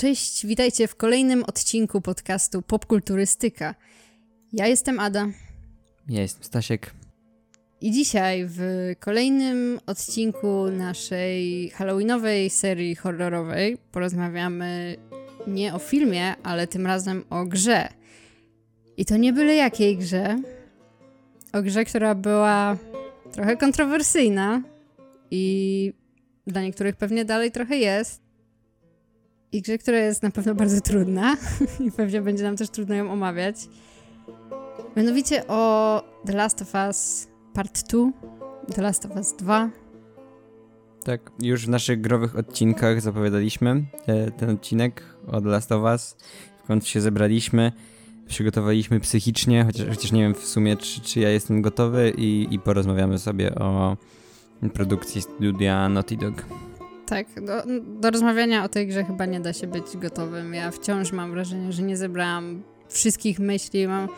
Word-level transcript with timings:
Cześć, 0.00 0.46
witajcie 0.46 0.88
w 0.88 0.96
kolejnym 0.96 1.44
odcinku 1.44 2.00
podcastu 2.00 2.62
Popkulturystyka. 2.62 3.74
Ja 4.52 4.66
jestem 4.66 5.00
Ada. 5.00 5.26
Ja 6.08 6.20
jestem 6.20 6.44
Stasiek. 6.44 6.90
I 7.80 7.92
dzisiaj 7.92 8.46
w 8.46 8.60
kolejnym 9.00 9.80
odcinku 9.86 10.70
naszej 10.70 11.70
halloweenowej 11.70 12.50
serii 12.50 12.94
horrorowej 12.96 13.78
porozmawiamy 13.92 14.96
nie 15.46 15.74
o 15.74 15.78
filmie, 15.78 16.34
ale 16.42 16.66
tym 16.66 16.86
razem 16.86 17.24
o 17.30 17.44
grze. 17.44 17.88
I 18.96 19.04
to 19.04 19.16
nie 19.16 19.32
byle 19.32 19.54
jakiej 19.54 19.96
grze. 19.96 20.38
O 21.52 21.62
grze, 21.62 21.84
która 21.84 22.14
była 22.14 22.76
trochę 23.32 23.56
kontrowersyjna 23.56 24.62
i 25.30 25.92
dla 26.46 26.62
niektórych 26.62 26.96
pewnie 26.96 27.24
dalej 27.24 27.52
trochę 27.52 27.76
jest. 27.76 28.29
I 29.52 29.62
grze, 29.62 29.78
która 29.78 29.98
jest 29.98 30.22
na 30.22 30.30
pewno 30.30 30.54
bardzo 30.54 30.80
trudna 30.80 31.36
i 31.86 31.90
pewnie 31.92 32.22
będzie 32.22 32.44
nam 32.44 32.56
też 32.56 32.70
trudno 32.70 32.94
ją 32.94 33.12
omawiać. 33.12 33.56
Mianowicie 34.96 35.46
o 35.46 36.02
The 36.26 36.32
Last 36.32 36.62
of 36.62 36.74
Us 36.86 37.28
Part 37.54 37.90
2, 37.90 38.10
The 38.74 38.82
Last 38.82 39.06
of 39.06 39.16
Us 39.16 39.34
2. 39.38 39.70
Tak, 41.04 41.30
już 41.42 41.66
w 41.66 41.68
naszych 41.68 42.00
growych 42.00 42.36
odcinkach 42.36 43.00
zapowiadaliśmy 43.00 43.84
e, 44.06 44.30
ten 44.30 44.50
odcinek 44.50 45.02
o 45.26 45.40
The 45.40 45.48
Last 45.48 45.72
of 45.72 45.82
Us. 45.82 46.16
W 46.64 46.66
końcu 46.66 46.88
się 46.88 47.00
zebraliśmy, 47.00 47.72
przygotowaliśmy 48.26 49.00
psychicznie, 49.00 49.64
chociaż, 49.64 49.88
chociaż 49.88 50.12
nie 50.12 50.22
wiem 50.22 50.34
w 50.34 50.44
sumie, 50.44 50.76
czy, 50.76 51.00
czy 51.00 51.20
ja 51.20 51.30
jestem 51.30 51.62
gotowy 51.62 52.12
i, 52.16 52.46
i 52.50 52.58
porozmawiamy 52.58 53.18
sobie 53.18 53.54
o 53.54 53.96
produkcji 54.72 55.22
studia 55.22 55.88
Naughty 55.88 56.16
Dog. 56.16 56.44
Tak, 57.10 57.26
do, 57.44 57.62
do 58.00 58.10
rozmawiania 58.10 58.64
o 58.64 58.68
tej 58.68 58.86
grze 58.86 59.04
chyba 59.04 59.26
nie 59.26 59.40
da 59.40 59.52
się 59.52 59.66
być 59.66 59.96
gotowym. 59.96 60.54
Ja 60.54 60.70
wciąż 60.70 61.12
mam 61.12 61.30
wrażenie, 61.30 61.72
że 61.72 61.82
nie 61.82 61.96
zebrałam 61.96 62.62
wszystkich 62.88 63.38
myśli. 63.38 63.88
Mam 63.88 64.08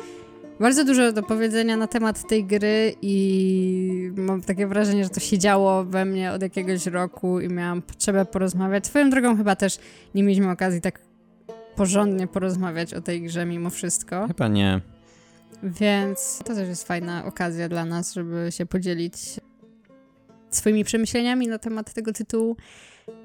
bardzo 0.61 0.84
dużo 0.84 1.12
do 1.12 1.23
powiedzenia 1.23 1.77
na 1.77 1.87
temat 1.87 2.29
tej 2.29 2.45
gry 2.45 2.95
i 3.03 4.12
mam 4.17 4.43
takie 4.43 4.67
wrażenie, 4.67 5.05
że 5.05 5.11
to 5.11 5.21
się 5.21 5.39
działo 5.39 5.84
we 5.84 6.05
mnie 6.05 6.33
od 6.33 6.43
jakiegoś 6.43 6.87
roku 6.87 7.41
i 7.41 7.49
miałam 7.49 7.83
potrzebę 7.83 8.25
porozmawiać. 8.25 8.87
Swoją 8.87 9.11
drogą 9.11 9.37
chyba 9.37 9.56
też 9.56 9.79
nie 10.15 10.23
mieliśmy 10.23 10.51
okazji 10.51 10.81
tak 10.81 11.01
porządnie 11.77 12.27
porozmawiać 12.27 12.95
o 12.95 13.01
tej 13.01 13.23
grze 13.23 13.47
mimo 13.47 13.71
wszystko. 13.71 14.27
Chyba 14.27 14.49
nie. 14.49 14.81
Więc 15.62 16.39
to 16.45 16.55
też 16.55 16.69
jest 16.69 16.87
fajna 16.87 17.25
okazja 17.25 17.69
dla 17.69 17.84
nas, 17.84 18.15
żeby 18.15 18.49
się 18.51 18.67
podzielić 18.67 19.15
swoimi 20.56 20.84
przemyśleniami 20.84 21.48
na 21.48 21.58
temat 21.58 21.95
tego 21.95 22.12
tytułu. 22.12 22.56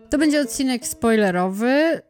To 0.10 0.18
będzie 0.18 0.42
odcinek 0.42 0.88
spoilerowy. 0.88 2.02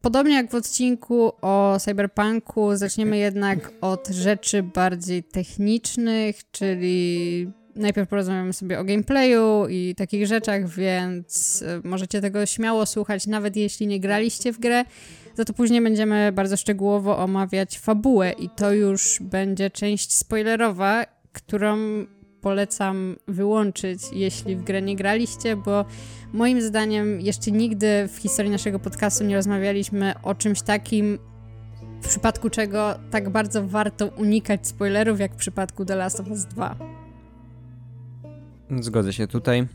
Podobnie 0.00 0.34
jak 0.34 0.50
w 0.50 0.54
odcinku 0.54 1.32
o 1.42 1.76
Cyberpunku, 1.80 2.76
zaczniemy 2.76 3.18
jednak 3.18 3.72
od 3.80 4.08
rzeczy 4.08 4.62
bardziej 4.62 5.24
technicznych, 5.24 6.50
czyli 6.50 7.50
najpierw 7.76 8.08
porozmawiamy 8.08 8.52
sobie 8.52 8.78
o 8.78 8.84
gameplayu 8.84 9.66
i 9.68 9.94
takich 9.94 10.26
rzeczach, 10.26 10.68
więc 10.68 11.62
e, 11.62 11.88
możecie 11.88 12.20
tego 12.20 12.46
śmiało 12.46 12.86
słuchać, 12.86 13.26
nawet 13.26 13.56
jeśli 13.56 13.86
nie 13.86 14.00
graliście 14.00 14.52
w 14.52 14.58
grę. 14.58 14.84
Za 15.34 15.44
to 15.44 15.52
później 15.52 15.80
będziemy 15.80 16.32
bardzo 16.32 16.56
szczegółowo 16.56 17.18
omawiać 17.18 17.78
fabułę 17.78 18.32
i 18.32 18.48
to 18.56 18.72
już 18.72 19.18
będzie 19.20 19.70
część 19.70 20.16
spoilerowa, 20.16 21.06
którą 21.32 21.78
polecam 22.40 23.16
wyłączyć, 23.28 24.02
jeśli 24.12 24.56
w 24.56 24.62
grę 24.62 24.82
nie 24.82 24.96
graliście, 24.96 25.56
bo 25.56 25.84
moim 26.32 26.62
zdaniem 26.62 27.20
jeszcze 27.20 27.50
nigdy 27.50 28.08
w 28.08 28.16
historii 28.16 28.50
naszego 28.50 28.78
podcastu 28.78 29.24
nie 29.24 29.36
rozmawialiśmy 29.36 30.14
o 30.22 30.34
czymś 30.34 30.62
takim, 30.62 31.18
w 32.02 32.08
przypadku 32.08 32.50
czego 32.50 32.94
tak 33.10 33.30
bardzo 33.30 33.68
warto 33.68 34.06
unikać 34.06 34.66
spoilerów, 34.66 35.20
jak 35.20 35.32
w 35.32 35.36
przypadku 35.36 35.84
The 35.84 35.96
Last 35.96 36.20
of 36.20 36.28
Us 36.28 36.44
2. 36.44 36.76
Zgodzę 38.80 39.12
się 39.12 39.26
tutaj. 39.26 39.66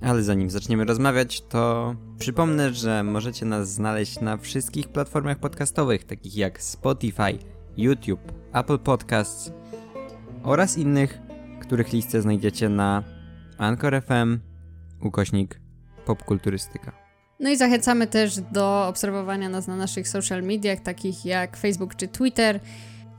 Ale 0.00 0.22
zanim 0.22 0.50
zaczniemy 0.50 0.84
rozmawiać, 0.84 1.40
to 1.40 1.94
przypomnę, 2.18 2.74
że 2.74 3.02
możecie 3.02 3.46
nas 3.46 3.72
znaleźć 3.72 4.20
na 4.20 4.36
wszystkich 4.36 4.88
platformach 4.88 5.38
podcastowych, 5.38 6.04
takich 6.04 6.36
jak 6.36 6.62
Spotify, 6.62 7.38
YouTube, 7.76 8.32
Apple 8.52 8.78
Podcasts 8.78 9.52
oraz 10.42 10.78
innych, 10.78 11.18
których 11.72 11.92
listę 11.92 12.22
znajdziecie 12.22 12.68
na 12.68 13.02
Anchor 13.58 14.02
FM, 14.02 14.40
ukośnik 15.02 15.60
popkulturystyka. 16.06 16.92
No 17.40 17.50
i 17.50 17.56
zachęcamy 17.56 18.06
też 18.06 18.40
do 18.40 18.88
obserwowania 18.88 19.48
nas 19.48 19.66
na 19.66 19.76
naszych 19.76 20.08
social 20.08 20.42
mediach, 20.42 20.80
takich 20.80 21.24
jak 21.24 21.56
Facebook 21.56 21.96
czy 21.96 22.08
Twitter. 22.08 22.60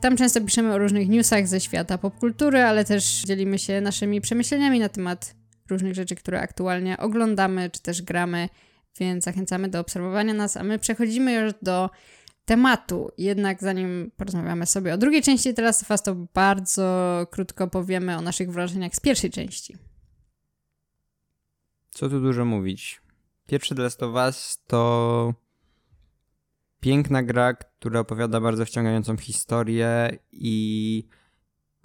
Tam 0.01 0.17
często 0.17 0.41
piszemy 0.41 0.73
o 0.73 0.77
różnych 0.77 1.09
newsach 1.09 1.47
ze 1.47 1.59
świata 1.59 1.97
popkultury, 1.97 2.61
ale 2.61 2.85
też 2.85 3.23
dzielimy 3.23 3.59
się 3.59 3.81
naszymi 3.81 4.21
przemyśleniami 4.21 4.79
na 4.79 4.89
temat 4.89 5.35
różnych 5.69 5.95
rzeczy, 5.95 6.15
które 6.15 6.41
aktualnie 6.41 6.97
oglądamy 6.97 7.69
czy 7.69 7.81
też 7.81 8.01
gramy, 8.01 8.49
więc 8.99 9.23
zachęcamy 9.23 9.69
do 9.69 9.79
obserwowania 9.79 10.33
nas, 10.33 10.57
a 10.57 10.63
my 10.63 10.79
przechodzimy 10.79 11.33
już 11.33 11.53
do 11.61 11.89
tematu. 12.45 13.11
Jednak 13.17 13.61
zanim 13.61 14.11
porozmawiamy 14.17 14.65
sobie 14.65 14.93
o 14.93 14.97
drugiej 14.97 15.21
części 15.21 15.53
teraz 15.53 15.83
was 15.83 16.03
to 16.03 16.15
bardzo 16.15 17.27
krótko 17.31 17.67
powiemy 17.67 18.17
o 18.17 18.21
naszych 18.21 18.51
wrażeniach 18.51 18.95
z 18.95 18.99
pierwszej 18.99 19.29
części. 19.29 19.77
Co 21.89 22.09
tu 22.09 22.19
dużo 22.19 22.45
mówić. 22.45 23.01
Pierwszy 23.47 23.75
The 23.75 23.81
Last 23.81 24.03
of 24.03 24.13
Us 24.15 24.57
to 24.67 25.33
piękna 26.79 27.23
gra, 27.23 27.53
która 27.53 27.99
opowiada 27.99 28.41
bardzo 28.41 28.65
wciągającą 28.65 29.17
historię 29.17 30.17
i 30.31 31.07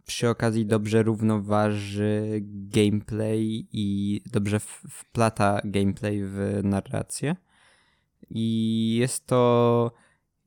przy 0.07 0.29
okazji 0.29 0.67
dobrze 0.67 1.03
równoważy 1.03 2.41
gameplay 2.45 3.69
i 3.73 4.21
dobrze 4.33 4.61
wplata 4.91 5.61
gameplay 5.65 6.21
w 6.25 6.61
narrację. 6.63 7.37
I 8.31 8.97
jest 9.01 9.27
to 9.27 9.93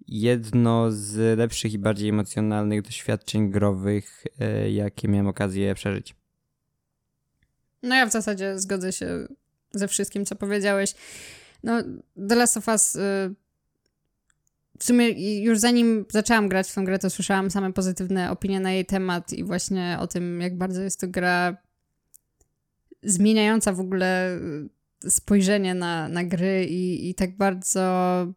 jedno 0.07 0.91
z 0.91 1.38
lepszych 1.38 1.73
i 1.73 1.79
bardziej 1.79 2.09
emocjonalnych 2.09 2.81
doświadczeń 2.81 3.51
growych, 3.51 4.23
e, 4.39 4.72
jakie 4.72 5.07
miałem 5.07 5.28
okazję 5.28 5.75
przeżyć. 5.75 6.16
No 7.84 7.95
ja 7.95 8.06
w 8.06 8.12
zasadzie 8.12 8.59
zgodzę 8.59 8.94
się 8.94 9.28
ze 9.72 9.88
wszystkim, 9.88 10.25
co 10.25 10.35
powiedziałeś. 10.35 10.95
No, 11.63 11.84
The 12.29 12.35
Last 12.35 12.57
of 12.57 12.67
Us. 12.67 12.95
Y, 12.95 13.00
w 14.79 14.84
sumie 14.84 15.09
już 15.44 15.59
zanim 15.59 16.06
zaczęłam 16.09 16.50
grać 16.50 16.69
w 16.72 16.75
tę 16.75 16.83
grę, 16.83 17.00
to 17.00 17.09
słyszałam 17.09 17.51
same 17.51 17.73
pozytywne 17.73 18.31
opinie 18.31 18.59
na 18.59 18.72
jej 18.72 18.85
temat 18.85 19.33
i 19.33 19.44
właśnie 19.44 19.97
o 20.00 20.07
tym, 20.07 20.41
jak 20.41 20.57
bardzo 20.57 20.81
jest 20.81 21.00
to 21.00 21.07
gra 21.07 21.57
zmieniająca 23.03 23.73
w 23.73 23.79
ogóle 23.79 24.39
spojrzenie 25.09 25.73
na, 25.75 26.07
na 26.07 26.23
gry 26.23 26.66
i, 26.66 27.09
i 27.09 27.16
tak 27.16 27.38
bardzo 27.38 28.28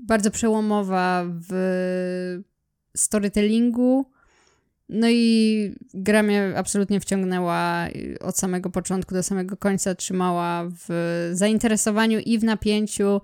bardzo 0.00 0.30
przełomowa 0.30 1.24
w 1.50 2.42
storytellingu. 2.96 4.10
No 4.88 5.06
i 5.10 5.74
gra 5.94 6.22
mnie 6.22 6.52
absolutnie 6.56 7.00
wciągnęła 7.00 7.86
od 8.20 8.38
samego 8.38 8.70
początku 8.70 9.14
do 9.14 9.22
samego 9.22 9.56
końca, 9.56 9.94
trzymała 9.94 10.64
w 10.70 10.88
zainteresowaniu 11.32 12.18
i 12.18 12.38
w 12.38 12.44
napięciu. 12.44 13.20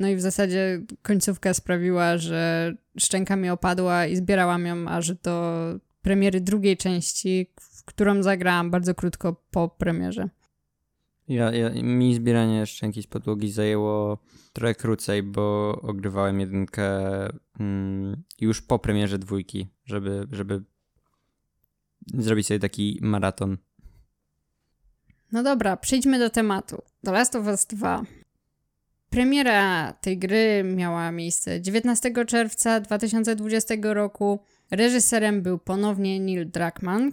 No 0.00 0.08
i 0.08 0.16
w 0.16 0.20
zasadzie 0.20 0.82
końcówka 1.02 1.54
sprawiła, 1.54 2.18
że 2.18 2.72
szczęka 2.98 3.36
mi 3.36 3.50
opadła 3.50 4.06
i 4.06 4.16
zbierałam 4.16 4.66
ją 4.66 4.88
aż 4.88 5.14
do 5.14 5.64
premiery 6.02 6.40
drugiej 6.40 6.76
części, 6.76 7.52
w 7.60 7.84
którą 7.84 8.22
zagrałam 8.22 8.70
bardzo 8.70 8.94
krótko 8.94 9.42
po 9.50 9.68
premierze. 9.68 10.28
Ja, 11.28 11.52
ja, 11.52 11.70
mi 11.82 12.14
zbieranie 12.14 12.66
szczęki 12.66 13.02
z 13.02 13.06
podłogi 13.06 13.50
zajęło 13.52 14.18
trochę 14.52 14.74
krócej, 14.74 15.22
bo 15.22 15.72
ogrywałem 15.82 16.40
jedynkę 16.40 16.90
mm, 17.60 18.22
już 18.40 18.62
po 18.62 18.78
premierze 18.78 19.18
dwójki, 19.18 19.68
żeby, 19.84 20.26
żeby 20.32 20.62
zrobić 22.14 22.46
sobie 22.46 22.60
taki 22.60 22.98
maraton. 23.02 23.56
No 25.32 25.42
dobra, 25.42 25.76
przejdźmy 25.76 26.18
do 26.18 26.30
tematu. 26.30 26.82
The 27.04 27.12
Last 27.12 27.36
of 27.36 27.46
Us 27.46 27.66
2. 27.66 28.02
Premiera 29.10 29.92
tej 29.92 30.18
gry 30.18 30.64
miała 30.64 31.12
miejsce 31.12 31.60
19 31.60 32.12
czerwca 32.26 32.80
2020 32.80 33.74
roku. 33.82 34.40
Reżyserem 34.70 35.42
był 35.42 35.58
ponownie 35.58 36.20
Neil 36.20 36.50
Druckmann, 36.50 37.12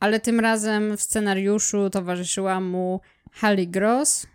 ale 0.00 0.20
tym 0.20 0.40
razem 0.40 0.96
w 0.96 1.02
scenariuszu 1.02 1.90
towarzyszyła 1.90 2.60
mu 2.60 3.00
Hallie 3.38 3.66
Gross, 3.66 4.26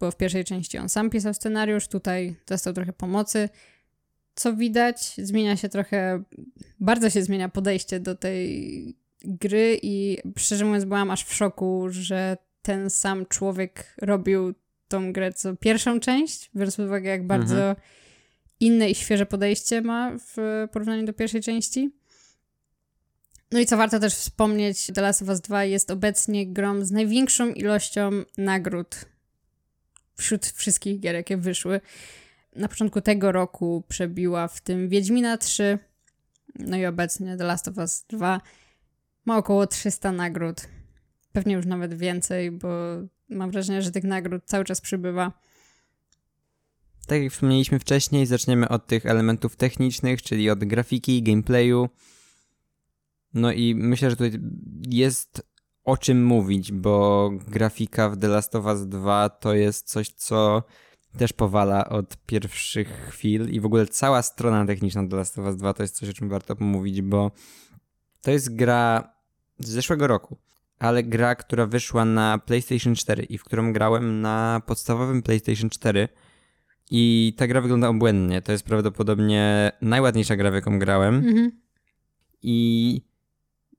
bo 0.00 0.10
w 0.10 0.16
pierwszej 0.16 0.44
części 0.44 0.78
on 0.78 0.88
sam 0.88 1.10
pisał 1.10 1.34
scenariusz, 1.34 1.88
tutaj 1.88 2.36
dostał 2.46 2.72
trochę 2.72 2.92
pomocy. 2.92 3.48
Co 4.34 4.56
widać, 4.56 5.14
zmienia 5.18 5.56
się 5.56 5.68
trochę, 5.68 6.22
bardzo 6.80 7.10
się 7.10 7.22
zmienia 7.22 7.48
podejście 7.48 8.00
do 8.00 8.14
tej 8.14 8.96
gry 9.24 9.78
i 9.82 10.18
szczerze 10.36 10.64
mówiąc 10.64 10.84
byłam 10.84 11.10
aż 11.10 11.24
w 11.24 11.34
szoku, 11.34 11.86
że 11.90 12.36
ten 12.62 12.90
sam 12.90 13.26
człowiek 13.26 13.94
robił 14.02 14.54
tą 14.88 15.12
grę 15.12 15.32
co 15.32 15.56
pierwszą 15.56 16.00
część, 16.00 16.50
biorąc 16.56 16.76
pod 16.76 16.86
uwagę, 16.86 17.10
jak 17.10 17.26
bardzo 17.26 17.54
Mhm. 17.54 17.76
inne 18.60 18.90
i 18.90 18.94
świeże 18.94 19.26
podejście 19.26 19.82
ma 19.82 20.12
w 20.18 20.66
porównaniu 20.72 21.06
do 21.06 21.12
pierwszej 21.12 21.40
części. 21.40 22.01
No 23.52 23.58
i 23.60 23.66
co 23.66 23.76
warto 23.76 23.98
też 24.00 24.14
wspomnieć, 24.14 24.86
The 24.94 25.00
Last 25.02 25.22
of 25.22 25.28
Us 25.28 25.40
2 25.40 25.64
jest 25.64 25.90
obecnie 25.90 26.46
grą 26.46 26.84
z 26.84 26.90
największą 26.90 27.48
ilością 27.48 28.10
nagród 28.38 29.04
wśród 30.16 30.46
wszystkich 30.46 31.00
gier, 31.00 31.14
jakie 31.14 31.36
wyszły. 31.36 31.80
Na 32.56 32.68
początku 32.68 33.00
tego 33.00 33.32
roku 33.32 33.84
przebiła 33.88 34.48
w 34.48 34.60
tym 34.60 34.88
Wiedźmina 34.88 35.38
3, 35.38 35.78
no 36.58 36.76
i 36.76 36.86
obecnie 36.86 37.36
The 37.36 37.44
Last 37.44 37.68
of 37.68 37.76
Us 37.76 38.04
2 38.08 38.40
ma 39.24 39.36
około 39.36 39.66
300 39.66 40.12
nagród. 40.12 40.60
Pewnie 41.32 41.54
już 41.54 41.66
nawet 41.66 41.94
więcej, 41.94 42.50
bo 42.50 42.68
mam 43.28 43.50
wrażenie, 43.50 43.82
że 43.82 43.90
tych 43.90 44.04
nagród 44.04 44.42
cały 44.46 44.64
czas 44.64 44.80
przybywa. 44.80 45.32
Tak 47.06 47.22
jak 47.22 47.32
wspomnieliśmy 47.32 47.78
wcześniej, 47.78 48.26
zaczniemy 48.26 48.68
od 48.68 48.86
tych 48.86 49.06
elementów 49.06 49.56
technicznych, 49.56 50.22
czyli 50.22 50.50
od 50.50 50.64
grafiki, 50.64 51.22
gameplayu. 51.22 51.88
No 53.34 53.52
i 53.52 53.74
myślę, 53.74 54.10
że 54.10 54.16
tutaj 54.16 54.40
jest 54.88 55.52
o 55.84 55.96
czym 55.96 56.24
mówić, 56.24 56.72
bo 56.72 57.30
grafika 57.48 58.08
w 58.08 58.18
The 58.18 58.28
Last 58.28 58.54
of 58.54 58.64
Us 58.64 58.86
2 58.86 59.28
to 59.28 59.54
jest 59.54 59.88
coś, 59.88 60.08
co 60.08 60.62
też 61.18 61.32
powala 61.32 61.88
od 61.88 62.16
pierwszych 62.26 62.88
chwil 63.08 63.50
i 63.50 63.60
w 63.60 63.66
ogóle 63.66 63.86
cała 63.86 64.22
strona 64.22 64.66
techniczna 64.66 65.08
The 65.08 65.16
Last 65.16 65.38
of 65.38 65.46
Us 65.46 65.56
2 65.56 65.74
to 65.74 65.82
jest 65.82 65.96
coś, 65.96 66.08
o 66.08 66.12
czym 66.12 66.28
warto 66.28 66.56
pomówić, 66.56 67.02
bo 67.02 67.30
to 68.22 68.30
jest 68.30 68.56
gra 68.56 69.14
z 69.58 69.68
zeszłego 69.68 70.06
roku, 70.06 70.36
ale 70.78 71.02
gra, 71.02 71.34
która 71.34 71.66
wyszła 71.66 72.04
na 72.04 72.38
PlayStation 72.38 72.94
4 72.94 73.22
i 73.22 73.38
w 73.38 73.44
którą 73.44 73.72
grałem 73.72 74.20
na 74.20 74.62
podstawowym 74.66 75.22
PlayStation 75.22 75.70
4 75.70 76.08
i 76.90 77.34
ta 77.36 77.46
gra 77.46 77.60
wygląda 77.60 77.88
obłędnie. 77.88 78.42
To 78.42 78.52
jest 78.52 78.64
prawdopodobnie 78.64 79.72
najładniejsza 79.82 80.36
gra, 80.36 80.50
w 80.50 80.54
jaką 80.54 80.78
grałem. 80.78 81.14
Mhm. 81.14 81.60
I 82.42 83.02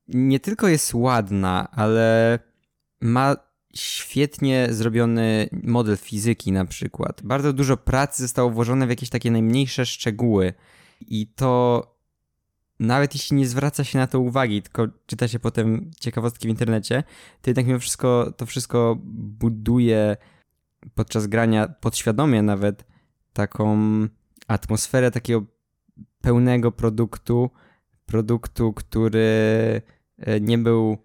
nie 0.08 0.40
tylko 0.40 0.68
jest 0.68 0.94
ładna, 0.94 1.72
ale 1.72 2.40
ma 3.02 3.36
świetnie 3.76 4.68
zrobiony 4.72 5.50
model 5.64 5.98
fizyki 5.98 6.52
na 6.52 6.66
przykład. 6.66 7.22
Bardzo 7.24 7.54
dużo 7.54 7.78
pracy 7.78 8.24
zostało 8.24 8.50
włożone 8.50 8.88
w 8.88 8.90
jakieś 8.90 9.10
takie 9.10 9.32
najmniejsze 9.32 9.86
szczegóły. 9.86 10.54
I 11.02 11.28
to 11.28 11.84
nawet 12.80 13.16
jeśli 13.16 13.38
nie 13.38 13.48
zwraca 13.48 13.84
się 13.84 14.00
na 14.00 14.08
to 14.08 14.20
uwagi, 14.20 14.62
tylko 14.62 14.88
czyta 15.06 15.28
się 15.28 15.40
potem 15.40 15.92
ciekawostki 16.00 16.48
w 16.48 16.50
internecie, 16.50 17.04
to 17.42 17.50
jednak 17.50 17.66
mimo 17.68 17.80
wszystko 17.80 18.34
to 18.38 18.46
wszystko 18.46 18.98
buduje 19.40 20.18
podczas 20.96 21.28
grania 21.28 21.68
podświadomie 21.68 22.42
nawet 22.42 22.86
taką 23.34 23.78
atmosferę 24.48 25.12
takiego 25.12 25.44
pełnego 26.22 26.72
produktu, 26.72 27.50
produktu, 28.06 28.74
który 28.74 29.82
nie 30.42 30.58
był 30.58 30.98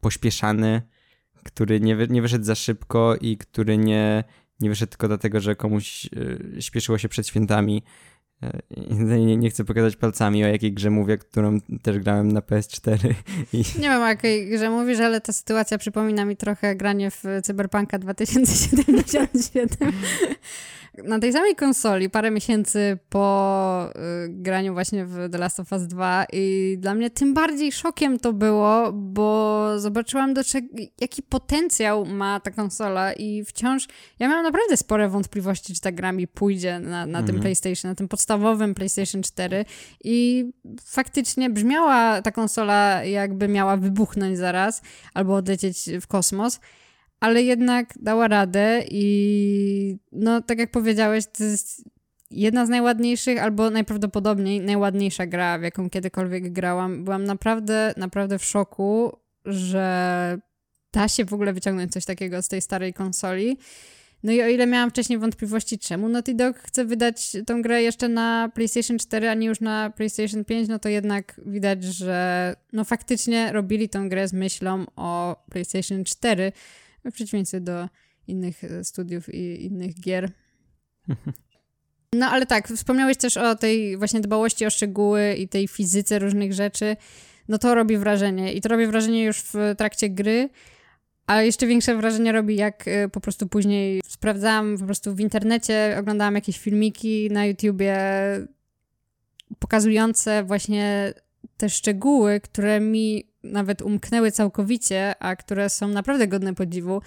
pośpieszany, 0.00 0.82
który 1.44 1.80
nie, 1.80 1.96
nie 2.10 2.22
wyszedł 2.22 2.44
za 2.44 2.54
szybko 2.54 3.16
i 3.20 3.36
który 3.36 3.78
nie, 3.78 4.24
nie 4.60 4.68
wyszedł 4.68 4.90
tylko 4.90 5.08
dlatego, 5.08 5.40
że 5.40 5.56
komuś 5.56 6.06
e, 6.56 6.62
śpieszyło 6.62 6.98
się 6.98 7.08
przed 7.08 7.28
świętami. 7.28 7.82
E, 8.42 8.62
Nie, 9.18 9.36
nie 9.36 9.50
chcę 9.50 9.64
pokazać 9.64 9.96
palcami, 9.96 10.44
o 10.44 10.46
jakiej 10.46 10.72
grze 10.72 10.90
mówię, 10.90 11.18
którą 11.18 11.58
też 11.82 11.98
grałem 11.98 12.32
na 12.32 12.40
PS4. 12.40 13.14
I 13.52 13.58
Nie 13.58 13.88
wiem 13.88 14.02
o 14.02 14.08
jakiej 14.08 14.50
grze 14.50 14.70
mówisz, 14.70 15.00
ale 15.00 15.20
ta 15.20 15.32
sytuacja 15.32 15.78
przypomina 15.78 16.24
mi 16.24 16.36
trochę 16.36 16.76
granie 16.76 17.10
w 17.10 17.24
Cyberpunka 17.42 17.98
2077. 17.98 19.92
Na 21.04 21.18
tej 21.18 21.32
samej 21.32 21.56
konsoli, 21.56 22.10
parę 22.10 22.30
miesięcy 22.30 22.98
po 23.08 23.88
y, 23.88 24.28
graniu 24.28 24.72
właśnie 24.74 25.06
w 25.06 25.30
The 25.32 25.38
Last 25.38 25.60
of 25.60 25.72
Us 25.72 25.86
2 25.86 26.26
i 26.32 26.76
dla 26.80 26.94
mnie 26.94 27.10
tym 27.10 27.34
bardziej 27.34 27.72
szokiem 27.72 28.18
to 28.18 28.32
było, 28.32 28.92
bo 28.92 29.66
zobaczyłam 29.76 30.34
do 30.34 30.44
czego, 30.44 30.68
jaki 31.00 31.22
potencjał 31.22 32.06
ma 32.06 32.40
ta 32.40 32.50
konsola 32.50 33.12
i 33.12 33.44
wciąż 33.44 33.88
ja 34.18 34.28
miałam 34.28 34.44
naprawdę 34.44 34.76
spore 34.76 35.08
wątpliwości, 35.08 35.74
czy 35.74 35.80
ta 35.80 35.92
gra 35.92 36.12
mi 36.12 36.26
pójdzie 36.26 36.80
na, 36.80 37.06
na 37.06 37.18
tym 37.18 37.36
Mhm. 37.36 37.42
PlayStation, 37.42 37.90
na 37.90 37.94
tym 37.94 38.08
podstawowym 38.08 38.74
PlayStation 38.74 39.22
4 39.22 39.64
i 40.04 40.46
faktycznie 40.84 41.50
brzmiała 41.50 42.22
ta 42.22 42.32
konsola 42.32 43.04
jakby 43.04 43.48
miała 43.48 43.76
wybuchnąć 43.76 44.38
zaraz 44.38 44.82
albo 45.14 45.34
odlecieć 45.34 45.90
w 46.00 46.06
kosmos, 46.06 46.60
ale 47.20 47.42
jednak 47.42 47.94
dała 48.00 48.28
radę 48.28 48.82
i 48.90 49.98
no 50.12 50.42
tak 50.42 50.58
jak 50.58 50.70
powiedziałeś, 50.70 51.24
to 51.38 51.44
jest 51.44 51.84
jedna 52.30 52.66
z 52.66 52.68
najładniejszych 52.68 53.42
albo 53.42 53.70
najprawdopodobniej 53.70 54.60
najładniejsza 54.60 55.26
gra, 55.26 55.58
w 55.58 55.62
jaką 55.62 55.90
kiedykolwiek 55.90 56.52
grałam. 56.52 57.04
Byłam 57.04 57.24
naprawdę, 57.24 57.94
naprawdę 57.96 58.38
w 58.38 58.44
szoku, 58.44 59.12
że 59.44 60.38
da 60.92 61.08
się 61.08 61.24
w 61.24 61.32
ogóle 61.32 61.52
wyciągnąć 61.52 61.92
coś 61.92 62.04
takiego 62.04 62.42
z 62.42 62.48
tej 62.48 62.60
starej 62.60 62.94
konsoli. 62.94 63.58
No 64.22 64.32
i 64.32 64.42
o 64.42 64.48
ile 64.48 64.66
miałam 64.66 64.90
wcześniej 64.90 65.18
wątpliwości, 65.18 65.78
czemu 65.78 66.08
Naughty 66.08 66.34
Dog 66.34 66.58
chce 66.58 66.84
wydać 66.84 67.36
tą 67.46 67.62
grę 67.62 67.82
jeszcze 67.82 68.08
na 68.08 68.50
PlayStation 68.54 68.98
4, 68.98 69.28
a 69.28 69.34
nie 69.34 69.46
już 69.46 69.60
na 69.60 69.90
PlayStation 69.90 70.44
5, 70.44 70.68
no 70.68 70.78
to 70.78 70.88
jednak 70.88 71.40
widać, 71.46 71.84
że 71.84 72.54
no 72.72 72.84
faktycznie 72.84 73.52
robili 73.52 73.88
tą 73.88 74.08
grę 74.08 74.28
z 74.28 74.32
myślą 74.32 74.84
o 74.96 75.36
PlayStation 75.50 76.04
4, 76.04 76.52
w 77.10 77.14
przeciwieństwie 77.14 77.60
do 77.60 77.88
innych 78.26 78.64
e, 78.64 78.84
studiów 78.84 79.34
i 79.34 79.64
innych 79.64 80.00
gier. 80.00 80.30
No 82.12 82.26
ale 82.26 82.46
tak, 82.46 82.68
wspomniałeś 82.68 83.16
też 83.16 83.36
o 83.36 83.54
tej 83.54 83.96
właśnie 83.96 84.20
dbałości 84.20 84.66
o 84.66 84.70
szczegóły 84.70 85.34
i 85.34 85.48
tej 85.48 85.68
fizyce 85.68 86.18
różnych 86.18 86.52
rzeczy. 86.52 86.96
No 87.48 87.58
to 87.58 87.74
robi 87.74 87.98
wrażenie 87.98 88.52
i 88.52 88.60
to 88.60 88.68
robi 88.68 88.86
wrażenie 88.86 89.24
już 89.24 89.40
w 89.40 89.54
trakcie 89.78 90.10
gry, 90.10 90.48
a 91.26 91.42
jeszcze 91.42 91.66
większe 91.66 91.96
wrażenie 91.96 92.32
robi, 92.32 92.56
jak 92.56 92.88
y, 92.88 93.08
po 93.12 93.20
prostu 93.20 93.46
później 93.48 94.00
sprawdzałam 94.06 94.78
po 94.78 94.84
prostu 94.84 95.14
w 95.14 95.20
internecie, 95.20 95.96
oglądałam 96.00 96.34
jakieś 96.34 96.58
filmiki 96.58 97.30
na 97.30 97.46
YouTubie 97.46 97.98
pokazujące 99.58 100.44
właśnie 100.44 101.14
te 101.56 101.68
szczegóły, 101.68 102.40
które 102.40 102.80
mi 102.80 103.24
nawet 103.52 103.82
umknęły 103.82 104.30
całkowicie, 104.30 105.14
a 105.18 105.36
które 105.36 105.70
są 105.70 105.88
naprawdę 105.88 106.28
godne 106.28 106.54
podziwu. 106.54 107.02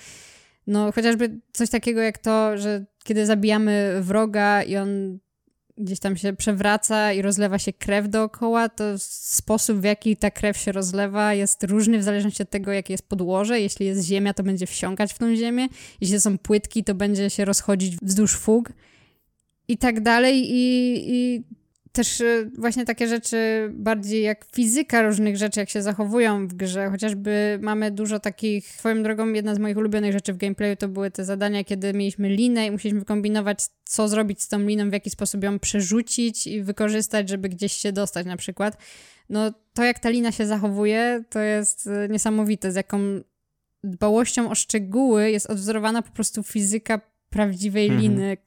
No 0.68 0.92
chociażby 0.92 1.40
coś 1.54 1.70
takiego 1.70 2.02
jak 2.02 2.18
to, 2.18 2.58
że 2.58 2.86
kiedy 3.04 3.26
zabijamy 3.26 3.98
wroga 4.02 4.64
i 4.64 4.78
on 4.78 5.20
gdzieś 5.80 6.00
tam 6.00 6.18
się 6.18 6.34
przewraca 6.34 7.14
i 7.14 7.22
rozlewa 7.22 7.60
się 7.60 7.74
krew 7.74 8.10
dookoła, 8.10 8.70
to 8.70 8.84
sposób, 9.00 9.80
w 9.80 9.84
jaki 9.84 10.18
ta 10.18 10.32
krew 10.32 10.58
się 10.58 10.72
rozlewa, 10.72 11.34
jest 11.34 11.64
różny 11.64 12.00
w 12.00 12.04
zależności 12.04 12.44
od 12.44 12.50
tego, 12.50 12.72
jakie 12.72 12.94
jest 12.94 13.10
podłoże. 13.10 13.62
Jeśli 13.62 13.86
jest 13.86 14.06
ziemia, 14.06 14.34
to 14.34 14.44
będzie 14.44 14.68
wsiąkać 14.68 15.14
w 15.14 15.18
tą 15.18 15.36
ziemię. 15.36 15.68
Jeśli 16.02 16.22
są 16.22 16.38
płytki, 16.38 16.84
to 16.84 16.96
będzie 16.96 17.30
się 17.30 17.46
rozchodzić 17.46 17.98
wzdłuż 17.98 18.36
fug 18.36 18.72
i 19.68 19.78
tak 19.78 20.02
dalej. 20.02 20.48
I, 20.52 20.94
i 21.16 21.44
też 21.92 22.22
y, 22.22 22.52
właśnie 22.58 22.86
takie 22.86 23.08
rzeczy 23.08 23.70
bardziej 23.74 24.24
jak 24.24 24.46
fizyka 24.56 25.02
różnych 25.02 25.38
rzeczy, 25.38 25.60
jak 25.60 25.70
się 25.70 25.82
zachowują 25.82 26.48
w 26.48 26.54
grze. 26.54 26.90
Chociażby 26.90 27.60
mamy 27.62 27.92
dużo 27.92 28.20
takich, 28.20 28.68
swoją 28.68 29.04
drogą, 29.04 29.34
jedna 29.34 29.56
z 29.56 29.60
moich 29.60 29.78
ulubionych 29.78 30.12
rzeczy 30.12 30.34
w 30.34 30.38
gameplayu 30.38 30.76
to 30.76 30.88
były 30.88 31.12
te 31.12 31.26
zadania, 31.26 31.64
kiedy 31.64 31.94
mieliśmy 31.94 32.30
linę 32.30 32.68
i 32.68 32.72
musieliśmy 32.72 33.06
kombinować, 33.06 33.60
co 33.86 34.08
zrobić 34.08 34.42
z 34.42 34.48
tą 34.48 34.60
liną, 34.60 34.90
w 34.90 34.94
jaki 34.94 35.10
sposób 35.10 35.44
ją 35.44 35.60
przerzucić 35.60 36.48
i 36.48 36.64
wykorzystać, 36.64 37.30
żeby 37.30 37.50
gdzieś 37.50 37.74
się 37.74 37.92
dostać 37.92 38.26
na 38.26 38.38
przykład. 38.38 38.78
No 39.30 39.54
to 39.74 39.84
jak 39.84 40.00
ta 40.00 40.10
lina 40.10 40.32
się 40.32 40.46
zachowuje, 40.46 41.24
to 41.30 41.40
jest 41.40 41.88
y, 41.88 42.08
niesamowite, 42.10 42.72
z 42.72 42.76
jaką 42.76 43.00
dbałością 43.84 44.50
o 44.50 44.56
szczegóły 44.56 45.32
jest 45.32 45.50
odwzorowana 45.50 46.02
po 46.02 46.12
prostu 46.12 46.44
fizyka 46.44 47.02
prawdziwej 47.30 47.86
Mhm. 47.86 48.02
liny 48.02 48.38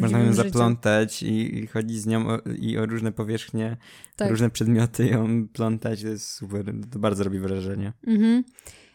można 0.00 0.18
ją 0.18 0.32
zaplątać 0.32 1.22
i, 1.22 1.58
i 1.58 1.66
chodzić 1.66 2.00
z 2.00 2.06
nią 2.06 2.28
o, 2.28 2.38
i 2.58 2.78
o 2.78 2.86
różne 2.86 3.12
powierzchnie, 3.12 3.76
Tak. 4.16 4.30
różne 4.30 4.50
przedmioty 4.50 5.06
ją 5.06 5.48
plątać. 5.48 6.02
To 6.02 6.08
jest 6.08 6.30
super. 6.30 6.72
To 6.92 6.98
bardzo 6.98 7.24
robi 7.24 7.38
wrażenie. 7.38 7.92
Mhm. 8.06 8.44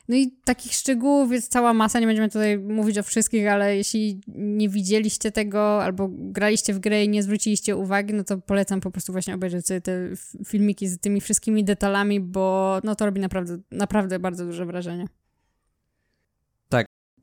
No 0.10 0.16
i 0.16 0.32
takich 0.44 0.74
szczegółów 0.74 1.32
jest 1.32 1.52
cała 1.52 1.74
masa, 1.74 2.00
nie 2.00 2.08
będziemy 2.08 2.30
tutaj 2.30 2.60
mówić 2.60 2.98
o 2.98 3.04
wszystkich, 3.04 3.48
ale 3.48 3.78
jeśli 3.78 4.22
nie 4.28 4.70
widzieliście 4.70 5.32
tego 5.32 5.84
albo 5.84 6.10
graliście 6.12 6.74
w 6.74 6.80
grę 6.80 7.04
i 7.04 7.10
nie 7.10 7.24
zwróciliście 7.24 7.76
uwagi, 7.76 8.14
no 8.14 8.24
to 8.24 8.38
polecam 8.38 8.82
po 8.82 8.92
prostu 8.92 9.12
właśnie 9.12 9.36
obejrzeć 9.36 9.68
sobie 9.68 9.82
te 9.82 10.10
filmiki 10.48 10.88
z 10.88 11.00
tymi 11.00 11.22
wszystkimi 11.22 11.64
detalami, 11.64 12.20
bo 12.20 12.80
no 12.84 12.96
to 12.96 13.06
robi 13.06 13.22
naprawdę, 13.22 13.58
naprawdę 13.72 14.20
bardzo 14.20 14.46
duże 14.46 14.66
wrażenie. 14.66 15.08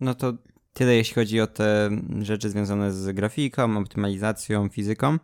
No 0.01 0.15
to 0.15 0.39
tyle 0.73 0.95
jeśli 0.95 1.15
chodzi 1.15 1.41
o 1.41 1.47
te 1.47 1.91
rzeczy 2.19 2.51
związane 2.51 2.93
z 2.93 3.15
grafiką, 3.15 3.77
optymalizacją, 3.79 4.69
fizyką. 4.69 5.19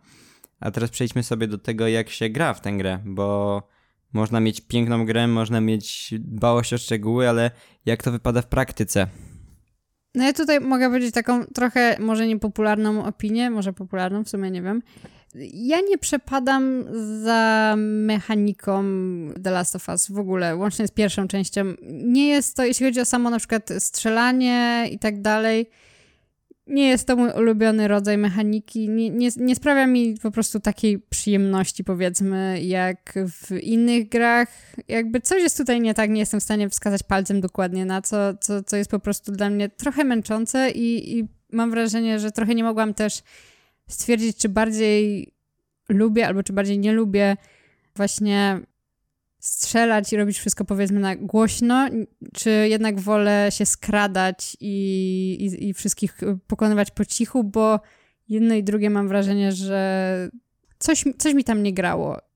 A 0.59 0.71
teraz 0.71 0.89
przejdźmy 0.89 1.23
sobie 1.23 1.47
do 1.47 1.57
tego, 1.57 1.87
jak 1.87 2.09
się 2.09 2.29
gra 2.29 2.53
w 2.53 2.61
tę 2.61 2.71
grę, 2.71 2.99
bo 3.05 3.61
można 4.13 4.39
mieć 4.39 4.61
piękną 4.61 5.05
grę, 5.05 5.27
można 5.27 5.61
mieć 5.61 6.13
dbałość 6.19 6.73
o 6.73 6.77
szczegóły, 6.77 7.29
ale 7.29 7.51
jak 7.85 8.03
to 8.03 8.11
wypada 8.11 8.41
w 8.41 8.47
praktyce? 8.47 9.07
No 10.15 10.23
ja 10.23 10.33
tutaj 10.33 10.59
mogę 10.59 10.87
powiedzieć 10.87 11.13
taką 11.13 11.45
trochę 11.45 11.97
może 11.99 12.27
niepopularną 12.27 13.05
opinię, 13.05 13.49
może 13.49 13.73
popularną, 13.73 14.23
w 14.23 14.29
sumie 14.29 14.51
nie 14.51 14.61
wiem. 14.61 14.81
Ja 15.53 15.81
nie 15.81 15.97
przepadam 15.97 16.83
za 17.23 17.75
mechaniką 17.77 18.83
The 19.43 19.51
Last 19.51 19.75
of 19.75 19.89
Us 19.89 20.11
w 20.11 20.17
ogóle, 20.17 20.55
łącznie 20.55 20.87
z 20.87 20.91
pierwszą 20.91 21.27
częścią. 21.27 21.73
Nie 21.89 22.27
jest 22.27 22.55
to, 22.55 22.65
jeśli 22.65 22.85
chodzi 22.85 23.01
o 23.01 23.05
samo 23.05 23.29
na 23.29 23.37
przykład 23.37 23.69
strzelanie 23.79 24.87
i 24.91 24.99
tak 24.99 25.21
dalej, 25.21 25.69
nie 26.67 26.87
jest 26.87 27.07
to 27.07 27.15
mój 27.15 27.29
ulubiony 27.29 27.87
rodzaj 27.87 28.17
mechaniki. 28.17 28.89
Nie, 28.89 29.09
nie, 29.09 29.29
nie 29.37 29.55
sprawia 29.55 29.87
mi 29.87 30.15
po 30.21 30.31
prostu 30.31 30.59
takiej 30.59 30.99
przyjemności, 30.99 31.83
powiedzmy, 31.83 32.61
jak 32.63 33.13
w 33.31 33.51
innych 33.51 34.09
grach. 34.09 34.47
Jakby 34.87 35.21
coś 35.21 35.41
jest 35.43 35.57
tutaj 35.57 35.81
nie 35.81 35.93
tak, 35.93 36.09
nie 36.09 36.19
jestem 36.19 36.39
w 36.39 36.43
stanie 36.43 36.69
wskazać 36.69 37.03
palcem 37.03 37.41
dokładnie 37.41 37.85
na 37.85 38.01
co, 38.01 38.17
co, 38.41 38.63
co 38.63 38.77
jest 38.77 38.91
po 38.91 38.99
prostu 38.99 39.31
dla 39.31 39.49
mnie 39.49 39.69
trochę 39.69 40.03
męczące 40.03 40.71
i, 40.71 41.17
i 41.19 41.27
mam 41.51 41.71
wrażenie, 41.71 42.19
że 42.19 42.31
trochę 42.31 42.55
nie 42.55 42.63
mogłam 42.63 42.93
też 42.93 43.23
stwierdzić, 43.87 44.37
czy 44.37 44.49
bardziej 44.49 45.33
lubię 45.89 46.27
albo 46.27 46.43
czy 46.43 46.53
bardziej 46.53 46.79
nie 46.79 46.93
lubię 46.93 47.37
właśnie 47.95 48.59
strzelać 49.39 50.13
i 50.13 50.17
robić 50.17 50.39
wszystko 50.39 50.65
powiedzmy 50.65 50.99
na 50.99 51.15
głośno, 51.15 51.87
czy 52.33 52.49
jednak 52.49 52.99
wolę 52.99 53.47
się 53.51 53.65
skradać 53.65 54.57
i, 54.59 55.37
i, 55.39 55.69
i 55.69 55.73
wszystkich 55.73 56.17
pokonywać 56.47 56.91
po 56.91 57.05
cichu, 57.05 57.43
bo 57.43 57.79
jedno 58.29 58.55
i 58.55 58.63
drugie 58.63 58.89
mam 58.89 59.07
wrażenie, 59.07 59.51
że 59.51 60.29
coś, 60.79 61.03
coś 61.17 61.33
mi 61.33 61.43
tam 61.43 61.63
nie 61.63 61.73
grało. 61.73 62.26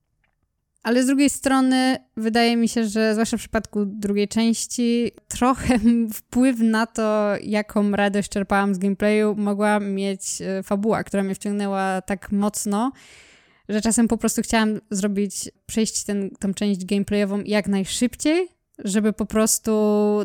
Ale 0.82 1.02
z 1.02 1.06
drugiej 1.06 1.30
strony 1.30 1.96
wydaje 2.16 2.56
mi 2.56 2.68
się, 2.68 2.84
że 2.84 3.12
zwłaszcza 3.12 3.36
w 3.36 3.40
przypadku 3.40 3.86
drugiej 3.86 4.28
części 4.28 5.10
trochę 5.28 5.78
wpływ 6.14 6.60
na 6.60 6.86
to, 6.86 7.34
jaką 7.42 7.90
radość 7.90 8.28
czerpałam 8.28 8.74
z 8.74 8.78
gameplayu 8.78 9.34
mogła 9.36 9.80
mieć 9.80 10.42
e, 10.42 10.62
fabuła, 10.62 11.04
która 11.04 11.22
mnie 11.22 11.34
wciągnęła 11.34 12.02
tak 12.02 12.32
mocno, 12.32 12.92
że 13.68 13.80
czasem 13.80 14.08
po 14.08 14.18
prostu 14.18 14.42
chciałam 14.42 14.80
zrobić, 14.90 15.50
przejść 15.66 16.04
ten, 16.04 16.30
tą 16.30 16.54
część 16.54 16.84
gameplayową 16.84 17.42
jak 17.42 17.68
najszybciej, 17.68 18.48
żeby 18.78 19.12
po 19.12 19.26
prostu 19.26 19.72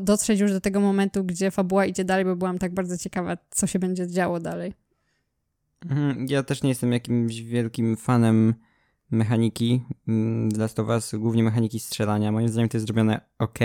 dotrzeć 0.01 0.39
już 0.39 0.51
do 0.51 0.61
tego 0.61 0.79
momentu, 0.79 1.23
gdzie 1.23 1.51
fabuła 1.51 1.85
idzie 1.85 2.05
dalej, 2.05 2.25
bo 2.25 2.35
byłam 2.35 2.59
tak 2.59 2.73
bardzo 2.73 2.97
ciekawa, 2.97 3.37
co 3.51 3.67
się 3.67 3.79
będzie 3.79 4.07
działo 4.07 4.39
dalej. 4.39 4.73
Mhm, 5.89 6.25
ja 6.29 6.43
też 6.43 6.63
nie 6.63 6.69
jestem 6.69 6.91
jakimś 6.91 7.41
wielkim 7.41 7.97
fanem 7.97 8.53
mechaniki 9.11 9.81
mm, 10.07 10.49
dla 10.49 10.65
of 10.65 10.87
Us, 10.87 11.15
głównie 11.15 11.43
mechaniki 11.43 11.79
strzelania. 11.79 12.31
Moim 12.31 12.49
zdaniem 12.49 12.69
to 12.69 12.77
jest 12.77 12.87
zrobione 12.87 13.21
ok, 13.39 13.59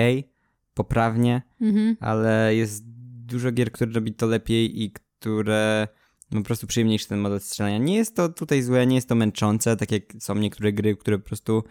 poprawnie, 0.75 1.43
mhm. 1.61 1.97
ale 2.01 2.55
jest 2.55 2.85
dużo 3.27 3.53
gier, 3.53 3.73
które 3.73 3.93
robi 3.93 4.15
to 4.15 4.27
lepiej 4.27 4.83
i 4.83 4.91
które 4.91 5.89
no, 6.31 6.41
po 6.41 6.45
prostu 6.45 6.67
przyjemniejszy 6.67 7.09
ten 7.09 7.19
model 7.19 7.41
strzelania. 7.41 7.79
Nie 7.79 7.97
jest 7.97 8.17
to 8.17 8.29
tutaj 8.29 8.63
złe, 8.63 8.87
nie 8.87 8.95
jest 8.95 9.09
to 9.09 9.15
męczące, 9.15 9.77
tak 9.77 9.93
jak 9.93 10.03
są 10.19 10.35
niektóre 10.35 10.73
gry, 10.73 10.97
które 10.97 11.19
po 11.19 11.25
prostu 11.25 11.65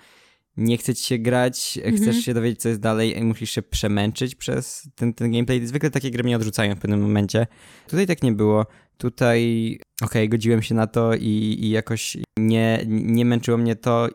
nie 0.58 0.78
chce 0.78 0.96
ci 0.96 1.04
się 1.04 1.18
grać, 1.18 1.80
chcesz 1.82 1.94
mhm. 1.94 2.22
się 2.22 2.34
dowiedzieć, 2.34 2.62
co 2.62 2.70
jest 2.70 2.82
dalej 2.82 3.18
i 3.18 3.24
musisz 3.24 3.52
się 3.52 3.62
przemęczyć 3.62 4.36
przez 4.36 4.90
ten, 4.96 5.14
ten 5.14 5.32
gameplay. 5.32 5.68
Zwykle 5.68 5.90
takie 5.90 6.12
gry 6.12 6.24
mnie 6.24 6.36
odrzucają 6.36 6.76
w 6.76 6.80
pewnym 6.80 7.02
momencie. 7.02 7.48
Tutaj 7.88 8.08
tak 8.08 8.24
nie 8.24 8.32
było. 8.32 8.66
Tutaj, 8.98 9.80
okej, 10.02 10.22
okay, 10.22 10.28
godziłem 10.28 10.62
się 10.62 10.76
na 10.76 10.88
to 10.88 11.16
i, 11.16 11.58
i 11.60 11.70
jakoś 11.70 12.18
nie, 12.40 12.86
nie 12.88 13.26
męczyło 13.26 13.58
mnie 13.58 13.76
to. 13.76 14.08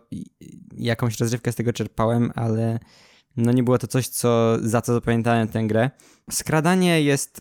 Jakąś 0.76 1.20
rozrywkę 1.20 1.52
z 1.52 1.54
tego 1.54 1.72
czerpałem, 1.72 2.32
ale 2.34 2.78
no 3.36 3.52
nie 3.52 3.62
było 3.62 3.78
to 3.78 3.86
coś, 3.86 4.08
co, 4.08 4.58
za 4.60 4.80
co 4.82 4.94
zapamiętałem 4.94 5.48
tę 5.48 5.62
grę. 5.66 5.90
Skradanie 6.30 7.02
jest 7.02 7.40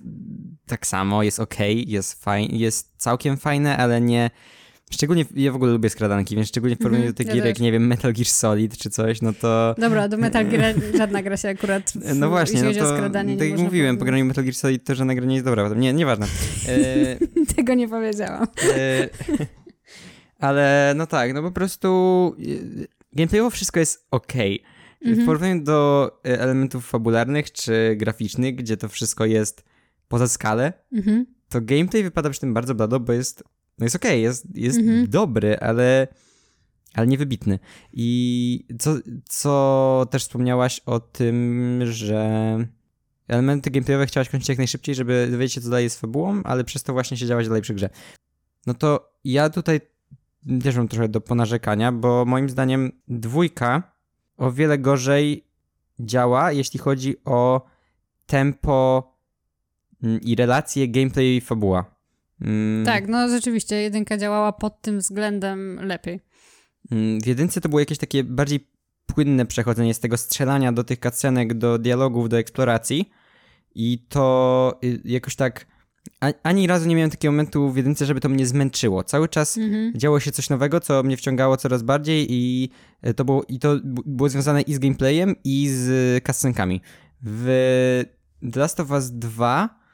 tak 0.65 0.87
samo, 0.87 1.23
jest 1.23 1.39
ok, 1.39 1.55
jest, 1.85 2.25
jest 2.49 2.93
całkiem 2.97 3.37
fajne, 3.37 3.77
ale 3.77 4.01
nie... 4.01 4.29
Szczególnie, 4.91 5.25
ja 5.35 5.51
w 5.51 5.55
ogóle 5.55 5.71
lubię 5.71 5.89
skradanki, 5.89 6.35
więc 6.35 6.47
szczególnie 6.47 6.75
w 6.75 6.79
porównaniu 6.79 7.03
mm, 7.03 7.13
do 7.13 7.17
tych 7.17 7.27
ja 7.27 7.33
gier, 7.33 7.45
jak 7.45 7.59
nie 7.59 7.71
wiem, 7.71 7.87
Metal 7.87 8.13
Gear 8.13 8.25
Solid 8.25 8.77
czy 8.77 8.89
coś, 8.89 9.21
no 9.21 9.33
to... 9.33 9.75
Dobra, 9.77 10.07
do 10.07 10.17
Metal 10.17 10.47
Gear 10.49 10.75
żadna 10.97 11.23
gra 11.23 11.37
się 11.37 11.49
akurat 11.49 11.91
w, 11.91 12.15
No 12.15 12.29
właśnie, 12.29 12.63
no 12.63 12.73
to 12.73 12.95
skradanie, 12.95 13.37
tak 13.37 13.49
jak 13.49 13.59
mówiłem, 13.59 13.97
po 13.97 14.05
graniu 14.05 14.25
Metal 14.25 14.43
Gear 14.43 14.55
Solid 14.55 14.83
to 14.83 14.95
żadna 14.95 15.15
gra 15.15 15.25
nie 15.25 15.35
jest 15.35 15.45
dobra, 15.45 15.69
nie, 15.69 15.93
nieważne. 15.93 16.27
E, 16.67 17.17
Tego 17.55 17.73
nie 17.73 17.87
powiedziałam. 17.87 18.47
E, 18.77 19.09
ale 20.39 20.93
no 20.95 21.07
tak, 21.07 21.33
no 21.33 21.41
po 21.41 21.51
prostu 21.51 22.35
e, 22.39 22.85
gameplayowo 23.13 23.49
wszystko 23.49 23.79
jest 23.79 24.07
ok. 24.11 24.33
Mhm. 25.05 25.23
W 25.23 25.25
porównaniu 25.25 25.63
do 25.63 26.11
e, 26.25 26.39
elementów 26.39 26.87
fabularnych 26.89 27.51
czy 27.51 27.95
graficznych, 27.97 28.55
gdzie 28.55 28.77
to 28.77 28.89
wszystko 28.89 29.25
jest 29.25 29.63
poza 30.07 30.27
skalę, 30.27 30.73
mhm. 30.93 31.25
to 31.49 31.61
gameplay 31.61 32.03
wypada 32.03 32.29
przy 32.29 32.39
tym 32.39 32.53
bardzo 32.53 32.75
blado, 32.75 32.99
bo 32.99 33.13
jest, 33.13 33.43
no 33.77 33.85
jest 33.85 33.95
okej, 33.95 34.11
okay, 34.11 34.19
jest, 34.19 34.57
jest 34.57 34.79
mhm. 34.79 35.09
dobry, 35.09 35.59
ale, 35.59 36.07
ale 36.93 37.07
niewybitny. 37.07 37.59
I 37.93 38.67
co, 38.79 38.95
co 39.29 40.07
też 40.11 40.23
wspomniałaś 40.23 40.81
o 40.85 40.99
tym, 40.99 41.79
że 41.85 42.57
elementy 43.27 43.71
gameplayowe 43.71 44.05
chciałaś 44.05 44.29
kończyć 44.29 44.49
jak 44.49 44.57
najszybciej, 44.57 44.95
żeby 44.95 45.27
dowiedzieć 45.31 45.53
się, 45.53 45.61
co 45.61 45.69
dalej 45.69 45.83
jest 45.83 45.99
fabułą, 45.99 46.43
ale 46.43 46.63
przez 46.63 46.83
to 46.83 46.93
właśnie 46.93 47.17
siedziałaś 47.17 47.47
dalej 47.47 47.61
przy 47.61 47.73
grze. 47.73 47.89
No 48.67 48.73
to 48.73 49.13
ja 49.23 49.49
tutaj 49.49 49.81
też 50.63 50.75
mam 50.75 50.87
trochę 50.87 51.09
do 51.09 51.21
ponarzekania, 51.21 51.91
bo 51.91 52.25
moim 52.25 52.49
zdaniem 52.49 52.91
dwójka 53.07 53.95
o 54.37 54.51
wiele 54.51 54.77
gorzej 54.77 55.47
działa, 55.99 56.51
jeśli 56.51 56.79
chodzi 56.79 57.15
o 57.25 57.65
tempo 58.25 59.13
mm, 60.03 60.21
i 60.21 60.35
relacje 60.35 60.87
gameplay 60.87 61.35
i 61.35 61.41
fabuła. 61.41 61.94
Mm. 62.41 62.85
Tak, 62.85 63.07
no 63.07 63.29
rzeczywiście, 63.29 63.75
jedynka 63.75 64.17
działała 64.17 64.51
pod 64.51 64.81
tym 64.81 64.99
względem 64.99 65.79
lepiej. 65.81 66.19
Mm, 66.91 67.21
w 67.21 67.27
jedynce 67.27 67.61
to 67.61 67.69
było 67.69 67.79
jakieś 67.79 67.97
takie 67.97 68.23
bardziej 68.23 68.67
płynne 69.05 69.45
przechodzenie 69.45 69.93
z 69.93 69.99
tego 69.99 70.17
strzelania 70.17 70.71
do 70.71 70.83
tych 70.83 70.99
cutscenek, 70.99 71.53
do 71.53 71.77
dialogów, 71.77 72.29
do 72.29 72.37
eksploracji 72.37 73.09
i 73.75 74.05
to 74.09 74.79
y, 74.83 75.01
jakoś 75.05 75.35
tak 75.35 75.65
ani 76.43 76.67
razu 76.67 76.87
nie 76.87 76.95
miałem 76.95 77.11
takiego 77.11 77.31
momentu 77.31 77.71
w 77.71 77.77
jedynce, 77.77 78.05
żeby 78.05 78.19
to 78.19 78.29
mnie 78.29 78.45
zmęczyło. 78.45 79.03
Cały 79.03 79.29
czas 79.29 79.57
mhm. 79.57 79.93
działo 79.95 80.19
się 80.19 80.31
coś 80.31 80.49
nowego, 80.49 80.79
co 80.79 81.03
mnie 81.03 81.17
wciągało 81.17 81.57
coraz 81.57 81.83
bardziej 81.83 82.27
i 82.29 82.69
e, 83.01 83.13
to 83.13 83.25
było, 83.25 83.43
i 83.43 83.59
to 83.59 83.75
było 84.05 84.29
związane 84.29 84.61
i 84.61 84.73
z 84.73 84.79
gameplayem, 84.79 85.35
i 85.43 85.67
z 85.69 86.23
cutscenkami. 86.23 86.81
W 87.23 88.03
The 88.51 88.59
Last 88.59 88.79
of 88.79 88.91
Us 88.91 89.11
2 89.11 89.84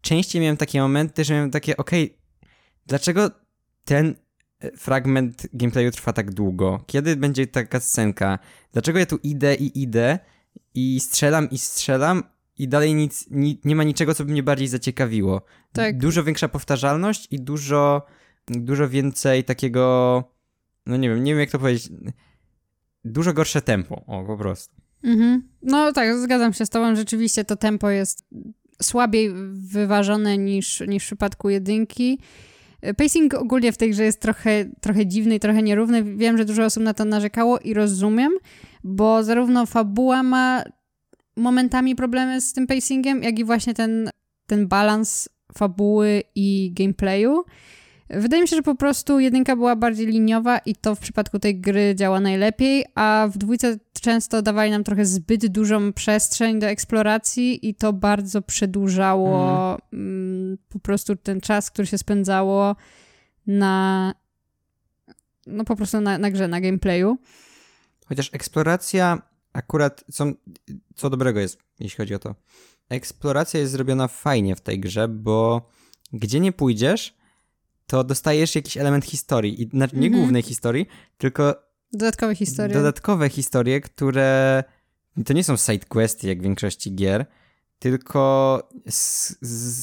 częściej 0.00 0.42
miałem 0.42 0.56
takie 0.56 0.80
momenty, 0.80 1.24
że 1.24 1.34
miałem 1.34 1.50
takie, 1.50 1.76
okej, 1.76 2.04
okay, 2.04 2.18
dlaczego 2.86 3.30
ten 3.84 4.14
e, 4.60 4.76
fragment 4.76 5.46
gameplayu 5.52 5.90
trwa 5.90 6.12
tak 6.12 6.34
długo? 6.34 6.84
Kiedy 6.86 7.16
będzie 7.16 7.46
taka 7.46 7.80
scenka? 7.80 8.38
Dlaczego 8.72 8.98
ja 8.98 9.06
tu 9.06 9.18
idę 9.22 9.54
i 9.54 9.82
idę 9.82 10.18
i 10.74 11.00
strzelam 11.00 11.50
i 11.50 11.58
strzelam, 11.58 12.22
i 12.58 12.68
dalej 12.68 12.94
nic, 12.94 13.30
ni, 13.30 13.60
nie 13.64 13.76
ma 13.76 13.84
niczego, 13.84 14.14
co 14.14 14.24
by 14.24 14.32
mnie 14.32 14.42
bardziej 14.42 14.68
zaciekawiło. 14.68 15.42
Tak. 15.72 15.98
Dużo 15.98 16.24
większa 16.24 16.48
powtarzalność 16.48 17.28
i 17.30 17.40
dużo, 17.40 18.06
dużo 18.46 18.88
więcej 18.88 19.44
takiego, 19.44 20.24
no 20.86 20.96
nie 20.96 21.08
wiem, 21.08 21.24
nie 21.24 21.32
wiem 21.32 21.40
jak 21.40 21.50
to 21.50 21.58
powiedzieć, 21.58 21.88
dużo 23.04 23.32
gorsze 23.32 23.62
tempo, 23.62 24.04
o 24.06 24.24
po 24.24 24.36
prostu. 24.36 24.76
Mhm. 25.02 25.48
No 25.62 25.92
tak, 25.92 26.18
zgadzam 26.18 26.52
się 26.52 26.66
z 26.66 26.70
tobą, 26.70 26.96
rzeczywiście 26.96 27.44
to 27.44 27.56
tempo 27.56 27.90
jest 27.90 28.26
słabiej 28.82 29.30
wyważone 29.52 30.38
niż, 30.38 30.82
niż 30.88 31.02
w 31.02 31.06
przypadku 31.06 31.50
jedynki. 31.50 32.18
Pacing 32.96 33.34
ogólnie 33.34 33.72
w 33.72 33.76
tej 33.76 33.90
grze 33.90 34.04
jest 34.04 34.20
trochę, 34.20 34.64
trochę 34.80 35.06
dziwny 35.06 35.34
i 35.34 35.40
trochę 35.40 35.62
nierówny. 35.62 36.16
Wiem, 36.16 36.38
że 36.38 36.44
dużo 36.44 36.64
osób 36.64 36.82
na 36.82 36.94
to 36.94 37.04
narzekało 37.04 37.58
i 37.58 37.74
rozumiem, 37.74 38.32
bo 38.84 39.22
zarówno 39.22 39.66
fabuła 39.66 40.22
ma 40.22 40.62
momentami 41.36 41.96
problemy 41.96 42.40
z 42.40 42.52
tym 42.52 42.66
pacingiem, 42.66 43.22
jak 43.22 43.38
i 43.38 43.44
właśnie 43.44 43.74
ten, 43.74 44.10
ten 44.46 44.68
balans 44.68 45.28
fabuły 45.54 46.22
i 46.34 46.72
gameplayu. 46.74 47.44
Wydaje 48.10 48.42
mi 48.42 48.48
się, 48.48 48.56
że 48.56 48.62
po 48.62 48.74
prostu 48.74 49.20
jedynka 49.20 49.56
była 49.56 49.76
bardziej 49.76 50.06
liniowa 50.06 50.58
i 50.58 50.74
to 50.74 50.94
w 50.94 51.00
przypadku 51.00 51.38
tej 51.38 51.60
gry 51.60 51.94
działa 51.94 52.20
najlepiej, 52.20 52.84
a 52.94 53.28
w 53.32 53.38
dwójce 53.38 53.78
często 54.00 54.42
dawali 54.42 54.70
nam 54.70 54.84
trochę 54.84 55.06
zbyt 55.06 55.46
dużą 55.46 55.92
przestrzeń 55.92 56.60
do 56.60 56.66
eksploracji 56.66 57.68
i 57.68 57.74
to 57.74 57.92
bardzo 57.92 58.42
przedłużało 58.42 59.70
mm. 59.70 59.78
mm 59.92 60.58
po 60.68 60.78
prostu 60.78 61.16
ten 61.16 61.40
czas, 61.40 61.70
który 61.70 61.86
się 61.86 61.98
spędzało 61.98 62.76
na 63.46 64.14
no 65.46 65.64
po 65.64 65.76
prostu 65.76 66.00
na, 66.00 66.18
na 66.18 66.30
grze, 66.30 66.48
na 66.48 66.60
gameplayu. 66.60 67.18
Chociaż 68.06 68.30
eksploracja 68.32 69.22
akurat 69.52 70.04
są, 70.10 70.34
co 70.94 71.10
dobrego 71.10 71.40
jest, 71.40 71.58
jeśli 71.80 71.96
chodzi 71.96 72.14
o 72.14 72.18
to. 72.18 72.34
Eksploracja 72.88 73.60
jest 73.60 73.72
zrobiona 73.72 74.08
fajnie 74.08 74.56
w 74.56 74.60
tej 74.60 74.80
grze, 74.80 75.08
bo 75.08 75.68
gdzie 76.12 76.40
nie 76.40 76.52
pójdziesz, 76.52 77.17
to 77.88 78.04
dostajesz 78.04 78.54
jakiś 78.54 78.76
element 78.76 79.04
historii. 79.04 79.62
I, 79.62 79.68
znaczy 79.68 79.96
nie 79.96 80.06
mhm. 80.06 80.22
głównej 80.22 80.42
historii, 80.42 80.86
tylko 81.18 81.54
dodatkowe 81.92 82.34
historie. 82.34 82.74
Dodatkowe 82.74 83.28
historie, 83.28 83.80
które 83.80 84.64
to 85.26 85.32
nie 85.32 85.44
są 85.44 85.56
side 85.56 85.86
questy 85.88 86.28
jak 86.28 86.38
w 86.38 86.42
większości 86.42 86.94
gier, 86.94 87.26
tylko 87.78 88.62
z, 88.88 89.36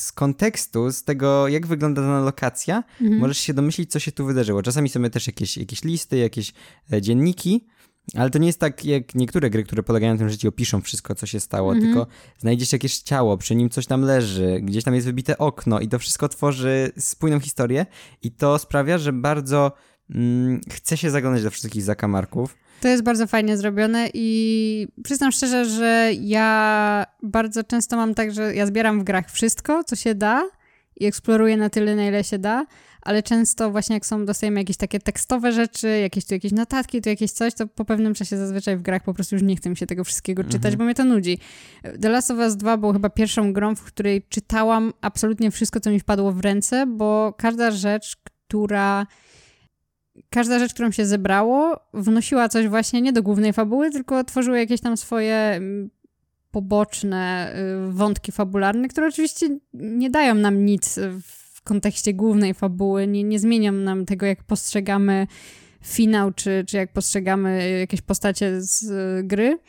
z 0.06 0.12
kontekstu, 0.12 0.92
z 0.92 1.04
tego, 1.04 1.48
jak 1.48 1.68
wygląda 1.68 2.02
dana 2.02 2.20
lokacja, 2.20 2.84
mhm. 3.02 3.20
możesz 3.20 3.38
się 3.38 3.54
domyślić, 3.54 3.92
co 3.92 4.00
się 4.00 4.12
tu 4.12 4.26
wydarzyło. 4.26 4.62
Czasami 4.62 4.90
są 4.90 5.10
też 5.10 5.28
jakieś, 5.28 5.58
jakieś 5.58 5.84
listy, 5.84 6.18
jakieś 6.18 6.54
e, 6.94 7.02
dzienniki, 7.02 7.68
ale 8.14 8.30
to 8.30 8.40
nie 8.40 8.48
jest 8.48 8.60
tak 8.60 8.86
jak 8.86 9.16
niektóre 9.16 9.50
gry, 9.50 9.64
które 9.64 9.84
polegają 9.84 10.14
na 10.14 10.20
tym, 10.20 10.30
że 10.30 10.38
ci 10.38 10.48
opiszą 10.48 10.82
wszystko, 10.82 11.16
co 11.16 11.26
się 11.26 11.40
stało, 11.40 11.74
mhm. 11.74 11.94
tylko 11.94 12.08
znajdziesz 12.38 12.74
jakieś 12.74 12.98
ciało, 12.98 13.38
przy 13.38 13.56
nim 13.56 13.70
coś 13.70 13.86
tam 13.86 14.02
leży, 14.02 14.60
gdzieś 14.62 14.84
tam 14.84 14.96
jest 14.96 15.08
wybite 15.08 15.38
okno 15.38 15.80
i 15.80 15.88
to 15.88 16.00
wszystko 16.00 16.30
tworzy 16.30 16.92
spójną 17.00 17.40
historię 17.40 17.86
i 18.24 18.32
to 18.32 18.60
sprawia, 18.60 18.98
że 18.98 19.14
bardzo 19.14 19.72
mm, 20.10 20.62
chce 20.72 20.98
się 20.98 21.12
zaglądać 21.12 21.44
do 21.44 21.52
wszystkich 21.52 21.84
zakamarków. 21.84 22.58
To 22.82 22.88
jest 22.88 23.04
bardzo 23.04 23.28
fajnie 23.28 23.58
zrobione 23.58 24.10
i 24.14 24.88
przyznam 25.04 25.32
szczerze, 25.32 25.66
że 25.66 26.12
ja 26.22 27.06
bardzo 27.24 27.64
często 27.64 27.96
mam 27.96 28.16
tak, 28.16 28.34
że 28.34 28.56
ja 28.56 28.66
zbieram 28.66 29.00
w 29.00 29.04
grach 29.04 29.32
wszystko, 29.32 29.84
co 29.84 29.96
się 29.96 30.16
da 30.16 30.50
i 30.96 31.06
eksploruję 31.06 31.58
na 31.58 31.70
tyle, 31.70 31.96
na 31.96 32.08
ile 32.08 32.24
się 32.24 32.40
da, 32.40 32.66
ale 33.06 33.24
często 33.24 33.72
właśnie 33.72 33.94
jak 33.94 34.06
są, 34.06 34.26
dostajemy 34.26 34.60
jakieś 34.60 34.78
takie 34.78 35.00
tekstowe 35.00 35.52
rzeczy, 35.52 35.88
jakieś 35.88 36.26
tu 36.26 36.34
jakieś 36.34 36.52
notatki, 36.52 37.02
tu 37.02 37.10
jakieś 37.10 37.32
coś, 37.32 37.54
to 37.54 37.68
po 37.68 37.86
pewnym 37.86 38.14
czasie 38.14 38.38
zazwyczaj 38.38 38.78
w 38.78 38.82
grach 38.82 39.04
po 39.04 39.14
prostu 39.14 39.36
już 39.36 39.44
nie 39.44 39.56
chcę 39.56 39.70
mi 39.70 39.78
się 39.78 39.86
tego 39.86 40.04
wszystkiego 40.04 40.44
czytać, 40.44 40.74
mhm. 40.74 40.78
bo 40.78 40.84
mnie 40.84 40.96
to 40.96 41.06
nudzi. 41.06 41.38
The 42.02 42.10
Last 42.10 42.32
of 42.32 42.38
Us 42.38 42.58
2 42.58 42.78
był 42.78 42.94
chyba 42.94 43.10
pierwszą 43.10 43.54
grą, 43.54 43.76
w 43.76 43.84
której 43.84 44.24
czytałam 44.30 44.94
absolutnie 45.02 45.52
wszystko, 45.52 45.80
co 45.80 45.90
mi 45.90 46.00
wpadło 46.00 46.32
w 46.32 46.40
ręce, 46.40 46.86
bo 46.88 47.34
każda 47.38 47.72
rzecz, 47.72 48.16
która 48.16 49.06
każda 50.30 50.60
rzecz, 50.60 50.74
którą 50.74 50.92
się 50.92 51.06
zebrało, 51.06 51.80
wnosiła 51.94 52.50
coś 52.50 52.68
właśnie 52.68 53.02
nie 53.02 53.14
do 53.14 53.24
głównej 53.24 53.54
fabuły, 53.54 53.92
tylko 53.92 54.24
tworzyły 54.24 54.58
jakieś 54.58 54.82
tam 54.82 54.98
swoje 54.98 55.36
mm, 55.36 55.90
poboczne 56.52 57.54
y, 57.88 57.92
wątki 57.92 58.32
fabularne, 58.32 58.88
które 58.88 59.08
oczywiście 59.08 59.50
nie 59.74 60.10
dają 60.10 60.36
nam 60.36 60.66
nic 60.66 61.00
w 61.22 61.45
kontekście 61.66 62.14
głównej 62.14 62.54
fabuły, 62.54 63.08
nie, 63.08 63.24
nie 63.24 63.40
zmienią 63.40 63.72
nam 63.72 64.06
tego, 64.06 64.26
jak 64.26 64.44
postrzegamy 64.44 65.28
finał, 65.84 66.34
czy, 66.34 66.64
czy 66.68 66.78
jak 66.78 66.94
postrzegamy 66.94 67.80
jakieś 67.80 68.02
postacie 68.02 68.62
z 68.62 68.84
y, 68.84 69.24
gry, 69.24 69.60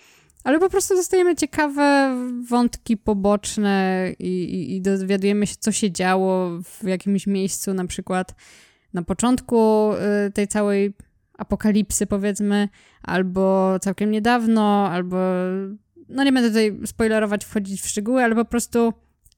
ale 0.45 0.59
po 0.59 0.71
prostu 0.71 0.97
dostajemy 0.97 1.37
ciekawe 1.37 2.17
wątki 2.49 2.97
poboczne 2.97 4.07
i, 4.19 4.45
i, 4.45 4.77
i 4.77 4.81
dowiadujemy 4.81 5.47
się, 5.47 5.55
co 5.59 5.73
się 5.73 5.91
działo 5.93 6.63
w 6.63 6.85
jakimś 6.85 7.27
miejscu, 7.27 7.75
na 7.75 7.87
przykład 7.87 8.35
na 8.93 9.03
początku 9.03 9.93
y, 10.27 10.31
tej 10.31 10.49
całej 10.49 10.95
apokalipsy, 11.39 12.07
powiedzmy, 12.07 12.69
albo 13.03 13.77
całkiem 13.81 14.11
niedawno, 14.11 14.89
albo. 14.91 15.17
No 16.09 16.25
nie 16.25 16.33
będę 16.33 16.49
tutaj 16.49 16.79
spoilerować, 16.87 17.45
wchodzić 17.45 17.83
w 17.83 17.89
szczegóły, 17.89 18.25
ale 18.25 18.35
po 18.35 18.45
prostu 18.45 18.93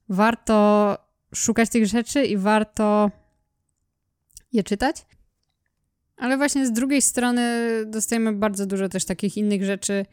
warto 0.09 0.97
szukać 1.35 1.71
tych 1.71 1.87
rzeczy 1.87 2.25
i 2.25 2.37
warto 2.37 3.11
je 4.53 4.63
czytać. 4.63 5.07
Ale 6.17 6.37
właśnie 6.37 6.67
z 6.67 6.73
drugiej 6.73 7.03
strony 7.03 7.43
dostajemy 7.87 8.33
bardzo 8.33 8.67
dużo 8.67 8.89
też 8.89 9.05
takich 9.05 9.37
innych 9.37 9.65
rzeczy 9.65 10.07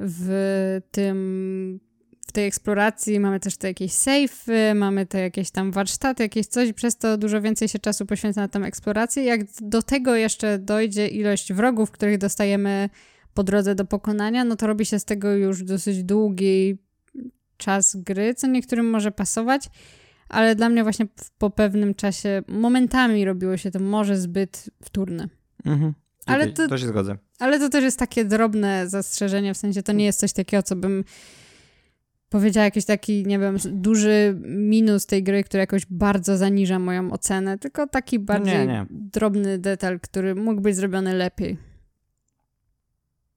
w 0.00 0.80
tym 0.90 1.80
w 2.30 2.32
tej 2.32 2.46
eksploracji 2.46 3.20
mamy 3.20 3.40
też 3.40 3.56
te 3.56 3.68
jakieś 3.68 3.92
sejfy, 3.92 4.74
mamy 4.74 5.06
te 5.06 5.20
jakieś 5.20 5.50
tam 5.50 5.72
warsztaty, 5.72 6.22
jakieś 6.22 6.46
coś, 6.46 6.72
przez 6.72 6.96
to 6.96 7.18
dużo 7.18 7.40
więcej 7.40 7.68
się 7.68 7.78
czasu 7.78 8.06
poświęca 8.06 8.40
na 8.40 8.48
tę 8.48 8.58
eksplorację. 8.58 9.24
Jak 9.24 9.40
do 9.60 9.82
tego 9.82 10.14
jeszcze 10.14 10.58
dojdzie 10.58 11.08
ilość 11.08 11.52
wrogów, 11.52 11.90
których 11.90 12.18
dostajemy 12.18 12.90
po 13.34 13.42
drodze 13.42 13.74
do 13.74 13.84
pokonania, 13.84 14.44
no 14.44 14.56
to 14.56 14.66
robi 14.66 14.86
się 14.86 14.98
z 14.98 15.04
tego 15.04 15.32
już 15.32 15.62
dosyć 15.62 16.04
długi 16.04 16.78
czas 17.56 17.96
gry, 17.96 18.34
co 18.34 18.46
niektórym 18.46 18.90
może 18.90 19.12
pasować, 19.12 19.68
ale 20.30 20.54
dla 20.54 20.68
mnie 20.68 20.82
właśnie 20.82 21.06
po 21.38 21.50
pewnym 21.50 21.94
czasie 21.94 22.42
momentami 22.48 23.24
robiło 23.24 23.56
się 23.56 23.70
to 23.70 23.80
może 23.80 24.16
zbyt 24.16 24.70
wtórne. 24.84 25.28
Mhm. 25.64 25.94
Ale 26.26 26.48
to, 26.48 26.68
to 26.68 26.78
się 26.78 26.86
zgodzę. 26.86 27.16
Ale 27.38 27.58
to 27.58 27.68
też 27.68 27.84
jest 27.84 27.98
takie 27.98 28.24
drobne 28.24 28.88
zastrzeżenie, 28.88 29.54
w 29.54 29.56
sensie 29.56 29.82
to 29.82 29.92
nie 29.92 30.04
jest 30.04 30.20
coś 30.20 30.32
takiego, 30.32 30.62
co 30.62 30.76
bym 30.76 31.04
powiedziała 32.28 32.64
jakiś 32.64 32.84
taki, 32.84 33.26
nie 33.26 33.38
wiem, 33.38 33.56
duży 33.64 34.40
minus 34.44 35.06
tej 35.06 35.22
gry, 35.22 35.44
który 35.44 35.60
jakoś 35.60 35.86
bardzo 35.86 36.36
zaniża 36.36 36.78
moją 36.78 37.12
ocenę, 37.12 37.58
tylko 37.58 37.86
taki 37.86 38.18
bardziej 38.18 38.58
nie, 38.58 38.66
nie. 38.66 38.86
drobny 38.90 39.58
detal, 39.58 40.00
który 40.00 40.34
mógł 40.34 40.60
być 40.60 40.76
zrobiony 40.76 41.14
lepiej. 41.14 41.56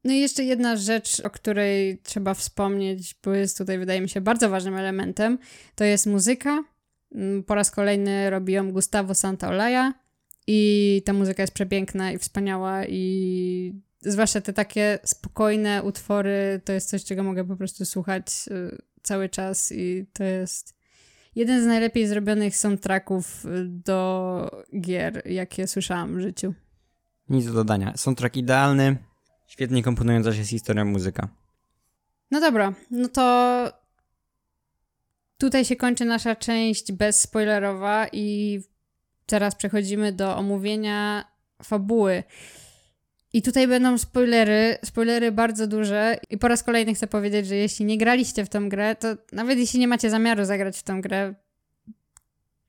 No 0.03 0.13
i 0.13 0.19
jeszcze 0.19 0.43
jedna 0.43 0.75
rzecz, 0.75 1.19
o 1.19 1.29
której 1.29 1.97
trzeba 2.03 2.33
wspomnieć, 2.33 3.15
bo 3.23 3.33
jest 3.33 3.57
tutaj, 3.57 3.79
wydaje 3.79 4.01
mi 4.01 4.09
się, 4.09 4.21
bardzo 4.21 4.49
ważnym 4.49 4.75
elementem, 4.75 5.37
to 5.75 5.83
jest 5.83 6.05
muzyka. 6.05 6.63
Mm, 7.15 7.43
po 7.43 7.55
raz 7.55 7.71
kolejny 7.71 8.29
robi 8.29 8.53
ją 8.53 8.71
Gustavo 8.71 9.15
Santaolalla 9.15 9.93
i 10.47 11.01
ta 11.05 11.13
muzyka 11.13 11.43
jest 11.43 11.53
przepiękna 11.53 12.11
i 12.11 12.17
wspaniała 12.17 12.85
i 12.85 13.81
zwłaszcza 14.01 14.41
te 14.41 14.53
takie 14.53 14.99
spokojne 15.03 15.83
utwory, 15.83 16.61
to 16.65 16.73
jest 16.73 16.89
coś, 16.89 17.03
czego 17.03 17.23
mogę 17.23 17.43
po 17.43 17.55
prostu 17.55 17.85
słuchać 17.85 18.25
y, 18.51 18.77
cały 19.03 19.29
czas 19.29 19.71
i 19.71 20.05
to 20.13 20.23
jest 20.23 20.75
jeden 21.35 21.63
z 21.63 21.65
najlepiej 21.65 22.07
zrobionych 22.07 22.57
soundtracków 22.57 23.45
y, 23.45 23.49
do 23.67 24.65
gier, 24.81 25.21
jakie 25.25 25.67
słyszałam 25.67 26.15
w 26.15 26.19
życiu. 26.19 26.53
Nic 27.29 27.45
do 27.45 27.53
dodania. 27.53 27.97
Soundtrack 27.97 28.37
idealny, 28.37 28.97
świetnie 29.47 29.83
komponująca 29.83 30.33
się 30.33 30.43
z 30.43 30.49
historią 30.49 30.85
muzyka. 30.85 31.27
No 32.31 32.41
dobra, 32.41 32.73
no 32.91 33.07
to 33.07 33.82
tutaj 35.37 35.65
się 35.65 35.75
kończy 35.75 36.05
nasza 36.05 36.35
część 36.35 36.91
bezspoilerowa 36.91 38.07
i 38.11 38.59
teraz 39.25 39.55
przechodzimy 39.55 40.11
do 40.11 40.37
omówienia 40.37 41.25
fabuły. 41.63 42.23
I 43.33 43.41
tutaj 43.41 43.67
będą 43.67 43.97
spoilery, 43.97 44.77
spoilery 44.85 45.31
bardzo 45.31 45.67
duże. 45.67 46.17
I 46.29 46.37
po 46.37 46.47
raz 46.47 46.63
kolejny 46.63 46.93
chcę 46.93 47.07
powiedzieć, 47.07 47.47
że 47.47 47.55
jeśli 47.55 47.85
nie 47.85 47.97
graliście 47.97 48.45
w 48.45 48.49
tą 48.49 48.69
grę, 48.69 48.95
to 48.95 49.07
nawet 49.31 49.59
jeśli 49.59 49.79
nie 49.79 49.87
macie 49.87 50.09
zamiaru 50.09 50.45
zagrać 50.45 50.77
w 50.77 50.83
tą 50.83 51.01
grę, 51.01 51.33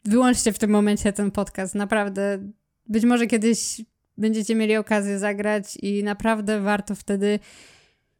wyłączcie 0.05 0.53
w 0.53 0.59
tym 0.59 0.71
momencie 0.71 1.13
ten 1.13 1.31
podcast. 1.31 1.75
Naprawdę, 1.75 2.39
być 2.87 3.05
może 3.05 3.27
kiedyś 3.27 3.81
będziecie 4.17 4.55
mieli 4.55 4.77
okazję 4.77 5.19
zagrać 5.19 5.77
i 5.77 6.05
naprawdę 6.05 6.61
warto 6.61 6.95
wtedy 6.95 7.39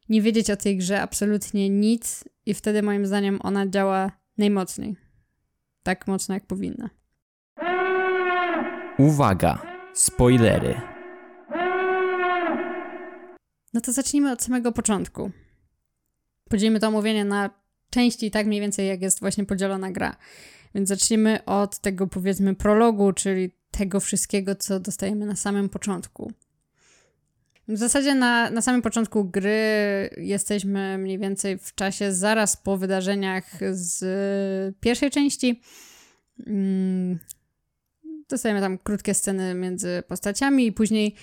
nie 0.09 0.21
wiedzieć 0.21 0.49
o 0.49 0.55
tej 0.55 0.77
grze 0.77 1.01
absolutnie 1.01 1.69
nic 1.69 2.23
i 2.45 2.53
wtedy 2.53 2.81
moim 2.81 3.05
zdaniem 3.05 3.39
ona 3.43 3.67
działa 3.67 4.11
najmocniej. 4.37 4.95
Tak 5.83 6.07
mocno 6.07 6.33
jak 6.33 6.45
powinna. 6.45 6.89
Uwaga! 8.97 9.61
Spoilery. 9.93 10.81
No 13.73 13.81
to 13.81 13.91
zacznijmy 13.91 14.31
od 14.31 14.43
samego 14.43 14.71
początku. 14.71 15.31
Podzielimy 16.49 16.79
to 16.79 16.87
omówienie 16.87 17.25
na 17.25 17.49
części 17.89 18.31
tak 18.31 18.47
mniej 18.47 18.61
więcej 18.61 18.87
jak 18.87 19.01
jest 19.01 19.19
właśnie 19.19 19.45
podzielona 19.45 19.91
gra. 19.91 20.15
Więc 20.75 20.89
zacznijmy 20.89 21.45
od 21.45 21.79
tego 21.79 22.07
powiedzmy 22.07 22.55
prologu, 22.55 23.13
czyli 23.13 23.51
tego 23.71 23.99
wszystkiego, 23.99 24.55
co 24.55 24.79
dostajemy 24.79 25.25
na 25.25 25.35
samym 25.35 25.69
początku. 25.69 26.31
W 27.67 27.77
zasadzie 27.77 28.15
na, 28.15 28.49
na 28.49 28.61
samym 28.61 28.81
początku 28.81 29.25
gry 29.25 29.59
jesteśmy 30.17 30.97
mniej 30.97 31.19
więcej 31.19 31.57
w 31.57 31.75
czasie 31.75 32.13
zaraz 32.13 32.57
po 32.57 32.77
wydarzeniach 32.77 33.45
z 33.71 34.75
pierwszej 34.79 35.11
części. 35.11 35.61
Mm, 36.47 37.19
dostajemy 38.29 38.61
tam 38.61 38.77
krótkie 38.77 39.13
sceny 39.13 39.53
między 39.53 40.03
postaciami 40.07 40.65
i 40.65 40.71
później 40.71 41.15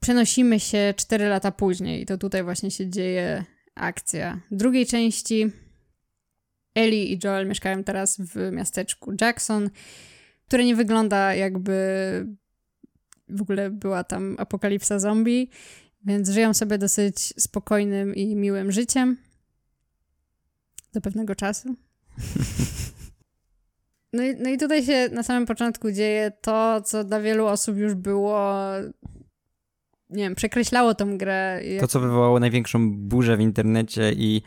przenosimy 0.00 0.60
się 0.60 0.94
4 0.96 1.28
lata 1.28 1.52
później 1.52 2.06
to 2.06 2.18
tutaj 2.18 2.42
właśnie 2.42 2.70
się 2.70 2.90
dzieje 2.90 3.44
akcja 3.74 4.40
drugiej 4.50 4.86
części. 4.86 5.50
Ellie 6.74 7.04
i 7.04 7.18
Joel 7.24 7.48
mieszkają 7.48 7.84
teraz 7.84 8.20
w 8.20 8.52
miasteczku 8.52 9.12
Jackson, 9.20 9.70
które 10.46 10.64
nie 10.64 10.76
wygląda 10.76 11.34
jakby 11.34 11.72
w 13.32 13.42
ogóle 13.42 13.70
była 13.70 14.04
tam 14.04 14.36
apokalipsa 14.38 14.98
zombie, 14.98 15.50
więc 16.04 16.30
żyją 16.30 16.54
sobie 16.54 16.78
dosyć 16.78 17.18
spokojnym 17.42 18.14
i 18.14 18.36
miłym 18.36 18.72
życiem. 18.72 19.16
Do 20.92 21.00
pewnego 21.00 21.34
czasu. 21.34 21.74
No 24.14 24.22
i, 24.22 24.34
no 24.36 24.50
i 24.50 24.58
tutaj 24.58 24.84
się 24.84 25.08
na 25.12 25.22
samym 25.22 25.46
początku 25.46 25.92
dzieje 25.92 26.32
to, 26.40 26.82
co 26.82 27.04
dla 27.04 27.20
wielu 27.20 27.46
osób 27.46 27.76
już 27.76 27.94
było 27.94 28.64
nie 30.12 30.22
wiem, 30.22 30.34
przekreślało 30.34 30.94
tą 30.94 31.18
grę. 31.18 31.60
To, 31.80 31.88
co 31.88 32.00
wywołało 32.00 32.40
największą 32.40 32.92
burzę 32.92 33.36
w 33.36 33.40
internecie 33.40 34.12
i 34.12 34.42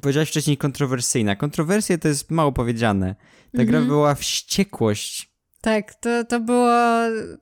powiedziałeś 0.00 0.28
wcześniej 0.28 0.56
kontrowersyjna. 0.56 1.36
Kontrowersje 1.36 1.98
to 1.98 2.08
jest 2.08 2.30
mało 2.30 2.52
powiedziane. 2.52 3.14
Ta 3.52 3.64
gra 3.64 3.78
mhm. 3.78 3.86
była 3.86 4.14
wściekłość. 4.14 5.35
Tak, 5.60 5.94
to, 5.94 6.24
to, 6.24 6.40
było, 6.40 6.72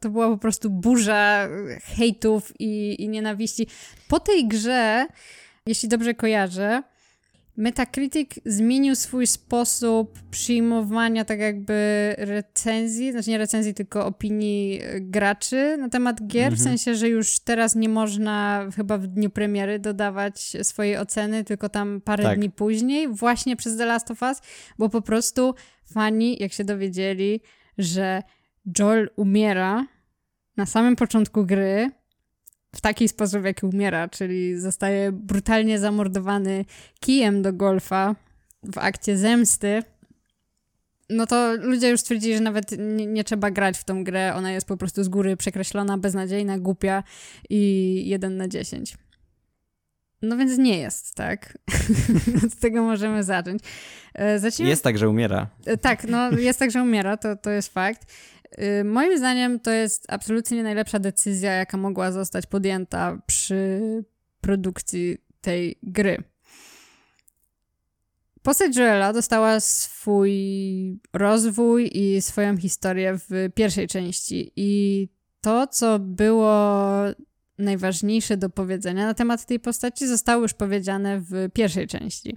to 0.01 0.11
była 0.11 0.29
po 0.29 0.39
prostu 0.39 0.71
burza 0.71 1.49
hejtów 1.83 2.53
i, 2.59 3.03
i 3.03 3.09
nienawiści. 3.09 3.67
Po 4.09 4.21
tej 4.21 4.49
grze, 4.49 5.07
jeśli 5.67 5.89
dobrze 5.89 6.15
kojarzę, 6.15 6.83
Metacritic 7.57 8.31
zmienił 8.47 8.95
swój 8.95 9.27
sposób 9.27 10.19
przyjmowania 10.31 11.25
tak 11.25 11.39
jakby 11.39 12.15
recenzji, 12.19 13.13
znaczy 13.13 13.31
nie 13.31 13.39
recenzji, 13.39 13.75
tylko 13.75 14.07
opinii 14.07 14.81
graczy 15.01 15.77
na 15.81 15.89
temat 15.89 16.27
gier, 16.27 16.53
mhm. 16.53 16.57
w 16.57 16.63
sensie, 16.63 16.95
że 16.95 17.09
już 17.09 17.41
teraz 17.41 17.75
nie 17.75 17.89
można 17.89 18.69
chyba 18.77 18.99
w 18.99 19.07
dniu 19.07 19.31
premiery 19.31 19.79
dodawać 19.79 20.57
swojej 20.63 20.99
oceny, 20.99 21.45
tylko 21.45 21.69
tam 21.69 22.01
parę 22.01 22.25
tak. 22.25 22.39
dni 22.39 22.51
później, 22.51 23.09
właśnie 23.09 23.57
przez 23.57 23.77
The 23.77 23.87
Last 23.87 24.11
of 24.11 24.23
Us, 24.23 24.41
bo 24.79 24.89
po 24.89 25.03
prostu 25.03 25.55
fani, 25.93 26.37
jak 26.41 26.53
się 26.53 26.65
dowiedzieli, 26.65 27.41
że 27.79 28.23
Joel 28.79 29.11
umiera 29.17 29.87
na 30.57 30.67
samym 30.67 30.97
początku 30.97 31.47
gry, 31.47 31.91
w 32.75 32.81
taki 32.81 33.09
sposób, 33.09 33.43
w 33.43 33.45
jaki 33.45 33.67
umiera, 33.67 34.09
czyli 34.09 34.61
zostaje 34.61 35.13
brutalnie 35.13 35.79
zamordowany 35.79 36.65
kijem 37.01 37.43
do 37.43 37.53
golfa 37.53 38.17
w 38.63 38.79
akcie 38.79 39.17
zemsty, 39.17 39.83
no 41.11 41.27
to 41.27 41.57
ludzie 41.57 41.89
już 41.89 42.01
stwierdzili, 42.01 42.35
że 42.35 42.41
nawet 42.41 42.71
nie, 42.79 43.07
nie, 43.07 43.25
trzeba 43.25 43.51
grać 43.51 43.79
w 43.79 43.85
tą 43.85 44.05
grę, 44.05 44.35
ona 44.35 44.53
jest 44.53 44.67
po 44.67 44.77
prostu 44.77 45.05
z 45.05 45.09
góry 45.09 45.37
przekreślona, 45.37 45.99
beznadziejna, 45.99 46.59
głupia 46.59 47.03
i 47.51 48.03
jeden 48.07 48.37
na 48.37 48.49
dziesięć. 48.49 48.95
No 50.25 50.37
więc 50.37 50.59
nie 50.59 50.79
jest, 50.79 51.15
tak? 51.15 51.59
Od 52.47 52.55
tego 52.55 52.83
możemy 52.83 53.25
zacząć. 53.25 53.63
E, 54.15 54.39
zacznijmy... 54.39 54.71
Jest 54.71 54.85
tak, 54.85 54.99
że 54.99 55.09
umiera. 55.09 55.47
E, 55.67 55.77
tak, 55.77 56.05
no 56.05 56.31
jest 56.31 56.59
tak, 56.59 56.71
że 56.71 56.83
umiera, 56.83 57.17
to, 57.17 57.37
to 57.37 57.51
jest 57.51 57.73
fakt. 57.73 58.07
Y, 58.59 58.85
moim 58.85 59.19
zdaniem 59.19 59.61
to 59.61 59.71
jest 59.71 60.05
absolutnie 60.09 60.63
najlepsza 60.63 60.99
decyzja, 60.99 61.53
jaka 61.53 61.77
mogła 61.77 62.13
zostać 62.13 62.47
podjęta 62.47 63.19
przy 63.27 63.81
produkcji 64.41 65.19
tej 65.41 65.79
gry. 65.83 66.23
Postać 68.43 68.77
Joela 68.77 69.13
dostała 69.13 69.61
swój 69.61 70.33
rozwój 71.13 71.91
i 71.95 72.23
swoją 72.23 72.57
historię 72.57 73.19
w 73.29 73.51
pierwszej 73.55 73.89
części 73.89 74.53
i 74.57 75.09
to, 75.41 75.67
co 75.67 75.99
było 75.99 76.91
najważniejsze 77.59 78.37
do 78.37 78.51
powiedzenia 78.51 79.07
na 79.07 79.15
temat 79.15 79.47
tej 79.47 79.61
postaci, 79.61 80.07
zostało 80.07 80.43
już 80.43 80.55
powiedziane 80.55 81.21
w 81.21 81.49
pierwszej 81.53 81.87
części. 81.87 82.37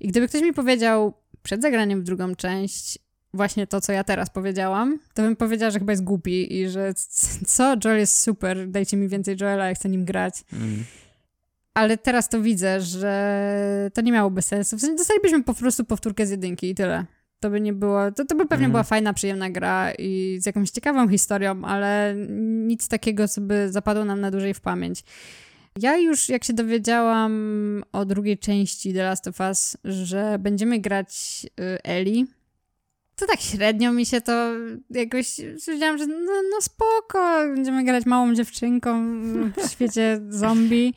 I 0.00 0.08
gdyby 0.08 0.28
ktoś 0.28 0.42
mi 0.42 0.52
powiedział 0.52 1.12
przed 1.42 1.62
zagraniem 1.62 2.00
w 2.00 2.04
drugą 2.04 2.34
część, 2.34 2.98
właśnie 3.34 3.66
to, 3.66 3.80
co 3.80 3.92
ja 3.92 4.04
teraz 4.04 4.30
powiedziałam, 4.30 4.98
to 5.14 5.22
bym 5.22 5.36
powiedziała, 5.36 5.70
że 5.70 5.78
chyba 5.78 5.92
jest 5.92 6.04
głupi 6.04 6.54
i 6.56 6.68
że 6.68 6.94
co, 7.46 7.76
Joel 7.84 7.98
jest 7.98 8.18
super, 8.18 8.68
dajcie 8.68 8.96
mi 8.96 9.08
więcej 9.08 9.36
Joela, 9.40 9.68
ja 9.68 9.74
chcę 9.74 9.88
nim 9.88 10.04
grać. 10.04 10.44
Mm. 10.52 10.84
Ale 11.74 11.98
teraz 11.98 12.28
to 12.28 12.42
widzę, 12.42 12.80
że 12.80 13.90
to 13.94 14.00
nie 14.00 14.12
miałoby 14.12 14.42
sensu. 14.42 14.76
W 14.76 14.80
sensie 14.80 14.96
dostalibyśmy 14.96 15.44
po 15.44 15.54
prostu 15.54 15.84
powtórkę 15.84 16.26
z 16.26 16.30
jedynki 16.30 16.70
i 16.70 16.74
tyle. 16.74 17.06
To 17.40 17.50
by 17.50 17.60
nie 17.60 17.72
było, 17.72 18.12
to, 18.12 18.24
to 18.24 18.34
by 18.34 18.46
pewnie 18.46 18.64
mm. 18.64 18.70
była 18.70 18.82
fajna, 18.82 19.12
przyjemna 19.12 19.50
gra 19.50 19.92
i 19.98 20.38
z 20.40 20.46
jakąś 20.46 20.70
ciekawą 20.70 21.08
historią, 21.08 21.64
ale 21.64 22.14
nic 22.66 22.88
takiego, 22.88 23.28
co 23.28 23.40
by 23.40 23.72
zapadło 23.72 24.04
nam 24.04 24.20
na 24.20 24.30
dłużej 24.30 24.54
w 24.54 24.60
pamięć. 24.60 25.04
Ja 25.80 25.96
już, 25.96 26.28
jak 26.28 26.44
się 26.44 26.52
dowiedziałam 26.52 27.84
o 27.92 28.04
drugiej 28.04 28.38
części 28.38 28.94
The 28.94 29.02
Last 29.02 29.28
of 29.28 29.40
Us, 29.40 29.76
że 29.84 30.38
będziemy 30.38 30.78
grać 30.78 31.46
y, 31.60 31.82
Ellie, 31.82 32.24
to 33.16 33.26
tak 33.26 33.40
średnio 33.40 33.92
mi 33.92 34.06
się 34.06 34.20
to 34.20 34.52
jakoś 34.90 35.26
stwierdziłam, 35.58 35.98
że 35.98 36.06
no, 36.06 36.42
no 36.50 36.60
spoko, 36.60 37.44
będziemy 37.54 37.84
grać 37.84 38.06
małą 38.06 38.34
dziewczynką 38.34 39.20
w 39.52 39.70
świecie 39.70 40.20
zombie. 40.28 40.94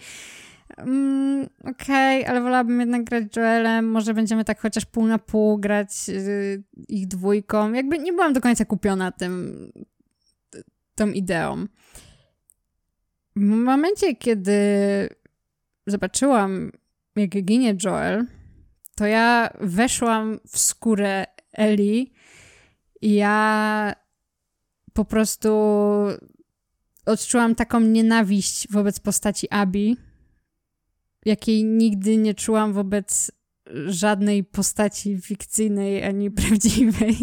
Mm, 0.78 1.50
Okej, 1.60 2.22
okay, 2.22 2.32
ale 2.32 2.42
wolałabym 2.42 2.80
jednak 2.80 3.04
grać 3.04 3.24
Joelem, 3.36 3.92
może 3.92 4.14
będziemy 4.14 4.46
tak 4.46 4.62
chociaż 4.62 4.86
pół 4.86 5.08
na 5.08 5.20
pół 5.20 5.58
grać 5.58 5.90
y, 6.10 6.64
ich 6.88 7.08
dwójką. 7.08 7.74
Jakby 7.74 8.00
nie 8.00 8.14
byłam 8.14 8.34
do 8.34 8.42
końca 8.42 8.66
kupiona 8.66 9.12
tym, 9.12 9.72
tą 10.96 11.12
ideą. 11.12 11.66
W 13.36 13.42
momencie, 13.42 14.16
kiedy 14.16 14.54
zobaczyłam, 15.88 16.72
jak 17.16 17.30
ginie 17.30 17.76
Joel, 17.84 18.26
to 18.96 19.06
ja 19.06 19.50
weszłam 19.60 20.40
w 20.48 20.60
skórę 20.60 21.26
Eli 21.54 22.14
i 23.02 23.14
ja 23.14 23.96
po 24.94 25.06
prostu 25.06 25.50
odczułam 27.06 27.56
taką 27.56 27.80
nienawiść 27.80 28.72
wobec 28.72 29.00
postaci 29.00 29.50
Abi, 29.50 29.98
jakiej 31.26 31.64
nigdy 31.64 32.18
nie 32.18 32.34
czułam 32.34 32.74
wobec 32.74 33.32
żadnej 33.86 34.44
postaci 34.44 35.22
fikcyjnej 35.22 36.04
ani 36.04 36.32
prawdziwej. 36.42 37.18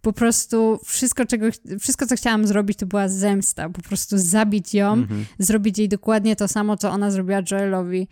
Po 0.00 0.12
prostu 0.12 0.80
wszystko, 0.84 1.26
czego, 1.26 1.46
wszystko, 1.80 2.06
co 2.06 2.16
chciałam 2.16 2.46
zrobić, 2.46 2.78
to 2.78 2.86
była 2.86 3.08
zemsta. 3.08 3.68
Po 3.68 3.82
prostu 3.82 4.18
zabić 4.18 4.74
ją, 4.74 4.92
mhm. 4.92 5.26
zrobić 5.38 5.78
jej 5.78 5.88
dokładnie 5.88 6.36
to 6.36 6.48
samo, 6.48 6.76
co 6.76 6.90
ona 6.90 7.10
zrobiła 7.10 7.42
Joelowi. 7.50 8.08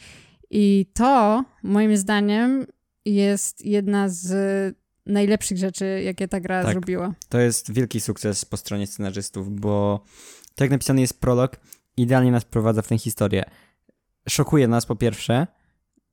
I 0.51 0.87
to, 0.94 1.44
moim 1.62 1.97
zdaniem, 1.97 2.66
jest 3.05 3.64
jedna 3.64 4.09
z 4.09 4.77
najlepszych 5.07 5.59
rzeczy, 5.59 6.03
jakie 6.05 6.29
ta 6.29 6.40
gra 6.40 6.62
tak, 6.62 6.73
zrobiła. 6.73 7.14
To 7.29 7.38
jest 7.38 7.73
wielki 7.73 8.01
sukces 8.01 8.44
po 8.44 8.57
stronie 8.57 8.87
scenarzystów, 8.87 9.61
bo 9.61 10.05
tak 10.55 10.71
napisany 10.71 11.01
jest 11.01 11.21
prolog, 11.21 11.57
idealnie 11.97 12.31
nas 12.31 12.44
prowadza 12.44 12.83
w 12.83 12.88
tę 12.88 12.99
historię. 12.99 13.44
Szokuje 14.29 14.69
nas 14.69 14.87
po 14.87 14.97
pierwsze, 14.97 15.47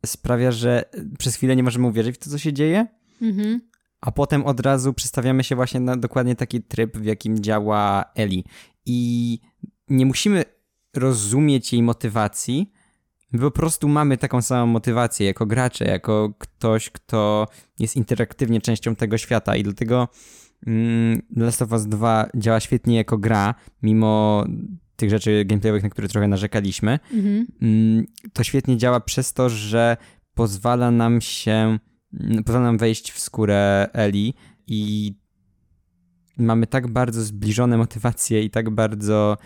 sprawia, 0.05 0.51
że 0.51 0.83
przez 1.19 1.35
chwilę 1.35 1.55
nie 1.55 1.63
możemy 1.63 1.87
uwierzyć 1.87 2.15
w 2.15 2.19
to, 2.19 2.29
co 2.29 2.37
się 2.37 2.53
dzieje, 2.53 2.87
mhm. 3.21 3.61
a 4.01 4.11
potem 4.11 4.45
od 4.45 4.59
razu 4.59 4.93
przestawiamy 4.93 5.43
się 5.43 5.55
właśnie 5.55 5.79
na 5.79 5.97
dokładnie 5.97 6.35
taki 6.35 6.61
tryb, 6.61 6.97
w 6.97 7.05
jakim 7.05 7.39
działa 7.39 8.05
Eli. 8.15 8.45
I 8.85 9.39
nie 9.89 10.05
musimy 10.05 10.43
rozumieć 10.93 11.73
jej 11.73 11.83
motywacji, 11.83 12.71
My 13.35 13.41
po 13.41 13.51
prostu 13.51 13.87
mamy 13.87 14.17
taką 14.17 14.41
samą 14.41 14.65
motywację 14.67 15.27
jako 15.27 15.45
gracze, 15.45 15.85
jako 15.85 16.33
ktoś, 16.39 16.89
kto 16.89 17.47
jest 17.79 17.95
interaktywnie 17.95 18.61
częścią 18.61 18.95
tego 18.95 19.17
świata 19.17 19.55
i 19.55 19.63
dlatego 19.63 20.07
mm, 20.67 21.21
Last 21.35 21.61
of 21.61 21.71
Us 21.71 21.87
2 21.87 22.29
działa 22.35 22.59
świetnie 22.59 22.95
jako 22.95 23.17
gra, 23.17 23.55
mimo 23.81 24.45
tych 24.95 25.09
rzeczy 25.09 25.45
gameplayowych, 25.45 25.83
na 25.83 25.89
które 25.89 26.07
trochę 26.07 26.27
narzekaliśmy. 26.27 26.99
Mhm. 27.13 27.47
Mm, 27.61 28.05
to 28.33 28.43
świetnie 28.43 28.77
działa 28.77 28.99
przez 28.99 29.33
to, 29.33 29.49
że 29.49 29.97
pozwala 30.33 30.91
nam 30.91 31.21
się, 31.21 31.77
mm, 32.13 32.43
pozwala 32.43 32.65
nam 32.65 32.77
wejść 32.77 33.11
w 33.11 33.19
skórę 33.19 33.87
Eli 33.93 34.33
i 34.67 35.13
mamy 36.37 36.67
tak 36.67 36.87
bardzo 36.87 37.23
zbliżone 37.23 37.77
motywacje 37.77 38.43
i 38.43 38.49
tak 38.49 38.69
bardzo 38.69 39.37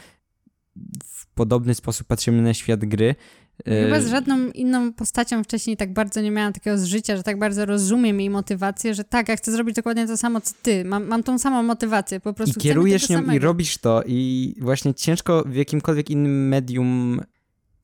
w 1.04 1.28
podobny 1.34 1.76
sposób 1.76 2.08
patrzymy 2.08 2.42
na 2.42 2.54
świat 2.54 2.86
gry, 2.86 3.16
Chyba 3.65 4.02
z 4.02 4.06
y, 4.06 4.10
żadną 4.10 4.38
inną 4.48 4.93
postacią 4.93 5.43
wcześniej 5.43 5.78
tak 5.78 5.93
bardzo 5.93 6.22
nie 6.22 6.32
miałam 6.32 6.54
takiego 6.54 6.78
zżycia, 6.78 7.17
że 7.17 7.24
tak 7.24 7.39
bardzo 7.39 7.65
rozumiem 7.65 8.19
jej 8.19 8.30
motywację, 8.30 8.93
że 8.93 9.04
tak, 9.04 9.30
ja 9.30 9.36
chcę 9.36 9.52
zrobić 9.52 9.76
dokładnie 9.76 10.08
to 10.08 10.17
samo, 10.17 10.41
co 10.41 10.54
ty. 10.62 10.86
Mam, 10.86 11.08
mam 11.08 11.24
tą 11.24 11.39
samą 11.39 11.63
motywację, 11.63 12.19
po 12.19 12.34
prostu. 12.34 12.60
I 12.60 12.63
kierujesz 12.63 13.10
nią 13.10 13.17
samego. 13.17 13.34
i 13.34 13.39
robisz 13.39 13.78
to 13.78 14.04
i 14.08 14.56
właśnie 14.62 14.93
ciężko 14.93 15.43
w 15.48 15.56
jakimkolwiek 15.56 16.10
innym 16.10 16.48
medium 16.48 17.22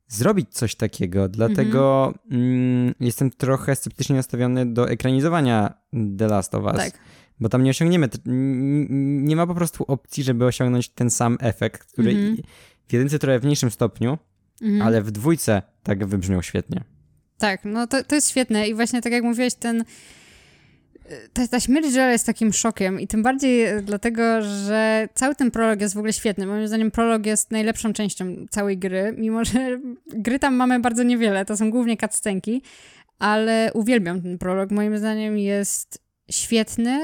zrobić 0.07 0.49
coś 0.49 0.75
takiego, 0.75 1.29
dlatego 1.29 2.13
mhm. 2.25 2.41
mm, 2.41 2.93
jestem 2.99 3.31
trochę 3.31 3.75
sceptycznie 3.75 4.15
nastawiony 4.15 4.65
do 4.65 4.89
ekranizowania 4.89 5.73
The 6.17 6.27
Last 6.27 6.55
of 6.55 6.63
Us. 6.63 6.75
Tak. 6.75 6.99
Bo 7.39 7.49
tam 7.49 7.63
nie 7.63 7.69
osiągniemy, 7.69 8.09
nie 9.25 9.35
ma 9.35 9.47
po 9.47 9.55
prostu 9.55 9.83
opcji, 9.87 10.23
żeby 10.23 10.45
osiągnąć 10.45 10.89
ten 10.89 11.09
sam 11.09 11.37
efekt, 11.39 11.83
który 11.83 12.11
mhm. 12.11 12.37
w 12.87 12.93
jedynce 12.93 13.19
trochę 13.19 13.39
w 13.39 13.43
mniejszym 13.43 13.71
stopniu, 13.71 14.17
Mhm. 14.61 14.81
Ale 14.81 15.01
w 15.01 15.11
dwójce 15.11 15.61
tak 15.83 16.05
wybrzmiał 16.05 16.43
świetnie. 16.43 16.83
Tak, 17.37 17.65
no 17.65 17.87
to, 17.87 18.03
to 18.03 18.15
jest 18.15 18.29
świetne 18.29 18.67
i 18.67 18.73
właśnie 18.73 19.01
tak 19.01 19.13
jak 19.13 19.23
mówiłeś, 19.23 19.53
ten 19.53 19.83
ta, 21.33 21.47
ta 21.47 21.59
śmierć 21.59 21.95
Joela 21.95 22.11
jest 22.11 22.25
takim 22.25 22.53
szokiem 22.53 22.99
i 22.99 23.07
tym 23.07 23.23
bardziej 23.23 23.67
dlatego, 23.83 24.41
że 24.41 25.09
cały 25.13 25.35
ten 25.35 25.51
prolog 25.51 25.81
jest 25.81 25.95
w 25.95 25.97
ogóle 25.97 26.13
świetny. 26.13 26.45
Moim 26.45 26.67
zdaniem 26.67 26.91
prolog 26.91 27.25
jest 27.25 27.51
najlepszą 27.51 27.93
częścią 27.93 28.25
całej 28.49 28.77
gry, 28.77 29.15
mimo 29.17 29.45
że 29.45 29.79
gry 30.25 30.39
tam 30.39 30.55
mamy 30.55 30.79
bardzo 30.79 31.03
niewiele, 31.03 31.45
to 31.45 31.57
są 31.57 31.71
głównie 31.71 31.97
cutscenki, 31.97 32.61
ale 33.19 33.71
uwielbiam 33.73 34.21
ten 34.21 34.37
prolog. 34.37 34.71
Moim 34.71 34.97
zdaniem 34.97 35.37
jest 35.37 36.03
świetny, 36.31 37.03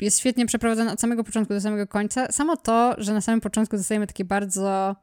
jest 0.00 0.18
świetnie 0.18 0.46
przeprowadzony 0.46 0.92
od 0.92 1.00
samego 1.00 1.24
początku 1.24 1.54
do 1.54 1.60
samego 1.60 1.86
końca. 1.86 2.32
Samo 2.32 2.56
to, 2.56 2.94
że 2.98 3.12
na 3.12 3.20
samym 3.20 3.40
początku 3.40 3.76
dostajemy 3.76 4.06
takie 4.06 4.24
bardzo 4.24 4.96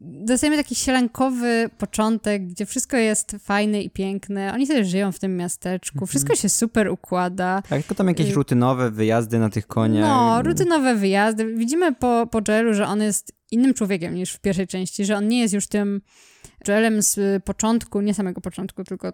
dostajemy 0.00 0.56
taki 0.56 0.74
sielankowy 0.74 1.70
początek, 1.78 2.46
gdzie 2.46 2.66
wszystko 2.66 2.96
jest 2.96 3.36
fajne 3.40 3.82
i 3.82 3.90
piękne. 3.90 4.52
Oni 4.54 4.66
sobie 4.66 4.84
żyją 4.84 5.12
w 5.12 5.18
tym 5.18 5.36
miasteczku, 5.36 5.96
mhm. 5.96 6.08
wszystko 6.08 6.34
się 6.34 6.48
super 6.48 6.88
układa. 6.88 7.62
Tak, 7.68 7.80
tylko 7.82 7.94
tam 7.94 8.08
jakieś 8.08 8.30
y, 8.30 8.34
rutynowe 8.34 8.90
wyjazdy 8.90 9.38
na 9.38 9.50
tych 9.50 9.66
koniach. 9.66 10.08
No, 10.08 10.42
rutynowe 10.42 10.94
wyjazdy. 10.94 11.54
Widzimy 11.54 11.94
po, 11.94 12.26
po 12.30 12.40
Joelu, 12.48 12.74
że 12.74 12.86
on 12.86 13.02
jest 13.02 13.32
innym 13.50 13.74
człowiekiem 13.74 14.14
niż 14.14 14.32
w 14.32 14.40
pierwszej 14.40 14.66
części, 14.66 15.04
że 15.04 15.16
on 15.16 15.28
nie 15.28 15.40
jest 15.40 15.54
już 15.54 15.66
tym 15.66 16.00
Joelem 16.68 17.02
z 17.02 17.44
początku, 17.44 18.00
nie 18.00 18.14
samego 18.14 18.40
początku, 18.40 18.84
tylko 18.84 19.12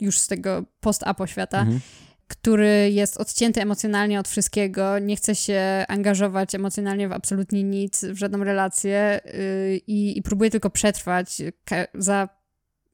już 0.00 0.18
z 0.18 0.26
tego 0.26 0.64
post-apo 0.80 1.26
świata, 1.26 1.60
mhm. 1.60 1.80
Który 2.40 2.90
jest 2.90 3.16
odcięty 3.16 3.62
emocjonalnie 3.62 4.20
od 4.20 4.28
wszystkiego, 4.28 4.98
nie 4.98 5.16
chce 5.16 5.34
się 5.34 5.84
angażować 5.88 6.54
emocjonalnie 6.54 7.08
w 7.08 7.12
absolutnie 7.12 7.62
nic, 7.62 8.04
w 8.04 8.16
żadną 8.16 8.44
relację 8.44 9.20
yy, 9.24 9.76
i, 9.86 10.18
i 10.18 10.22
próbuje 10.22 10.50
tylko 10.50 10.70
przetrwać 10.70 11.42
za 11.94 12.28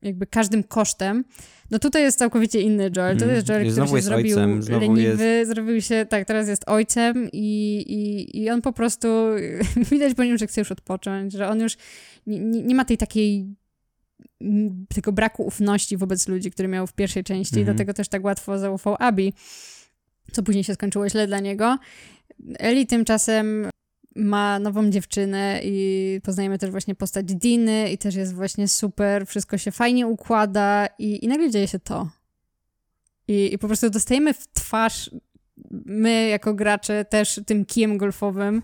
jakby 0.02 0.26
każdym 0.26 0.62
kosztem, 0.62 1.24
no 1.70 1.78
tutaj 1.78 2.02
jest 2.02 2.18
całkowicie 2.18 2.60
inny 2.60 2.90
Joel. 2.96 3.16
To 3.16 3.24
jest 3.24 3.48
Joel, 3.48 3.70
który 3.72 3.88
się 3.88 4.02
zrobił 4.02 4.38
ojcem, 4.38 4.60
leniwy, 4.80 5.24
jest... 5.24 5.50
zrobił 5.50 5.80
się, 5.80 6.06
tak, 6.08 6.24
teraz 6.24 6.48
jest 6.48 6.68
ojcem 6.68 7.28
i, 7.32 7.76
i, 7.86 8.42
i 8.42 8.50
on 8.50 8.62
po 8.62 8.72
prostu, 8.72 9.08
widać 9.90 10.14
po 10.14 10.24
nim, 10.24 10.38
że 10.38 10.46
chce 10.46 10.60
już 10.60 10.72
odpocząć, 10.72 11.32
że 11.32 11.48
on 11.48 11.60
już 11.60 11.76
nie, 12.26 12.40
nie 12.40 12.74
ma 12.74 12.84
tej 12.84 12.96
takiej 12.96 13.54
tego 14.94 15.12
braku 15.12 15.42
ufności 15.42 15.96
wobec 15.96 16.28
ludzi, 16.28 16.50
który 16.50 16.68
miał 16.68 16.86
w 16.86 16.92
pierwszej 16.92 17.24
części, 17.24 17.54
-hmm. 17.54 17.64
dlatego 17.64 17.94
też 17.94 18.08
tak 18.08 18.24
łatwo 18.24 18.58
zaufał 18.58 18.96
Abi, 18.98 19.32
co 20.32 20.42
później 20.42 20.64
się 20.64 20.74
skończyło 20.74 21.08
źle 21.08 21.26
dla 21.26 21.40
niego. 21.40 21.78
Eli 22.58 22.86
tymczasem 22.86 23.68
ma 24.16 24.58
nową 24.58 24.90
dziewczynę 24.90 25.60
i 25.64 26.20
poznajemy 26.24 26.58
też 26.58 26.70
właśnie 26.70 26.94
postać 26.94 27.26
Diny 27.26 27.90
i 27.92 27.98
też 27.98 28.14
jest 28.14 28.34
właśnie 28.34 28.68
super, 28.68 29.26
wszystko 29.26 29.58
się 29.58 29.70
fajnie 29.70 30.06
układa 30.06 30.88
i, 30.98 31.24
i 31.24 31.28
nagle 31.28 31.50
dzieje 31.50 31.68
się 31.68 31.78
to. 31.78 32.08
I, 33.28 33.54
I 33.54 33.58
po 33.58 33.66
prostu 33.66 33.90
dostajemy 33.90 34.34
w 34.34 34.46
twarz 34.52 35.10
my 35.86 36.28
jako 36.28 36.54
gracze 36.54 37.04
też 37.04 37.40
tym 37.46 37.64
kijem 37.64 37.98
golfowym. 37.98 38.62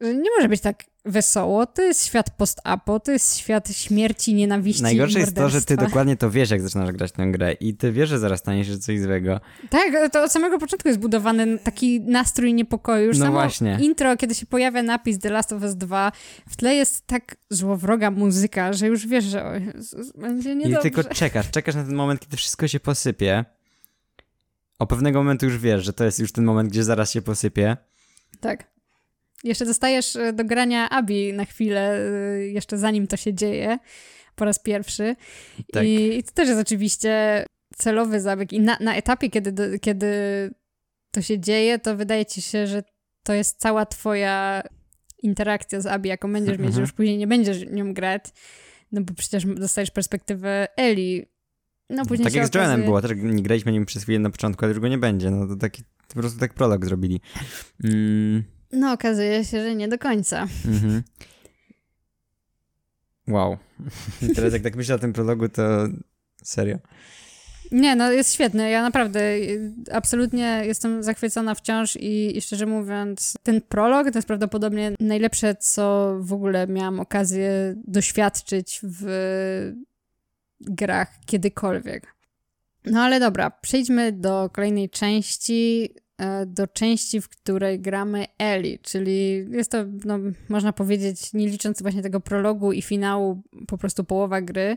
Nie 0.00 0.30
może 0.36 0.48
być 0.48 0.60
tak 0.60 0.84
wesoło. 1.06 1.66
To 1.66 1.82
jest 1.82 2.06
świat 2.06 2.30
post-apo, 2.30 3.00
to 3.00 3.12
jest 3.12 3.38
świat 3.38 3.68
śmierci, 3.76 4.34
nienawiści 4.34 4.82
Najgorsze 4.82 5.18
jest 5.18 5.36
to, 5.36 5.48
że 5.48 5.62
ty 5.62 5.76
dokładnie 5.76 6.16
to 6.16 6.30
wiesz, 6.30 6.50
jak 6.50 6.62
zaczynasz 6.62 6.92
grać 6.92 7.12
tę 7.12 7.26
grę 7.26 7.52
i 7.52 7.74
ty 7.74 7.92
wiesz, 7.92 8.08
że 8.08 8.18
zaraz 8.18 8.40
stanie 8.40 8.64
się 8.64 8.78
coś 8.78 9.00
złego. 9.00 9.40
Tak, 9.70 10.10
to 10.12 10.22
od 10.22 10.32
samego 10.32 10.58
początku 10.58 10.88
jest 10.88 11.00
budowany 11.00 11.58
taki 11.58 12.00
nastrój 12.00 12.54
niepokoju. 12.54 13.06
Już 13.06 13.18
no 13.18 13.24
samo 13.24 13.32
właśnie. 13.32 13.78
intro, 13.80 14.16
kiedy 14.16 14.34
się 14.34 14.46
pojawia 14.46 14.82
napis 14.82 15.18
The 15.18 15.30
Last 15.30 15.52
of 15.52 15.62
Us 15.62 15.76
2, 15.76 16.12
w 16.48 16.56
tle 16.56 16.74
jest 16.74 17.06
tak 17.06 17.36
złowroga 17.50 18.10
muzyka, 18.10 18.72
że 18.72 18.86
już 18.86 19.06
wiesz, 19.06 19.24
że 19.24 19.44
o, 19.44 19.52
będzie 20.20 20.54
niedobrze. 20.54 20.88
I 20.88 20.92
tylko 20.92 21.14
czekasz, 21.14 21.50
czekasz 21.50 21.74
na 21.74 21.84
ten 21.84 21.94
moment, 21.94 22.20
kiedy 22.20 22.36
wszystko 22.36 22.68
się 22.68 22.80
posypie. 22.80 23.44
O 24.78 24.86
pewnego 24.86 25.18
momentu 25.18 25.46
już 25.46 25.58
wiesz, 25.58 25.84
że 25.84 25.92
to 25.92 26.04
jest 26.04 26.18
już 26.18 26.32
ten 26.32 26.44
moment, 26.44 26.70
gdzie 26.70 26.84
zaraz 26.84 27.10
się 27.10 27.22
posypie. 27.22 27.76
Tak. 28.40 28.75
Jeszcze 29.46 29.64
dostajesz 29.64 30.16
e, 30.16 30.32
do 30.32 30.44
grania 30.44 30.90
Abi 30.90 31.32
na 31.32 31.44
chwilę, 31.44 31.98
e, 31.98 32.46
jeszcze 32.46 32.78
zanim 32.78 33.06
to 33.06 33.16
się 33.16 33.34
dzieje, 33.34 33.78
po 34.34 34.44
raz 34.44 34.58
pierwszy. 34.58 35.16
Tak. 35.72 35.84
I, 35.84 36.18
I, 36.18 36.22
to 36.22 36.32
też 36.32 36.48
jest 36.48 36.60
oczywiście 36.60 37.44
celowy 37.76 38.20
zabieg. 38.20 38.52
I 38.52 38.60
na, 38.60 38.76
na 38.80 38.94
etapie, 38.94 39.30
kiedy, 39.30 39.78
kiedy 39.78 40.10
to 41.10 41.22
się 41.22 41.40
dzieje, 41.40 41.78
to 41.78 41.96
wydaje 41.96 42.26
ci 42.26 42.42
się, 42.42 42.66
że 42.66 42.82
to 43.22 43.32
jest 43.32 43.60
cała 43.60 43.86
twoja 43.86 44.62
interakcja 45.22 45.80
z 45.80 45.86
Abi, 45.86 46.08
jaką 46.08 46.32
będziesz 46.32 46.58
mieć, 46.58 46.74
że 46.74 46.80
już 46.80 46.92
później 46.92 47.18
nie 47.18 47.26
będziesz 47.26 47.66
nią 47.70 47.94
grać, 47.94 48.24
no 48.92 49.00
bo 49.00 49.14
przecież 49.14 49.44
dostajesz 49.44 49.90
perspektywę 49.90 50.68
Eli. 50.76 51.26
No 51.90 52.06
później 52.06 52.24
Tak 52.24 52.34
jak 52.34 52.46
z 52.46 52.54
Joanem 52.54 52.84
było, 52.84 53.02
też 53.02 53.12
nie 53.16 53.42
graliśmy 53.42 53.72
nim 53.72 53.86
przez 53.86 54.02
chwilę 54.02 54.18
na 54.18 54.30
początku, 54.30 54.64
ale 54.64 54.70
już 54.70 54.80
go 54.80 54.88
nie 54.88 54.98
będzie. 54.98 55.30
No 55.30 55.46
to 55.46 55.56
taki, 55.56 55.82
po 56.08 56.14
prostu 56.14 56.40
tak 56.40 56.54
prolog 56.54 56.86
zrobili. 56.86 57.20
Mm. 57.84 58.55
No, 58.72 58.92
okazuje 58.92 59.44
się, 59.44 59.62
że 59.62 59.74
nie 59.74 59.88
do 59.88 59.98
końca. 59.98 60.46
Mhm. 60.66 61.02
Wow. 63.28 63.56
Teraz 64.36 64.52
jak 64.52 64.62
tak 64.62 64.76
myślę 64.76 64.94
o 64.94 64.98
tym 64.98 65.12
prologu, 65.12 65.48
to 65.48 65.62
serio. 66.42 66.78
Nie, 67.72 67.96
no 67.96 68.12
jest 68.12 68.34
świetny. 68.34 68.70
Ja 68.70 68.82
naprawdę 68.82 69.20
absolutnie 69.92 70.62
jestem 70.64 71.02
zachwycona 71.02 71.54
wciąż 71.54 71.96
i, 71.96 72.36
i, 72.38 72.40
szczerze 72.40 72.66
mówiąc, 72.66 73.34
ten 73.42 73.60
prolog 73.60 74.10
to 74.10 74.18
jest 74.18 74.28
prawdopodobnie 74.28 74.92
najlepsze, 75.00 75.54
co 75.54 76.16
w 76.20 76.32
ogóle 76.32 76.66
miałam 76.66 77.00
okazję 77.00 77.74
doświadczyć 77.86 78.80
w 78.82 79.06
grach 80.60 81.12
kiedykolwiek. 81.26 82.16
No 82.84 83.02
ale 83.02 83.20
dobra, 83.20 83.50
przejdźmy 83.50 84.12
do 84.12 84.50
kolejnej 84.52 84.90
części. 84.90 85.90
E, 86.18 86.46
do 86.46 86.66
części, 86.66 87.20
w 87.20 87.28
której 87.28 87.80
gramy 87.80 88.24
Eli, 88.38 88.78
czyli 88.78 89.46
jest 89.50 89.70
to, 89.70 89.78
no, 90.04 90.18
można 90.48 90.72
powiedzieć, 90.72 91.32
nie 91.32 91.48
licząc 91.48 91.82
właśnie 91.82 92.02
tego 92.02 92.20
prologu 92.20 92.72
i 92.72 92.82
finału, 92.82 93.42
po 93.66 93.78
prostu 93.78 94.04
połowa 94.04 94.40
gry. 94.40 94.76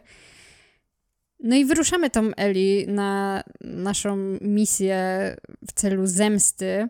No 1.39 1.55
i 1.55 1.65
wyruszamy 1.65 2.09
tą 2.09 2.31
Eli 2.37 2.87
na 2.87 3.43
naszą 3.61 4.17
misję 4.41 4.97
w 5.67 5.73
celu 5.73 6.07
zemsty. 6.07 6.87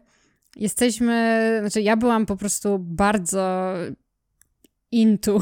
Jesteśmy, 0.56 1.58
znaczy 1.60 1.82
ja 1.82 1.98
byłam 1.98 2.26
po 2.26 2.36
prostu 2.36 2.80
bardzo 2.80 3.74
into. 4.91 5.39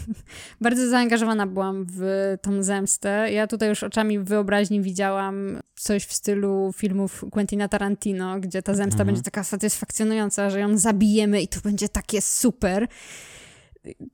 Bardzo 0.60 0.88
zaangażowana 0.88 1.46
byłam 1.46 1.86
w 1.88 2.02
tą 2.42 2.62
zemstę. 2.62 3.32
Ja 3.32 3.46
tutaj 3.46 3.68
już 3.68 3.82
oczami 3.82 4.18
wyobraźni 4.18 4.80
widziałam 4.80 5.60
coś 5.74 6.04
w 6.04 6.12
stylu 6.12 6.72
filmów 6.76 7.24
Quentina 7.30 7.68
Tarantino, 7.68 8.40
gdzie 8.40 8.62
ta 8.62 8.74
zemsta 8.74 8.96
mhm. 8.96 9.06
będzie 9.06 9.22
taka 9.22 9.44
satysfakcjonująca, 9.44 10.50
że 10.50 10.60
ją 10.60 10.78
zabijemy 10.78 11.42
i 11.42 11.48
to 11.48 11.60
będzie 11.60 11.88
takie 11.88 12.20
super. 12.20 12.88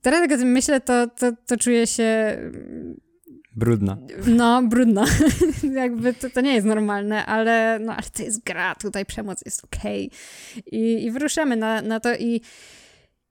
Teraz 0.01 0.21
jak 0.21 0.31
o 0.31 0.37
tym 0.37 0.51
myślę, 0.51 0.81
to, 0.81 1.07
to, 1.07 1.31
to 1.45 1.57
czuję 1.57 1.87
się... 1.87 2.37
Brudna. 3.55 3.97
No, 4.27 4.63
brudna. 4.63 5.05
Jakby 5.81 6.13
to, 6.13 6.29
to 6.29 6.41
nie 6.41 6.53
jest 6.53 6.67
normalne, 6.67 7.25
ale, 7.25 7.79
no, 7.79 7.93
ale 7.93 8.03
to 8.17 8.23
jest 8.23 8.43
gra, 8.43 8.75
tutaj 8.75 9.05
przemoc 9.05 9.41
jest 9.45 9.63
okej. 9.63 10.07
Okay. 10.07 10.79
I, 10.79 11.05
I 11.05 11.11
wyruszamy 11.11 11.55
na, 11.55 11.81
na 11.81 11.99
to 11.99 12.15
i 12.15 12.41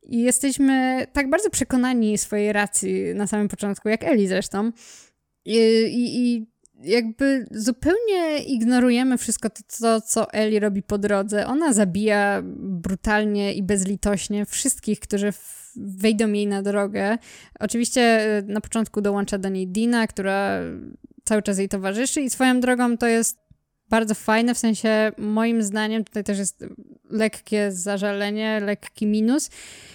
i 0.02 0.22
jesteśmy 0.22 1.06
tak 1.12 1.30
bardzo 1.30 1.50
przekonani 1.50 2.18
swojej 2.18 2.52
racji 2.52 3.14
na 3.14 3.26
samym 3.26 3.48
początku, 3.48 3.88
jak 3.88 4.04
Eli 4.04 4.28
zresztą. 4.28 4.72
I, 5.44 5.56
i, 5.92 6.18
i 6.18 6.46
jakby 6.82 7.46
zupełnie 7.50 8.38
ignorujemy 8.46 9.18
wszystko 9.18 9.50
to, 9.50 9.62
to, 9.80 10.00
co 10.00 10.32
Eli 10.32 10.60
robi 10.60 10.82
po 10.82 10.98
drodze. 10.98 11.46
Ona 11.46 11.72
zabija 11.72 12.42
brutalnie 12.56 13.54
i 13.54 13.62
bezlitośnie 13.62 14.46
wszystkich, 14.46 15.00
którzy 15.00 15.32
wejdą 15.76 16.32
jej 16.32 16.46
na 16.46 16.62
drogę. 16.62 17.18
Oczywiście 17.60 18.02
e, 18.02 18.42
na 18.42 18.60
początku 18.60 19.00
dołącza 19.00 19.38
do 19.38 19.48
niej 19.48 19.68
Dina, 19.68 20.06
która 20.06 20.60
cały 21.24 21.42
czas 21.42 21.58
jej 21.58 21.68
towarzyszy 21.68 22.20
i 22.20 22.30
swoją 22.30 22.60
drogą 22.60 22.98
to 22.98 23.06
jest 23.06 23.39
bardzo 23.90 24.14
fajne, 24.14 24.55
w 24.55 24.59
sensie 24.59 25.12
moim 25.18 25.62
zdaniem, 25.62 26.05
tutaj 26.05 26.24
też 26.24 26.38
jest 26.38 26.64
lekkie 27.11 27.72
zażalenie, 27.72 28.61
lekki 28.61 29.07
minus, 29.07 29.50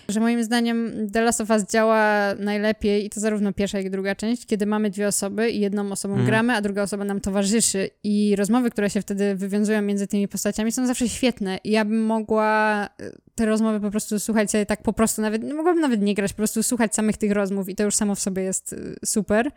że 0.10 0.20
moim 0.20 0.44
zdaniem 0.44 1.10
The 1.14 1.22
Last 1.22 1.42
of 1.42 1.50
Us 1.50 1.64
działa 1.64 2.34
najlepiej 2.40 3.06
i 3.06 3.10
to 3.10 3.20
zarówno 3.20 3.54
pierwsza, 3.54 3.78
jak 3.78 3.88
i 3.88 3.90
druga 3.90 4.16
część, 4.16 4.46
kiedy 4.46 4.66
mamy 4.66 4.90
dwie 4.90 5.08
osoby 5.08 5.50
i 5.50 5.60
jedną 5.60 5.92
osobą 5.92 6.14
mm. 6.14 6.26
gramy, 6.26 6.54
a 6.54 6.62
druga 6.62 6.84
osoba 6.84 7.04
nam 7.04 7.22
towarzyszy 7.22 7.90
i 8.04 8.36
rozmowy, 8.36 8.72
które 8.72 8.90
się 8.90 9.02
wtedy 9.02 9.36
wywiązują 9.36 9.82
między 9.82 10.08
tymi 10.08 10.28
postaciami 10.28 10.72
są 10.72 10.88
zawsze 10.88 11.10
świetne 11.10 11.60
i 11.64 11.72
ja 11.72 11.86
bym 11.86 12.06
mogła 12.06 12.84
e, 12.86 13.12
te 13.36 13.46
rozmowy 13.46 13.80
po 13.80 13.92
prostu 13.92 14.20
słuchać 14.20 14.52
sobie 14.52 14.66
tak 14.66 14.82
po 14.82 14.94
prostu, 14.94 15.22
nawet, 15.22 15.54
mogłabym 15.54 15.82
nawet 15.82 16.02
nie 16.02 16.16
grać, 16.16 16.34
po 16.34 16.38
prostu 16.38 16.64
słuchać 16.64 16.96
samych 16.96 17.18
tych 17.18 17.32
rozmów 17.32 17.70
i 17.70 17.76
to 17.76 17.84
już 17.84 17.96
samo 17.96 18.16
w 18.16 18.20
sobie 18.20 18.44
jest 18.44 18.74
e, 18.74 19.06
super. 19.06 19.52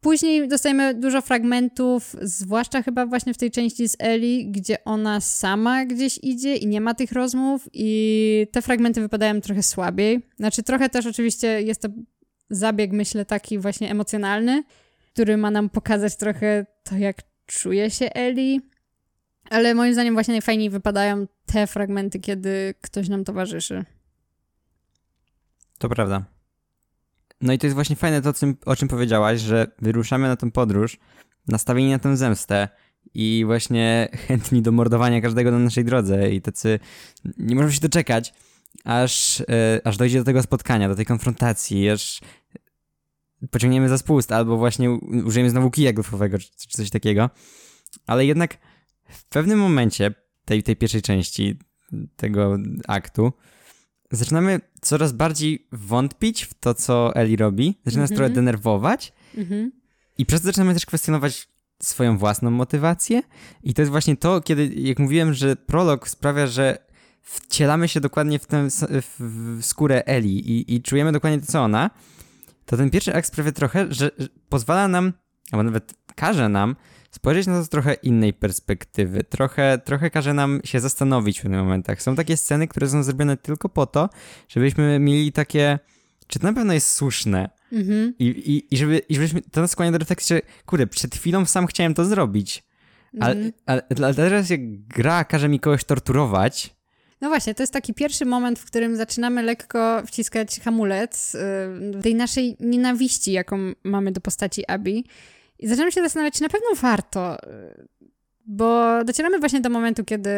Później 0.00 0.48
dostajemy 0.48 0.94
dużo 0.94 1.22
fragmentów, 1.22 2.16
zwłaszcza 2.22 2.82
chyba 2.82 3.06
właśnie 3.06 3.34
w 3.34 3.38
tej 3.38 3.50
części 3.50 3.88
z 3.88 3.96
Eli, 3.98 4.50
gdzie 4.50 4.84
ona 4.84 5.20
sama 5.20 5.86
gdzieś 5.86 6.18
idzie 6.22 6.56
i 6.56 6.66
nie 6.66 6.80
ma 6.80 6.94
tych 6.94 7.12
rozmów 7.12 7.68
i 7.72 8.46
te 8.52 8.62
fragmenty 8.62 9.00
wypadają 9.00 9.40
trochę 9.40 9.62
słabiej. 9.62 10.26
Znaczy 10.36 10.62
trochę 10.62 10.88
też 10.88 11.06
oczywiście 11.06 11.62
jest 11.62 11.82
to 11.82 11.88
zabieg, 12.50 12.92
myślę, 12.92 13.24
taki 13.24 13.58
właśnie 13.58 13.90
emocjonalny, 13.90 14.62
który 15.12 15.36
ma 15.36 15.50
nam 15.50 15.70
pokazać 15.70 16.16
trochę 16.16 16.66
to, 16.84 16.96
jak 16.96 17.16
czuje 17.46 17.90
się 17.90 18.12
Eli, 18.12 18.60
ale 19.50 19.74
moim 19.74 19.92
zdaniem 19.92 20.14
właśnie 20.14 20.34
najfajniej 20.34 20.70
wypadają 20.70 21.26
te 21.46 21.66
fragmenty, 21.66 22.20
kiedy 22.20 22.74
ktoś 22.80 23.08
nam 23.08 23.24
towarzyszy. 23.24 23.84
To 25.78 25.88
prawda. 25.88 26.37
No 27.40 27.52
i 27.52 27.58
to 27.58 27.66
jest 27.66 27.74
właśnie 27.74 27.96
fajne 27.96 28.22
to, 28.22 28.32
o 28.66 28.76
czym 28.76 28.88
powiedziałaś, 28.88 29.40
że 29.40 29.66
wyruszamy 29.82 30.28
na 30.28 30.36
tę 30.36 30.50
podróż, 30.50 30.98
nastawieni 31.48 31.90
na 31.90 31.98
tę 31.98 32.16
zemstę 32.16 32.68
i 33.14 33.42
właśnie 33.46 34.08
chętni 34.26 34.62
do 34.62 34.72
mordowania 34.72 35.20
każdego 35.20 35.50
na 35.50 35.58
naszej 35.58 35.84
drodze 35.84 36.30
i 36.30 36.40
tacy 36.40 36.78
nie 37.38 37.54
możemy 37.54 37.72
się 37.72 37.80
doczekać, 37.80 38.34
aż, 38.84 39.40
e, 39.40 39.80
aż 39.84 39.96
dojdzie 39.96 40.18
do 40.18 40.24
tego 40.24 40.42
spotkania, 40.42 40.88
do 40.88 40.94
tej 40.94 41.06
konfrontacji, 41.06 41.90
aż 41.90 42.20
pociągniemy 43.50 43.88
za 43.88 43.98
spust 43.98 44.32
albo 44.32 44.56
właśnie 44.56 44.90
użyjemy 45.24 45.50
znowu 45.50 45.70
kija 45.70 45.92
golfowego 45.92 46.38
czy, 46.38 46.48
czy 46.56 46.68
coś 46.68 46.90
takiego. 46.90 47.30
Ale 48.06 48.26
jednak 48.26 48.58
w 49.08 49.24
pewnym 49.24 49.58
momencie 49.58 50.14
tej, 50.44 50.62
tej 50.62 50.76
pierwszej 50.76 51.02
części 51.02 51.58
tego 52.16 52.56
aktu 52.88 53.32
zaczynamy 54.10 54.60
coraz 54.80 55.12
bardziej 55.12 55.66
wątpić 55.72 56.44
w 56.44 56.54
to, 56.54 56.74
co 56.74 57.14
Eli 57.14 57.36
robi. 57.36 57.78
Zaczyna 57.84 58.02
nas 58.02 58.10
mm 58.10 58.14
-hmm. 58.14 58.18
trochę 58.18 58.34
denerwować. 58.34 59.12
Mm 59.36 59.48
-hmm. 59.48 59.70
I 60.18 60.26
przez 60.26 60.40
to 60.40 60.46
zaczynamy 60.46 60.74
też 60.74 60.86
kwestionować 60.86 61.48
swoją 61.82 62.18
własną 62.18 62.50
motywację. 62.50 63.22
I 63.62 63.74
to 63.74 63.82
jest 63.82 63.90
właśnie 63.90 64.16
to, 64.16 64.40
kiedy, 64.40 64.66
jak 64.66 64.98
mówiłem, 64.98 65.34
że 65.34 65.56
prolog 65.56 66.08
sprawia, 66.08 66.46
że 66.46 66.78
wcielamy 67.22 67.88
się 67.88 68.00
dokładnie 68.00 68.38
w 68.38 68.46
tę 68.46 68.68
w 69.18 69.58
skórę 69.62 70.02
Eli 70.06 70.50
i, 70.50 70.74
i 70.74 70.82
czujemy 70.82 71.12
dokładnie 71.12 71.40
to, 71.40 71.52
co 71.52 71.60
ona, 71.60 71.90
to 72.66 72.76
ten 72.76 72.90
pierwszy 72.90 73.14
akt 73.14 73.28
sprawia 73.28 73.52
trochę, 73.52 73.86
że, 73.90 74.10
że 74.18 74.28
pozwala 74.48 74.88
nam, 74.88 75.12
albo 75.52 75.62
nawet 75.62 75.94
każe 76.14 76.48
nam 76.48 76.76
spojrzeć 77.10 77.46
na 77.46 77.58
to 77.58 77.64
z 77.64 77.68
trochę 77.68 77.94
innej 77.94 78.32
perspektywy. 78.32 79.24
Trochę, 79.24 79.78
trochę 79.84 80.10
każe 80.10 80.34
nam 80.34 80.60
się 80.64 80.80
zastanowić 80.80 81.38
w 81.38 81.42
pewnych 81.42 81.60
momentach. 81.60 82.02
Są 82.02 82.16
takie 82.16 82.36
sceny, 82.36 82.68
które 82.68 82.88
są 82.88 83.02
zrobione 83.02 83.36
tylko 83.36 83.68
po 83.68 83.86
to, 83.86 84.08
żebyśmy 84.48 84.98
mieli 84.98 85.32
takie, 85.32 85.78
czy 86.26 86.38
to 86.38 86.46
na 86.46 86.52
pewno 86.52 86.72
jest 86.72 86.92
słuszne? 86.92 87.50
Mhm. 87.72 88.14
I, 88.18 88.24
i, 88.24 88.74
i, 88.74 88.76
żeby, 88.76 88.98
I 88.98 89.14
żebyśmy 89.14 89.42
to 89.42 89.60
nas 89.60 89.70
skłania 89.70 89.92
do 89.92 89.98
refleksji, 89.98 90.36
że 90.36 90.42
kurde, 90.66 90.86
przed 90.86 91.14
chwilą 91.14 91.46
sam 91.46 91.66
chciałem 91.66 91.94
to 91.94 92.04
zrobić. 92.04 92.62
Ale, 93.20 93.32
mhm. 93.32 93.52
ale, 93.66 93.82
ale 94.04 94.14
teraz 94.14 94.50
jak 94.50 94.78
gra 94.78 95.24
każe 95.24 95.48
mi 95.48 95.60
kogoś 95.60 95.84
torturować, 95.84 96.78
no 97.20 97.28
właśnie, 97.28 97.54
to 97.54 97.62
jest 97.62 97.72
taki 97.72 97.94
pierwszy 97.94 98.24
moment, 98.24 98.58
w 98.58 98.64
którym 98.64 98.96
zaczynamy 98.96 99.42
lekko 99.42 100.02
wciskać 100.06 100.60
hamulec 100.60 101.34
yy, 101.94 102.02
tej 102.02 102.14
naszej 102.14 102.56
nienawiści, 102.60 103.32
jaką 103.32 103.58
mamy 103.84 104.12
do 104.12 104.20
postaci 104.20 104.66
Abi. 104.66 105.04
I 105.58 105.68
zaczynamy 105.68 105.92
się 105.92 106.02
zastanawiać, 106.02 106.34
czy 106.34 106.42
na 106.42 106.48
pewno 106.48 106.68
warto, 106.74 107.36
yy, 107.46 108.08
bo 108.46 109.04
docieramy 109.04 109.38
właśnie 109.38 109.60
do 109.60 109.70
momentu, 109.70 110.04
kiedy 110.04 110.30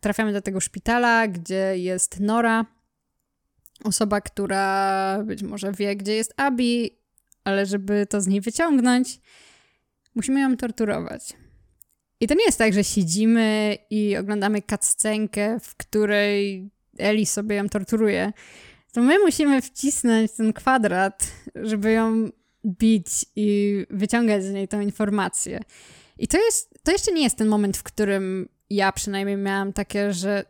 trafiamy 0.00 0.32
do 0.32 0.42
tego 0.42 0.60
szpitala, 0.60 1.28
gdzie 1.28 1.78
jest 1.78 2.20
Nora, 2.20 2.66
osoba, 3.84 4.20
która 4.20 5.18
być 5.24 5.42
może 5.42 5.72
wie, 5.72 5.96
gdzie 5.96 6.14
jest 6.14 6.34
Abi, 6.36 6.98
ale 7.44 7.66
żeby 7.66 8.06
to 8.10 8.20
z 8.20 8.26
niej 8.26 8.40
wyciągnąć, 8.40 9.20
musimy 10.14 10.40
ją 10.40 10.56
torturować. 10.56 11.32
I 12.20 12.26
to 12.26 12.34
nie 12.34 12.44
jest 12.44 12.58
tak, 12.58 12.72
że 12.72 12.84
siedzimy 12.84 13.76
i 13.90 14.16
oglądamy 14.16 14.62
cutscenkę, 14.62 15.60
w 15.60 15.76
której 15.76 16.70
Eli 16.98 17.26
sobie 17.26 17.56
ją 17.56 17.68
torturuje. 17.68 18.32
To 18.92 19.02
my 19.02 19.18
musimy 19.18 19.62
wcisnąć 19.62 20.32
ten 20.32 20.52
kwadrat, 20.52 21.32
żeby 21.54 21.92
ją 21.92 22.30
bić 22.66 23.06
i 23.36 23.86
wyciągać 23.90 24.44
z 24.44 24.52
niej 24.52 24.68
tą 24.68 24.80
informację. 24.80 25.60
I 26.18 26.28
to 26.28 26.38
jest, 26.44 26.74
to 26.82 26.92
jeszcze 26.92 27.12
nie 27.12 27.22
jest 27.22 27.36
ten 27.36 27.48
moment, 27.48 27.76
w 27.76 27.82
którym 27.82 28.48
ja 28.70 28.92
przynajmniej 28.92 29.36
miałam 29.36 29.72
takie, 29.72 30.12
że 30.12 30.44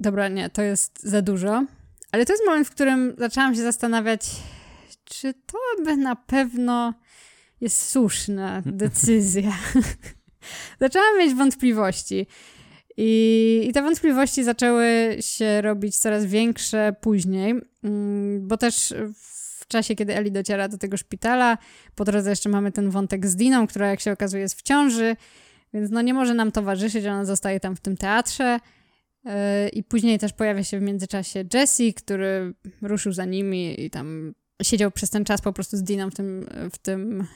dobra, 0.00 0.28
nie, 0.28 0.50
to 0.50 0.62
jest 0.62 1.02
za 1.02 1.22
dużo. 1.22 1.64
Ale 2.12 2.26
to 2.26 2.32
jest 2.32 2.46
moment, 2.46 2.68
w 2.68 2.70
którym 2.70 3.14
zaczęłam 3.18 3.54
się 3.54 3.62
zastanawiać, 3.62 4.26
czy 5.04 5.34
to 5.34 5.58
by 5.84 5.96
na 5.96 6.16
pewno 6.16 6.94
jest 7.60 7.90
słuszna 7.90 8.62
decyzja. 8.66 9.58
zaczęłam 10.80 11.18
mieć 11.18 11.34
wątpliwości. 11.34 12.26
I, 12.96 13.66
I 13.68 13.72
te 13.72 13.82
wątpliwości 13.82 14.44
zaczęły 14.44 15.16
się 15.20 15.60
robić 15.60 15.98
coraz 15.98 16.26
większe 16.26 16.94
później, 17.00 17.54
mm, 17.84 18.48
bo 18.48 18.56
też 18.56 18.94
czasie, 19.70 19.94
kiedy 19.94 20.16
Eli 20.16 20.32
dociera 20.32 20.68
do 20.68 20.78
tego 20.78 20.96
szpitala, 20.96 21.58
po 21.94 22.04
drodze 22.04 22.30
jeszcze 22.30 22.48
mamy 22.48 22.72
ten 22.72 22.90
wątek 22.90 23.26
z 23.26 23.36
Diną, 23.36 23.66
która 23.66 23.86
jak 23.88 24.00
się 24.00 24.12
okazuje 24.12 24.42
jest 24.42 24.58
w 24.58 24.62
ciąży, 24.62 25.16
więc 25.74 25.90
no 25.90 26.02
nie 26.02 26.14
może 26.14 26.34
nam 26.34 26.52
towarzyszyć, 26.52 27.06
ona 27.06 27.24
zostaje 27.24 27.60
tam 27.60 27.76
w 27.76 27.80
tym 27.80 27.96
teatrze. 27.96 28.60
E, 29.24 29.68
I 29.68 29.82
później 29.82 30.18
też 30.18 30.32
pojawia 30.32 30.64
się 30.64 30.78
w 30.78 30.82
międzyczasie 30.82 31.44
Jesse, 31.54 31.92
który 31.96 32.54
ruszył 32.82 33.12
za 33.12 33.24
nimi 33.24 33.84
i 33.84 33.90
tam 33.90 34.34
siedział 34.62 34.90
przez 34.90 35.10
ten 35.10 35.24
czas 35.24 35.40
po 35.40 35.52
prostu 35.52 35.76
z 35.76 35.82
Diną 35.82 36.10
w 36.10 36.14
tym, 36.14 36.46
w 36.72 36.78
tym 36.78 37.26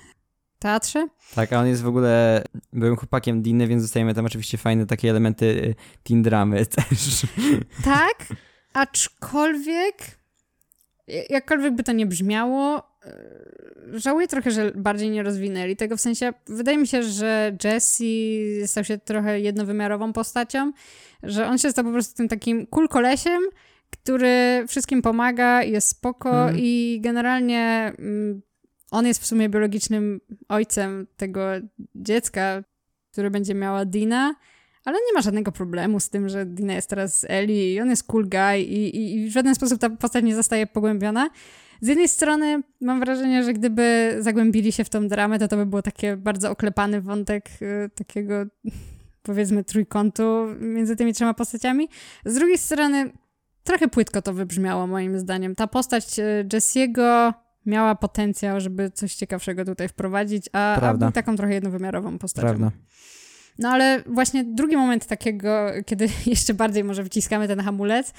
teatrze. 0.58 1.08
Tak, 1.34 1.52
a 1.52 1.60
on 1.60 1.66
jest 1.66 1.82
w 1.82 1.86
ogóle 1.86 2.44
byłym 2.72 2.96
chłopakiem 2.96 3.42
Diny, 3.42 3.66
więc 3.66 3.82
dostajemy 3.82 4.14
tam 4.14 4.26
oczywiście 4.26 4.58
fajne 4.58 4.86
takie 4.86 5.10
elementy 5.10 5.46
y, 5.46 5.74
teen 6.02 6.22
dramy 6.22 6.66
też. 6.76 7.26
Tak, 7.84 8.26
aczkolwiek 8.72 9.96
jakkolwiek 11.08 11.74
by 11.74 11.82
to 11.82 11.92
nie 11.92 12.06
brzmiało, 12.06 12.82
y, 13.06 14.00
żałuję 14.00 14.28
trochę, 14.28 14.50
że 14.50 14.72
bardziej 14.74 15.10
nie 15.10 15.22
rozwinęli 15.22 15.76
tego, 15.76 15.96
w 15.96 16.00
sensie 16.00 16.32
wydaje 16.46 16.78
mi 16.78 16.86
się, 16.86 17.02
że 17.02 17.56
Jesse 17.64 18.04
stał 18.66 18.84
się 18.84 18.98
trochę 18.98 19.40
jednowymiarową 19.40 20.12
postacią, 20.12 20.72
że 21.22 21.46
on 21.46 21.58
się 21.58 21.70
stał 21.70 21.84
po 21.84 21.92
prostu 21.92 22.16
tym 22.16 22.28
takim 22.28 22.66
cool 22.66 22.88
kolesiem, 22.88 23.42
który 23.90 24.64
wszystkim 24.68 25.02
pomaga, 25.02 25.62
jest 25.62 25.88
spoko 25.88 26.30
hmm. 26.30 26.56
i 26.58 26.98
generalnie 27.02 27.92
mm, 27.98 28.42
on 28.90 29.06
jest 29.06 29.22
w 29.22 29.26
sumie 29.26 29.48
biologicznym 29.48 30.20
ojcem 30.48 31.06
tego 31.16 31.40
dziecka, 31.94 32.64
które 33.12 33.30
będzie 33.30 33.54
miała 33.54 33.84
Dina, 33.84 34.34
ale 34.84 34.98
nie 34.98 35.12
ma 35.14 35.22
żadnego 35.22 35.52
problemu 35.52 36.00
z 36.00 36.10
tym, 36.10 36.28
że 36.28 36.46
Dina 36.46 36.74
jest 36.74 36.90
teraz 36.90 37.20
z 37.20 37.24
Eli 37.28 37.72
i 37.72 37.80
on 37.80 37.90
jest 37.90 38.04
cool 38.04 38.28
guy 38.28 38.58
i, 38.58 38.96
i, 38.96 39.16
i 39.16 39.28
w 39.28 39.32
żaden 39.32 39.54
sposób 39.54 39.80
ta 39.80 39.90
postać 39.90 40.24
nie 40.24 40.36
zostaje 40.36 40.66
pogłębiona. 40.66 41.30
Z 41.80 41.86
jednej 41.86 42.08
strony 42.08 42.62
mam 42.80 43.00
wrażenie, 43.00 43.44
że 43.44 43.52
gdyby 43.52 44.16
zagłębili 44.20 44.72
się 44.72 44.84
w 44.84 44.88
tą 44.88 45.08
dramę, 45.08 45.38
to 45.38 45.48
to 45.48 45.56
by 45.56 45.66
było 45.66 45.82
takie 45.82 46.16
bardzo 46.16 46.50
oklepany 46.50 47.00
wątek 47.00 47.48
y, 47.62 47.90
takiego 47.94 48.34
powiedzmy 49.22 49.64
trójkątu 49.64 50.46
między 50.60 50.96
tymi 50.96 51.12
trzema 51.12 51.34
postaciami. 51.34 51.88
Z 52.24 52.34
drugiej 52.34 52.58
strony 52.58 53.10
trochę 53.64 53.88
płytko 53.88 54.22
to 54.22 54.32
wybrzmiało 54.32 54.86
moim 54.86 55.18
zdaniem. 55.18 55.54
Ta 55.54 55.66
postać 55.66 56.18
y, 56.18 56.46
Jesse'ego 56.52 57.32
miała 57.66 57.94
potencjał, 57.94 58.60
żeby 58.60 58.90
coś 58.90 59.14
ciekawszego 59.14 59.64
tutaj 59.64 59.88
wprowadzić, 59.88 60.48
a, 60.52 60.80
a 60.80 60.94
był 60.94 61.12
taką 61.12 61.36
trochę 61.36 61.54
jednowymiarową 61.54 62.18
postacią. 62.18 62.48
Prawda. 62.48 62.70
No 63.58 63.68
ale 63.68 64.02
właśnie 64.06 64.44
drugi 64.44 64.76
moment 64.76 65.06
takiego, 65.06 65.66
kiedy 65.86 66.08
jeszcze 66.26 66.54
bardziej 66.54 66.84
może 66.84 67.04
wciskamy 67.04 67.48
ten 67.48 67.60
hamulec, 67.60 68.12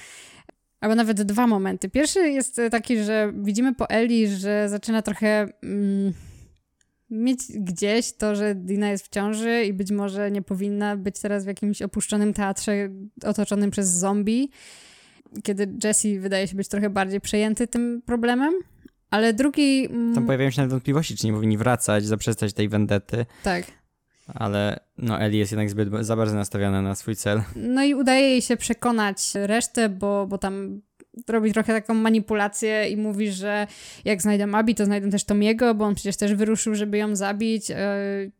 albo 0.80 0.94
nawet 0.94 1.22
dwa 1.22 1.46
momenty. 1.46 1.88
Pierwszy 1.88 2.30
jest 2.30 2.60
taki, 2.70 2.98
że 2.98 3.32
widzimy 3.36 3.74
po 3.74 3.90
Eli, 3.90 4.28
że 4.28 4.68
zaczyna 4.68 5.02
trochę 5.02 5.48
mm, 5.62 6.12
mieć 7.10 7.40
gdzieś 7.54 8.12
to, 8.12 8.36
że 8.36 8.54
Dina 8.54 8.90
jest 8.90 9.06
w 9.06 9.08
ciąży 9.08 9.64
i 9.64 9.72
być 9.72 9.90
może 9.90 10.30
nie 10.30 10.42
powinna 10.42 10.96
być 10.96 11.20
teraz 11.20 11.44
w 11.44 11.46
jakimś 11.46 11.82
opuszczonym 11.82 12.34
teatrze 12.34 12.88
otoczonym 13.24 13.70
przez 13.70 13.88
zombie, 13.88 14.50
kiedy 15.42 15.74
Jesse 15.84 16.20
wydaje 16.20 16.48
się 16.48 16.56
być 16.56 16.68
trochę 16.68 16.90
bardziej 16.90 17.20
przejęty 17.20 17.66
tym 17.66 18.02
problemem. 18.06 18.54
Ale 19.10 19.32
drugi... 19.32 19.86
Mm, 19.90 20.14
Tam 20.14 20.26
pojawiają 20.26 20.50
się 20.50 20.60
nawet 20.60 20.70
wątpliwości, 20.70 21.16
czy 21.16 21.26
nie 21.26 21.32
powinni 21.32 21.58
wracać, 21.58 22.04
zaprzestać 22.06 22.52
tej 22.52 22.68
wendety. 22.68 23.26
Tak. 23.42 23.64
Ale 24.26 24.80
no 24.98 25.20
Eli 25.20 25.38
jest 25.38 25.52
jednak 25.52 25.70
zbyt 25.70 25.88
za 26.00 26.16
bardzo 26.16 26.34
nastawiona 26.34 26.82
na 26.82 26.94
swój 26.94 27.16
cel. 27.16 27.42
No 27.56 27.84
i 27.84 27.94
udaje 27.94 28.28
jej 28.28 28.42
się 28.42 28.56
przekonać 28.56 29.18
resztę, 29.34 29.88
bo, 29.88 30.26
bo 30.26 30.38
tam 30.38 30.80
robi 31.28 31.52
trochę 31.52 31.72
taką 31.72 31.94
manipulację 31.94 32.88
i 32.88 32.96
mówi, 32.96 33.32
że 33.32 33.66
jak 34.04 34.22
znajdę 34.22 34.48
Abi, 34.52 34.74
to 34.74 34.84
znajdę 34.84 35.10
też 35.10 35.24
Tomiego, 35.24 35.74
bo 35.74 35.84
on 35.84 35.94
przecież 35.94 36.16
też 36.16 36.34
wyruszył, 36.34 36.74
żeby 36.74 36.98
ją 36.98 37.16
zabić 37.16 37.68
yy, 37.68 37.76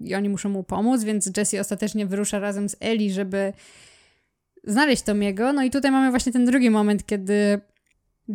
i 0.01 0.15
oni 0.15 0.29
muszą 0.29 0.49
mu 0.49 0.63
pomóc, 0.63 1.05
więc 1.05 1.31
Jesse 1.37 1.61
ostatecznie 1.61 2.07
wyrusza 2.07 2.39
razem 2.39 2.69
z 2.69 2.77
Eli, 2.81 3.13
żeby 3.13 3.53
znaleźć 4.65 5.03
Tomiego. 5.03 5.53
No 5.53 5.65
i 5.65 5.71
tutaj 5.71 5.91
mamy 5.91 6.11
właśnie 6.11 6.33
ten 6.33 6.45
drugi 6.45 6.71
moment, 6.71 7.07
kiedy 7.07 7.61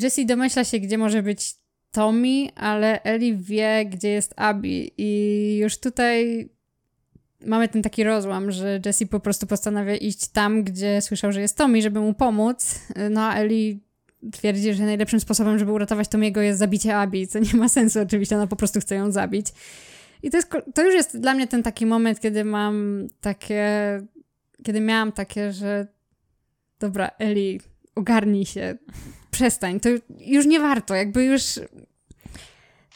Jesse 0.02 0.26
domyśla 0.26 0.64
się, 0.64 0.80
gdzie 0.80 0.98
może 0.98 1.24
być 1.24 1.56
Tommy, 1.92 2.48
ale 2.56 3.04
Eli 3.04 3.38
wie, 3.38 3.86
gdzie 3.86 4.10
jest 4.10 4.34
Abby 4.38 4.92
i 4.98 5.58
już 5.62 5.78
tutaj 5.78 6.50
mamy 7.45 7.67
ten 7.67 7.82
taki 7.82 8.04
rozłam, 8.04 8.51
że 8.51 8.82
Jesse 8.86 9.06
po 9.06 9.19
prostu 9.19 9.47
postanawia 9.47 9.95
iść 9.95 10.27
tam, 10.27 10.63
gdzie 10.63 11.01
słyszał, 11.01 11.32
że 11.32 11.41
jest 11.41 11.58
Tommy, 11.58 11.82
żeby 11.82 11.99
mu 11.99 12.13
pomóc, 12.13 12.80
no 13.10 13.21
a 13.21 13.36
Eli 13.36 13.80
twierdzi, 14.32 14.73
że 14.73 14.86
najlepszym 14.86 15.19
sposobem, 15.19 15.60
żeby 15.60 15.71
uratować 15.71 16.08
Tomiego 16.08 16.41
jest 16.41 16.60
zabicie 16.60 16.97
Abby, 16.97 17.27
co 17.27 17.39
nie 17.39 17.54
ma 17.54 17.69
sensu 17.69 17.99
oczywiście, 17.99 18.36
ona 18.36 18.47
po 18.47 18.56
prostu 18.56 18.80
chce 18.80 18.95
ją 18.95 19.12
zabić. 19.12 19.47
I 20.23 20.30
to, 20.30 20.38
jest, 20.38 20.49
to 20.73 20.84
już 20.84 20.93
jest 20.93 21.19
dla 21.19 21.34
mnie 21.34 21.47
ten 21.47 21.63
taki 21.63 21.85
moment, 21.85 22.19
kiedy 22.19 22.44
mam 22.44 23.08
takie, 23.21 23.65
kiedy 24.63 24.81
miałam 24.81 25.12
takie, 25.12 25.54
że 25.54 25.87
dobra, 26.79 27.12
Eli, 27.19 27.60
ogarnij 27.96 28.46
się, 28.46 28.77
przestań, 29.31 29.79
to 29.79 29.89
już 30.19 30.46
nie 30.46 30.60
warto, 30.60 30.96
jakby 30.96 31.23
już 31.23 31.44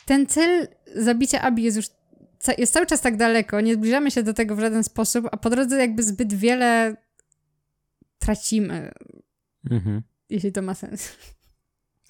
ten 0.05 0.25
cel 0.27 0.67
zabicia 0.95 1.41
Abi 1.41 1.63
jest 1.63 1.77
już 1.77 1.85
jest 2.57 2.73
cały 2.73 2.85
czas 2.85 3.01
tak 3.01 3.17
daleko, 3.17 3.61
nie 3.61 3.73
zbliżamy 3.73 4.11
się 4.11 4.23
do 4.23 4.33
tego 4.33 4.55
w 4.55 4.59
żaden 4.59 4.83
sposób, 4.83 5.27
a 5.31 5.37
po 5.37 5.49
drodze 5.49 5.77
jakby 5.77 6.03
zbyt 6.03 6.33
wiele 6.33 6.95
tracimy. 8.19 8.91
Mhm. 9.71 10.01
Jeśli 10.29 10.51
to 10.51 10.61
ma 10.61 10.73
sens. 10.73 11.11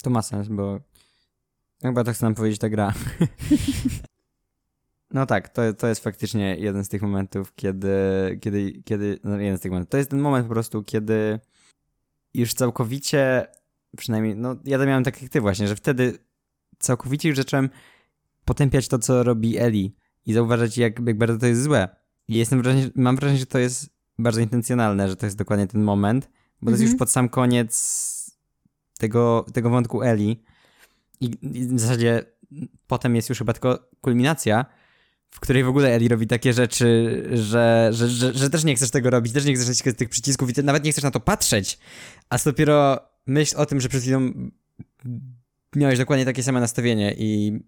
To 0.02 0.10
ma 0.10 0.22
sens, 0.22 0.48
bo 0.48 0.80
chyba 1.82 2.04
to 2.04 2.12
chce 2.12 2.26
nam 2.26 2.34
powiedzieć 2.34 2.58
ta 2.60 2.68
gra. 2.68 2.92
No 5.10 5.26
tak, 5.26 5.48
to, 5.48 5.74
to 5.74 5.86
jest 5.86 6.04
faktycznie 6.04 6.56
jeden 6.56 6.84
z 6.84 6.88
tych 6.88 7.02
momentów, 7.02 7.54
kiedy, 7.54 7.88
kiedy, 8.40 8.82
kiedy, 8.84 9.18
no 9.24 9.40
jeden 9.40 9.58
z 9.58 9.60
tych 9.60 9.70
momentów, 9.70 9.90
to 9.90 9.98
jest 9.98 10.10
ten 10.10 10.20
moment 10.20 10.46
po 10.46 10.52
prostu, 10.52 10.82
kiedy 10.82 11.40
już 12.34 12.54
całkowicie, 12.54 13.46
przynajmniej, 13.96 14.36
no 14.36 14.56
ja 14.64 14.78
to 14.78 14.86
miałem 14.86 15.04
tak 15.04 15.22
jak 15.22 15.30
ty 15.30 15.40
właśnie, 15.40 15.68
że 15.68 15.76
wtedy 15.76 16.18
całkowicie 16.78 17.28
już 17.28 17.36
zacząłem 17.36 17.70
potępiać 18.44 18.88
to, 18.88 18.98
co 18.98 19.22
robi 19.22 19.58
Eli 19.58 19.94
i 20.26 20.32
zauważać, 20.32 20.78
jak, 20.78 21.06
jak 21.06 21.18
bardzo 21.18 21.38
to 21.38 21.46
jest 21.46 21.62
złe. 21.62 21.88
I 22.28 22.34
jestem 22.34 22.62
wrażenie, 22.62 22.90
mam 22.94 23.16
wrażenie, 23.16 23.38
że 23.38 23.46
to 23.46 23.58
jest 23.58 23.90
bardzo 24.18 24.40
intencjonalne, 24.40 25.08
że 25.08 25.16
to 25.16 25.26
jest 25.26 25.36
dokładnie 25.36 25.66
ten 25.66 25.82
moment, 25.82 26.30
bo 26.62 26.66
to 26.66 26.70
jest 26.70 26.82
już 26.82 26.90
Mhm. 26.90 26.98
pod 26.98 27.10
sam 27.10 27.28
koniec 27.28 28.36
tego, 28.98 29.46
tego 29.52 29.70
wątku 29.70 30.02
Eli. 30.02 30.42
I, 31.20 31.30
I 31.42 31.66
w 31.66 31.80
zasadzie 31.80 32.24
potem 32.86 33.16
jest 33.16 33.28
już 33.28 33.38
chyba 33.38 33.52
tylko 33.52 33.88
kulminacja, 34.00 34.66
w 35.30 35.40
której 35.40 35.64
w 35.64 35.68
ogóle 35.68 35.88
Eli 35.94 36.08
robi 36.08 36.26
takie 36.26 36.52
rzeczy, 36.52 37.22
że, 37.32 37.88
że, 37.92 38.08
że, 38.08 38.34
że 38.34 38.50
też 38.50 38.64
nie 38.64 38.74
chcesz 38.74 38.90
tego 38.90 39.10
robić, 39.10 39.32
też 39.32 39.44
nie 39.44 39.54
chcesz 39.54 39.68
naciskać 39.68 39.96
tych 39.96 40.08
przycisków 40.08 40.58
i 40.58 40.62
nawet 40.62 40.84
nie 40.84 40.92
chcesz 40.92 41.04
na 41.04 41.10
to 41.10 41.20
patrzeć. 41.20 41.78
A 42.28 42.38
dopiero 42.38 43.00
myśl 43.26 43.56
o 43.56 43.66
tym, 43.66 43.80
że 43.80 43.88
przed 43.88 44.02
chwilą 44.02 44.32
miałeś 45.76 45.98
dokładnie 45.98 46.24
takie 46.24 46.42
same 46.42 46.60
nastawienie 46.60 47.14
i 47.18 47.60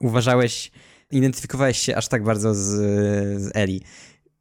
uważałeś, 0.00 0.70
identyfikowałeś 1.10 1.78
się 1.78 1.96
aż 1.96 2.08
tak 2.08 2.22
bardzo 2.22 2.54
z, 2.54 2.60
z 3.40 3.50
Eli. 3.54 3.82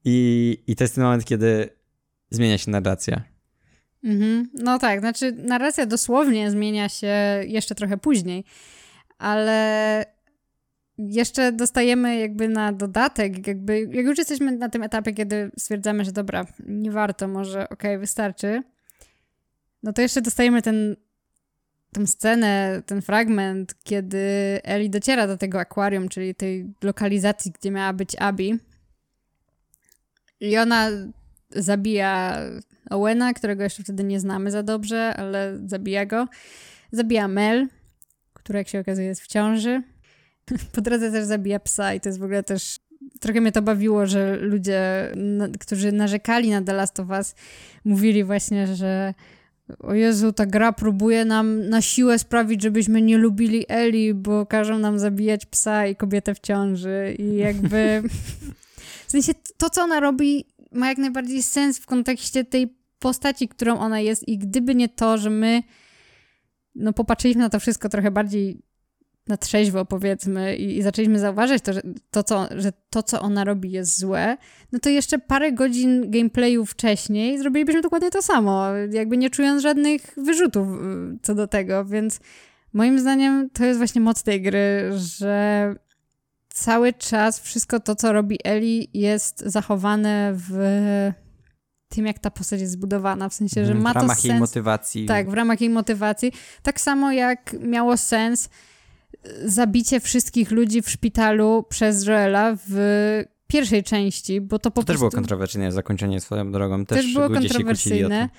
I, 0.06 0.58
I 0.68 0.76
to 0.76 0.84
jest 0.84 0.96
ten 0.96 1.04
moment, 1.04 1.26
kiedy 1.26 1.70
zmienia 2.30 2.58
się 2.58 2.72
narracja. 2.72 3.22
Mhm. 4.04 4.50
No 4.54 4.80
tak, 4.80 5.00
znaczy 5.00 5.32
narracja 5.32 5.86
dosłownie 5.86 6.52
zmienia 6.52 6.90
się 6.90 7.16
jeszcze 7.48 7.76
trochę 7.76 7.98
później, 7.98 8.44
ale 9.18 10.06
jeszcze 10.98 11.52
dostajemy 11.52 12.20
jakby 12.20 12.48
na 12.48 12.74
dodatek, 12.74 13.48
jakby 13.48 13.80
jak 13.92 14.06
już 14.06 14.18
jesteśmy 14.18 14.52
na 14.52 14.70
tym 14.70 14.84
etapie, 14.84 15.14
kiedy 15.14 15.52
stwierdzamy, 15.58 16.06
że 16.06 16.12
dobra, 16.12 16.46
nie 16.68 16.92
warto, 16.92 17.28
może 17.28 17.70
okej, 17.70 17.98
wystarczy, 17.98 18.64
no 19.84 19.94
to 19.94 20.02
jeszcze 20.02 20.22
dostajemy 20.22 20.62
ten 20.62 20.96
tą 21.98 22.08
scenę, 22.08 22.82
ten 22.86 23.02
fragment, 23.02 23.76
kiedy 23.84 24.20
Eli 24.64 24.90
dociera 24.90 25.28
do 25.28 25.38
tego 25.38 25.60
akwarium, 25.60 26.10
czyli 26.10 26.36
tej 26.36 26.74
lokalizacji, 26.84 27.52
gdzie 27.52 27.72
miała 27.72 27.94
być 27.94 28.16
Abby. 28.16 28.60
I 30.40 30.58
ona 30.58 30.90
zabija 31.50 32.42
Owena, 32.90 33.34
którego 33.34 33.64
jeszcze 33.64 33.84
wtedy 33.84 34.04
nie 34.04 34.20
znamy 34.20 34.52
za 34.52 34.64
dobrze, 34.64 35.14
ale 35.16 35.60
zabija 35.66 36.06
go. 36.06 36.28
Zabija 36.92 37.28
Mel, 37.28 37.68
która 38.34 38.60
jak 38.60 38.68
się 38.68 38.80
okazuje 38.80 39.08
jest 39.08 39.22
w 39.22 39.28
ciąży. 39.28 39.84
Po 40.74 40.82
drodze 40.82 41.12
też 41.12 41.26
zabija 41.26 41.60
psa 41.60 41.94
i 41.94 42.02
to 42.02 42.10
jest 42.10 42.20
w 42.20 42.24
ogóle 42.24 42.44
też... 42.44 42.80
Trochę 43.20 43.42
mnie 43.42 43.52
to 43.52 43.62
bawiło, 43.62 44.06
że 44.06 44.36
ludzie, 44.36 45.12
którzy 45.60 45.92
narzekali 45.92 46.50
na 46.50 46.62
The 46.62 46.74
Last 46.74 47.00
of 47.00 47.10
Us, 47.10 47.36
mówili 47.86 48.24
właśnie, 48.24 48.68
że 48.68 49.14
o 49.80 49.94
Jezu, 49.94 50.34
ta 50.34 50.46
gra 50.46 50.74
próbuje 50.74 51.26
nam 51.26 51.70
na 51.70 51.82
siłę 51.82 52.20
sprawić, 52.20 52.62
żebyśmy 52.62 53.02
nie 53.02 53.18
lubili 53.18 53.66
Eli, 53.68 54.14
bo 54.14 54.46
każą 54.46 54.80
nam 54.80 55.00
zabijać 55.00 55.46
psa 55.46 55.88
i 55.88 55.96
kobietę 55.96 56.36
w 56.36 56.40
ciąży 56.40 57.16
i 57.20 57.36
jakby... 57.36 58.02
W 59.08 59.12
sensie 59.12 59.34
to, 59.58 59.70
co 59.70 59.82
ona 59.82 60.00
robi, 60.00 60.46
ma 60.72 60.90
jak 60.90 60.98
najbardziej 60.98 61.44
sens 61.44 61.80
w 61.80 61.86
kontekście 61.86 62.46
tej 62.46 62.78
postaci, 63.00 63.48
którą 63.48 63.80
ona 63.80 64.00
jest 64.00 64.28
i 64.28 64.38
gdyby 64.38 64.76
nie 64.76 64.90
to, 64.90 65.18
że 65.18 65.30
my 65.30 65.64
no 66.76 66.94
popatrzyliśmy 66.94 67.42
na 67.42 67.50
to 67.50 67.60
wszystko 67.60 67.90
trochę 67.90 68.12
bardziej 68.12 68.62
na 69.28 69.38
trzeźwo 69.38 69.86
powiedzmy 69.86 70.56
i, 70.56 70.78
i 70.78 70.82
zaczęliśmy 70.82 71.20
zauważać 71.20 71.62
to 71.62 71.74
że, 71.74 71.82
to, 72.12 72.24
co, 72.24 72.48
że 72.58 72.72
to, 72.90 73.04
co 73.04 73.22
ona 73.22 73.44
robi 73.44 73.72
jest 73.72 74.00
złe, 74.00 74.38
no 74.72 74.80
to 74.80 74.90
jeszcze 74.90 75.20
parę 75.20 75.52
godzin 75.52 76.12
gameplayu 76.12 76.66
wcześniej 76.66 77.40
zrobilibyśmy 77.40 77.82
dokładnie 77.82 78.12
to 78.12 78.22
samo, 78.22 78.68
jakby 78.92 79.18
nie 79.18 79.30
czując 79.30 79.62
żadnych 79.62 80.14
wyrzutów 80.18 80.68
y, 80.68 81.20
co 81.22 81.36
do 81.36 81.48
tego, 81.48 81.86
więc 81.86 82.20
moim 82.74 83.00
zdaniem 83.00 83.50
to 83.50 83.66
jest 83.66 83.78
właśnie 83.78 84.02
moc 84.02 84.24
tej 84.24 84.42
gry, 84.42 84.92
że 84.96 85.76
cały 86.50 86.94
czas 86.94 87.40
wszystko 87.40 87.80
to, 87.80 87.96
co 87.96 88.14
robi 88.14 88.40
Eli 88.44 88.90
jest 88.94 89.40
zachowane 89.40 90.32
w 90.36 90.52
tym, 91.90 92.06
jak 92.06 92.20
ta 92.20 92.32
postać 92.32 92.62
jest 92.62 92.74
zbudowana, 92.74 93.30
w 93.30 93.34
sensie, 93.34 93.66
że 93.66 93.72
Mhm, 93.72 93.82
ma 93.82 93.92
w 93.92 93.96
ramach 93.96 94.18
to 94.22 94.28
jej 94.28 94.32
sens. 94.32 94.40
motywacji. 94.40 95.06
Tak, 95.06 95.30
w 95.30 95.34
ramach 95.34 95.62
jej 95.62 95.70
motywacji. 95.70 96.32
Tak 96.64 96.82
samo 96.82 97.12
jak 97.12 97.56
miało 97.60 97.98
sens 97.98 98.50
zabicie 99.46 100.00
wszystkich 100.00 100.52
ludzi 100.52 100.82
w 100.82 100.90
szpitalu 100.90 101.66
przez 101.70 102.08
Joela 102.08 102.58
w 102.68 103.24
pierwszej 103.48 103.84
części, 103.84 104.42
bo 104.42 104.60
to 104.60 104.72
po 104.72 104.82
To 104.82 104.88
też 104.88 104.94
prostu... 104.94 105.00
było 105.00 105.12
kontrowersyjne 105.12 105.72
zakończenie 105.72 106.22
swoją 106.22 106.52
drogą. 106.52 106.86
Też, 106.86 106.98
też 106.98 107.14
było 107.14 107.30
kontrowersyjne. 107.30 108.30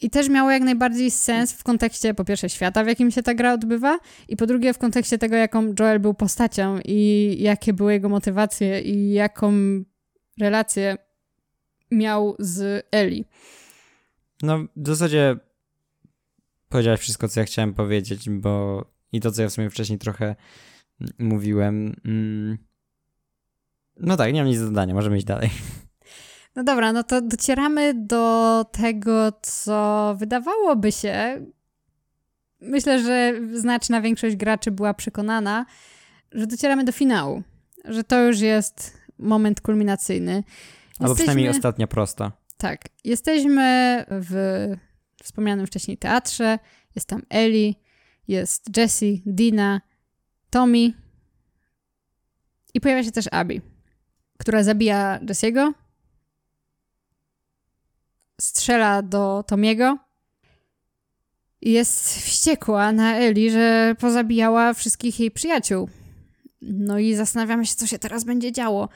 I 0.00 0.10
też 0.10 0.28
miało 0.28 0.50
jak 0.50 0.62
najbardziej 0.62 1.10
sens 1.10 1.52
w 1.52 1.64
kontekście 1.64 2.14
po 2.14 2.24
pierwsze 2.24 2.48
świata, 2.48 2.84
w 2.84 2.86
jakim 2.86 3.10
się 3.10 3.22
ta 3.22 3.34
gra 3.34 3.52
odbywa 3.52 3.98
i 4.28 4.36
po 4.36 4.46
drugie 4.46 4.74
w 4.74 4.78
kontekście 4.78 5.18
tego, 5.18 5.36
jaką 5.36 5.74
Joel 5.80 6.00
był 6.00 6.14
postacią 6.14 6.78
i 6.84 7.36
jakie 7.40 7.72
były 7.72 7.92
jego 7.92 8.08
motywacje 8.08 8.80
i 8.80 9.12
jaką 9.12 9.52
relację 10.40 10.96
miał 11.90 12.36
z 12.38 12.86
Eli. 12.90 13.24
No, 14.42 14.58
w 14.76 14.86
zasadzie 14.86 15.36
powiedziałeś 16.68 17.00
wszystko, 17.00 17.28
co 17.28 17.40
ja 17.40 17.46
chciałem 17.46 17.74
powiedzieć, 17.74 18.30
bo 18.30 18.84
i 19.12 19.20
to, 19.20 19.30
co 19.32 19.42
ja 19.42 19.48
w 19.48 19.52
sumie 19.52 19.70
wcześniej 19.70 19.98
trochę 19.98 20.36
mówiłem. 21.18 21.96
Mm. 22.04 22.58
No 23.96 24.16
tak, 24.16 24.32
nie 24.32 24.40
mam 24.40 24.48
nic 24.48 24.60
do 24.60 24.66
dodania, 24.66 24.94
możemy 24.94 25.16
iść 25.16 25.26
dalej. 25.26 25.50
No 26.56 26.64
dobra, 26.64 26.92
no 26.92 27.02
to 27.02 27.20
docieramy 27.20 27.94
do 27.94 28.64
tego, 28.72 29.32
co 29.42 30.14
wydawałoby 30.18 30.92
się. 30.92 31.46
Myślę, 32.60 33.02
że 33.02 33.34
znaczna 33.54 34.00
większość 34.00 34.36
graczy 34.36 34.70
była 34.70 34.94
przekonana, 34.94 35.66
że 36.32 36.46
docieramy 36.46 36.84
do 36.84 36.92
finału, 36.92 37.42
że 37.84 38.04
to 38.04 38.22
już 38.22 38.40
jest 38.40 38.98
moment 39.18 39.60
kulminacyjny. 39.60 40.44
Albo 40.98 41.14
przynajmniej 41.14 41.44
Jesteśmy- 41.46 41.58
ostatnia 41.58 41.86
prosta. 41.86 42.32
Tak, 42.56 42.80
jesteśmy 43.04 44.04
w 44.08 44.34
wspomnianym 45.22 45.66
wcześniej 45.66 45.98
teatrze. 45.98 46.58
Jest 46.94 47.08
tam 47.08 47.22
Ellie, 47.28 47.74
jest 48.30 48.76
Jessie, 48.76 49.22
Dina, 49.26 49.80
Tommy 50.50 50.92
i 52.74 52.80
pojawia 52.80 53.04
się 53.04 53.12
też 53.12 53.24
Abby, 53.30 53.60
która 54.38 54.62
zabija 54.62 55.20
Jessiego, 55.28 55.72
strzela 58.40 59.02
do 59.02 59.44
Tomiego 59.46 59.98
i 61.60 61.72
jest 61.72 62.18
wściekła 62.18 62.92
na 62.92 63.16
Eli, 63.16 63.50
że 63.50 63.94
pozabijała 63.98 64.74
wszystkich 64.74 65.20
jej 65.20 65.30
przyjaciół. 65.30 65.88
No 66.62 66.98
i 66.98 67.14
zastanawiamy 67.14 67.66
się, 67.66 67.74
co 67.74 67.86
się 67.86 67.98
teraz 67.98 68.24
będzie 68.24 68.52
działo. 68.52 68.88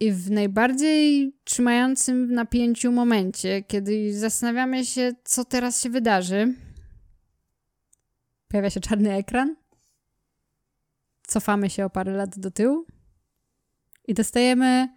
I 0.00 0.12
w 0.12 0.30
najbardziej 0.30 1.32
trzymającym 1.44 2.28
w 2.28 2.30
napięciu 2.30 2.92
momencie, 2.92 3.62
kiedy 3.62 4.18
zastanawiamy 4.18 4.84
się, 4.84 5.12
co 5.24 5.44
teraz 5.44 5.82
się 5.82 5.90
wydarzy, 5.90 6.54
pojawia 8.48 8.70
się 8.70 8.80
czarny 8.80 9.14
ekran. 9.14 9.56
Cofamy 11.26 11.70
się 11.70 11.84
o 11.84 11.90
parę 11.90 12.12
lat 12.12 12.38
do 12.38 12.50
tyłu 12.50 12.86
i 14.08 14.14
dostajemy 14.14 14.88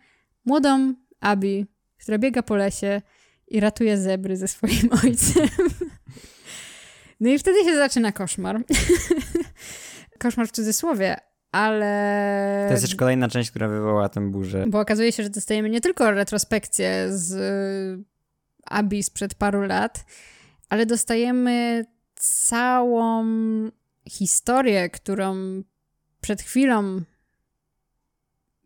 młodą 0.45 0.93
Abi, 1.19 1.65
która 1.97 2.17
biega 2.17 2.43
po 2.43 2.55
lesie 2.55 3.01
i 3.47 3.59
ratuje 3.59 3.97
zebry 3.97 4.37
ze 4.37 4.47
swoim 4.47 4.89
ojcem. 5.03 5.49
No 7.19 7.29
i 7.29 7.39
wtedy 7.39 7.63
się 7.63 7.75
zaczyna 7.75 8.11
koszmar. 8.11 8.61
koszmar 10.19 10.47
w 10.47 10.51
cudzysłowie, 10.51 11.15
ale... 11.51 12.65
To 12.67 12.73
jest 12.73 12.85
też 12.85 12.95
kolejna 12.95 13.27
część, 13.27 13.49
która 13.49 13.67
wywołała 13.67 14.09
tę 14.09 14.31
burzę. 14.31 14.65
Bo 14.67 14.79
okazuje 14.79 15.11
się, 15.11 15.23
że 15.23 15.29
dostajemy 15.29 15.69
nie 15.69 15.81
tylko 15.81 16.11
retrospekcję 16.11 17.07
z 17.09 17.31
y, 17.31 18.03
Abi 18.65 19.03
sprzed 19.03 19.35
paru 19.35 19.61
lat, 19.61 20.05
ale 20.69 20.85
dostajemy 20.85 21.85
całą 22.19 23.25
historię, 24.09 24.89
którą 24.89 25.35
przed 26.21 26.41
chwilą 26.41 27.01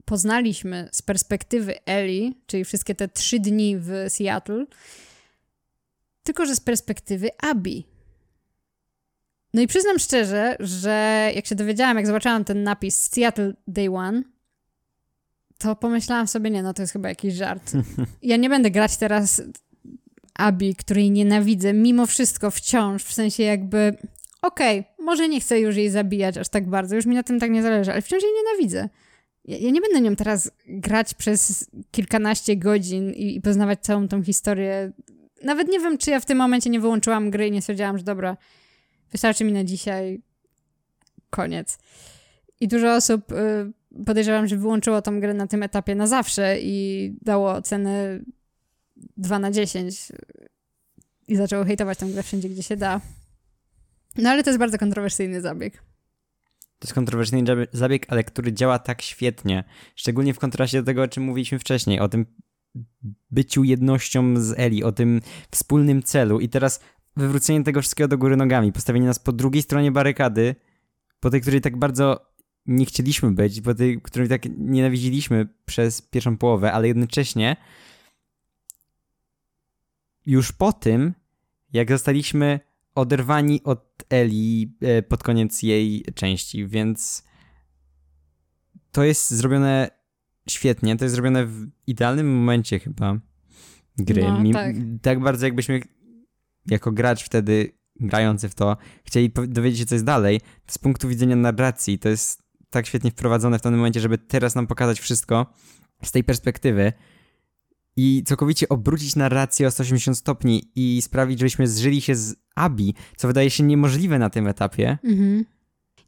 poznaliśmy 0.05 0.89
z 0.91 1.01
perspektywy 1.01 1.85
Eli, 1.85 2.41
czyli 2.47 2.65
wszystkie 2.65 2.95
te 2.95 3.07
trzy 3.07 3.39
dni 3.39 3.77
w 3.77 3.89
Seattle, 4.07 4.65
tylko 6.23 6.45
że 6.45 6.55
z 6.55 6.59
perspektywy 6.59 7.29
Abi. 7.37 7.85
No 9.53 9.61
i 9.61 9.67
przyznam 9.67 9.99
szczerze, 9.99 10.55
że 10.59 11.31
jak 11.35 11.45
się 11.45 11.55
dowiedziałam, 11.55 11.97
jak 11.97 12.07
zobaczyłam 12.07 12.45
ten 12.45 12.63
napis 12.63 13.09
Seattle 13.09 13.53
Day 13.67 13.95
One, 13.95 14.23
to 15.57 15.75
pomyślałam 15.75 16.27
sobie, 16.27 16.49
nie, 16.49 16.63
no 16.63 16.73
to 16.73 16.81
jest 16.81 16.93
chyba 16.93 17.09
jakiś 17.09 17.33
żart. 17.33 17.71
Ja 18.21 18.37
nie 18.37 18.49
będę 18.49 18.71
grać 18.71 18.97
teraz 18.97 19.41
Abi, 20.33 20.75
której 20.75 21.11
nienawidzę, 21.11 21.73
mimo 21.73 22.05
wszystko 22.05 22.51
wciąż, 22.51 23.03
w 23.03 23.13
sensie 23.13 23.43
jakby, 23.43 23.97
okej, 24.41 24.83
może 24.99 25.29
nie 25.29 25.39
chcę 25.39 25.59
już 25.59 25.75
jej 25.75 25.89
zabijać 25.89 26.37
aż 26.37 26.49
tak 26.49 26.69
bardzo, 26.69 26.95
już 26.95 27.05
mi 27.05 27.15
na 27.15 27.23
tym 27.23 27.39
tak 27.39 27.51
nie 27.51 27.63
zależy, 27.63 27.91
ale 27.91 28.01
wciąż 28.01 28.23
jej 28.23 28.31
nienawidzę. 28.33 28.89
Ja, 29.45 29.57
ja 29.57 29.71
nie 29.71 29.81
będę 29.81 30.01
nią 30.01 30.15
teraz 30.15 30.51
grać 30.67 31.13
przez 31.13 31.69
kilkanaście 31.91 32.57
godzin 32.57 33.13
i, 33.13 33.35
i 33.35 33.41
poznawać 33.41 33.79
całą 33.81 34.07
tą 34.07 34.23
historię. 34.23 34.91
Nawet 35.43 35.67
nie 35.67 35.79
wiem, 35.79 35.97
czy 35.97 36.11
ja 36.11 36.19
w 36.19 36.25
tym 36.25 36.37
momencie 36.37 36.69
nie 36.69 36.79
wyłączyłam 36.79 37.31
gry 37.31 37.47
i 37.47 37.51
nie 37.51 37.61
stwierdziłam, 37.61 37.97
że 37.97 38.03
dobra, 38.03 38.37
wystarczy 39.11 39.43
mi 39.43 39.51
na 39.53 39.63
dzisiaj, 39.63 40.21
koniec. 41.29 41.77
I 42.59 42.67
dużo 42.67 42.95
osób 42.95 43.31
y, 43.31 44.03
podejrzewam, 44.05 44.47
że 44.47 44.57
wyłączyło 44.57 45.01
tą 45.01 45.19
grę 45.19 45.33
na 45.33 45.47
tym 45.47 45.63
etapie 45.63 45.95
na 45.95 46.07
zawsze 46.07 46.57
i 46.61 47.15
dało 47.21 47.51
ocenę 47.51 48.19
2 49.17 49.39
na 49.39 49.51
10 49.51 50.11
i 51.27 51.35
zaczęło 51.35 51.65
hejtować 51.65 51.97
tę 51.97 52.05
grę 52.05 52.23
wszędzie, 52.23 52.49
gdzie 52.49 52.63
się 52.63 52.77
da. 52.77 53.01
No 54.17 54.29
ale 54.29 54.43
to 54.43 54.49
jest 54.49 54.59
bardzo 54.59 54.77
kontrowersyjny 54.77 55.41
zabieg. 55.41 55.73
To 56.79 56.87
jest 56.87 56.93
kontrowersyjny 56.93 57.67
zabieg, 57.71 58.05
ale 58.09 58.23
który 58.23 58.53
działa 58.53 58.79
tak 58.79 59.01
świetnie. 59.01 59.63
Szczególnie 59.95 60.33
w 60.33 60.39
kontraście 60.39 60.79
do 60.79 60.85
tego, 60.85 61.01
o 61.01 61.07
czym 61.07 61.23
mówiliśmy 61.23 61.59
wcześniej, 61.59 61.99
o 61.99 62.09
tym 62.09 62.25
byciu 63.31 63.63
jednością 63.63 64.41
z 64.41 64.59
Eli, 64.59 64.83
o 64.83 64.91
tym 64.91 65.21
wspólnym 65.51 66.03
celu. 66.03 66.39
I 66.39 66.49
teraz 66.49 66.79
wywrócenie 67.17 67.63
tego 67.63 67.81
wszystkiego 67.81 68.07
do 68.07 68.17
góry 68.17 68.37
nogami, 68.37 68.73
postawienie 68.73 69.05
nas 69.05 69.19
po 69.19 69.31
drugiej 69.31 69.61
stronie 69.61 69.91
barykady, 69.91 70.55
po 71.19 71.29
tej, 71.29 71.41
której 71.41 71.61
tak 71.61 71.77
bardzo 71.77 72.33
nie 72.65 72.85
chcieliśmy 72.85 73.31
być, 73.31 73.61
po 73.61 73.75
tej, 73.75 74.01
której 74.01 74.29
tak 74.29 74.41
nienawidziliśmy 74.57 75.47
przez 75.65 76.01
pierwszą 76.01 76.37
połowę, 76.37 76.71
ale 76.71 76.87
jednocześnie 76.87 77.55
już 80.25 80.51
po 80.51 80.73
tym, 80.73 81.13
jak 81.73 81.89
zostaliśmy 81.89 82.59
oderwani 82.95 83.63
od 83.63 84.03
Eli 84.09 84.77
e, 84.81 85.01
pod 85.01 85.23
koniec 85.23 85.63
jej 85.63 86.05
części, 86.15 86.67
więc 86.67 87.23
to 88.91 89.03
jest 89.03 89.31
zrobione 89.31 89.89
świetnie, 90.49 90.97
to 90.97 91.05
jest 91.05 91.15
zrobione 91.15 91.45
w 91.45 91.67
idealnym 91.87 92.35
momencie 92.35 92.79
chyba 92.79 93.19
gry. 93.97 94.23
No, 94.23 94.53
tak. 94.53 94.75
tak 95.01 95.19
bardzo 95.19 95.45
jakbyśmy 95.45 95.81
jako 96.65 96.91
gracz 96.91 97.23
wtedy 97.23 97.71
grający 97.99 98.49
w 98.49 98.55
to 98.55 98.77
chcieli 99.05 99.31
dowiedzieć 99.47 99.79
się 99.79 99.85
co 99.85 99.95
jest 99.95 100.05
dalej, 100.05 100.41
z 100.67 100.77
punktu 100.77 101.07
widzenia 101.07 101.35
narracji 101.35 101.99
to 101.99 102.09
jest 102.09 102.43
tak 102.69 102.87
świetnie 102.87 103.11
wprowadzone 103.11 103.59
w 103.59 103.61
tym 103.61 103.77
momencie, 103.77 103.99
żeby 103.99 104.17
teraz 104.17 104.55
nam 104.55 104.67
pokazać 104.67 104.99
wszystko 104.99 105.53
z 106.03 106.11
tej 106.11 106.23
perspektywy 106.23 106.93
i 107.95 108.23
całkowicie 108.25 108.69
obrócić 108.69 109.15
narrację 109.15 109.67
o 109.67 109.71
180 109.71 110.17
stopni 110.17 110.71
i 110.75 111.01
sprawić, 111.01 111.39
żebyśmy 111.39 111.67
zżyli 111.67 112.01
się 112.01 112.15
z 112.15 112.35
Abi, 112.55 112.93
co 113.17 113.27
wydaje 113.27 113.49
się 113.49 113.63
niemożliwe 113.63 114.19
na 114.19 114.29
tym 114.29 114.47
etapie. 114.47 114.97
Mhm. 115.03 115.45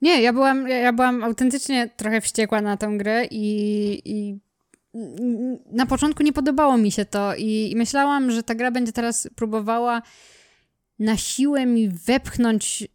Nie, 0.02 0.22
ja 0.22 0.34
byłam, 0.34 0.68
ja 0.68 0.94
byłam 0.94 1.24
autentycznie 1.24 1.90
trochę 1.98 2.22
wściekła 2.22 2.62
na 2.62 2.78
tę 2.78 2.98
grę 2.98 3.26
i, 3.32 4.02
i 4.06 4.40
na 5.72 5.86
początku 5.86 6.24
nie 6.24 6.34
podobało 6.34 6.78
mi 6.78 6.92
się 6.92 7.06
to 7.06 7.36
i, 7.36 7.72
i 7.72 7.76
myślałam, 7.76 8.32
że 8.32 8.44
ta 8.44 8.56
gra 8.56 8.72
będzie 8.72 8.92
teraz 8.92 9.30
próbowała 9.36 10.02
na 11.00 11.18
siłę 11.18 11.66
mi 11.66 11.90
wepchnąć, 11.90 12.88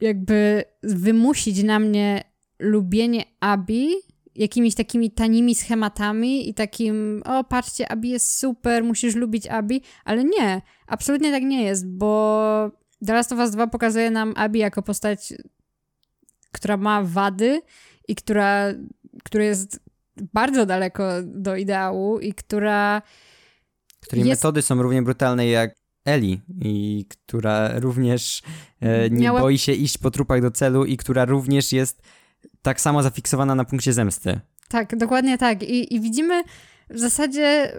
jakby 0.00 0.64
wymusić 0.82 1.62
na 1.62 1.78
mnie 1.78 2.24
lubienie 2.58 3.24
Abi 3.40 3.88
jakimiś 4.36 4.74
takimi 4.74 5.10
tanimi 5.10 5.54
schematami 5.54 6.48
i 6.48 6.54
takim, 6.54 7.22
o 7.26 7.44
patrzcie, 7.44 7.92
Abi 7.92 8.10
jest 8.10 8.38
super, 8.38 8.84
musisz 8.84 9.14
lubić 9.14 9.46
Abi, 9.46 9.82
ale 10.04 10.24
nie, 10.24 10.62
absolutnie 10.86 11.32
tak 11.32 11.42
nie 11.42 11.64
jest, 11.64 11.88
bo 11.88 12.70
The 13.06 13.12
Last 13.12 13.32
of 13.32 13.38
Us 13.38 13.50
2 13.50 13.66
pokazuje 13.66 14.10
nam 14.10 14.32
Abi 14.36 14.58
jako 14.58 14.82
postać, 14.82 15.34
która 16.52 16.76
ma 16.76 17.02
wady 17.02 17.62
i 18.08 18.14
która, 18.14 18.66
która 19.24 19.44
jest 19.44 19.80
bardzo 20.32 20.66
daleko 20.66 21.08
do 21.24 21.56
ideału 21.56 22.20
i 22.20 22.34
która 22.34 23.02
której 24.00 24.26
jest... 24.26 24.42
metody 24.42 24.62
są 24.62 24.82
równie 24.82 25.02
brutalne 25.02 25.46
jak 25.46 25.74
Eli 26.04 26.40
i 26.60 27.04
która 27.08 27.80
również 27.80 28.42
e, 28.80 29.10
nie 29.10 29.22
Miała... 29.22 29.40
boi 29.40 29.58
się 29.58 29.72
iść 29.72 29.98
po 29.98 30.10
trupach 30.10 30.42
do 30.42 30.50
celu 30.50 30.84
i 30.84 30.96
która 30.96 31.24
również 31.24 31.72
jest 31.72 32.02
tak 32.64 32.80
samo 32.80 33.02
zafiksowana 33.02 33.54
na 33.54 33.64
punkcie 33.64 33.92
zemsty. 33.92 34.40
Tak, 34.68 34.96
dokładnie 34.96 35.38
tak. 35.38 35.62
I, 35.62 35.94
i 35.94 36.00
widzimy 36.00 36.42
w 36.90 36.98
zasadzie 36.98 37.72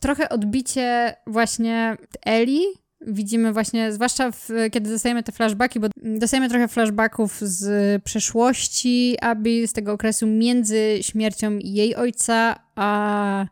trochę 0.00 0.28
odbicie 0.28 1.16
właśnie 1.26 1.96
Eli. 2.26 2.60
Widzimy 3.00 3.52
właśnie, 3.52 3.92
zwłaszcza 3.92 4.30
w, 4.30 4.48
kiedy 4.72 4.90
dostajemy 4.90 5.22
te 5.22 5.32
flashbacki, 5.32 5.80
bo 5.80 5.88
dostajemy 5.96 6.48
trochę 6.48 6.68
flashbacków 6.68 7.40
z 7.40 8.02
przeszłości 8.04 9.16
Abby, 9.20 9.66
z 9.66 9.72
tego 9.72 9.92
okresu 9.92 10.26
między 10.26 10.98
śmiercią 11.00 11.58
jej 11.60 11.96
ojca, 11.96 12.56
a 12.74 13.46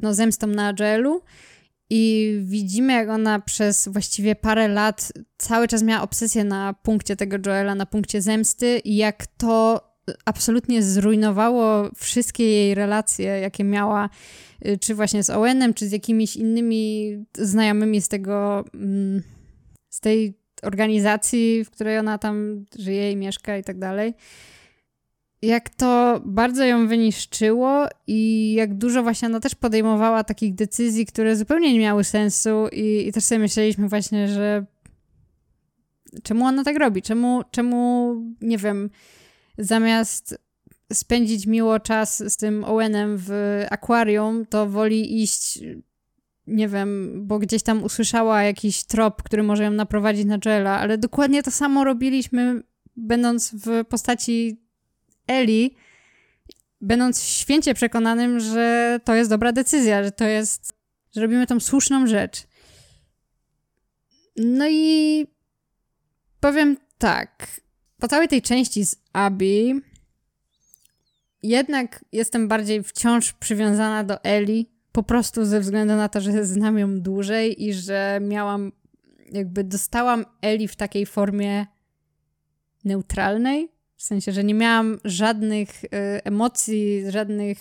no, 0.00 0.14
zemstą 0.14 0.46
na 0.46 0.74
Joelu. 0.80 1.22
I 1.90 2.34
widzimy, 2.42 2.92
jak 2.92 3.08
ona 3.08 3.40
przez 3.40 3.88
właściwie 3.88 4.34
parę 4.34 4.68
lat 4.68 5.12
cały 5.38 5.68
czas 5.68 5.82
miała 5.82 6.02
obsesję 6.02 6.44
na 6.44 6.74
punkcie 6.82 7.16
tego 7.16 7.36
Joela, 7.46 7.74
na 7.74 7.86
punkcie 7.86 8.22
zemsty, 8.22 8.78
i 8.78 8.96
jak 8.96 9.26
to 9.26 9.80
absolutnie 10.24 10.82
zrujnowało 10.82 11.90
wszystkie 11.96 12.44
jej 12.44 12.74
relacje, 12.74 13.26
jakie 13.26 13.64
miała, 13.64 14.10
y, 14.66 14.78
czy 14.78 14.94
właśnie 14.94 15.22
z 15.22 15.30
Owenem, 15.30 15.74
czy 15.74 15.88
z 15.88 15.92
jakimiś 15.92 16.36
innymi 16.36 17.12
znajomymi 17.38 18.00
z 18.00 18.08
tego, 18.08 18.64
mm, 18.74 19.22
z 19.88 20.00
tej 20.00 20.34
organizacji, 20.62 21.64
w 21.64 21.70
której 21.70 21.98
ona 21.98 22.18
tam 22.18 22.64
żyje 22.78 23.12
i 23.12 23.16
mieszka 23.16 23.56
i 23.58 23.64
tak 23.64 23.78
dalej. 23.78 24.14
Jak 25.42 25.70
to 25.70 26.20
bardzo 26.24 26.64
ją 26.64 26.88
wyniszczyło 26.88 27.86
i 28.06 28.52
jak 28.52 28.74
dużo 28.74 29.02
właśnie 29.02 29.28
ona 29.28 29.40
też 29.40 29.54
podejmowała 29.54 30.24
takich 30.24 30.54
decyzji, 30.54 31.06
które 31.06 31.36
zupełnie 31.36 31.72
nie 31.72 31.80
miały 31.80 32.04
sensu 32.04 32.68
i, 32.72 33.08
i 33.08 33.12
też 33.12 33.24
sobie 33.24 33.38
myśleliśmy 33.38 33.88
właśnie, 33.88 34.28
że 34.28 34.64
czemu 36.22 36.44
ona 36.44 36.64
tak 36.64 36.76
robi? 36.76 37.02
Czemu, 37.02 37.42
czemu 37.50 38.14
nie 38.40 38.58
wiem, 38.58 38.90
zamiast 39.58 40.38
spędzić 40.92 41.46
miło 41.46 41.80
czas 41.80 42.32
z 42.32 42.36
tym 42.36 42.64
Owenem 42.64 43.16
w 43.18 43.30
akwarium, 43.70 44.46
to 44.46 44.66
woli 44.66 45.22
iść, 45.22 45.58
nie 46.46 46.68
wiem, 46.68 47.20
bo 47.26 47.38
gdzieś 47.38 47.62
tam 47.62 47.84
usłyszała 47.84 48.42
jakiś 48.42 48.84
trop, 48.84 49.22
który 49.22 49.42
może 49.42 49.64
ją 49.64 49.70
naprowadzić 49.70 50.24
na 50.24 50.38
Joela, 50.44 50.80
ale 50.80 50.98
dokładnie 50.98 51.42
to 51.42 51.50
samo 51.50 51.84
robiliśmy, 51.84 52.62
będąc 52.96 53.54
w 53.54 53.84
postaci 53.84 54.60
Eli, 55.26 55.76
będąc 56.80 57.22
święcie 57.22 57.74
przekonanym, 57.74 58.40
że 58.40 59.00
to 59.04 59.14
jest 59.14 59.30
dobra 59.30 59.52
decyzja, 59.52 60.04
że 60.04 60.12
to 60.12 60.24
jest, 60.24 60.72
że 61.14 61.20
robimy 61.20 61.46
tą 61.46 61.60
słuszną 61.60 62.06
rzecz. 62.06 62.46
No 64.36 64.68
i 64.70 65.26
powiem 66.40 66.76
tak, 66.98 67.60
po 67.98 68.08
całej 68.08 68.28
tej 68.28 68.42
części 68.42 68.86
z 68.86 68.96
Abby 69.12 69.80
jednak 71.42 72.04
jestem 72.12 72.48
bardziej 72.48 72.82
wciąż 72.82 73.32
przywiązana 73.32 74.04
do 74.04 74.24
Eli, 74.24 74.70
po 74.92 75.02
prostu 75.02 75.44
ze 75.44 75.60
względu 75.60 75.94
na 75.96 76.08
to, 76.08 76.20
że 76.20 76.44
znam 76.44 76.78
ją 76.78 77.00
dłużej 77.00 77.64
i 77.64 77.74
że 77.74 78.18
miałam, 78.22 78.72
jakby 79.32 79.64
dostałam 79.64 80.24
Eli 80.42 80.68
w 80.68 80.76
takiej 80.76 81.06
formie 81.06 81.66
neutralnej, 82.84 83.68
w 83.96 84.02
sensie, 84.02 84.32
że 84.32 84.44
nie 84.44 84.54
miałam 84.54 84.98
żadnych 85.04 85.84
y, 85.84 85.88
emocji, 86.24 87.04
żadnych 87.08 87.58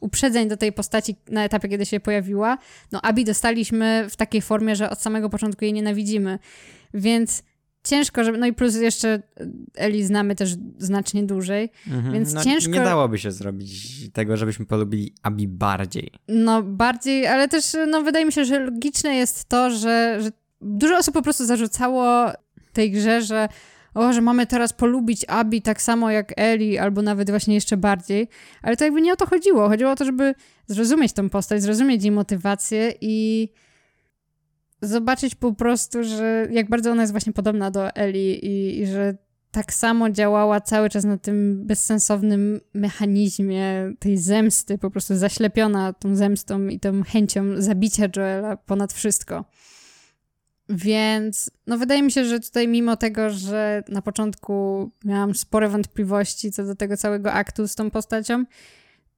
uprzedzeń 0.00 0.48
do 0.48 0.56
tej 0.56 0.72
postaci 0.72 1.16
na 1.28 1.44
etapie, 1.44 1.68
kiedy 1.68 1.86
się 1.86 2.00
pojawiła. 2.00 2.58
No, 2.92 3.02
Abi 3.02 3.24
dostaliśmy 3.24 4.06
w 4.10 4.16
takiej 4.16 4.42
formie, 4.42 4.76
że 4.76 4.90
od 4.90 5.00
samego 5.00 5.30
początku 5.30 5.64
jej 5.64 5.72
nienawidzimy. 5.72 6.38
Więc 6.94 7.42
ciężko, 7.84 8.24
żeby. 8.24 8.38
No 8.38 8.46
i 8.46 8.52
plus 8.52 8.76
jeszcze 8.76 9.22
Eli 9.74 10.04
znamy 10.04 10.34
też 10.34 10.56
znacznie 10.78 11.22
dłużej, 11.22 11.70
mhm. 11.86 12.14
więc 12.14 12.32
no, 12.32 12.44
ciężko. 12.44 12.70
Nie 12.70 12.80
dałoby 12.80 13.18
się 13.18 13.32
zrobić 13.32 14.10
tego, 14.12 14.36
żebyśmy 14.36 14.66
polubili 14.66 15.14
Abi 15.22 15.48
bardziej. 15.48 16.12
No, 16.28 16.62
bardziej, 16.62 17.26
ale 17.26 17.48
też 17.48 17.76
no, 17.86 18.02
wydaje 18.02 18.26
mi 18.26 18.32
się, 18.32 18.44
że 18.44 18.60
logiczne 18.60 19.16
jest 19.16 19.44
to, 19.44 19.70
że, 19.70 20.18
że 20.22 20.30
dużo 20.60 20.96
osób 20.98 21.14
po 21.14 21.22
prostu 21.22 21.44
zarzucało 21.46 22.30
tej 22.72 22.90
grze, 22.90 23.22
że 23.22 23.48
o, 23.94 24.12
że 24.12 24.20
mamy 24.20 24.46
teraz 24.46 24.72
polubić 24.72 25.24
Abi 25.28 25.62
tak 25.62 25.82
samo 25.82 26.10
jak 26.10 26.32
Eli, 26.36 26.78
albo 26.78 27.02
nawet 27.02 27.30
właśnie 27.30 27.54
jeszcze 27.54 27.76
bardziej. 27.76 28.28
Ale 28.62 28.76
to 28.76 28.84
jakby 28.84 29.00
nie 29.00 29.12
o 29.12 29.16
to 29.16 29.26
chodziło. 29.26 29.68
Chodziło 29.68 29.90
o 29.90 29.96
to, 29.96 30.04
żeby 30.04 30.34
zrozumieć 30.66 31.12
tą 31.12 31.30
postać, 31.30 31.62
zrozumieć 31.62 32.02
jej 32.02 32.10
motywację 32.10 32.94
i 33.00 33.48
zobaczyć 34.84 35.34
po 35.34 35.52
prostu, 35.52 36.04
że 36.04 36.48
jak 36.50 36.68
bardzo 36.68 36.90
ona 36.90 37.02
jest 37.02 37.12
właśnie 37.12 37.32
podobna 37.32 37.70
do 37.70 37.90
Eli 37.90 38.46
i, 38.46 38.80
i 38.80 38.86
że 38.86 39.16
tak 39.50 39.74
samo 39.74 40.10
działała 40.10 40.60
cały 40.60 40.90
czas 40.90 41.04
na 41.04 41.18
tym 41.18 41.66
bezsensownym 41.66 42.60
mechanizmie 42.74 43.92
tej 43.98 44.18
zemsty, 44.18 44.78
po 44.78 44.90
prostu 44.90 45.16
zaślepiona 45.16 45.92
tą 45.92 46.16
zemstą 46.16 46.66
i 46.66 46.80
tą 46.80 47.02
chęcią 47.02 47.44
zabicia 47.62 48.08
Joela 48.16 48.56
ponad 48.56 48.92
wszystko. 48.92 49.44
Więc 50.68 51.50
no 51.66 51.78
wydaje 51.78 52.02
mi 52.02 52.12
się, 52.12 52.24
że 52.24 52.40
tutaj 52.40 52.68
mimo 52.68 52.96
tego, 52.96 53.30
że 53.30 53.82
na 53.88 54.02
początku 54.02 54.90
miałam 55.04 55.34
spore 55.34 55.68
wątpliwości 55.68 56.52
co 56.52 56.64
do 56.64 56.74
tego 56.74 56.96
całego 56.96 57.32
aktu 57.32 57.68
z 57.68 57.74
tą 57.74 57.90
postacią, 57.90 58.44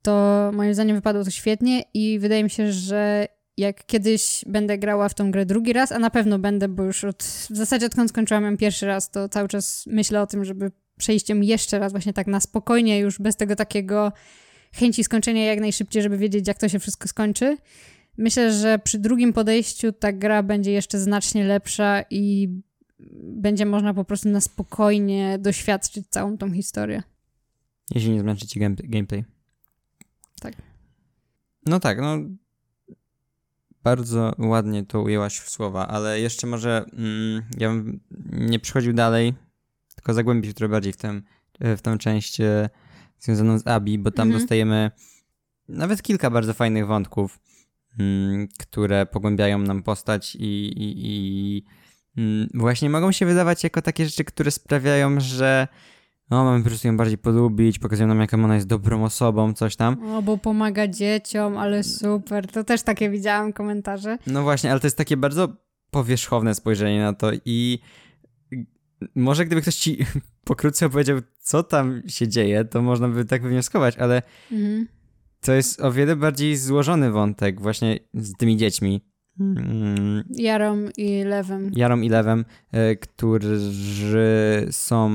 to 0.02 0.50
moim 0.54 0.74
zdaniem 0.74 0.96
wypadło 0.96 1.24
to 1.24 1.30
świetnie 1.30 1.82
i 1.94 2.18
wydaje 2.18 2.44
mi 2.44 2.50
się, 2.50 2.72
że 2.72 3.28
jak 3.56 3.86
kiedyś 3.86 4.44
będę 4.46 4.78
grała 4.78 5.08
w 5.08 5.14
tą 5.14 5.30
grę 5.30 5.46
drugi 5.46 5.72
raz, 5.72 5.92
a 5.92 5.98
na 5.98 6.10
pewno 6.10 6.38
będę, 6.38 6.68
bo 6.68 6.82
już 6.82 7.04
od, 7.04 7.22
w 7.22 7.56
zasadzie 7.56 7.86
odkąd 7.86 8.10
skończyłam 8.10 8.44
ją 8.44 8.56
pierwszy 8.56 8.86
raz, 8.86 9.10
to 9.10 9.28
cały 9.28 9.48
czas 9.48 9.84
myślę 9.86 10.22
o 10.22 10.26
tym, 10.26 10.44
żeby 10.44 10.70
przejściem 10.98 11.44
jeszcze 11.44 11.78
raz 11.78 11.92
właśnie 11.92 12.12
tak 12.12 12.26
na 12.26 12.40
spokojnie, 12.40 12.98
już 12.98 13.18
bez 13.18 13.36
tego 13.36 13.56
takiego 13.56 14.12
chęci 14.72 15.04
skończenia 15.04 15.44
jak 15.44 15.60
najszybciej, 15.60 16.02
żeby 16.02 16.18
wiedzieć, 16.18 16.48
jak 16.48 16.58
to 16.58 16.68
się 16.68 16.78
wszystko 16.78 17.08
skończy. 17.08 17.56
Myślę, 18.18 18.52
że 18.52 18.78
przy 18.78 18.98
drugim 18.98 19.32
podejściu 19.32 19.92
ta 19.92 20.12
gra 20.12 20.42
będzie 20.42 20.72
jeszcze 20.72 20.98
znacznie 20.98 21.44
lepsza 21.44 22.02
i 22.10 22.48
będzie 23.22 23.66
można 23.66 23.94
po 23.94 24.04
prostu 24.04 24.28
na 24.28 24.40
spokojnie 24.40 25.38
doświadczyć 25.38 26.06
całą 26.10 26.38
tą 26.38 26.52
historię. 26.52 27.02
Jeśli 27.94 28.10
nie 28.10 28.20
zmęczy 28.20 28.46
ci 28.46 28.60
game, 28.60 28.76
gameplay. 28.78 29.24
Tak. 30.40 30.54
No 31.66 31.80
tak, 31.80 32.00
no 32.00 32.18
bardzo 33.86 34.32
ładnie 34.38 34.86
to 34.86 35.02
ujęłaś 35.02 35.38
w 35.38 35.50
słowa, 35.50 35.88
ale 35.88 36.20
jeszcze 36.20 36.46
może 36.46 36.84
mm, 36.92 37.42
ja 37.58 37.68
bym 37.68 38.00
nie 38.32 38.58
przychodził 38.58 38.92
dalej, 38.92 39.34
tylko 39.94 40.14
zagłębić 40.14 40.56
trochę 40.56 40.72
bardziej 40.72 40.92
w, 40.92 40.96
tym, 40.96 41.22
w 41.60 41.80
tę 41.80 41.98
część 41.98 42.40
e, 42.40 42.68
związaną 43.18 43.58
z 43.58 43.66
Abi, 43.66 43.98
bo 43.98 44.10
tam 44.10 44.28
mhm. 44.28 44.40
dostajemy 44.40 44.90
nawet 45.68 46.02
kilka 46.02 46.30
bardzo 46.30 46.54
fajnych 46.54 46.86
wątków, 46.86 47.38
mm, 47.98 48.48
które 48.58 49.06
pogłębiają 49.06 49.58
nam 49.58 49.82
postać 49.82 50.34
i, 50.34 50.66
i, 50.66 50.94
i 50.96 51.64
mm, 52.16 52.48
właśnie 52.54 52.90
mogą 52.90 53.12
się 53.12 53.26
wydawać 53.26 53.64
jako 53.64 53.82
takie 53.82 54.06
rzeczy, 54.06 54.24
które 54.24 54.50
sprawiają, 54.50 55.20
że 55.20 55.68
no, 56.30 56.44
mamy 56.44 56.62
po 56.62 56.68
prostu 56.68 56.88
ją 56.88 56.96
bardziej 56.96 57.18
polubić, 57.18 57.78
pokazują 57.78 58.08
nam, 58.08 58.20
jaką 58.20 58.44
ona 58.44 58.54
jest 58.54 58.66
dobrą 58.66 59.04
osobą, 59.04 59.52
coś 59.52 59.76
tam. 59.76 60.14
O, 60.14 60.22
bo 60.22 60.38
pomaga 60.38 60.88
dzieciom, 60.88 61.56
ale 61.56 61.84
super. 61.84 62.46
To 62.46 62.64
też 62.64 62.82
takie 62.82 63.10
widziałam 63.10 63.52
komentarze. 63.52 64.18
No 64.26 64.42
właśnie, 64.42 64.70
ale 64.70 64.80
to 64.80 64.86
jest 64.86 64.96
takie 64.96 65.16
bardzo 65.16 65.48
powierzchowne 65.90 66.54
spojrzenie 66.54 67.00
na 67.00 67.12
to 67.12 67.30
i 67.44 67.78
może 69.14 69.46
gdyby 69.46 69.62
ktoś 69.62 69.74
ci 69.74 69.98
pokrótce 70.44 70.86
opowiedział, 70.86 71.18
co 71.40 71.62
tam 71.62 72.02
się 72.06 72.28
dzieje, 72.28 72.64
to 72.64 72.82
można 72.82 73.08
by 73.08 73.24
tak 73.24 73.42
wywnioskować, 73.42 73.96
ale 73.96 74.22
mhm. 74.52 74.88
to 75.40 75.52
jest 75.52 75.80
o 75.80 75.92
wiele 75.92 76.16
bardziej 76.16 76.56
złożony 76.56 77.10
wątek 77.10 77.60
właśnie 77.60 77.98
z 78.14 78.36
tymi 78.36 78.56
dziećmi. 78.56 79.00
Mm. 79.40 80.24
Jarom 80.30 80.90
i 80.96 81.24
Lewem. 81.24 81.70
Jarom 81.76 82.04
i 82.04 82.08
Lewem, 82.08 82.44
e, 82.72 82.96
którzy 82.96 84.68
są 84.70 85.10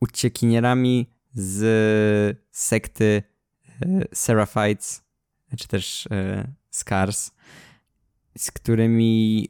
uciekinierami 0.00 1.10
z 1.34 2.38
sekty 2.50 3.22
e, 3.82 4.04
Seraphites, 4.12 5.02
czy 5.58 5.68
też 5.68 6.08
e, 6.10 6.48
Scars, 6.70 7.30
z 8.38 8.50
którymi 8.50 9.48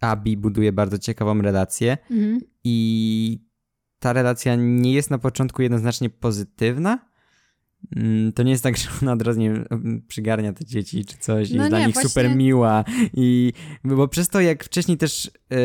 Abi 0.00 0.36
buduje 0.36 0.72
bardzo 0.72 0.98
ciekawą 0.98 1.42
relację 1.42 1.98
mhm. 2.10 2.40
i 2.64 3.48
ta 3.98 4.12
relacja 4.12 4.54
nie 4.58 4.92
jest 4.92 5.10
na 5.10 5.18
początku 5.18 5.62
jednoznacznie 5.62 6.10
pozytywna, 6.10 7.07
to 8.34 8.42
nie 8.42 8.50
jest 8.50 8.62
tak, 8.62 8.76
że 8.78 8.88
ona 9.02 9.12
od 9.12 9.22
razu 9.22 9.40
nie 9.40 9.64
przygarnia 10.08 10.52
te 10.52 10.64
dzieci 10.64 11.04
czy 11.04 11.18
coś 11.18 11.50
no 11.50 11.54
jest 11.54 11.64
nie, 11.64 11.68
dla 11.68 11.86
nich 11.86 11.94
właśnie... 11.94 12.08
super 12.08 12.36
miła 12.36 12.84
i 13.14 13.52
bo 13.84 14.08
przez 14.08 14.28
to 14.28 14.40
jak 14.40 14.64
wcześniej 14.64 14.98
też 14.98 15.30
yy, 15.50 15.58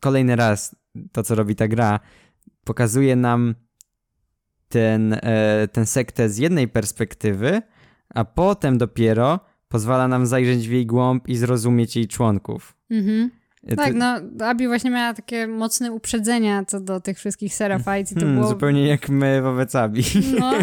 kolejny 0.00 0.36
raz 0.36 0.76
to 1.12 1.22
co 1.22 1.34
robi 1.34 1.54
ta 1.56 1.68
gra 1.68 2.00
pokazuje 2.64 3.16
nam 3.16 3.54
ten, 4.68 5.10
yy, 5.10 5.68
ten 5.68 5.86
sektę 5.86 6.28
z 6.28 6.38
jednej 6.38 6.68
perspektywy, 6.68 7.62
a 8.08 8.24
potem 8.24 8.78
dopiero 8.78 9.40
pozwala 9.68 10.08
nam 10.08 10.26
zajrzeć 10.26 10.68
w 10.68 10.72
jej 10.72 10.86
głąb 10.86 11.28
i 11.28 11.36
zrozumieć 11.36 11.96
jej 11.96 12.08
członków. 12.08 12.76
Mhm. 12.90 13.30
Tak, 13.76 13.94
no 13.94 14.20
Abi 14.46 14.66
właśnie 14.66 14.90
miała 14.90 15.14
takie 15.14 15.46
mocne 15.46 15.92
uprzedzenia 15.92 16.64
co 16.64 16.80
do 16.80 17.00
tych 17.00 17.18
wszystkich 17.18 17.54
Seraphites 17.54 18.12
i 18.12 18.14
to 18.14 18.20
hmm, 18.20 18.38
było... 18.38 18.48
Zupełnie 18.48 18.88
jak 18.88 19.08
my 19.08 19.42
wobec 19.42 19.74
Abi. 19.74 20.04
No. 20.40 20.52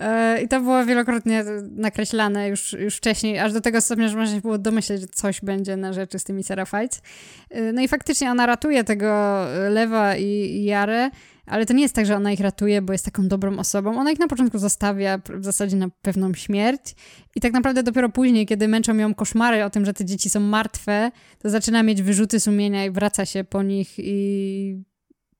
E, 0.00 0.42
I 0.42 0.48
to 0.48 0.60
było 0.60 0.84
wielokrotnie 0.84 1.44
nakreślane 1.70 2.48
już, 2.48 2.72
już 2.72 2.96
wcześniej, 2.96 3.38
aż 3.38 3.52
do 3.52 3.60
tego 3.60 3.80
stopnia, 3.80 4.08
że 4.08 4.16
można 4.16 4.34
się 4.34 4.40
było 4.40 4.58
domyśleć, 4.58 5.00
że 5.00 5.06
coś 5.06 5.40
będzie 5.40 5.76
na 5.76 5.92
rzeczy 5.92 6.18
z 6.18 6.24
tymi 6.24 6.44
Seraphites. 6.44 7.02
E, 7.50 7.72
no 7.72 7.82
i 7.82 7.88
faktycznie 7.88 8.30
ona 8.30 8.46
ratuje 8.46 8.84
tego 8.84 9.44
Lewa 9.70 10.16
i, 10.16 10.24
i 10.24 10.64
Jarę, 10.64 11.10
ale 11.46 11.66
to 11.66 11.72
nie 11.72 11.82
jest 11.82 11.94
tak, 11.94 12.06
że 12.06 12.16
ona 12.16 12.32
ich 12.32 12.40
ratuje, 12.40 12.82
bo 12.82 12.92
jest 12.92 13.04
taką 13.04 13.28
dobrą 13.28 13.58
osobą. 13.58 13.98
Ona 13.98 14.10
ich 14.10 14.18
na 14.18 14.28
początku 14.28 14.58
zostawia 14.58 15.18
w 15.34 15.44
zasadzie 15.44 15.76
na 15.76 15.88
pewną 16.02 16.34
śmierć 16.34 16.94
i 17.36 17.40
tak 17.40 17.52
naprawdę 17.52 17.82
dopiero 17.82 18.08
później, 18.08 18.46
kiedy 18.46 18.68
męczą 18.68 18.96
ją 18.96 19.14
koszmary 19.14 19.64
o 19.64 19.70
tym, 19.70 19.84
że 19.84 19.94
te 19.94 20.04
dzieci 20.04 20.30
są 20.30 20.40
martwe, 20.40 21.10
to 21.38 21.50
zaczyna 21.50 21.82
mieć 21.82 22.02
wyrzuty 22.02 22.40
sumienia 22.40 22.84
i 22.84 22.90
wraca 22.90 23.26
się 23.26 23.44
po 23.44 23.62
nich 23.62 23.94
i 23.98 24.84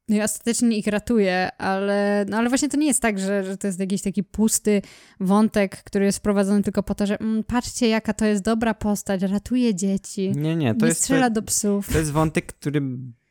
no 0.09 0.17
i 0.17 0.23
ostatecznie 0.23 0.79
ich 0.79 0.87
ratuje, 0.87 1.49
ale, 1.59 2.27
no 2.29 2.37
ale 2.37 2.49
właśnie 2.49 2.69
to 2.69 2.77
nie 2.77 2.87
jest 2.87 3.03
tak, 3.03 3.19
że, 3.19 3.45
że 3.45 3.57
to 3.57 3.67
jest 3.67 3.81
jakiś 3.81 4.03
taki 4.03 4.25
pusty 4.25 4.83
wątek, 5.21 5.85
który 5.85 6.05
jest 6.05 6.19
wprowadzony 6.19 6.63
tylko 6.63 6.83
po 6.83 6.95
to, 6.95 7.07
że 7.07 7.21
mm, 7.21 7.45
patrzcie 7.45 7.89
jaka 7.89 8.13
to 8.13 8.25
jest 8.25 8.43
dobra 8.43 8.75
postać, 8.75 9.23
ratuje 9.23 9.75
dzieci, 9.75 10.33
nie, 10.37 10.57
nie, 10.57 10.75
to 10.75 10.81
nie 10.81 10.89
jest, 10.89 11.01
strzela 11.01 11.31
do 11.31 11.43
psów. 11.43 11.93
To 11.93 11.99
jest 11.99 12.13
wątek, 12.13 12.47
który 12.47 12.81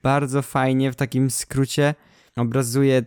bardzo 0.04 0.42
fajnie 0.42 0.92
w 0.92 0.96
takim 0.96 1.32
skrócie 1.32 1.96
obrazuje 2.36 3.06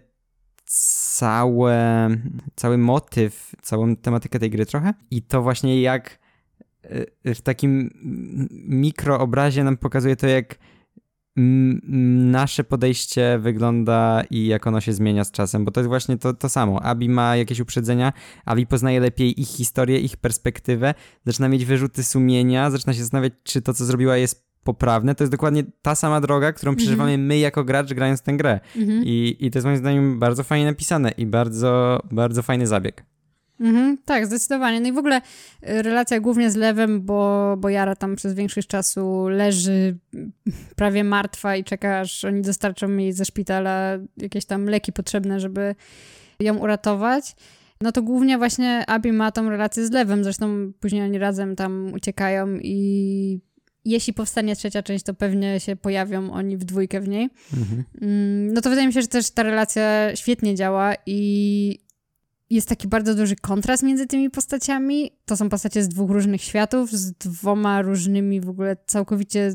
całe, 0.65 2.09
cały 2.57 2.79
motyw, 2.79 3.53
całą 3.63 3.97
tematykę 3.97 4.39
tej 4.39 4.51
gry 4.51 4.67
trochę 4.67 4.95
i 5.11 5.23
to 5.23 5.43
właśnie 5.43 5.81
jak 5.83 6.19
y, 7.27 7.35
w 7.35 7.41
takim 7.41 7.91
mikroobrazie 8.69 9.65
nam 9.65 9.77
pokazuje 9.77 10.17
to, 10.17 10.27
jak 10.27 10.59
nasze 11.39 12.65
podejście 12.65 13.39
wygląda 13.39 14.23
i 14.31 14.47
jak 14.47 14.67
ono 14.67 14.81
się 14.81 14.93
zmienia 14.93 15.25
z 15.25 15.31
czasem, 15.31 15.65
bo 15.65 15.71
to 15.71 15.81
jest 15.81 15.89
właśnie 15.89 16.19
to, 16.19 16.35
to 16.35 16.49
samo. 16.49 16.83
Abi 16.83 17.09
ma 17.09 17.37
jakieś 17.37 17.61
uprzedzenia, 17.61 18.13
Abi 18.45 18.67
poznaje 18.67 19.01
lepiej 19.01 19.41
ich 19.41 19.49
historię, 19.49 19.99
ich 19.99 20.17
perspektywę, 20.17 20.95
zaczyna 21.27 21.49
mieć 21.49 21.65
wyrzuty 21.65 22.05
sumienia, 22.05 22.71
zaczyna 22.71 22.93
się 22.93 23.01
zastanawiać, 23.01 23.33
czy 23.43 23.63
to, 23.63 23.75
co 23.75 23.85
zrobiła, 23.85 24.17
jest 24.17 24.48
poprawne. 24.65 25.15
To 25.15 25.25
jest 25.25 25.33
dokładnie 25.33 25.65
ta 25.83 25.95
sama 25.95 26.21
droga, 26.21 26.53
którą 26.53 26.71
mhm. 26.71 26.77
przeżywamy 26.77 27.11
mm 27.11 27.21
-hmm. 27.21 27.29
my 27.29 27.39
jako 27.39 27.65
gracz, 27.65 27.95
grając 27.95 28.23
tę 28.23 28.37
grę. 28.37 28.61
Mm 28.77 28.89
-hmm. 28.89 29.03
I, 29.05 29.37
I 29.41 29.51
to 29.51 29.59
jest 29.59 29.67
moim 29.67 29.79
zdaniem 29.79 30.19
bardzo 30.19 30.45
fajnie 30.45 30.67
napisane 30.67 31.11
i 31.11 31.27
bardzo, 31.27 32.03
bardzo 32.11 32.43
fajny 32.43 32.67
zabieg. 32.67 33.05
Mhm, 33.61 33.99
tak, 34.05 34.27
zdecydowanie. 34.27 34.81
No 34.81 34.89
i 34.89 34.93
w 34.93 34.99
ogóle 34.99 35.17
y, 35.69 35.83
relacja 35.83 36.21
głównie 36.21 36.51
z 36.51 36.57
Lewem, 36.57 37.03
bo, 37.03 37.55
bo 37.59 37.69
Jara 37.69 37.97
tam 37.97 38.17
przez 38.17 38.35
większość 38.35 38.69
czasu 38.69 39.29
leży 39.29 39.99
prawie 40.77 41.05
martwa 41.05 41.57
i 41.57 41.65
czeka, 41.65 42.01
aż 42.01 42.25
oni 42.25 42.43
dostarczą 42.43 42.97
jej 42.97 43.13
ze 43.13 43.25
szpitala 43.25 43.99
jakieś 44.17 44.45
tam 44.45 44.65
leki 44.65 44.93
potrzebne, 44.93 45.41
żeby 45.41 45.75
ją 46.41 46.57
uratować. 46.57 47.37
No 47.81 47.93
to 47.93 48.03
głównie 48.03 48.39
właśnie 48.39 48.85
Abi 48.87 49.13
ma 49.13 49.33
tą 49.33 49.51
relację 49.51 49.87
z 49.87 49.91
Lewem, 49.91 50.25
zresztą 50.25 50.73
później 50.81 51.03
oni 51.03 51.19
razem 51.19 51.57
tam 51.57 51.93
uciekają 51.95 52.59
i 52.63 53.41
jeśli 53.91 54.13
powstanie 54.13 54.57
trzecia 54.57 54.83
część, 54.83 55.05
to 55.05 55.15
pewnie 55.15 55.61
się 55.61 55.77
pojawią 55.77 56.33
oni 56.33 56.57
w 56.57 56.65
dwójkę 56.65 57.01
w 57.01 57.09
niej. 57.09 57.31
Mhm. 57.57 57.85
Mm, 58.01 58.53
no 58.53 58.61
to 58.61 58.71
wydaje 58.71 58.87
mi 58.87 58.93
się, 58.93 59.03
że 59.03 59.09
też 59.09 59.31
ta 59.31 59.43
relacja 59.43 60.17
świetnie 60.17 60.55
działa 60.55 60.95
i 61.07 61.79
jest 62.51 62.69
taki 62.69 62.89
bardzo 62.89 63.15
duży 63.15 63.37
kontrast 63.37 63.83
między 63.83 64.07
tymi 64.07 64.31
postaciami. 64.31 65.11
To 65.25 65.37
są 65.37 65.49
postacie 65.49 65.83
z 65.83 65.89
dwóch 65.89 66.11
różnych 66.11 66.43
światów, 66.43 66.93
z 66.93 67.13
dwoma 67.13 67.83
różnymi 67.83 68.41
w 68.41 68.49
ogóle 68.49 68.77
całkowicie 68.87 69.55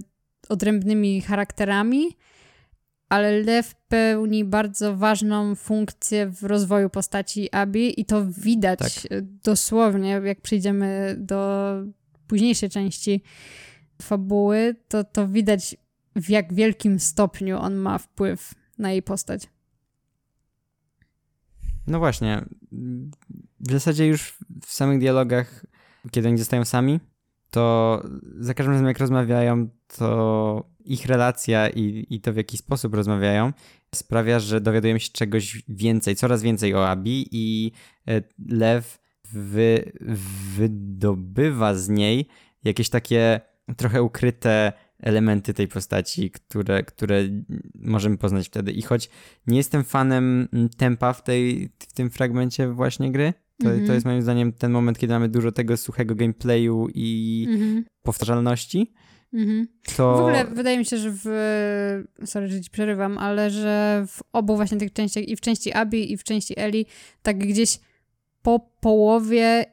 odrębnymi 0.49 1.21
charakterami, 1.21 2.17
ale 3.09 3.41
Lew 3.41 3.75
pełni 3.87 4.45
bardzo 4.45 4.97
ważną 4.97 5.55
funkcję 5.55 6.27
w 6.27 6.43
rozwoju 6.43 6.89
postaci 6.89 7.51
Abi 7.51 8.01
i 8.01 8.05
to 8.05 8.25
widać 8.25 8.79
tak. 8.79 9.23
dosłownie, 9.43 10.21
jak 10.23 10.41
przyjdziemy 10.41 11.15
do 11.19 11.73
późniejszej 12.27 12.69
części 12.69 13.21
fabuły, 14.03 14.75
to, 14.87 15.03
to 15.03 15.27
widać 15.27 15.75
w 16.15 16.29
jak 16.29 16.53
wielkim 16.53 16.99
stopniu 16.99 17.57
on 17.59 17.75
ma 17.75 17.97
wpływ 17.97 18.53
na 18.77 18.91
jej 18.91 19.03
postać. 19.03 19.49
No 21.87 21.99
właśnie. 21.99 22.45
W 23.59 23.71
zasadzie 23.71 24.07
już 24.07 24.37
w 24.65 24.73
samych 24.73 24.99
dialogach, 24.99 25.65
kiedy 26.11 26.27
oni 26.27 26.37
zostają 26.37 26.65
sami, 26.65 26.99
to 27.49 28.03
za 28.39 28.53
każdym 28.53 28.73
razem 28.73 28.87
jak 28.87 28.99
rozmawiają, 28.99 29.69
to 29.97 30.69
ich 30.85 31.05
relacja 31.05 31.69
i, 31.69 32.07
i 32.09 32.21
to 32.21 32.33
w 32.33 32.35
jaki 32.35 32.57
sposób 32.57 32.93
rozmawiają 32.93 33.53
sprawia, 33.95 34.39
że 34.39 34.61
dowiadujemy 34.61 34.99
się 34.99 35.09
czegoś 35.11 35.63
więcej, 35.67 36.15
coraz 36.15 36.41
więcej 36.41 36.75
o 36.75 36.89
Abi 36.89 37.27
i 37.31 37.71
e, 38.07 38.21
Lew 38.49 38.99
wy, 39.31 39.91
wydobywa 40.55 41.75
z 41.75 41.89
niej 41.89 42.27
jakieś 42.63 42.89
takie 42.89 43.41
trochę 43.77 44.03
ukryte 44.03 44.73
elementy 44.99 45.53
tej 45.53 45.67
postaci, 45.67 46.31
które, 46.31 46.83
które 46.83 47.23
możemy 47.75 48.17
poznać 48.17 48.47
wtedy. 48.47 48.71
I 48.71 48.81
choć 48.81 49.09
nie 49.47 49.57
jestem 49.57 49.83
fanem 49.83 50.47
tempa 50.77 51.13
w, 51.13 51.23
tej, 51.23 51.69
w 51.79 51.93
tym 51.93 52.09
fragmencie 52.09 52.67
właśnie 52.67 53.11
gry, 53.11 53.33
to, 53.33 53.65
mm 53.65 53.75
-hmm. 53.75 53.77
to 53.77 53.81
mhm. 53.81 53.93
jest 53.93 54.05
moim 54.05 54.21
zdaniem 54.21 54.53
ten 54.53 54.71
moment, 54.71 54.99
kiedy 54.99 55.13
mamy 55.13 55.29
dużo 55.29 55.51
tego 55.51 55.77
suchego 55.77 56.15
gameplayu 56.15 56.87
i 56.93 57.45
mm 57.49 57.61
-hmm. 57.61 57.83
powtarzalności, 58.03 58.93
Mhm. 59.33 59.67
to... 59.95 60.17
W 60.17 60.19
ogóle 60.19 60.45
wydaje 60.45 60.77
mi 60.77 60.85
się, 60.85 60.97
że 60.97 61.11
w. 61.13 61.25
Sorry, 62.25 62.47
że 62.47 62.61
ci 62.61 62.69
przerywam, 62.69 63.17
ale 63.17 63.49
że 63.49 64.05
w 64.07 64.21
obu 64.33 64.55
właśnie 64.55 64.77
tych 64.77 64.93
częściach, 64.93 65.23
i 65.23 65.35
w 65.35 65.41
części 65.41 65.73
Abi, 65.73 66.11
i 66.11 66.17
w 66.17 66.23
części 66.23 66.59
Eli, 66.59 66.85
tak 67.21 67.37
gdzieś 67.37 67.79
po 68.41 68.59
połowie 68.79 69.65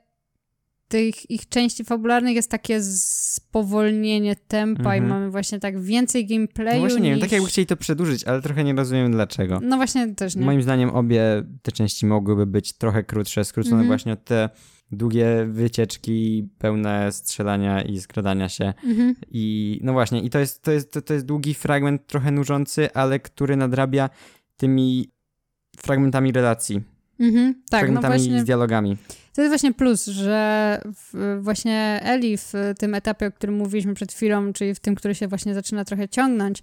tych 0.91 1.31
ich 1.31 1.49
części 1.49 1.85
fabularnych 1.85 2.35
jest 2.35 2.51
takie 2.51 2.83
spowolnienie 2.83 4.37
tempa 4.37 4.95
Mhm. 4.95 5.05
i 5.05 5.09
mamy 5.09 5.31
właśnie 5.31 5.61
tak 5.61 5.81
więcej 5.83 6.27
gameplayu. 6.27 6.75
No 6.75 6.81
właśnie 6.81 7.01
nie 7.01 7.11
wiem, 7.11 7.15
niż... 7.17 7.21
tak 7.25 7.33
jakby 7.33 7.49
chcieli 7.49 7.67
to 7.67 7.77
przedłużyć, 7.77 8.25
ale 8.25 8.43
trochę 8.43 8.65
nie 8.65 8.75
rozumiem 8.75 9.13
dlaczego. 9.13 9.61
No 9.63 9.77
właśnie 9.77 10.15
też 10.15 10.37
nie. 10.37 10.45
Moim 10.45 10.63
zdaniem 10.63 10.91
obie 10.91 11.23
te 11.63 11.73
części 11.73 12.07
mogłyby 12.07 12.47
być 12.47 12.73
trochę 12.73 13.05
krótsze, 13.05 13.45
skrócone 13.45 13.73
Mhm. 13.75 13.89
właśnie 13.89 14.13
od 14.13 14.25
te 14.25 14.49
długie 14.93 15.47
wycieczki 15.51 16.49
pełne 16.59 17.13
strzelania 17.13 17.83
i 17.83 18.01
skradania 18.01 18.49
się. 18.49 18.75
Mhm. 18.85 19.15
I 19.31 19.79
no 19.83 19.93
właśnie, 19.93 20.21
i 20.21 20.31
to 20.31 20.39
jest, 20.39 20.63
to 20.63 20.73
jest, 20.73 20.93
to, 20.93 21.03
to 21.03 21.15
jest 21.15 21.27
długi 21.27 21.55
fragment, 21.55 22.07
trochę 22.07 22.31
nużący, 22.31 22.93
ale 22.95 23.21
który 23.21 23.57
nadrabia 23.57 24.11
tymi 24.57 25.11
fragmentami 25.77 26.33
relacji, 26.33 26.83
Mhm. 27.21 27.55
Tak, 27.55 27.63
no 27.73 27.79
fragmentami 27.79 28.19
właśnie. 28.19 28.41
z 28.41 28.45
dialogami. 28.45 28.97
To 29.35 29.43
jest 29.43 29.51
właśnie 29.51 29.75
plus, 29.75 30.07
że 30.07 30.81
w, 30.85 31.39
właśnie 31.43 32.01
Eli 32.03 32.37
w 32.37 32.53
tym 32.79 32.95
etapie, 32.95 33.27
o 33.27 33.33
którym 33.33 33.57
mówiliśmy 33.57 33.95
przed 33.95 34.13
chwilą, 34.13 34.53
czyli 34.53 34.75
w 34.75 34.81
tym, 34.81 34.95
który 34.95 35.15
się 35.15 35.29
właśnie 35.29 35.55
zaczyna 35.55 35.85
trochę 35.85 36.09
ciągnąć, 36.09 36.63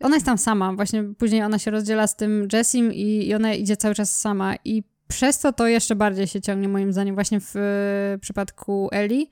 ona 0.00 0.16
jest 0.16 0.26
tam 0.26 0.38
sama. 0.38 0.72
Właśnie 0.72 1.04
później 1.18 1.42
ona 1.42 1.58
się 1.58 1.70
rozdziela 1.70 2.06
z 2.06 2.16
tym 2.16 2.48
Jessim 2.52 2.92
i, 2.92 3.28
i 3.28 3.34
ona 3.34 3.54
idzie 3.54 3.76
cały 3.76 3.94
czas 3.94 4.20
sama. 4.20 4.54
I 4.64 4.82
przez 5.08 5.38
to 5.38 5.52
to 5.52 5.66
jeszcze 5.66 5.96
bardziej 5.96 6.26
się 6.26 6.40
ciągnie, 6.40 6.68
moim 6.68 6.92
zdaniem, 6.92 7.14
właśnie 7.14 7.40
w, 7.40 7.56
e, 7.56 8.18
przypadku 8.18 8.88
Eli. 8.92 9.30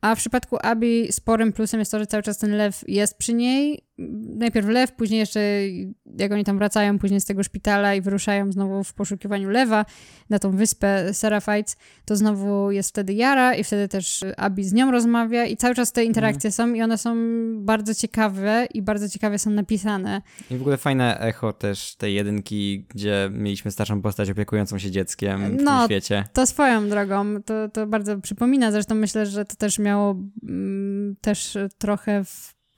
A 0.00 0.14
w 0.14 0.18
przypadku 0.18 0.56
Abi 0.62 1.12
sporym 1.12 1.52
plusem 1.52 1.80
jest 1.80 1.92
to, 1.92 1.98
że 1.98 2.06
cały 2.06 2.22
czas 2.22 2.38
ten 2.38 2.56
lew 2.56 2.84
jest 2.88 3.18
przy 3.18 3.34
niej. 3.34 3.84
Najpierw 4.38 4.68
lew, 4.68 4.92
później 4.92 5.20
jeszcze 5.20 5.40
jak 6.18 6.32
oni 6.32 6.44
tam 6.44 6.58
wracają 6.58 6.98
później 6.98 7.20
z 7.20 7.24
tego 7.24 7.42
szpitala 7.42 7.94
i 7.94 8.00
wyruszają 8.00 8.52
znowu 8.52 8.84
w 8.84 8.94
poszukiwaniu 8.94 9.50
lewa 9.50 9.84
na 10.30 10.38
tą 10.38 10.56
wyspę 10.56 11.14
Seraphites, 11.14 11.76
to 12.04 12.16
znowu 12.16 12.70
jest 12.70 12.88
wtedy 12.88 13.12
Jara 13.12 13.54
i 13.54 13.64
wtedy 13.64 13.88
też 13.88 14.24
Abi 14.36 14.64
z 14.64 14.72
nią 14.72 14.90
rozmawia 14.90 15.44
i 15.44 15.56
cały 15.56 15.74
czas 15.74 15.92
te 15.92 16.04
interakcje 16.04 16.52
są 16.52 16.74
i 16.74 16.82
one 16.82 16.98
są 16.98 17.16
bardzo 17.64 17.94
ciekawe 17.94 18.66
i 18.74 18.82
bardzo 18.82 19.08
ciekawie 19.08 19.38
są 19.38 19.50
napisane. 19.50 20.22
I 20.50 20.56
w 20.56 20.60
ogóle 20.60 20.76
fajne 20.76 21.20
echo 21.20 21.52
też 21.52 21.96
tej 21.96 22.14
jedynki, 22.14 22.86
gdzie 22.88 23.30
mieliśmy 23.32 23.70
starszą 23.70 24.02
postać 24.02 24.30
opiekującą 24.30 24.78
się 24.78 24.90
dzieckiem 24.90 25.58
w 25.58 25.62
No, 25.62 25.78
tym 25.78 25.86
świecie. 25.86 26.24
To 26.32 26.46
swoją 26.46 26.88
drogą, 26.88 27.42
to, 27.42 27.68
to 27.68 27.86
bardzo 27.86 28.20
przypomina, 28.20 28.72
zresztą 28.72 28.94
myślę, 28.94 29.26
że 29.26 29.44
to 29.44 29.56
też 29.56 29.78
miało 29.78 30.16
mm, 30.42 31.16
też 31.20 31.58
trochę 31.78 32.24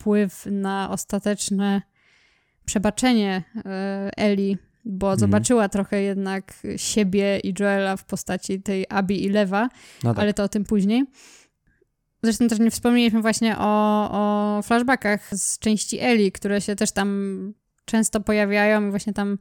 wpływ 0.08 0.46
na 0.46 0.90
ostateczne 0.90 1.82
przebaczenie 2.64 3.42
e, 3.66 4.10
Eli, 4.16 4.58
bo 4.84 5.06
Mhm. 5.06 5.18
zobaczyła 5.20 5.68
trochę 5.68 6.02
jednak 6.02 6.52
siebie 6.76 7.38
i 7.38 7.54
Joela 7.60 7.96
w 7.96 8.04
postaci 8.04 8.62
tej 8.62 8.86
Abi 8.88 9.24
i 9.24 9.28
Lewa, 9.28 9.68
No 10.02 10.14
tak. 10.14 10.22
ale 10.22 10.34
to 10.34 10.42
o 10.42 10.48
tym 10.48 10.64
później. 10.64 11.04
Zresztą 12.22 12.48
też 12.48 12.58
nie 12.58 12.70
wspomnieliśmy 12.70 13.22
właśnie 13.22 13.56
o, 13.58 14.10
o 14.58 14.62
flashbackach 14.62 15.30
z 15.38 15.58
części 15.58 16.00
Eli, 16.00 16.32
które 16.32 16.60
się 16.60 16.76
też 16.76 16.92
tam 16.92 17.52
często 17.84 18.20
pojawiają 18.20 18.86
i 18.88 18.90
właśnie 18.90 19.12
tam, 19.12 19.38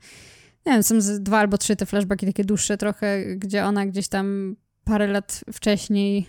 nie 0.66 0.74
wiem, 0.74 0.84
są 0.84 1.02
z 1.02 1.24
dwa 1.24 1.40
albo 1.40 1.58
trzy 1.58 1.76
te 1.76 1.86
flashbacki 1.86 2.26
takie 2.26 2.44
dłuższe 2.44 2.78
trochę, 2.78 3.36
gdzie 3.36 3.66
ona 3.66 3.86
gdzieś 3.86 4.08
tam 4.08 4.56
parę 4.84 5.08
lat 5.08 5.44
wcześniej 5.54 6.26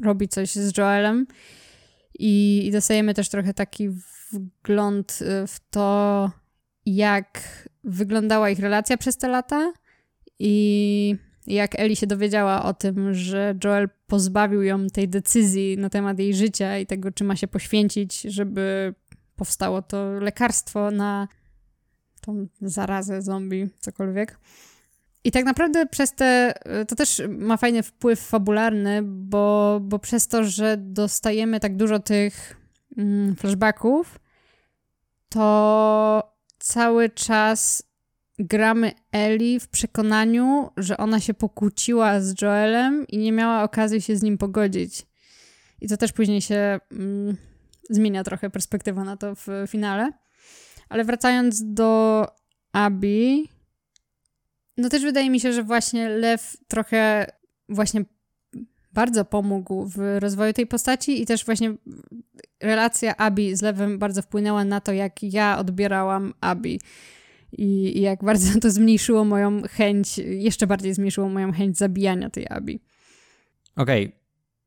robi 0.00 0.28
coś 0.28 0.52
z 0.54 0.78
Joelem 0.78 1.26
i, 2.18 2.62
i 2.66 2.70
dostajemy 2.70 3.14
też 3.14 3.28
trochę 3.28 3.54
taki 3.54 3.88
wgląd 4.32 5.18
y, 5.22 5.46
w 5.46 5.60
to, 5.70 6.30
jak 6.86 7.40
wyglądała 7.84 8.50
ich 8.50 8.58
relacja 8.58 8.96
przez 8.96 9.16
te 9.16 9.28
lata 9.28 9.72
i 10.38 11.16
jak 11.46 11.80
Eli 11.80 11.96
się 11.96 12.06
dowiedziała 12.06 12.64
o 12.64 12.74
tym, 12.74 13.14
że 13.14 13.54
Joel 13.64 13.88
pozbawił 14.06 14.62
ją 14.62 14.86
tej 14.86 15.08
decyzji 15.08 15.78
na 15.78 15.90
temat 15.90 16.18
jej 16.18 16.34
życia 16.34 16.78
i 16.78 16.86
tego, 16.86 17.12
czy 17.12 17.24
ma 17.24 17.36
się 17.36 17.48
poświęcić, 17.48 18.20
żeby 18.20 18.94
powstało 19.36 19.82
to 19.82 20.12
lekarstwo 20.12 20.90
na 20.90 21.28
tą 22.20 22.46
zarazę 22.60 23.22
zombie, 23.22 23.68
cokolwiek. 23.78 24.38
I 25.24 25.32
tak 25.32 25.44
naprawdę 25.44 25.86
przez 25.86 26.14
te, 26.14 26.54
to 26.88 26.96
też 26.96 27.22
ma 27.28 27.56
fajny 27.56 27.82
wpływ 27.82 28.20
fabularny, 28.20 29.00
bo, 29.02 29.78
bo 29.82 29.98
przez 29.98 30.28
to, 30.28 30.44
że 30.44 30.76
dostajemy 30.78 31.60
tak 31.60 31.76
dużo 31.76 31.98
tych 31.98 32.56
mm, 32.96 33.36
flashbacków, 33.36 34.18
to 35.28 36.36
cały 36.58 37.10
czas 37.10 37.82
gramy 38.38 38.92
Eli 39.12 39.60
w 39.60 39.68
przekonaniu, 39.68 40.70
że 40.76 40.96
ona 40.96 41.20
się 41.20 41.34
pokłóciła 41.34 42.20
z 42.20 42.42
Joelem 42.42 43.06
i 43.06 43.18
nie 43.18 43.32
miała 43.32 43.62
okazji 43.62 44.02
się 44.02 44.16
z 44.16 44.22
nim 44.22 44.38
pogodzić. 44.38 45.06
I 45.80 45.88
to 45.88 45.96
też 45.96 46.12
później 46.12 46.40
się 46.40 46.80
mm, 46.92 47.36
zmienia 47.90 48.24
trochę 48.24 48.50
perspektywa 48.50 49.04
na 49.04 49.16
to 49.16 49.34
w 49.34 49.46
finale. 49.68 50.12
Ale 50.88 51.04
wracając 51.04 51.74
do 51.74 52.26
Abi, 52.72 53.48
no 54.76 54.88
też 54.88 55.02
wydaje 55.02 55.30
mi 55.30 55.40
się, 55.40 55.52
że 55.52 55.62
właśnie 55.62 56.08
Lew 56.08 56.56
trochę 56.68 57.26
właśnie 57.68 58.04
bardzo 58.92 59.24
pomógł 59.24 59.86
w 59.86 59.98
rozwoju 60.18 60.52
tej 60.52 60.66
postaci 60.66 61.22
i 61.22 61.26
też 61.26 61.44
właśnie 61.44 61.74
relacja 62.60 63.16
Abi 63.16 63.56
z 63.56 63.62
Lewem 63.62 63.98
bardzo 63.98 64.22
wpłynęła 64.22 64.64
na 64.64 64.80
to, 64.80 64.92
jak 64.92 65.22
ja 65.22 65.58
odbierałam 65.58 66.34
Abi. 66.40 66.80
I, 67.52 68.00
jak 68.00 68.24
bardzo 68.24 68.60
to 68.60 68.70
zmniejszyło 68.70 69.24
moją 69.24 69.62
chęć, 69.62 70.18
jeszcze 70.18 70.66
bardziej 70.66 70.94
zmniejszyło 70.94 71.28
moją 71.28 71.52
chęć 71.52 71.78
zabijania 71.78 72.30
tej 72.30 72.48
Abi. 72.48 72.80
Okej, 73.76 74.12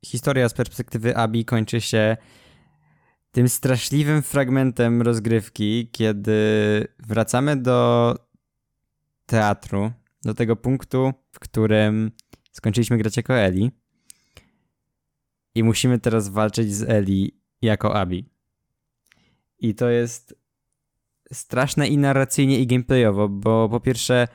historia 0.05 0.49
z 0.49 0.53
perspektywy 0.53 1.17
Abi 1.17 1.45
kończy 1.45 1.81
się 1.81 2.17
tym 3.31 3.49
straszliwym 3.49 4.21
fragmentem 4.21 5.01
rozgrywki, 5.01 5.89
kiedy 5.91 6.37
wracamy 6.99 7.57
do 7.57 8.15
teatru, 9.25 9.91
do 10.23 10.33
tego 10.33 10.55
punktu, 10.55 11.13
w 11.31 11.39
którym 11.39 12.11
skończyliśmy 12.51 12.97
grać 12.97 13.17
jako 13.17 13.33
Eli 13.33 13.71
i 15.55 15.63
musimy 15.63 15.99
teraz 15.99 16.29
walczyć 16.29 16.73
z 16.73 16.83
Eli 16.89 17.39
jako 17.61 17.95
Abi. 17.95 18.29
I 19.59 19.75
to 19.75 19.89
jest 19.89 20.35
straszne 21.33 21.87
i 21.87 21.97
narracyjnie 21.97 22.59
i 22.59 22.67
gameplayowo, 22.67 23.29
bo 23.29 23.69
po 23.69 23.79
pierwsze 23.79 24.27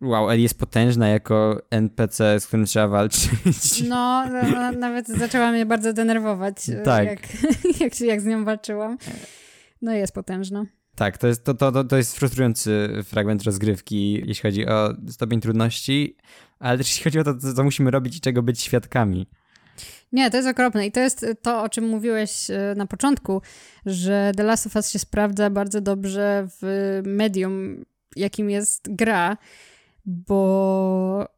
wow, 0.00 0.30
Eli 0.30 0.42
jest 0.42 0.58
potężna 0.58 1.08
jako 1.08 1.62
NPC, 1.70 2.40
z 2.40 2.46
którym 2.46 2.66
trzeba 2.66 2.88
walczyć. 2.88 3.28
No, 3.88 4.24
no, 4.28 4.72
nawet 4.72 5.08
zaczęła 5.08 5.52
mnie 5.52 5.66
bardzo 5.66 5.92
denerwować, 5.92 6.56
Tak. 6.84 7.06
jak, 7.06 7.20
jak, 7.80 8.00
jak 8.00 8.20
z 8.20 8.24
nią 8.24 8.44
walczyłam. 8.44 8.98
No 9.82 9.92
jest 9.92 10.14
potężna. 10.14 10.64
Tak, 10.96 11.18
to 11.18 11.26
jest, 11.26 11.44
to, 11.44 11.54
to, 11.54 11.84
to, 11.84 11.96
jest 11.96 12.16
frustrujący 12.16 12.88
fragment 13.04 13.42
rozgrywki, 13.42 14.12
jeśli 14.12 14.42
chodzi 14.42 14.66
o 14.66 14.94
stopień 15.08 15.40
trudności, 15.40 16.16
ale 16.58 16.78
też 16.78 16.86
jeśli 16.88 17.04
chodzi 17.04 17.18
o 17.18 17.24
to, 17.24 17.34
co, 17.34 17.54
co 17.54 17.64
musimy 17.64 17.90
robić 17.90 18.16
i 18.16 18.20
czego 18.20 18.42
być 18.42 18.60
świadkami. 18.60 19.26
Nie, 20.12 20.30
to 20.30 20.36
jest 20.36 20.48
okropne 20.48 20.86
i 20.86 20.92
to 20.92 21.00
jest 21.00 21.26
to, 21.42 21.62
o 21.62 21.68
czym 21.68 21.88
mówiłeś 21.88 22.50
e, 22.50 22.74
na 22.76 22.86
początku, 22.86 23.42
że 23.86 24.32
The 24.36 24.42
Last 24.42 24.66
of 24.66 24.76
Us 24.76 24.90
się 24.90 24.98
sprawdza 24.98 25.50
bardzo 25.50 25.80
dobrze 25.80 26.48
w 26.60 27.00
medium, 27.04 27.84
jakim 28.16 28.50
jest 28.50 28.94
gra, 28.94 29.36
bo 30.06 31.28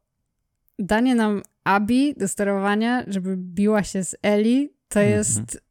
danie 0.79 1.15
nam 1.15 1.41
Abi 1.63 2.13
do 2.17 2.27
sterowania, 2.27 3.03
żeby 3.07 3.37
biła 3.37 3.83
się 3.83 4.03
z 4.03 4.15
Eli, 4.21 4.69
to 4.87 4.99
Mhm. 4.99 5.17
jest 5.17 5.61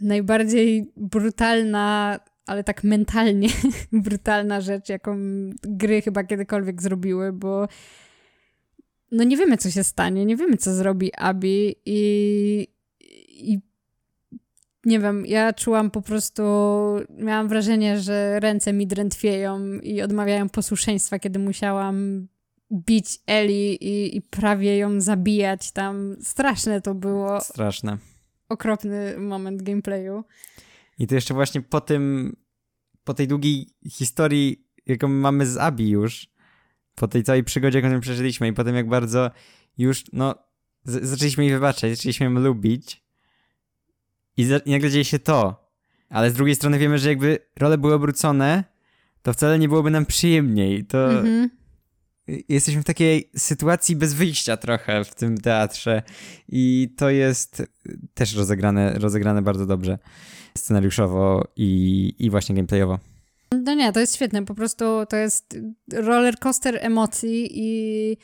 najbardziej 0.00 0.92
brutalna, 0.96 2.20
ale 2.50 2.64
tak 2.64 2.84
mentalnie 2.84 3.48
brutalna 3.92 4.60
rzecz, 4.60 4.88
jaką 4.88 5.16
gry 5.62 6.02
chyba 6.02 6.24
kiedykolwiek 6.24 6.82
zrobiły, 6.82 7.32
bo 7.32 7.68
no 9.12 9.24
nie 9.24 9.36
wiemy, 9.36 9.56
co 9.56 9.70
się 9.70 9.84
stanie, 9.84 10.26
nie 10.26 10.36
wiemy, 10.36 10.56
co 10.56 10.74
zrobi 10.74 11.14
Abi 11.14 11.76
i, 11.86 12.68
i 13.28 13.60
nie 14.84 15.00
wiem, 15.00 15.26
ja 15.26 15.52
czułam 15.52 15.90
po 15.90 16.02
prostu, 16.02 16.42
miałam 17.18 17.48
wrażenie, 17.48 18.00
że 18.00 18.40
ręce 18.40 18.72
mi 18.72 18.86
drętwieją 18.86 19.58
i 19.82 20.02
odmawiają 20.02 20.48
posłuszeństwa, 20.48 21.18
kiedy 21.18 21.38
musiałam 21.38 22.28
bić 22.72 23.18
Eli 23.26 23.84
i, 23.84 24.16
i 24.16 24.22
prawie 24.22 24.78
ją 24.78 25.00
zabijać 25.00 25.72
tam. 25.72 26.16
Straszne 26.22 26.80
to 26.80 26.94
było, 26.94 27.40
Straszne. 27.40 27.98
okropny 28.48 29.18
moment 29.18 29.62
gameplayu. 29.62 30.24
I 31.00 31.06
to 31.06 31.14
jeszcze 31.14 31.34
właśnie 31.34 31.62
po 31.62 31.80
tym, 31.80 32.36
po 33.04 33.14
tej 33.14 33.28
długiej 33.28 33.66
historii, 33.90 34.66
jaką 34.86 35.08
mamy 35.08 35.46
z 35.46 35.56
Abi 35.56 35.88
już, 35.88 36.28
po 36.94 37.08
tej 37.08 37.22
całej 37.22 37.44
przygodzie, 37.44 37.80
jaką 37.80 38.00
przeżyliśmy 38.00 38.48
i 38.48 38.52
po 38.52 38.64
tym, 38.64 38.76
jak 38.76 38.88
bardzo 38.88 39.30
już, 39.78 40.04
no, 40.12 40.34
zaczęliśmy 40.84 41.44
jej 41.44 41.52
wybaczać, 41.52 41.96
zaczęliśmy 41.96 42.26
ją 42.26 42.32
lubić 42.32 43.04
I, 44.36 44.48
i 44.64 44.70
nagle 44.70 44.90
dzieje 44.90 45.04
się 45.04 45.18
to. 45.18 45.70
Ale 46.08 46.30
z 46.30 46.34
drugiej 46.34 46.54
strony 46.54 46.78
wiemy, 46.78 46.98
że 46.98 47.08
jakby 47.08 47.38
role 47.60 47.78
były 47.78 47.94
obrócone, 47.94 48.64
to 49.22 49.32
wcale 49.32 49.58
nie 49.58 49.68
byłoby 49.68 49.90
nam 49.90 50.06
przyjemniej. 50.06 50.84
To 50.84 51.10
Mhm. 51.12 51.50
jesteśmy 52.48 52.82
w 52.82 52.84
takiej 52.84 53.30
sytuacji 53.36 53.96
bez 53.96 54.14
wyjścia 54.14 54.56
trochę 54.56 55.04
w 55.04 55.14
tym 55.14 55.38
teatrze. 55.38 56.02
I 56.48 56.94
to 56.96 57.10
jest 57.10 57.62
też 58.14 58.34
rozegrane, 58.34 58.98
rozegrane 58.98 59.42
bardzo 59.42 59.66
dobrze. 59.66 59.98
Scenariuszowo 60.58 61.44
i, 61.56 62.14
i 62.18 62.30
właśnie 62.30 62.54
gameplayowo. 62.54 62.98
No 63.64 63.74
nie, 63.74 63.92
to 63.92 64.00
jest 64.00 64.14
świetne. 64.14 64.44
Po 64.44 64.54
prostu 64.54 64.84
to 65.08 65.16
jest 65.16 65.58
roller 65.92 66.38
coaster 66.38 66.78
emocji 66.80 67.50
i 67.52 68.16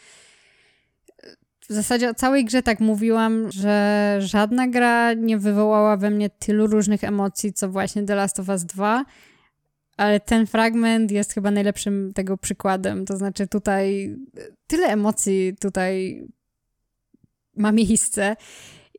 w 1.68 1.72
zasadzie 1.72 2.10
o 2.10 2.14
całej 2.14 2.44
grze 2.44 2.62
tak 2.62 2.80
mówiłam, 2.80 3.52
że 3.52 4.16
żadna 4.20 4.68
gra 4.68 5.12
nie 5.12 5.38
wywołała 5.38 5.96
we 5.96 6.10
mnie 6.10 6.30
tylu 6.30 6.66
różnych 6.66 7.04
emocji, 7.04 7.52
co 7.52 7.68
właśnie 7.68 8.02
The 8.02 8.14
Last 8.14 8.40
of 8.40 8.48
Us 8.48 8.64
2. 8.64 9.04
Ale 9.96 10.20
ten 10.20 10.46
fragment 10.46 11.10
jest 11.10 11.32
chyba 11.32 11.50
najlepszym 11.50 12.12
tego 12.14 12.36
przykładem. 12.36 13.04
To 13.04 13.16
znaczy 13.16 13.46
tutaj 13.46 14.16
tyle 14.66 14.86
emocji 14.86 15.56
tutaj 15.60 16.22
ma 17.56 17.72
miejsce 17.72 18.36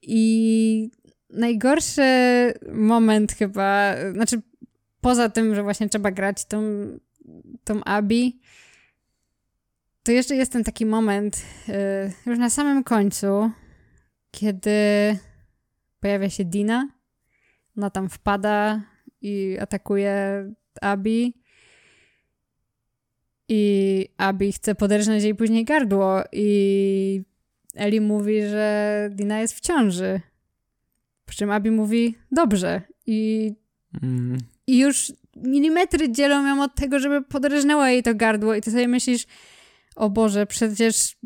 i 0.02 0.90
najgorszy 1.30 2.04
moment 2.74 3.32
chyba, 3.32 3.96
znaczy 4.14 4.42
poza 5.02 5.30
tym, 5.30 5.56
że 5.56 5.64
właśnie 5.64 5.90
trzeba 5.90 6.12
grać 6.12 6.46
tą, 6.46 6.62
tą 7.64 7.84
Abi, 7.84 8.40
to 10.04 10.12
jeszcze 10.12 10.36
jest 10.36 10.52
ten 10.52 10.64
taki 10.64 10.86
moment 10.86 11.46
y, 11.70 12.30
już 12.30 12.40
na 12.40 12.50
samym 12.50 12.84
końcu, 12.84 13.52
kiedy 14.32 14.72
pojawia 16.00 16.30
się 16.30 16.46
Dina. 16.46 16.90
Ona 17.78 17.90
tam 17.90 18.10
wpada 18.10 18.82
i 19.22 19.58
atakuje 19.60 20.46
Abi. 20.82 21.34
I 23.50 24.10
Abi 24.18 24.52
chce 24.52 24.76
poderżnąć 24.76 25.24
jej 25.24 25.36
później 25.36 25.66
gardło 25.66 26.24
i 26.32 27.22
Eli 27.76 28.02
mówi, 28.02 28.42
że 28.42 29.10
Dina 29.14 29.40
jest 29.40 29.54
w 29.54 29.60
ciąży. 29.60 30.22
Przy 31.28 31.38
czym 31.38 31.52
Abi 31.52 31.72
mówi 31.72 32.16
dobrze 32.32 32.82
i 33.06 33.52
Mm. 34.04 34.38
i 34.68 34.80
już 34.80 35.14
milimetry 35.36 36.12
dzielą 36.12 36.48
ją 36.48 36.64
od 36.64 36.76
tego, 36.76 37.00
żeby 37.00 37.22
podrżnęła 37.22 37.90
jej 37.90 38.04
to 38.04 38.16
gardło 38.16 38.56
i 38.56 38.62
ty 38.62 38.72
sobie 38.72 38.88
myślisz, 38.88 39.26
o 39.96 40.10
Boże, 40.10 40.46
przecież 40.46 41.18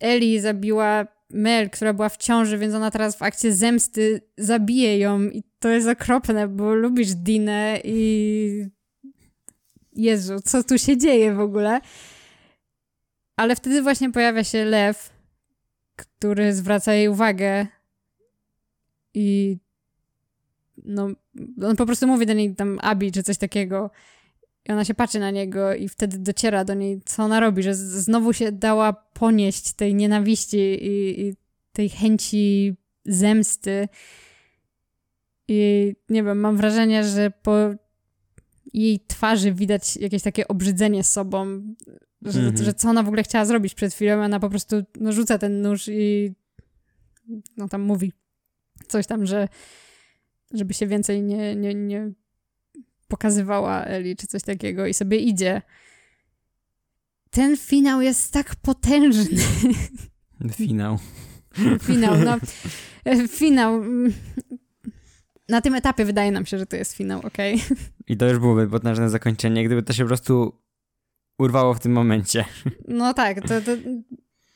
Eli 0.00 0.40
zabiła 0.40 1.06
Mel, 1.30 1.70
która 1.70 1.92
była 1.92 2.08
w 2.08 2.16
ciąży, 2.16 2.58
więc 2.58 2.74
ona 2.74 2.90
teraz 2.90 3.16
w 3.16 3.22
akcie 3.22 3.52
zemsty 3.52 4.20
zabije 4.38 4.98
ją 4.98 5.22
i 5.22 5.42
to 5.58 5.68
jest 5.68 5.88
okropne, 5.88 6.48
bo 6.48 6.74
lubisz 6.74 7.14
Dinę 7.14 7.80
i 7.84 8.66
Jezu, 9.92 10.36
co 10.44 10.64
tu 10.64 10.78
się 10.78 10.96
dzieje 10.96 11.34
w 11.34 11.40
ogóle? 11.40 11.80
Ale 13.36 13.56
wtedy 13.56 13.82
właśnie 13.82 14.12
pojawia 14.12 14.44
się 14.44 14.64
Lew, 14.64 15.12
który 15.96 16.54
zwraca 16.54 16.92
jej 16.92 17.08
uwagę 17.08 17.66
i 19.14 19.58
no, 20.84 21.08
on 21.62 21.76
po 21.76 21.86
prostu 21.86 22.06
mówi 22.06 22.26
do 22.26 22.32
niej 22.32 22.54
tam 22.54 22.78
Abi 22.82 23.12
czy 23.12 23.22
coś 23.22 23.38
takiego. 23.38 23.90
I 24.68 24.72
ona 24.72 24.84
się 24.84 24.94
patrzy 24.94 25.18
na 25.18 25.30
niego 25.30 25.74
i 25.74 25.88
wtedy 25.88 26.18
dociera 26.18 26.64
do 26.64 26.74
niej, 26.74 27.00
co 27.04 27.22
ona 27.22 27.40
robi, 27.40 27.62
że 27.62 27.74
znowu 27.74 28.32
się 28.32 28.52
dała 28.52 28.92
ponieść 28.92 29.72
tej 29.72 29.94
nienawiści 29.94 30.58
i, 30.58 31.20
i 31.20 31.34
tej 31.72 31.88
chęci 31.88 32.74
zemsty. 33.04 33.88
I 35.48 35.92
nie 36.08 36.22
wiem, 36.22 36.40
mam 36.40 36.56
wrażenie, 36.56 37.04
że 37.04 37.30
po 37.30 37.56
jej 38.74 39.00
twarzy 39.06 39.52
widać 39.52 39.96
jakieś 39.96 40.22
takie 40.22 40.48
obrzydzenie 40.48 41.04
sobą, 41.04 41.62
że, 42.22 42.40
Mhm. 42.40 42.56
że 42.64 42.74
co 42.74 42.88
ona 42.88 43.02
w 43.02 43.06
ogóle 43.08 43.22
chciała 43.22 43.44
zrobić 43.44 43.74
przed 43.74 43.94
chwilą, 43.94 44.24
ona 44.24 44.40
po 44.40 44.50
prostu 44.50 44.76
no, 45.00 45.12
rzuca 45.12 45.38
ten 45.38 45.62
nóż 45.62 45.88
i 45.88 46.32
no 47.56 47.68
tam 47.68 47.82
mówi 47.82 48.12
coś 48.88 49.06
tam, 49.06 49.26
że 49.26 49.48
żeby 50.54 50.74
się 50.74 50.86
więcej 50.86 51.22
nie, 51.22 51.56
nie, 51.56 51.74
nie 51.74 52.12
pokazywała 53.08 53.84
Eli 53.84 54.16
czy 54.16 54.26
coś 54.26 54.42
takiego 54.42 54.86
i 54.86 54.94
sobie 54.94 55.18
idzie. 55.18 55.62
Ten 57.30 57.56
finał 57.56 58.00
jest 58.00 58.32
tak 58.32 58.56
potężny. 58.56 59.42
Finał. 60.52 60.98
finał, 61.82 62.14
no. 62.18 62.36
Finał. 63.38 63.82
Na 65.48 65.60
tym 65.60 65.74
etapie 65.74 66.04
wydaje 66.04 66.32
nam 66.32 66.46
się, 66.46 66.58
że 66.58 66.66
to 66.66 66.76
jest 66.76 66.92
finał, 66.92 67.20
okej. 67.24 67.62
I 68.06 68.16
to 68.16 68.28
już 68.28 68.38
byłoby 68.38 68.68
potężne 68.68 69.10
zakończenie, 69.10 69.64
gdyby 69.64 69.82
to 69.82 69.92
się 69.92 70.02
po 70.02 70.08
prostu 70.08 70.60
urwało 71.38 71.74
w 71.74 71.80
tym 71.80 71.92
momencie. 71.92 72.44
No 72.88 73.14
tak, 73.14 73.40
to, 73.48 73.60
to, 73.60 73.72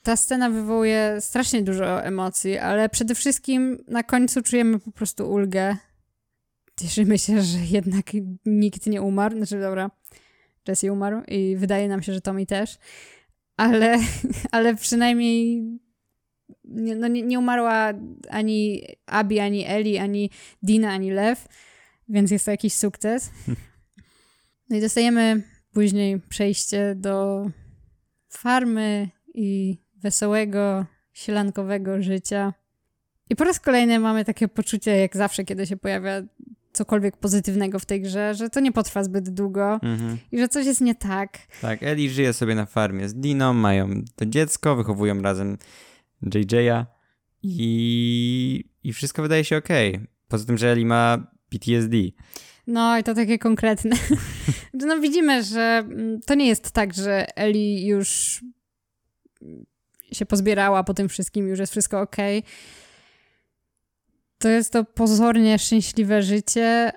ta 0.03 0.17
scena 0.17 0.51
wywołuje 0.51 1.17
strasznie 1.21 1.63
dużo 1.63 2.05
emocji, 2.05 2.59
ale 2.59 2.89
przede 2.89 3.15
wszystkim 3.15 3.85
na 3.89 4.03
końcu 4.03 4.43
czujemy 4.43 4.79
po 4.79 4.93
prostu 4.93 5.31
ulgę. 5.31 5.77
Cieszymy 6.81 7.19
się, 7.19 7.43
że 7.53 7.59
jednak 7.59 8.07
nikt 8.47 8.87
nie 8.87 9.03
umarł. 9.03 9.37
Znaczy, 9.37 9.61
dobra, 9.61 9.91
Jesse 10.69 10.93
umarł 10.93 11.23
i 11.29 11.57
wydaje 11.57 11.89
nam 11.89 12.03
się, 12.03 12.13
że 12.13 12.21
Tommy 12.21 12.47
też. 12.47 12.79
Ale, 13.57 13.99
ale 14.53 14.75
przynajmniej 14.75 15.65
nie, 16.65 16.97
no 16.97 17.09
nie, 17.09 17.23
nie 17.23 17.39
umarła 17.39 17.93
ani 18.31 18.87
Abi, 19.07 19.39
ani 19.41 19.67
Eli, 19.67 19.99
ani 19.99 20.31
Dina, 20.63 20.93
ani 20.93 21.11
Lew, 21.11 21.49
więc 22.09 22.31
jest 22.31 22.45
to 22.45 22.51
jakiś 22.51 22.75
sukces. 22.75 23.31
No 24.71 24.77
i 24.77 24.81
dostajemy 24.81 25.43
później 25.73 26.21
przejście 26.21 26.95
do 26.95 27.47
farmy 28.29 29.09
i 29.35 29.79
wesołego, 30.03 30.87
sielankowego 31.13 32.03
życia. 32.03 32.55
I 33.31 33.37
po 33.37 33.45
raz 33.45 33.61
kolejny 33.61 33.99
mamy 33.99 34.25
takie 34.25 34.49
poczucie, 34.49 34.97
jak 34.97 35.17
zawsze, 35.17 35.45
kiedy 35.45 35.67
się 35.67 35.77
pojawia 35.77 36.23
cokolwiek 36.73 37.17
pozytywnego 37.17 37.79
w 37.79 37.87
tej 37.87 38.01
grze, 38.03 38.35
że 38.35 38.51
to 38.51 38.61
nie 38.61 38.73
potrwa 38.73 39.05
zbyt 39.05 39.31
długo 39.31 39.73
Mhm. 39.83 40.19
i 40.33 40.39
że 40.39 40.49
coś 40.49 40.67
jest 40.67 40.81
nie 40.81 40.95
tak. 40.95 41.39
Tak, 41.61 41.83
Ellie 41.83 42.11
żyje 42.11 42.33
sobie 42.33 42.55
na 42.55 42.67
farmie 42.67 43.09
z 43.09 43.15
Diną, 43.15 43.53
mają 43.53 43.89
to 44.17 44.27
dziecko, 44.27 44.77
wychowują 44.77 45.23
razem 45.23 45.59
JJ'a 46.23 46.85
i, 47.43 48.65
i 48.85 48.93
wszystko 48.93 49.23
wydaje 49.23 49.45
się 49.45 49.57
okej. 49.57 50.01
Poza 50.29 50.47
tym, 50.47 50.59
że 50.59 50.69
Ellie 50.73 50.87
ma 50.87 51.27
PTSD. 51.49 51.97
No 52.67 52.99
i 52.99 53.05
to 53.05 53.15
takie 53.15 53.39
konkretne. 53.39 53.97
no 54.75 55.01
widzimy, 55.01 55.43
że 55.45 55.85
mm, 55.89 56.21
to 56.21 56.35
nie 56.35 56.47
jest 56.47 56.71
tak, 56.71 56.95
że 56.95 57.37
Eli 57.37 57.87
już 57.87 58.41
się 60.13 60.27
pozbierała 60.27 60.85
po 60.85 60.95
tym 60.95 61.09
wszystkim, 61.09 61.49
już 61.49 61.59
jest 61.59 61.73
wszystko 61.73 62.01
ok. 62.01 62.17
To 64.39 64.49
jest 64.49 64.73
to 64.73 64.85
pozornie 64.85 65.59
szczęśliwe 65.59 66.23
życie, 66.23 66.93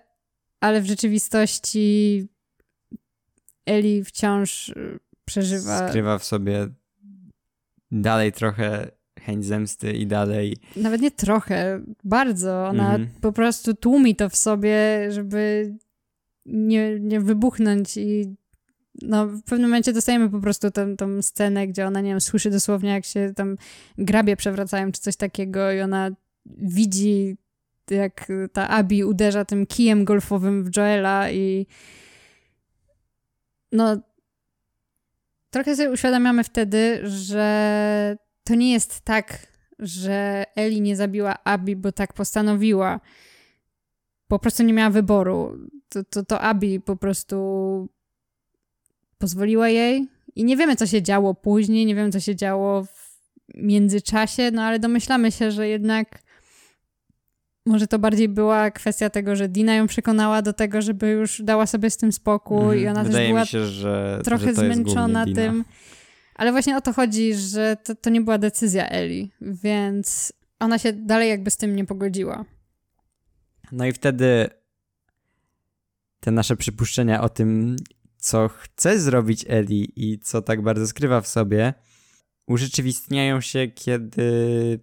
ale 0.59 0.81
w 0.81 0.85
rzeczywistości 0.85 2.27
Eli 3.65 4.03
wciąż 4.03 4.69
y, 4.69 4.99
przeżywa. 5.25 5.89
Skrywa 5.89 6.17
w 6.17 6.23
sobie 6.23 6.67
dalej 7.91 8.31
trochę 8.31 8.91
chęć 9.19 9.45
zemsty 9.45 9.93
i 9.93 10.07
dalej 10.07 10.57
Nawet 10.75 11.01
nie 11.01 11.11
trochę, 11.11 11.81
bardzo. 12.03 12.67
Ona 12.67 12.91
Mhm. 12.95 13.09
po 13.21 13.31
prostu 13.31 13.73
tłumi 13.73 14.15
to 14.15 14.29
w 14.29 14.35
sobie, 14.35 15.07
żeby 15.11 15.73
nie, 16.45 16.99
nie 16.99 17.21
wybuchnąć 17.21 17.97
i 17.97 18.35
no, 19.01 19.27
w 19.27 19.43
pewnym 19.43 19.69
momencie 19.69 19.93
dostajemy 19.93 20.29
po 20.29 20.39
prostu 20.39 20.71
tą, 20.71 20.97
tą 20.97 21.21
scenę, 21.21 21.67
gdzie 21.67 21.87
ona, 21.87 22.01
nie 22.01 22.09
wiem, 22.09 22.21
słyszy 22.21 22.49
dosłownie, 22.49 22.89
jak 22.89 23.05
się 23.05 23.33
tam 23.35 23.55
grabie 23.97 24.35
przewracają, 24.35 24.91
czy 24.91 25.01
coś 25.01 25.15
takiego 25.15 25.71
i 25.71 25.81
ona 25.81 26.11
widzi, 26.45 27.37
jak 27.89 28.27
ta 28.53 28.69
Abi 28.69 29.03
uderza 29.03 29.45
tym 29.45 29.65
kijem 29.65 30.05
golfowym 30.05 30.63
w 30.63 30.77
Joela 30.77 31.31
i 31.31 31.67
no 33.71 34.01
trochę 35.49 35.75
sobie 35.75 35.91
uświadamiamy 35.91 36.43
wtedy, 36.43 37.01
że 37.03 38.17
to 38.43 38.55
nie 38.55 38.71
jest 38.71 39.01
tak, 39.01 39.47
że 39.79 40.43
Eli 40.55 40.81
nie 40.81 40.95
zabiła 40.95 41.43
Abi, 41.43 41.75
bo 41.75 41.91
tak 41.91 42.13
postanowiła. 42.13 42.99
Po 44.27 44.39
prostu 44.39 44.63
nie 44.63 44.73
miała 44.73 44.89
wyboru. 44.89 45.57
To, 45.89 46.03
to, 46.03 46.25
to 46.25 46.41
Abi 46.41 46.79
po 46.79 46.95
prostu 46.95 47.89
pozwoliła 49.21 49.69
jej 49.69 50.07
i 50.35 50.43
nie 50.43 50.57
wiemy, 50.57 50.75
co 50.75 50.87
się 50.87 51.01
działo 51.01 51.33
później, 51.35 51.85
nie 51.85 51.95
wiemy, 51.95 52.11
co 52.11 52.19
się 52.19 52.35
działo 52.35 52.83
w 52.85 53.11
międzyczasie, 53.55 54.51
no 54.51 54.61
ale 54.63 54.79
domyślamy 54.79 55.31
się, 55.31 55.51
że 55.51 55.67
jednak 55.67 56.21
może 57.65 57.87
to 57.87 57.99
bardziej 57.99 58.29
była 58.29 58.71
kwestia 58.71 59.09
tego, 59.09 59.35
że 59.35 59.49
Dina 59.49 59.75
ją 59.75 59.87
przekonała 59.87 60.41
do 60.41 60.53
tego, 60.53 60.81
żeby 60.81 61.09
już 61.09 61.41
dała 61.43 61.65
sobie 61.65 61.89
z 61.89 61.97
tym 61.97 62.11
spokój 62.11 62.77
i 62.77 62.87
Mhm. 62.87 62.97
ona 62.97 63.09
też 63.09 63.27
była 63.27 63.45
się, 63.45 63.65
że 63.65 64.21
trochę 64.23 64.45
że 64.45 64.53
zmęczona 64.53 65.25
tym. 65.25 65.65
Ale 66.35 66.51
właśnie 66.51 66.77
o 66.77 66.81
to 66.81 66.93
chodzi, 66.93 67.33
że 67.33 67.77
to, 67.83 67.95
to 67.95 68.09
nie 68.09 68.21
była 68.21 68.37
decyzja 68.37 68.89
Eli, 68.89 69.31
więc 69.41 70.33
ona 70.59 70.77
się 70.79 70.93
dalej 70.93 71.29
jakby 71.29 71.51
z 71.51 71.57
tym 71.57 71.75
nie 71.75 71.85
pogodziła. 71.85 72.45
No 73.71 73.85
i 73.85 73.91
wtedy 73.91 74.49
te 76.19 76.31
nasze 76.31 76.55
przypuszczenia 76.55 77.21
o 77.21 77.29
tym, 77.29 77.75
co 78.21 78.47
chce 78.47 78.99
zrobić 78.99 79.45
Eli 79.47 79.91
i 79.95 80.19
co 80.19 80.41
tak 80.41 80.61
bardzo 80.61 80.87
skrywa 80.87 81.21
w 81.21 81.27
sobie, 81.27 81.73
urzeczywistniają 82.47 83.41
się, 83.41 83.67
kiedy 83.67 84.79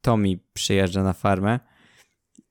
Tommy 0.00 0.38
przyjeżdża 0.52 1.02
na 1.02 1.12
farmę 1.12 1.60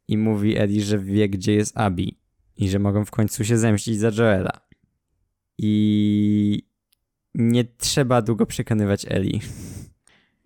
i 0.07 0.17
mówi 0.17 0.57
Eli, 0.57 0.81
że 0.81 0.99
wie, 0.99 1.29
gdzie 1.29 1.53
jest 1.53 1.77
Abby 1.77 2.11
i 2.55 2.69
że 2.69 2.79
mogą 2.79 3.05
w 3.05 3.11
końcu 3.11 3.45
się 3.45 3.57
zemścić 3.57 3.99
za 3.99 4.11
Joela. 4.11 4.61
I 5.57 6.67
nie 7.35 7.63
trzeba 7.63 8.21
długo 8.21 8.45
przekonywać 8.45 9.05
Eli. 9.09 9.41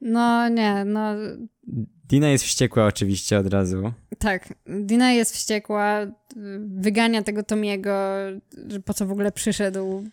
No 0.02 0.50
nie, 0.50 0.86
no 0.86 1.16
Dina 2.10 2.30
jest 2.30 2.43
wściekła 2.43 2.86
oczywiście 2.86 3.38
od 3.38 3.48
razu. 3.48 3.91
tak. 4.20 4.54
Dina 4.82 5.12
jest 5.12 5.34
wściekła, 5.34 6.08
wygania 6.60 7.24
tego 7.24 7.43
Tomiego, 7.43 7.91
że 8.68 8.80
po 8.80 8.93
co 8.93 9.06
w 9.06 9.12
ogóle 9.12 9.32
przyszedł 9.32 10.04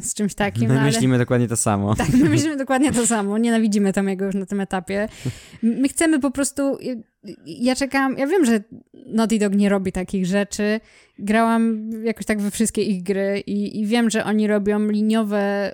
z 0.00 0.14
czymś 0.14 0.34
takim. 0.34 0.68
My 0.68 0.74
no 0.74 0.80
ale... 0.80 0.90
myślimy 0.90 1.18
dokładnie 1.18 1.48
to 1.48 1.56
samo. 1.56 1.94
Tak, 1.96 2.08
my 2.08 2.28
myślimy 2.28 2.56
dokładnie 2.56 2.92
to 2.92 3.06
samo. 3.06 3.38
Nienawidzimy 3.38 3.92
Tomiego 3.92 4.24
już 4.24 4.34
na 4.34 4.46
tym 4.46 4.60
etapie. 4.60 5.08
My 5.62 5.88
chcemy 5.88 6.20
po 6.20 6.30
prostu... 6.30 6.78
Ja 7.46 7.76
czekam... 7.76 8.18
Ja 8.18 8.26
wiem, 8.26 8.44
że 8.44 8.60
Naughty 9.06 9.38
Dog 9.38 9.54
nie 9.54 9.68
robi 9.68 9.92
takich 9.92 10.26
rzeczy. 10.26 10.80
Grałam 11.18 11.90
jakoś 12.04 12.26
tak 12.26 12.40
we 12.40 12.50
wszystkie 12.50 12.82
ich 12.82 13.02
gry 13.02 13.42
i, 13.46 13.80
i 13.80 13.86
wiem, 13.86 14.10
że 14.10 14.24
oni 14.24 14.46
robią 14.46 14.86
liniowe 14.88 15.72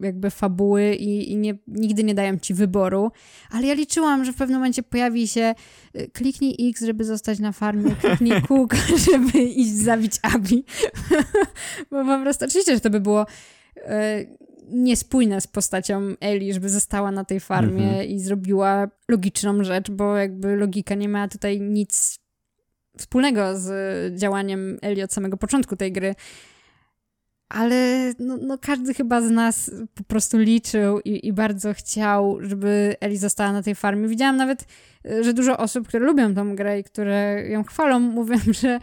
jakby 0.00 0.30
fabuły 0.30 0.94
i, 0.94 1.32
i 1.32 1.36
nie, 1.36 1.54
nigdy 1.66 2.04
nie 2.04 2.14
dają 2.14 2.38
ci 2.38 2.54
wyboru, 2.54 3.10
ale 3.50 3.66
ja 3.66 3.74
liczyłam, 3.74 4.24
że 4.24 4.32
w 4.32 4.36
pewnym 4.36 4.58
momencie 4.58 4.82
pojawi 4.82 5.28
się 5.28 5.54
y, 5.96 6.10
kliknij 6.12 6.70
X, 6.70 6.84
żeby 6.84 7.04
zostać 7.04 7.38
na 7.38 7.52
farmie, 7.52 7.94
kliknij 8.00 8.42
kółko, 8.48 8.76
żeby 9.10 9.38
iść 9.38 9.72
zabić 9.72 10.12
Abi. 10.22 10.64
Bo 11.90 12.04
po 12.04 12.22
prostu, 12.22 12.44
oczywiście, 12.44 12.74
że 12.74 12.80
to 12.80 12.90
by 12.90 13.00
było 13.00 13.26
y, 13.76 13.82
niespójne 14.68 15.40
z 15.40 15.46
postacią 15.46 16.00
Eli, 16.20 16.52
żeby 16.54 16.68
została 16.68 17.10
na 17.10 17.24
tej 17.24 17.40
farmie 17.40 17.88
Mhm. 17.88 18.06
i 18.06 18.20
zrobiła 18.20 18.88
logiczną 19.08 19.64
rzecz, 19.64 19.90
bo 19.90 20.16
jakby 20.16 20.56
logika 20.56 20.94
nie 20.94 21.08
ma 21.08 21.28
tutaj 21.28 21.60
nic 21.60 22.18
wspólnego 22.98 23.58
z 23.58 24.18
działaniem 24.18 24.78
Eli 24.82 25.02
od 25.02 25.12
samego 25.12 25.36
początku 25.36 25.76
tej 25.76 25.92
gry. 25.92 26.14
Ale 27.48 28.12
no, 28.18 28.36
no 28.42 28.58
każdy 28.58 28.94
chyba 28.94 29.22
z 29.22 29.30
nas 29.30 29.70
po 29.94 30.04
prostu 30.04 30.38
liczył 30.38 31.00
i, 31.00 31.26
i 31.26 31.32
bardzo 31.32 31.74
chciał, 31.74 32.38
żeby 32.40 32.96
Eli 33.00 33.18
została 33.18 33.52
na 33.52 33.62
tej 33.62 33.74
farmie. 33.74 34.08
Widziałam 34.08 34.36
nawet, 34.36 34.66
y, 35.06 35.24
że 35.24 35.32
dużo 35.34 35.56
osób, 35.56 35.88
które 35.88 36.06
lubią 36.06 36.34
tą 36.34 36.56
grę 36.56 36.80
i 36.80 36.84
które 36.84 37.48
ją 37.48 37.64
chwalą, 37.64 38.00
mówią, 38.20 38.36
że 38.60 38.80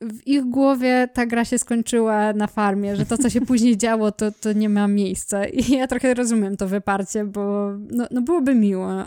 w 0.00 0.26
ich 0.26 0.44
głowie 0.44 1.08
ta 1.14 1.26
gra 1.26 1.44
się 1.44 1.58
skończyła 1.58 2.32
na 2.32 2.46
farmie, 2.46 2.96
że 2.96 3.06
to, 3.06 3.18
co 3.18 3.30
się 3.30 3.40
później 3.40 3.76
działo, 3.84 4.12
to, 4.12 4.32
to 4.32 4.52
nie 4.52 4.68
ma 4.68 4.88
miejsca. 4.88 5.46
I 5.46 5.72
ja 5.72 5.86
trochę 5.86 6.14
rozumiem 6.14 6.56
to 6.56 6.68
wyparcie, 6.68 7.24
bo 7.24 7.72
no, 7.90 8.06
no 8.10 8.22
byłoby 8.22 8.54
miło. 8.54 9.04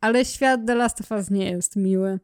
Ale 0.00 0.24
świat 0.24 0.60
The 0.66 0.74
Last 0.74 1.00
of 1.00 1.10
Us 1.10 1.30
nie 1.30 1.50
jest 1.50 1.76
miły. 1.76 2.18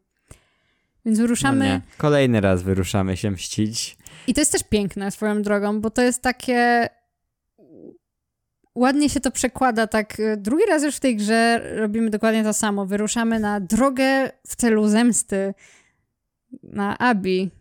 Więc 1.05 1.19
wyruszamy. 1.19 1.81
No. 1.87 1.93
Kolejny 1.97 2.41
raz 2.41 2.63
wyruszamy 2.63 3.17
się 3.17 3.31
mścić. 3.31 3.97
I 4.27 4.33
to 4.33 4.41
jest 4.41 4.51
też 4.51 4.63
piękne 4.63 5.11
swoją 5.11 5.41
drogą, 5.41 5.81
bo 5.81 5.89
to 5.89 6.01
jest 6.01 6.21
takie. 6.21 6.89
Ładnie 8.75 9.09
się 9.09 9.19
to 9.19 9.31
przekłada, 9.31 9.87
tak. 9.87 10.19
y, 10.19 10.37
Drugi 10.37 10.63
raz 10.69 10.83
już 10.83 10.95
w 10.95 10.99
tej 10.99 11.15
grze 11.15 11.61
robimy 11.75 12.09
dokładnie 12.09 12.43
to 12.43 12.53
samo. 12.53 12.85
Wyruszamy 12.85 13.39
na 13.39 13.59
drogę 13.59 14.31
w 14.47 14.55
celu 14.55 14.87
zemsty 14.87 15.53
na 16.63 16.97
Abi. 16.97 17.51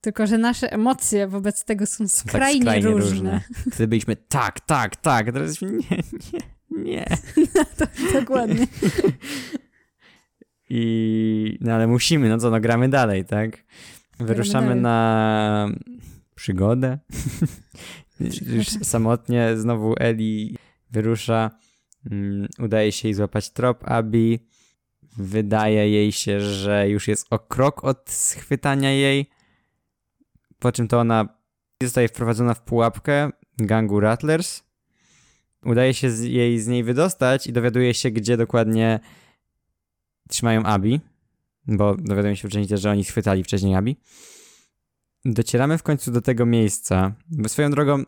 Tylko, 0.00 0.26
że 0.26 0.38
nasze 0.38 0.72
emocje 0.72 1.28
wobec 1.28 1.64
tego 1.64 1.86
są 1.86 2.08
Są 2.08 2.18
skrajnie, 2.28 2.64
tak 2.64 2.78
skrajnie 2.78 2.88
różne. 2.90 3.10
różne. 3.10 3.40
Wtedy 3.72 3.88
byliśmy 3.88 4.16
tak, 4.16 4.60
tak, 4.60 4.96
tak. 4.96 5.26
Teraz 5.32 5.48
jesteśmy 5.48 5.78
nie, 5.78 6.02
nie, 6.32 6.84
nie. 6.84 7.06
Dokładnie. 8.20 8.66
I, 10.70 11.58
no 11.60 11.72
ale 11.72 11.86
musimy, 11.86 12.28
no 12.28 12.38
co, 12.38 12.50
no 12.50 12.60
gramy 12.60 12.88
dalej, 12.88 13.24
tak? 13.24 13.64
Wyruszamy 14.20 14.74
na 14.74 15.68
przygodę. 16.36 16.98
Już 18.56 18.66
samotnie 18.68 19.56
znowu 19.56 19.94
Eli 19.98 20.56
wyrusza. 20.90 21.50
Mm, 22.10 22.48
udaje 22.58 22.92
się 22.92 23.08
jej 23.08 23.14
złapać 23.14 23.50
trop 23.50 23.88
Abi. 23.88 24.48
Wydaje 25.16 25.90
jej 25.90 26.12
się, 26.12 26.40
że 26.40 26.88
już 26.88 27.08
jest 27.08 27.26
o 27.30 27.38
krok 27.38 27.84
od 27.84 28.10
schwytania 28.10 28.92
jej. 28.92 29.30
Po 30.58 30.72
czym 30.72 30.88
to 30.88 31.00
ona 31.00 31.28
zostaje 31.82 32.08
wprowadzona 32.08 32.54
w 32.54 32.62
pułapkę 32.62 33.30
gangu 33.58 34.00
Rattlers. 34.00 34.62
Udaje 35.64 35.94
się 35.94 36.10
z 36.10 36.22
jej 36.22 36.58
z 36.60 36.66
niej 36.66 36.84
wydostać 36.84 37.46
i 37.46 37.52
dowiaduje 37.52 37.94
się, 37.94 38.10
gdzie 38.10 38.36
dokładnie 38.36 39.00
trzymają 40.28 40.62
Abi, 40.62 41.00
bo 41.66 41.94
dowiadujemy 41.94 42.36
się 42.36 42.48
też, 42.48 42.80
że 42.80 42.90
oni 42.90 43.04
schwytali 43.04 43.44
wcześniej 43.44 43.74
Abi. 43.74 43.96
Docieramy 45.32 45.78
w 45.78 45.82
końcu 45.82 46.10
do 46.12 46.20
tego 46.20 46.46
miejsca, 46.46 47.12
bo 47.30 47.48
swoją 47.48 47.70
drogą 47.70 48.02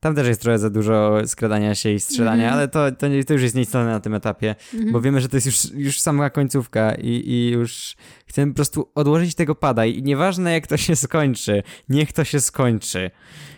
tam 0.00 0.14
też 0.14 0.26
jest 0.28 0.40
trochę 0.40 0.58
za 0.58 0.70
dużo 0.70 1.20
skradania 1.26 1.74
się 1.74 1.90
i 1.92 2.00
strzelania, 2.00 2.44
Mhm. 2.44 2.52
ale 2.54 2.68
to, 2.68 2.92
to, 2.92 3.08
nie, 3.08 3.24
to 3.24 3.32
już 3.32 3.42
jest 3.42 3.54
nieistotne 3.54 3.90
na 3.90 4.00
tym 4.00 4.14
etapie, 4.14 4.54
Mhm. 4.74 4.92
bo 4.92 5.00
wiemy, 5.00 5.20
że 5.20 5.28
to 5.28 5.36
jest 5.36 5.46
już, 5.46 5.72
już 5.72 6.00
sama 6.00 6.30
końcówka 6.30 6.94
i, 6.94 7.08
i 7.08 7.50
już 7.50 7.96
chcemy 8.26 8.52
po 8.52 8.56
prostu 8.56 8.90
odłożyć 8.94 9.34
tego 9.34 9.54
pada 9.54 9.86
i 9.86 10.02
nieważne 10.02 10.52
jak 10.52 10.66
to 10.66 10.76
się 10.76 10.96
skończy, 10.96 11.62
niech 11.88 12.12
to 12.12 12.24
się 12.24 12.40
skończy. 12.40 13.10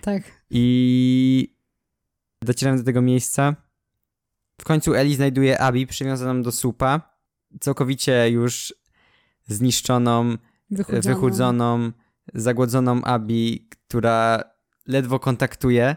Tak. 0.02 0.22
I 0.50 1.56
docieramy 2.42 2.78
do 2.78 2.84
tego 2.84 3.02
miejsca. 3.02 3.56
W 4.60 4.64
końcu 4.64 4.94
Eli 4.94 5.14
znajduje 5.14 5.60
Abi 5.60 5.86
przywiązaną 5.86 6.42
do 6.42 6.52
słupa, 6.52 7.16
całkowicie 7.60 8.30
już 8.30 8.74
zniszczoną, 9.46 10.36
Wychudzono. 10.70 11.14
wychudzoną, 11.14 11.92
zagłodzoną 12.35 13.03
Abi, 13.05 13.68
która 13.70 14.43
ledwo 14.87 15.18
kontaktuje. 15.18 15.97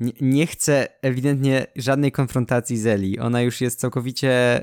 Nie, 0.00 0.12
nie 0.20 0.46
chce 0.46 0.88
ewidentnie 1.02 1.66
żadnej 1.76 2.12
konfrontacji 2.12 2.78
z 2.78 2.86
Eli. 2.86 3.18
Ona 3.18 3.42
już 3.42 3.60
jest 3.60 3.80
całkowicie. 3.80 4.62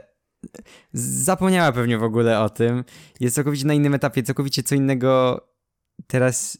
Zapomniała 0.93 1.72
pewnie 1.72 1.97
w 1.97 2.03
ogóle 2.03 2.39
o 2.39 2.49
tym. 2.49 2.84
Jest 3.20 3.36
całkowicie 3.36 3.68
na 3.68 3.74
innym 3.74 3.93
etapie, 3.93 4.24
całkowicie 4.24 4.64
co 4.64 4.76
innego 4.76 5.41
teraz 6.07 6.57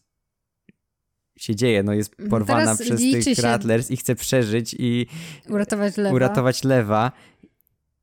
się 1.38 1.56
dzieje. 1.56 1.84
No 1.84 1.94
jest 1.94 2.16
porwana 2.30 2.62
Teraz 2.62 2.82
przez 2.82 3.26
tych 3.26 3.40
Rattlers 3.40 3.92
i 3.92 3.98
chce 3.98 4.16
przeżyć 4.16 4.76
i 4.80 5.08
Uratować 5.50 5.98
lewa. 5.98 6.16
uratować 6.16 6.64
lewa. 6.64 7.12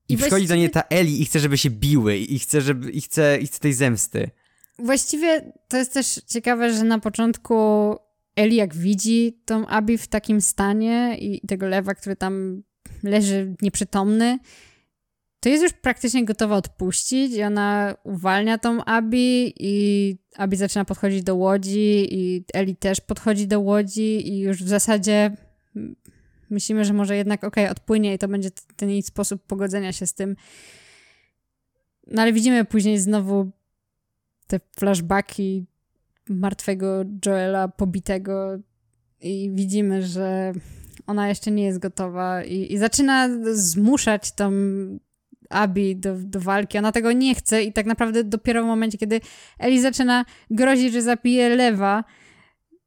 I, 0.08 0.14
I 0.14 0.16
przychodzi 0.16 0.46
do 0.46 0.56
niej 0.56 0.70
ta 0.70 0.82
Eli 0.82 1.22
i 1.22 1.24
chce, 1.24 1.40
żeby 1.40 1.58
się 1.58 1.70
biły 1.70 2.16
i 2.16 2.38
chce, 2.38 2.60
żeby, 2.60 2.90
i 2.90 3.00
chce, 3.00 3.38
i 3.40 3.46
chce 3.46 3.60
tej 3.60 3.72
zemsty. 3.72 4.30
Właściwie 4.78 5.52
to 5.68 5.76
jest 5.76 5.92
też 5.94 6.20
ciekawe, 6.26 6.72
że 6.72 6.84
na 6.84 6.98
początku 6.98 7.56
Eli 8.36 8.56
jak 8.56 8.74
widzi 8.74 9.40
tą 9.44 9.66
Abi 9.66 9.98
w 9.98 10.06
takim 10.06 10.40
stanie 10.40 11.16
i 11.18 11.46
tego 11.46 11.68
lewa, 11.68 11.94
który 11.94 12.16
tam 12.16 12.62
leży 13.02 13.54
nieprzytomny, 13.62 14.38
to 15.40 15.48
jest 15.48 15.62
już 15.62 15.72
praktycznie 15.72 16.24
gotowa 16.24 16.56
odpuścić 16.56 17.32
i 17.32 17.42
ona 17.42 17.94
uwalnia 18.04 18.58
tą 18.58 18.84
Abi 18.84 19.54
i 19.60 20.16
Abi 20.36 20.56
zaczyna 20.56 20.84
podchodzić 20.84 21.22
do 21.22 21.34
łodzi 21.34 22.06
i 22.10 22.44
Eli 22.54 22.76
też 22.76 23.00
podchodzi 23.00 23.46
do 23.46 23.60
łodzi 23.60 24.28
i 24.28 24.38
już 24.38 24.62
w 24.62 24.68
zasadzie 24.68 25.36
myślimy, 26.50 26.84
że 26.84 26.92
może 26.92 27.16
jednak 27.16 27.44
okej, 27.44 27.68
odpłynie 27.68 28.14
i 28.14 28.18
to 28.18 28.28
będzie 28.28 28.50
ten 28.76 28.90
jej 28.90 29.02
sposób 29.02 29.42
pogodzenia 29.46 29.92
się 29.92 30.06
z 30.06 30.14
tym. 30.14 30.36
No 32.06 32.22
ale 32.22 32.32
widzimy 32.32 32.64
później 32.64 32.98
znowu 32.98 33.50
te 34.48 34.60
flashbacki 34.78 35.66
martwego 36.28 37.04
Joela 37.26 37.68
pobitego 37.68 38.58
i 39.20 39.50
widzimy, 39.54 40.02
że 40.02 40.52
ona 41.06 41.28
jeszcze 41.28 41.50
nie 41.50 41.64
jest 41.64 41.78
gotowa 41.78 42.44
i, 42.44 42.72
i 42.72 42.78
zaczyna 42.78 43.28
zmuszać 43.52 44.32
tą 44.32 44.52
Abi 45.50 45.96
do, 45.96 46.14
do 46.18 46.40
walki. 46.40 46.78
Ona 46.78 46.92
tego 46.92 47.12
nie 47.12 47.34
chce 47.34 47.62
i 47.62 47.72
tak 47.72 47.86
naprawdę 47.86 48.24
dopiero 48.24 48.62
w 48.62 48.66
momencie, 48.66 48.98
kiedy 48.98 49.20
Eli 49.58 49.80
zaczyna 49.80 50.24
grozić, 50.50 50.92
że 50.92 51.02
zapije 51.02 51.56
lewa, 51.56 52.04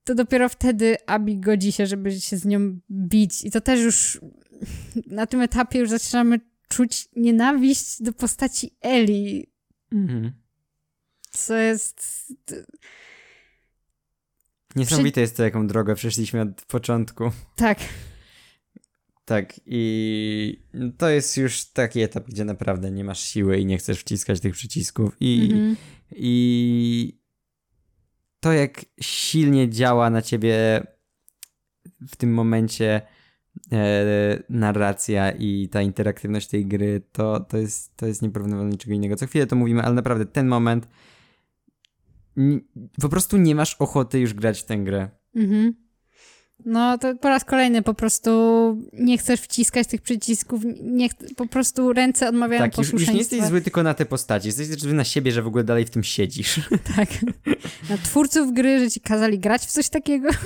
to 0.04 0.16
dopiero 0.16 0.50
wtedy 0.50 0.96
Abi 1.08 1.40
godzi 1.40 1.72
się, 1.72 1.86
żeby 1.86 2.12
się 2.12 2.38
z 2.38 2.46
nią 2.46 2.80
bić. 2.92 3.44
I 3.46 3.52
to 3.52 3.62
też 3.62 3.80
już 3.82 4.22
na 5.08 5.26
tym 5.26 5.42
etapie 5.42 5.80
już 5.80 5.90
zaczynamy 5.90 6.40
czuć 6.70 7.08
nienawiść 7.16 8.04
do 8.04 8.14
postaci 8.14 8.76
Eli, 8.82 9.52
Mhm. 9.92 10.32
Co 11.32 11.56
jest 11.56 12.28
Niesamowite 14.76 15.22
jest 15.22 15.38
to, 15.38 15.44
jaką 15.44 15.68
drogę 15.68 15.96
przeszliśmy 15.96 16.42
od 16.42 16.66
początku. 16.66 17.32
Tak, 17.56 17.80
Tak, 19.26 19.54
i 19.66 20.64
to 20.98 21.10
jest 21.10 21.38
już 21.38 21.66
taki 21.66 22.02
etap, 22.02 22.28
gdzie 22.28 22.46
naprawdę 22.46 22.92
nie 22.92 23.04
masz 23.04 23.20
siły 23.20 23.58
i 23.60 23.66
nie 23.66 23.78
chcesz 23.78 24.00
wciskać 24.00 24.40
tych 24.40 24.54
przycisków. 24.54 25.16
I, 25.20 25.50
mhm. 25.54 25.76
i 26.12 27.20
to, 28.40 28.54
jak 28.54 28.86
silnie 29.02 29.70
działa 29.70 30.10
na 30.10 30.22
ciebie 30.22 30.84
w 32.08 32.16
tym 32.16 32.34
momencie 32.34 33.02
e, 33.72 34.44
narracja 34.50 35.32
i 35.32 35.70
ta 35.70 35.82
interaktywność 35.82 36.48
tej 36.48 36.66
gry, 36.66 37.02
to, 37.12 37.40
to, 37.40 37.58
jest, 37.58 37.96
to 37.98 38.06
jest 38.06 38.22
nieporównywalne 38.22 38.72
niczego 38.72 38.94
innego. 38.94 39.16
Co 39.16 39.28
chwilę 39.28 39.48
to 39.48 39.56
mówimy, 39.56 39.82
ale 39.82 39.96
naprawdę 39.96 40.26
ten 40.26 40.48
moment 40.48 40.88
po 43.02 43.10
prostu 43.10 43.38
nie 43.38 43.56
masz 43.56 43.76
ochoty 43.76 44.20
już 44.20 44.34
grać 44.34 44.62
w 44.62 44.66
tę 44.66 44.78
grę. 44.78 45.10
Mhm. 45.36 45.74
No 46.66 46.98
to 46.98 47.16
po 47.16 47.30
raz 47.30 47.46
kolejny 47.46 47.82
po 47.82 47.94
prostu 47.94 48.32
nie 48.94 49.18
chcesz 49.18 49.42
wciskać 49.42 49.88
tych 49.88 50.02
przycisków, 50.02 50.62
nie 50.82 51.10
po 51.36 51.48
prostu 51.48 51.94
ręce 51.94 52.30
odmawiają 52.30 52.62
tak, 52.62 52.72
posłuszeństwa. 52.72 53.06
Tak, 53.06 53.16
już, 53.16 53.22
już 53.22 53.32
nie 53.32 53.38
jesteś 53.38 53.50
zły 53.50 53.62
tylko 53.62 53.84
na 53.84 53.94
te 53.94 54.06
postaci, 54.06 54.48
jesteś 54.48 54.68
zły 54.68 54.94
na 54.94 55.04
siebie, 55.04 55.32
że 55.32 55.42
w 55.42 55.48
ogóle 55.48 55.64
dalej 55.64 55.86
w 55.86 55.90
tym 55.90 56.04
siedzisz. 56.04 56.60
Tak. 56.96 57.10
Na 57.90 57.98
twórców 57.98 58.54
gry, 58.54 58.80
że 58.80 58.92
ci 58.92 59.02
kazali 59.02 59.40
grać 59.40 59.62
w 59.62 59.72
coś 59.72 59.90
takiego. 59.90 60.30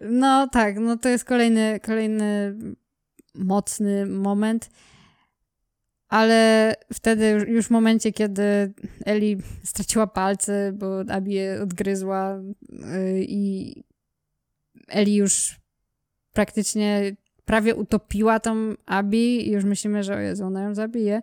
No 0.00 0.48
tak, 0.48 0.78
no 0.78 0.96
to 0.96 1.08
jest 1.08 1.24
kolejny, 1.24 1.80
kolejny 1.86 2.56
mocny 3.34 4.06
moment. 4.06 4.70
Ale 6.14 6.74
wtedy 6.92 7.30
już 7.48 7.66
w 7.66 7.70
momencie, 7.70 8.12
kiedy 8.12 8.72
Eli 9.04 9.36
straciła 9.64 10.06
palce, 10.06 10.72
bo 10.72 11.00
Abi 11.08 11.32
je 11.32 11.62
odgryzła 11.62 12.40
yy, 12.68 13.24
i 13.28 13.74
Eli 14.88 15.14
już 15.14 15.60
praktycznie 16.32 17.16
prawie 17.44 17.74
utopiła 17.74 18.40
tą 18.40 18.74
Abi 18.86 19.48
i 19.48 19.50
już 19.50 19.64
myślimy, 19.64 20.04
że 20.04 20.14
o 20.14 20.18
Jezu, 20.18 20.44
ona 20.44 20.62
ją 20.62 20.74
zabije, 20.74 21.22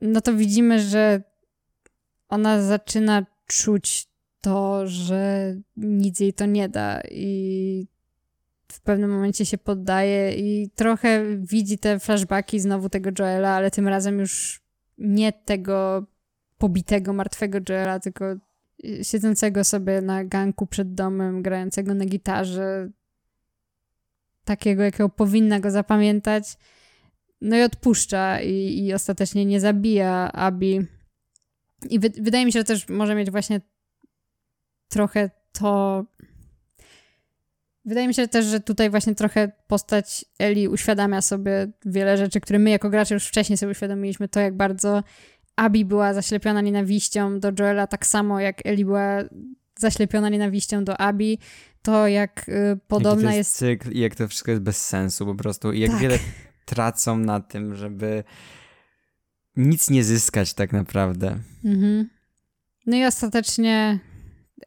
no 0.00 0.20
to 0.20 0.34
widzimy, 0.34 0.80
że 0.80 1.22
ona 2.28 2.62
zaczyna 2.62 3.26
czuć 3.46 4.06
to, 4.40 4.86
że 4.86 5.54
nic 5.76 6.20
jej 6.20 6.32
to 6.32 6.46
nie 6.46 6.68
da 6.68 7.00
i 7.10 7.86
w 8.72 8.80
pewnym 8.80 9.10
momencie 9.10 9.46
się 9.46 9.58
poddaje 9.58 10.34
i 10.36 10.70
trochę 10.70 11.36
widzi 11.36 11.78
te 11.78 11.98
flashbacki 11.98 12.60
znowu 12.60 12.88
tego 12.88 13.10
Joela, 13.18 13.50
ale 13.50 13.70
tym 13.70 13.88
razem 13.88 14.18
już 14.18 14.62
nie 14.98 15.32
tego 15.32 16.06
pobitego, 16.58 17.12
martwego 17.12 17.58
Joela, 17.68 18.00
tylko 18.00 18.24
siedzącego 19.02 19.64
sobie 19.64 20.00
na 20.00 20.24
ganku 20.24 20.66
przed 20.66 20.94
domem, 20.94 21.42
grającego 21.42 21.94
na 21.94 22.04
gitarze, 22.04 22.88
takiego, 24.44 24.82
jakiego 24.82 25.08
powinna 25.08 25.60
go 25.60 25.70
zapamiętać. 25.70 26.56
No 27.40 27.56
i 27.56 27.62
odpuszcza 27.62 28.40
i, 28.40 28.84
i 28.84 28.94
ostatecznie 28.94 29.44
nie 29.44 29.60
zabija 29.60 30.32
Abi. 30.32 30.80
I 31.90 31.98
wy, 31.98 32.10
wydaje 32.10 32.46
mi 32.46 32.52
się, 32.52 32.58
że 32.58 32.64
też 32.64 32.88
może 32.88 33.14
mieć 33.14 33.30
właśnie 33.30 33.60
trochę 34.88 35.30
to. 35.52 36.04
Wydaje 37.86 38.08
mi 38.08 38.14
się 38.14 38.28
też, 38.28 38.46
że 38.46 38.60
tutaj 38.60 38.90
właśnie 38.90 39.14
trochę 39.14 39.52
postać 39.66 40.24
Eli 40.38 40.68
uświadamia 40.68 41.22
sobie 41.22 41.72
wiele 41.84 42.16
rzeczy, 42.16 42.40
które 42.40 42.58
my 42.58 42.70
jako 42.70 42.90
gracze 42.90 43.14
już 43.14 43.26
wcześniej 43.26 43.56
sobie 43.56 43.72
uświadomiliśmy. 43.72 44.28
To, 44.28 44.40
jak 44.40 44.56
bardzo 44.56 45.02
Abi 45.56 45.84
była 45.84 46.14
zaślepiona 46.14 46.60
nienawiścią 46.60 47.40
do 47.40 47.52
Joela, 47.58 47.86
tak 47.86 48.06
samo 48.06 48.40
jak 48.40 48.66
Eli 48.66 48.84
była 48.84 49.22
zaślepiona 49.78 50.28
nienawiścią 50.28 50.84
do 50.84 51.00
Abi, 51.00 51.38
to 51.82 52.08
jak 52.08 52.48
y, 52.48 52.78
podobna 52.88 53.34
jest, 53.34 53.38
jest... 53.38 53.56
cykl 53.56 53.92
i 53.92 54.00
jak 54.00 54.14
to 54.14 54.28
wszystko 54.28 54.50
jest 54.50 54.62
bez 54.62 54.86
sensu 54.86 55.26
po 55.26 55.34
prostu 55.34 55.72
i 55.72 55.80
jak 55.80 55.90
tak. 55.90 56.00
wiele 56.00 56.18
tracą 56.64 57.16
na 57.16 57.40
tym, 57.40 57.74
żeby 57.74 58.24
nic 59.56 59.90
nie 59.90 60.04
zyskać 60.04 60.54
tak 60.54 60.72
naprawdę. 60.72 61.38
Mhm. 61.64 62.08
No 62.86 62.96
i 62.96 63.04
ostatecznie 63.04 63.98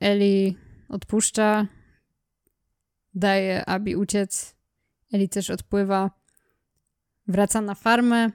Eli 0.02 0.58
odpuszcza, 0.90 1.68
daje 3.14 3.66
Abi 3.66 3.96
uciec. 3.96 4.56
Eli 5.14 5.30
też 5.30 5.50
odpływa, 5.50 6.12
wraca 7.28 7.62
na 7.62 7.76
farmę, 7.76 8.30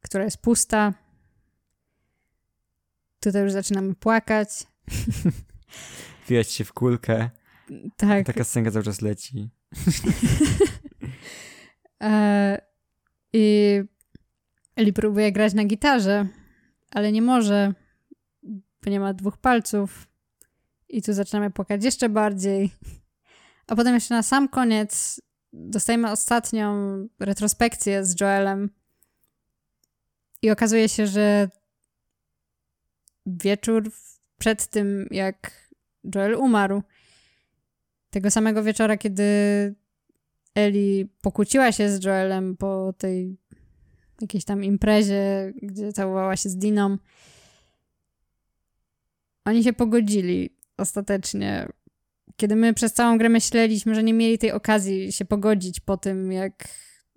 która 0.00 0.24
jest 0.24 0.38
pusta. 0.38 0.94
Tutaj 3.20 3.42
już 3.42 3.52
zaczynamy 3.52 3.94
płakać. 3.94 4.48
Wijać 6.28 6.50
się 6.50 6.64
w 6.64 6.72
kulkę. 6.72 7.30
Tak. 7.96 8.26
Taka 8.26 8.44
scenka 8.44 8.70
cały 8.70 8.84
czas 8.84 9.00
leci. 9.00 9.50
e, 12.02 12.60
I 13.32 13.82
Eli 14.76 14.92
próbuje 14.92 15.32
grać 15.32 15.54
na 15.54 15.64
gitarze, 15.64 16.28
ale 16.90 17.12
nie 17.12 17.22
może, 17.22 17.74
bo 18.84 18.90
nie 18.90 19.00
ma 19.00 19.14
dwóch 19.14 19.36
palców. 19.36 20.08
I 20.88 21.02
tu 21.02 21.12
zaczynamy 21.12 21.50
płakać 21.50 21.84
jeszcze 21.84 22.08
bardziej. 22.08 22.70
A 23.66 23.76
potem 23.76 23.94
jeszcze 23.94 24.14
na 24.14 24.22
sam 24.22 24.48
koniec 24.48 25.20
dostajemy 25.52 26.10
ostatnią 26.10 26.74
retrospekcję 27.20 28.04
z 28.04 28.20
Joelem. 28.20 28.70
I 30.42 30.50
okazuje 30.50 30.88
się, 30.88 31.06
że 31.06 31.48
wieczór 33.26 33.90
przed 34.38 34.66
tym, 34.66 35.08
jak 35.10 35.68
Joel 36.14 36.34
umarł, 36.34 36.82
tego 38.10 38.30
samego 38.30 38.62
wieczora, 38.62 38.96
kiedy 38.96 39.24
Eli 40.54 41.08
pokłóciła 41.22 41.72
się 41.72 41.90
z 41.90 42.04
Joelem 42.04 42.56
po 42.56 42.94
tej 42.98 43.36
jakiejś 44.20 44.44
tam 44.44 44.64
imprezie, 44.64 45.52
gdzie 45.62 45.92
całowała 45.92 46.36
się 46.36 46.48
z 46.48 46.56
Diną, 46.56 46.98
oni 49.44 49.64
się 49.64 49.72
pogodzili 49.72 50.56
ostatecznie. 50.76 51.68
Kiedy 52.36 52.56
my 52.56 52.74
przez 52.74 52.92
całą 52.92 53.18
grę 53.18 53.28
myśleliśmy, 53.28 53.94
że 53.94 54.02
nie 54.02 54.14
mieli 54.14 54.38
tej 54.38 54.52
okazji 54.52 55.12
się 55.12 55.24
pogodzić 55.24 55.80
po 55.80 55.96
tym, 55.96 56.32
jak 56.32 56.68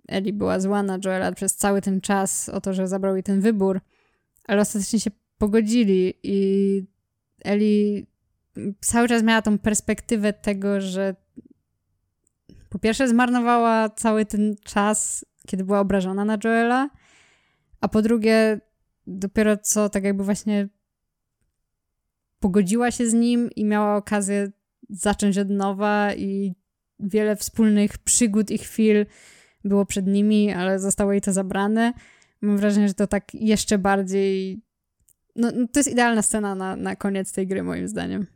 Eli 0.07 0.33
była 0.33 0.59
zła 0.59 0.83
na 0.83 0.99
Joela 1.05 1.31
przez 1.31 1.55
cały 1.55 1.81
ten 1.81 2.01
czas 2.01 2.49
o 2.49 2.61
to, 2.61 2.73
że 2.73 2.87
zabrał 2.87 3.15
jej 3.15 3.23
ten 3.23 3.41
wybór, 3.41 3.81
ale 4.47 4.61
ostatecznie 4.61 4.99
się 4.99 5.11
pogodzili 5.37 6.13
i 6.23 6.83
Eli 7.43 8.07
cały 8.81 9.07
czas 9.07 9.23
miała 9.23 9.41
tą 9.41 9.57
perspektywę 9.57 10.33
tego, 10.33 10.81
że 10.81 11.15
po 12.69 12.79
pierwsze 12.79 13.07
zmarnowała 13.07 13.89
cały 13.89 14.25
ten 14.25 14.55
czas, 14.63 15.25
kiedy 15.47 15.63
była 15.63 15.79
obrażona 15.79 16.25
na 16.25 16.37
Joela, 16.43 16.89
a 17.81 17.87
po 17.87 18.01
drugie 18.01 18.61
dopiero 19.07 19.57
co 19.57 19.89
tak 19.89 20.03
jakby 20.03 20.23
właśnie 20.23 20.67
pogodziła 22.39 22.91
się 22.91 23.09
z 23.09 23.13
nim 23.13 23.49
i 23.55 23.65
miała 23.65 23.95
okazję 23.95 24.51
zacząć 24.89 25.37
od 25.37 25.49
nowa 25.49 26.13
i 26.13 26.55
wiele 26.99 27.35
wspólnych 27.35 27.97
przygód 27.97 28.51
i 28.51 28.57
chwil 28.57 29.05
było 29.63 29.85
przed 29.85 30.07
nimi, 30.07 30.51
ale 30.51 30.79
zostało 30.79 31.11
jej 31.11 31.21
to 31.21 31.33
zabrane. 31.33 31.93
Mam 32.41 32.57
wrażenie, 32.57 32.87
że 32.87 32.93
to 32.93 33.07
tak 33.07 33.33
jeszcze 33.33 33.77
bardziej. 33.77 34.61
No, 35.35 35.51
no, 35.55 35.67
to 35.67 35.79
jest 35.79 35.91
idealna 35.91 36.21
scena 36.21 36.55
na, 36.55 36.75
na 36.75 36.95
koniec 36.95 37.31
tej 37.31 37.47
gry, 37.47 37.63
moim 37.63 37.87
zdaniem. 37.87 38.27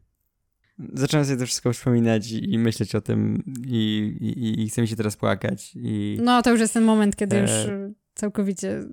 Zacząłem 0.94 1.26
sobie 1.26 1.38
to 1.38 1.45
wszystko 1.45 1.73
wspominać 1.73 2.32
i, 2.32 2.53
i 2.53 2.57
myśleć 2.57 2.95
o 2.95 3.02
tym, 3.02 3.44
i, 3.68 4.14
i, 4.22 4.64
i 4.64 4.69
chce 4.69 4.82
mi 4.82 4.88
się 4.88 4.95
teraz 4.95 5.18
płakać. 5.18 5.72
I... 5.76 6.18
No, 6.22 6.41
to 6.41 6.52
już 6.52 6.60
jest 6.60 6.73
ten 6.73 6.84
moment, 6.84 7.15
kiedy 7.15 7.38
e... 7.38 7.41
już 7.41 7.52
całkowicie 8.15 8.84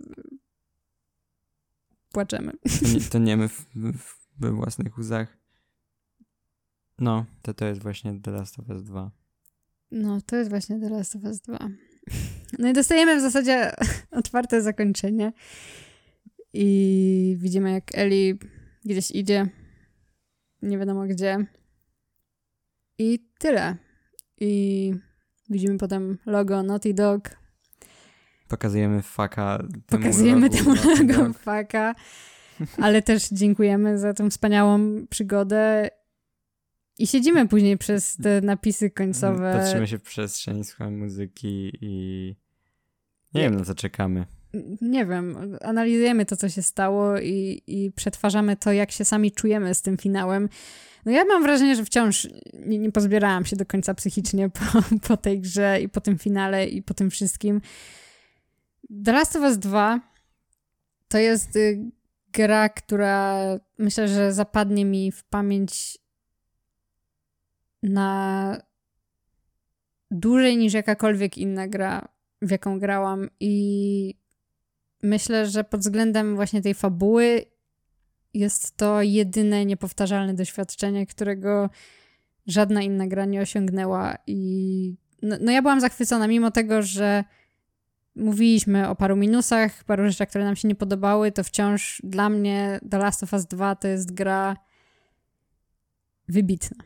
płaczemy. 2.13 2.53
To 3.11 3.19
nie, 3.19 3.37
to 3.37 3.49
w, 3.49 3.67
w 3.99 4.19
we 4.39 4.53
własnych 4.53 4.99
łzach. 4.99 5.38
No, 6.99 7.25
to 7.43 7.55
to 7.55 7.67
jest 7.67 7.83
właśnie 7.83 8.21
The 8.21 8.31
Last 8.31 8.59
of 8.59 8.69
Us 8.69 8.83
2. 8.83 9.11
No, 9.91 10.21
to 10.27 10.37
jest 10.37 10.51
właśnie 10.51 10.81
The 10.81 10.89
Last 10.89 11.17
of 11.17 11.25
Us 11.25 11.41
2. 11.41 11.59
No 12.59 12.69
i 12.69 12.73
dostajemy 12.73 13.19
w 13.19 13.21
zasadzie 13.21 13.73
otwarte 14.11 14.63
zakończenie. 14.63 15.33
I 16.53 17.37
widzimy, 17.41 17.71
jak 17.71 17.99
Eli 17.99 18.39
gdzieś 18.85 19.11
idzie. 19.11 19.47
Nie 20.63 20.79
wiadomo 20.79 21.07
gdzie. 21.07 21.47
I 22.99 23.29
tyle. 23.39 23.77
I 24.41 24.93
widzimy 25.51 25.79
potem 25.79 26.19
logo 26.27 26.63
Naughty 26.63 26.95
Dog. 26.95 27.31
Pokazujemy 28.49 29.03
faka. 29.03 29.65
Pokazujemy 29.87 30.51
temu 30.51 30.75
logo 30.75 31.33
faka 31.33 31.95
ale 32.77 33.03
też 33.03 33.29
dziękujemy 33.29 33.99
za 33.99 34.15
tą 34.15 34.31
wspaniałą 34.31 35.07
przygodę. 35.11 35.91
I 36.99 37.07
siedzimy 37.07 37.49
później 37.49 37.79
przez 37.79 38.17
te 38.17 38.41
napisy 38.41 38.91
końcowe. 38.91 39.53
Patrzymy 39.59 39.87
się 39.87 39.99
w 39.99 40.03
przestrzeń, 40.03 40.65
słuchamy 40.65 40.97
muzyki 40.97 41.73
i 41.81 42.35
nie 43.35 43.43
wiem 43.43 43.55
na 43.55 43.65
co 43.65 43.75
czekamy. 43.75 44.27
nie 44.81 45.07
wiem, 45.07 45.57
analizujemy 45.63 46.27
to, 46.27 46.37
co 46.37 46.49
się 46.49 46.63
stało 46.63 47.21
i, 47.21 47.63
i 47.67 47.93
przetwarzamy 47.93 48.57
to, 48.57 48.73
jak 48.73 48.91
się 48.93 49.05
sami 49.05 49.33
czujemy 49.33 49.75
z 49.75 49.83
tym 49.83 49.97
finałem. 49.97 50.49
No 51.05 51.13
ja 51.13 51.25
mam 51.25 51.43
wrażenie, 51.43 51.77
że 51.77 51.85
wciąż 51.85 52.29
nie, 52.53 52.79
nie 52.79 52.93
pozbierałam 52.93 53.45
się 53.45 53.57
do 53.57 53.67
końca 53.67 53.95
psychicznie 53.95 54.51
po, 54.51 54.83
po 55.09 55.17
tej 55.17 55.41
grze 55.41 55.81
i 55.81 55.89
po 55.89 56.01
tym 56.01 56.19
finale 56.19 56.67
i 56.67 56.83
po 56.83 56.95
tym 56.95 57.11
wszystkim. 57.11 57.61
The 59.05 59.13
Last 59.13 59.37
of 59.37 59.43
Us 59.43 59.59
2 59.59 60.01
to 61.09 61.19
jest 61.19 61.57
y, 61.57 61.91
gra, 62.33 62.69
która 62.69 63.43
myślę, 63.79 64.09
że 64.09 64.33
zapadnie 64.33 64.85
mi 64.85 65.13
w 65.13 65.25
pamięć 65.25 65.99
na 67.83 68.57
dłużej 70.11 70.57
niż 70.57 70.73
jakakolwiek 70.73 71.39
inna 71.39 71.69
gra, 71.69 72.09
w 72.43 72.51
jaką 72.51 72.79
grałam 72.79 73.29
i 73.41 74.15
myślę, 75.03 75.47
że 75.47 75.65
pod 75.65 75.81
względem 75.81 76.37
właśnie 76.37 76.63
tej 76.63 76.75
fabuły 76.75 77.45
jest 78.35 78.77
to 78.77 79.03
jedyne 79.03 79.65
niepowtarzalne 79.65 80.35
doświadczenie, 80.35 81.07
którego 81.07 81.71
żadna 82.47 82.83
inna 82.83 83.07
gra 83.07 83.25
nie 83.25 83.41
osiągnęła 83.41 84.19
i 84.27 84.97
no, 85.23 85.37
no 85.41 85.53
ja 85.53 85.63
byłam 85.63 85.81
zachwycona, 85.81 86.29
mimo 86.29 86.51
tego, 86.51 86.83
że 86.83 87.25
mówiliśmy 88.17 88.89
o 88.89 88.97
paru 88.97 89.17
minusach, 89.17 89.85
paru 89.85 90.09
rzeczach, 90.09 90.29
które 90.29 90.45
nam 90.45 90.57
się 90.57 90.69
nie 90.69 90.75
podobały, 90.75 91.33
to 91.33 91.45
wciąż 91.45 92.01
dla 92.05 92.29
mnie 92.29 92.81
The 92.91 92.99
Last 92.99 93.23
of 93.23 93.33
Us 93.33 93.47
2 93.47 93.77
to 93.77 93.89
jest 93.89 94.15
gra 94.15 94.57
wybitna. 96.29 96.85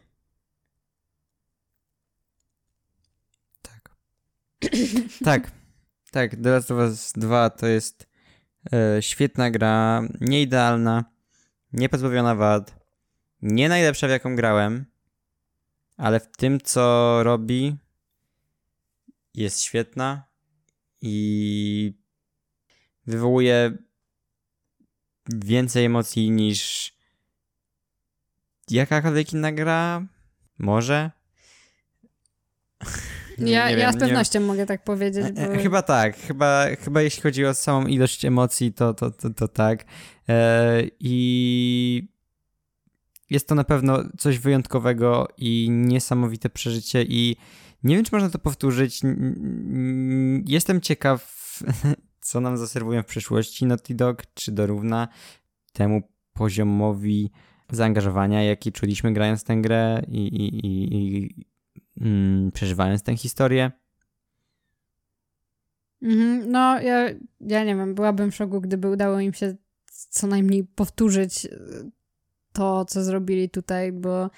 tak. 5.24 5.50
Tak, 6.10 6.36
The 6.42 6.50
Last 6.50 6.70
of 6.70 6.78
Us 6.78 7.12
2 7.16 7.50
to 7.50 7.66
jest 7.66 8.06
e, 8.72 9.02
świetna 9.02 9.50
gra, 9.50 10.02
nieidealna, 10.20 11.04
niepozbawiona 11.72 12.34
wad, 12.34 12.74
nie 13.42 13.68
najlepsza 13.68 14.06
w 14.06 14.10
jaką 14.10 14.36
grałem, 14.36 14.86
ale 15.96 16.20
w 16.20 16.36
tym 16.36 16.60
co 16.60 17.18
robi 17.22 17.76
jest 19.34 19.60
świetna 19.60 20.24
i 21.00 21.94
wywołuje 23.06 23.78
więcej 25.28 25.84
emocji 25.84 26.30
niż 26.30 26.92
jakakolwiek 28.70 29.32
inna 29.32 29.52
gra. 29.52 30.06
Może? 30.58 31.10
ja, 33.38 33.68
wiem, 33.68 33.78
ja 33.78 33.92
z 33.92 33.98
pewnością 33.98 34.40
nie... 34.40 34.46
mogę 34.46 34.66
tak 34.66 34.84
powiedzieć. 34.84 35.26
E, 35.36 35.56
bo... 35.56 35.62
Chyba 35.62 35.82
tak. 35.82 36.16
Chyba, 36.16 36.66
chyba 36.84 37.02
jeśli 37.02 37.22
chodzi 37.22 37.46
o 37.46 37.54
samą 37.54 37.86
ilość 37.86 38.24
emocji, 38.24 38.72
to, 38.72 38.94
to, 38.94 39.10
to, 39.10 39.30
to 39.30 39.48
tak. 39.48 39.84
E, 40.28 40.82
I 41.00 42.08
jest 43.30 43.48
to 43.48 43.54
na 43.54 43.64
pewno 43.64 43.98
coś 44.18 44.38
wyjątkowego 44.38 45.28
i 45.38 45.68
niesamowite 45.70 46.50
przeżycie 46.50 47.02
i 47.02 47.36
nie 47.84 47.96
wiem, 47.96 48.04
czy 48.04 48.14
można 48.14 48.30
to 48.30 48.38
powtórzyć. 48.38 49.00
Jestem 50.46 50.80
ciekaw, 50.80 51.32
co 52.20 52.40
nam 52.40 52.56
zaserwują 52.56 53.02
w 53.02 53.06
przyszłości 53.06 53.66
Naughty 53.66 53.94
Dog, 53.94 54.22
czy 54.34 54.52
dorówna 54.52 55.08
temu 55.72 56.02
poziomowi 56.32 57.30
zaangażowania, 57.70 58.42
jaki 58.42 58.72
czuliśmy 58.72 59.12
grając 59.12 59.44
tę 59.44 59.56
grę 59.56 60.02
i, 60.08 60.26
i, 60.26 60.66
i, 60.66 60.96
i 60.96 61.46
mm, 62.00 62.52
przeżywając 62.52 63.02
tę 63.02 63.16
historię. 63.16 63.70
Mhm, 66.02 66.50
no, 66.50 66.80
ja, 66.80 67.08
ja 67.40 67.64
nie 67.64 67.76
wiem, 67.76 67.94
byłabym 67.94 68.30
w 68.30 68.34
szoku, 68.34 68.60
gdyby 68.60 68.90
udało 68.90 69.20
im 69.20 69.34
się 69.34 69.54
co 70.10 70.26
najmniej 70.26 70.64
powtórzyć 70.64 71.48
to, 72.52 72.84
co 72.84 73.04
zrobili 73.04 73.50
tutaj, 73.50 73.92
bo 73.92 74.30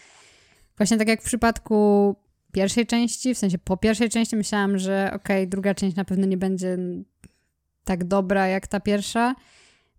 właśnie 0.76 0.97
tak 0.97 1.09
jak 1.09 1.22
w 1.22 1.24
przypadku 1.24 2.16
pierwszej 2.52 2.86
części, 2.86 3.35
w 3.35 3.39
sensie 3.39 3.59
po 3.59 3.76
pierwszej 3.76 4.10
części 4.10 4.36
myślałam, 4.36 4.78
że 4.78 5.10
okej, 5.14 5.36
okay, 5.36 5.47
druga 5.47 5.74
część 5.74 5.97
na 5.97 6.05
pewno 6.05 6.26
nie 6.26 6.36
będzie 6.36 6.78
tak 7.85 8.05
dobra 8.05 8.47
jak 8.48 8.66
ta 8.66 8.81
pierwsza. 8.81 9.35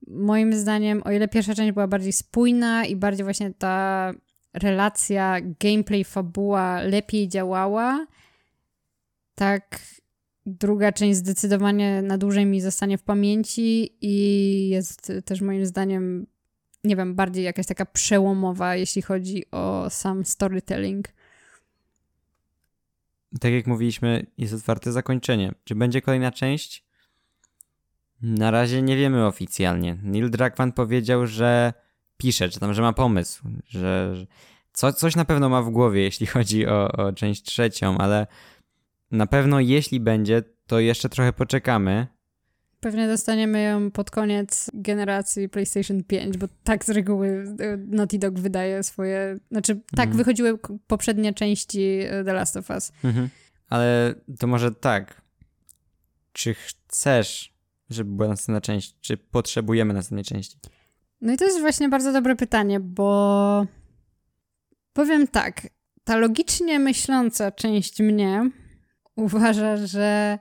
Moim 0.08 0.54
zdaniem, 0.54 1.02
o 1.06 1.12
ile 1.12 1.28
pierwsza 1.28 1.56
część 1.56 1.72
była 1.72 1.88
bardziej 1.88 2.14
spójna 2.14 2.86
i 2.86 2.96
bardziej 2.96 3.24
właśnie 3.24 3.54
ta 3.54 4.14
relacja, 4.56 5.38
gameplay, 5.60 6.04
fabuła 6.04 6.82
lepiej 6.82 7.28
działała, 7.28 8.08
tak 9.36 9.80
druga 10.46 10.92
część 10.92 11.18
zdecydowanie 11.18 12.02
na 12.02 12.18
dłużej 12.18 12.46
mi 12.46 12.62
zostanie 12.62 12.98
w 12.98 13.04
pamięci 13.04 13.98
i 14.02 14.70
jest 14.70 15.12
też 15.26 15.42
moim 15.42 15.66
zdaniem, 15.66 16.28
nie 16.84 16.96
wiem, 16.96 17.16
bardziej 17.16 17.44
jakaś 17.44 17.66
taka 17.66 17.86
przełomowa, 17.86 18.76
jeśli 18.76 19.02
chodzi 19.02 19.52
o 19.52 19.90
sam 19.90 20.26
storytelling 20.26 21.08
tak 23.40 23.54
jak 23.54 23.68
mówiliśmy, 23.68 24.26
jest 24.38 24.54
otwarte 24.54 24.92
zakończenie. 24.92 25.54
Czy 25.64 25.76
będzie 25.76 26.02
kolejna 26.02 26.32
część? 26.32 26.86
Na 28.22 28.52
razie 28.52 28.82
nie 28.82 28.98
wiemy 28.98 29.26
oficjalnie. 29.26 29.98
Neil 30.04 30.30
Druckmann 30.30 30.72
powiedział, 30.72 31.28
że 31.28 31.74
pisze, 32.18 32.50
czy 32.50 32.60
tam, 32.60 32.74
że 32.74 32.82
ma 32.82 32.94
pomysł, 32.94 33.44
że, 33.68 34.16
co, 34.74 34.94
coś 34.94 35.16
na 35.16 35.26
pewno 35.26 35.50
ma 35.50 35.62
w 35.62 35.70
głowie, 35.70 36.02
jeśli 36.02 36.28
chodzi 36.36 36.68
o, 36.68 36.92
o 36.92 37.14
część 37.14 37.44
trzecią, 37.44 37.98
ale 37.98 38.28
na 39.12 39.28
pewno 39.28 39.60
jeśli 39.60 40.00
będzie, 40.00 40.44
to 40.68 40.80
jeszcze 40.80 41.10
trochę 41.10 41.34
poczekamy. 41.34 42.08
Pewnie 42.80 43.08
dostaniemy 43.08 43.64
ją 43.64 43.92
pod 43.92 44.12
koniec 44.12 44.72
generacji 44.74 45.50
PlayStation 45.50 46.04
5, 46.04 46.38
bo 46.38 46.48
tak 46.64 46.86
z 46.86 46.90
reguły 46.90 47.46
e, 47.60 47.78
Naughty 47.78 48.20
Dog 48.20 48.40
wydaje 48.40 48.84
swoje. 48.84 49.38
Znaczy, 49.52 49.76
tak 49.76 50.06
mhm. 50.06 50.18
wychodziły 50.18 50.60
poprzednie 50.88 51.34
części 51.34 52.00
e, 52.02 52.24
The 52.24 52.34
Last 52.34 52.58
of 52.58 52.70
Us. 52.70 52.92
Mhm. 53.04 53.30
Ale 53.70 54.16
to 54.40 54.48
może 54.48 54.72
tak. 54.72 55.22
Czy 56.34 56.54
chcesz, 56.54 57.54
żeby 57.90 58.12
była 58.12 58.30
następna 58.30 58.62
część? 58.62 58.96
Czy 59.02 59.18
potrzebujemy 59.18 59.94
następnej 59.94 60.24
części? 60.24 60.58
No 61.26 61.34
i 61.34 61.38
to 61.38 61.46
jest 61.46 61.60
właśnie 61.60 61.90
bardzo 61.90 62.12
dobre 62.12 62.36
pytanie, 62.36 62.80
bo 62.80 63.66
powiem 64.94 65.28
tak. 65.28 65.68
Ta 66.04 66.18
logicznie 66.18 66.80
myśląca 66.80 67.52
część 67.52 68.00
mnie 68.00 68.50
uważa, 69.16 69.78
że 69.78 70.40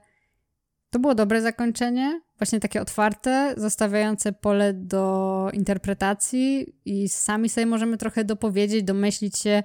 to 0.91 0.99
było 0.99 1.15
dobre 1.15 1.43
zakończenie, 1.43 2.21
właśnie 2.39 2.61
takie 2.61 2.81
otwarte, 2.81 3.55
zostawiające 3.57 4.33
pole 4.33 4.75
do 4.75 5.49
interpretacji 5.53 6.75
i 6.85 7.09
sami 7.09 7.49
sobie 7.49 7.67
możemy 7.67 7.97
trochę 7.97 8.25
dopowiedzieć, 8.25 8.83
domyślić 8.83 9.39
się, 9.39 9.63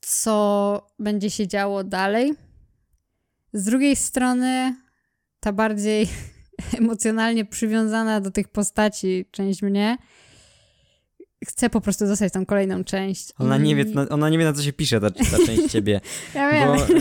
co 0.00 0.86
będzie 0.98 1.30
się 1.30 1.46
działo 1.48 1.84
dalej. 1.84 2.34
Z 3.52 3.64
drugiej 3.64 3.96
strony, 3.96 4.76
ta 5.40 5.52
bardziej 5.52 6.08
emocjonalnie 6.78 7.44
przywiązana 7.44 8.20
do 8.20 8.30
tych 8.30 8.48
postaci 8.48 9.26
część 9.30 9.62
mnie 9.62 9.98
chce 11.46 11.70
po 11.70 11.80
prostu 11.80 12.06
dostać 12.06 12.32
tą 12.32 12.46
kolejną 12.46 12.84
część. 12.84 13.32
Ona, 13.38 13.58
I... 13.58 13.62
nie, 13.62 13.76
wie, 13.76 13.84
ona 14.10 14.28
nie 14.28 14.38
wie, 14.38 14.44
na 14.44 14.52
co 14.52 14.62
się 14.62 14.72
pisze, 14.72 15.00
ta, 15.00 15.10
ta 15.10 15.46
część 15.46 15.66
ciebie. 15.72 16.00
ja 16.34 16.52
wiem. 16.52 16.68
Bo... 16.68 16.86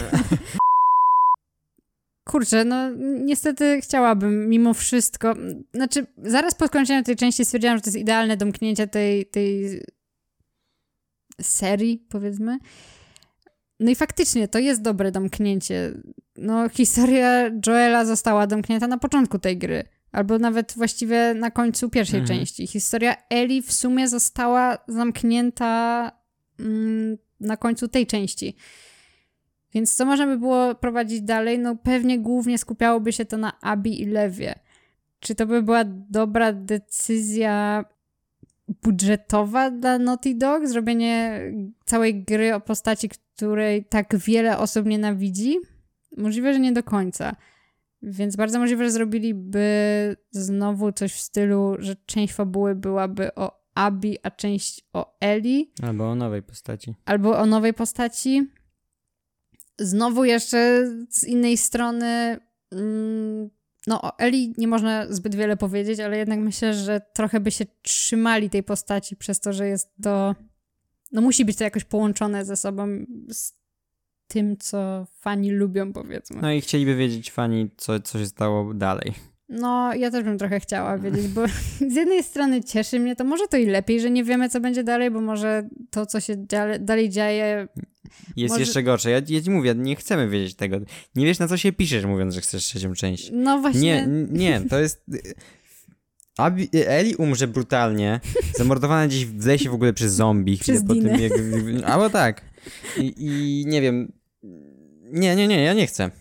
Kurczę, 2.32 2.66
no 2.66 2.90
niestety 3.26 3.82
chciałabym 3.82 4.50
mimo 4.50 4.74
wszystko, 4.74 5.34
znaczy 5.74 6.06
zaraz 6.18 6.56
po 6.56 6.68
skończeniu 6.68 7.04
tej 7.04 7.16
części 7.16 7.46
stwierdziłam, 7.46 7.78
że 7.78 7.82
to 7.82 7.88
jest 7.88 7.98
idealne 7.98 8.38
domknięcie 8.38 8.88
tej, 8.88 9.26
tej 9.26 9.82
serii, 11.42 12.06
powiedzmy. 12.10 12.58
No 13.80 13.92
i 13.92 13.96
faktycznie 13.96 14.48
to 14.48 14.60
jest 14.60 14.82
dobre 14.82 15.12
domknięcie. 15.12 15.94
No 16.38 16.70
historia 16.70 17.52
Joela 17.68 18.06
została 18.06 18.48
domknięta 18.48 18.88
na 18.88 18.98
początku 18.98 19.40
tej 19.40 19.58
gry, 19.58 19.84
albo 20.12 20.40
nawet 20.40 20.74
właściwie 20.76 21.34
na 21.34 21.52
końcu 21.52 21.90
pierwszej 21.90 22.20
mhm. 22.20 22.40
części. 22.40 22.68
Historia 22.68 23.16
Eli 23.30 23.62
w 23.62 23.74
sumie 23.74 24.08
została 24.08 24.78
zamknięta 24.88 26.12
mm, 26.60 27.18
na 27.40 27.58
końcu 27.58 27.88
tej 27.88 28.08
części. 28.08 28.56
Więc 29.74 29.96
co 29.96 30.06
można 30.06 30.28
by 30.28 30.38
było 30.38 30.76
prowadzić 30.76 31.22
dalej? 31.22 31.60
No 31.60 31.76
pewnie 31.76 32.20
głównie 32.20 32.58
skupiałoby 32.58 33.14
się 33.14 33.26
to 33.26 33.38
na 33.38 33.62
Abi 33.62 34.02
i 34.02 34.06
Lewie. 34.06 34.60
Czy 35.20 35.36
to 35.36 35.46
by 35.46 35.64
była 35.64 35.84
dobra 36.10 36.54
decyzja 36.54 37.86
budżetowa 38.84 39.72
dla 39.72 40.00
Naughty 40.00 40.36
Dog? 40.36 40.68
Zrobienie 40.68 41.42
całej 41.86 42.24
gry 42.24 42.56
o 42.56 42.60
postaci, 42.60 43.10
której 43.10 43.86
tak 43.86 44.18
wiele 44.18 44.58
osób 44.58 44.86
nienawidzi? 44.86 45.58
Możliwe, 46.18 46.54
że 46.54 46.60
nie 46.60 46.72
do 46.72 46.84
końca. 46.84 47.36
Więc 48.02 48.36
bardzo 48.36 48.60
możliwe, 48.60 48.84
że 48.84 48.92
zrobiliby 48.92 50.16
znowu 50.32 50.92
coś 50.92 51.14
w 51.14 51.20
stylu, 51.20 51.76
że 51.80 51.96
część 52.06 52.34
fabuły 52.34 52.76
byłaby 52.76 53.36
o 53.36 53.68
Abi, 53.76 54.18
a 54.24 54.32
część 54.32 54.86
o 54.94 55.18
Eli. 55.20 55.72
Albo 55.84 56.10
o 56.10 56.16
nowej 56.16 56.44
postaci. 56.44 56.96
Albo 57.06 57.40
o 57.40 57.46
nowej 57.46 57.74
postaci 57.74 58.48
znowu 59.80 60.26
jeszcze 60.26 60.88
z 61.10 61.24
innej 61.24 61.58
strony 61.58 62.40
mm, 62.72 63.50
no 63.88 64.02
o 64.02 64.20
Eli 64.20 64.54
nie 64.58 64.68
można 64.68 65.14
zbyt 65.14 65.36
wiele 65.36 65.58
powiedzieć, 65.58 66.00
ale 66.00 66.18
jednak 66.18 66.40
myślę, 66.40 66.74
że 66.74 67.02
trochę 67.14 67.40
by 67.40 67.52
się 67.52 67.66
trzymali 67.82 68.50
tej 68.50 68.64
postaci 68.64 69.16
przez 69.16 69.40
to, 69.40 69.54
że 69.54 69.68
jest 69.68 69.92
do... 69.98 70.36
No 71.12 71.22
musi 71.22 71.46
być 71.46 71.58
to 71.58 71.64
jakoś 71.64 71.84
połączone 71.84 72.46
ze 72.46 72.56
sobą 72.56 72.88
z 73.30 73.54
tym, 74.28 74.58
co 74.58 75.08
fani 75.20 75.52
lubią, 75.52 75.94
powiedzmy. 75.94 76.42
No 76.42 76.52
i 76.52 76.62
chcieliby 76.62 76.96
wiedzieć 76.96 77.32
fani, 77.32 77.70
co, 77.78 78.00
co 78.00 78.20
się 78.20 78.26
stało 78.26 78.74
dalej. 78.74 79.14
No, 79.50 79.94
ja 79.94 80.12
też 80.12 80.24
bym 80.24 80.38
trochę 80.38 80.60
chciała 80.60 80.98
wiedzieć, 80.98 81.28
bo 81.28 81.42
z 81.94 81.96
jednej 81.96 82.24
strony 82.24 82.64
cieszy 82.64 83.00
mnie 83.00 83.16
to, 83.16 83.24
może 83.24 83.48
to 83.48 83.58
i 83.58 83.66
lepiej, 83.66 84.02
że 84.02 84.12
nie 84.12 84.24
wiemy, 84.24 84.50
co 84.50 84.60
będzie 84.60 84.84
dalej, 84.84 85.12
bo 85.12 85.22
może 85.22 85.70
to, 85.90 86.06
co 86.06 86.20
się 86.20 86.36
dalej 86.80 87.10
dzieje... 87.10 87.68
Jest 88.36 88.52
może... 88.52 88.62
jeszcze 88.62 88.84
gorsze. 88.84 89.12
Ja, 89.12 89.22
ja 89.30 89.42
ci 89.42 89.50
mówię, 89.50 89.76
nie 89.76 89.96
chcemy 89.96 90.30
wiedzieć 90.30 90.56
tego. 90.56 90.78
Nie 91.16 91.26
wiesz, 91.26 91.40
na 91.40 91.48
co 91.48 91.58
się 91.58 91.72
piszesz, 91.72 92.06
mówiąc, 92.06 92.36
że 92.36 92.42
chcesz 92.42 92.64
trzecią 92.64 92.94
część. 92.94 93.30
No 93.34 93.60
właśnie. 93.60 94.08
Nie, 94.08 94.28
nie, 94.32 94.62
to 94.70 94.80
jest... 94.80 95.06
Abi, 96.38 96.70
Eli 96.74 97.16
umrze 97.16 97.48
brutalnie, 97.48 98.20
zamordowana 98.58 99.08
gdzieś 99.08 99.26
w 99.26 99.46
lesie 99.46 99.70
w 99.70 99.74
ogóle 99.74 99.94
przez 99.94 100.14
zombie. 100.14 100.58
Przez 100.58 100.86
po 100.88 100.94
tym, 100.94 101.08
jak, 101.08 101.32
Albo 101.86 102.10
tak. 102.10 102.42
I, 102.98 103.14
I 103.18 103.66
nie 103.68 103.82
wiem... 103.82 104.17
Nie, 105.12 105.36
nie, 105.36 105.48
nie, 105.48 105.64
ja 105.64 105.74
nie 105.74 105.88
chcę. 105.88 106.12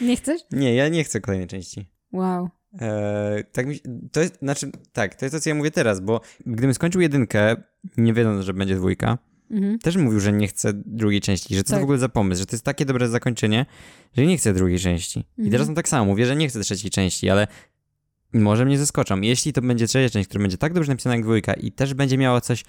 Nie 0.00 0.16
chcesz? 0.16 0.40
Nie, 0.52 0.74
ja 0.74 0.88
nie 0.88 1.04
chcę 1.04 1.20
kolejnej 1.20 1.48
części. 1.48 1.90
Wow. 2.12 2.48
Eee, 2.80 3.44
tak 3.52 3.66
mi, 3.66 3.80
to 4.12 4.20
jest, 4.20 4.38
znaczy, 4.38 4.70
tak, 4.92 5.14
to 5.14 5.24
jest 5.24 5.34
to, 5.34 5.40
co 5.40 5.48
ja 5.48 5.54
mówię 5.54 5.70
teraz, 5.70 6.00
bo 6.00 6.20
gdybym 6.46 6.74
skończył 6.74 7.00
jedynkę, 7.00 7.56
nie 7.96 8.14
wiedząc, 8.14 8.44
że 8.44 8.54
będzie 8.54 8.76
dwójka, 8.76 9.18
mhm. 9.50 9.78
też 9.78 9.96
mówił, 9.96 10.20
że 10.20 10.32
nie 10.32 10.48
chce 10.48 10.72
drugiej 10.74 11.20
części, 11.20 11.54
że 11.54 11.64
co 11.64 11.70
tak. 11.70 11.76
to 11.76 11.80
w 11.80 11.82
ogóle 11.82 11.98
za 11.98 12.08
pomysł, 12.08 12.40
że 12.40 12.46
to 12.46 12.56
jest 12.56 12.64
takie 12.64 12.84
dobre 12.84 13.08
zakończenie, 13.08 13.66
że 14.16 14.26
nie 14.26 14.38
chce 14.38 14.54
drugiej 14.54 14.78
części. 14.78 15.18
Mhm. 15.18 15.48
I 15.48 15.50
teraz 15.50 15.68
on 15.68 15.74
tak 15.74 15.88
samo 15.88 16.04
mówię, 16.04 16.26
że 16.26 16.36
nie 16.36 16.48
chce 16.48 16.60
trzeciej 16.60 16.90
części, 16.90 17.30
ale 17.30 17.46
może 18.32 18.64
mnie 18.64 18.78
zaskoczą. 18.78 19.20
Jeśli 19.20 19.52
to 19.52 19.62
będzie 19.62 19.86
trzecia 19.86 20.12
część, 20.12 20.28
która 20.28 20.42
będzie 20.42 20.58
tak 20.58 20.72
dobrze 20.72 20.92
napisana 20.92 21.14
jak 21.14 21.24
dwójka 21.24 21.54
i 21.54 21.72
też 21.72 21.94
będzie 21.94 22.18
miała 22.18 22.40
coś 22.40 22.64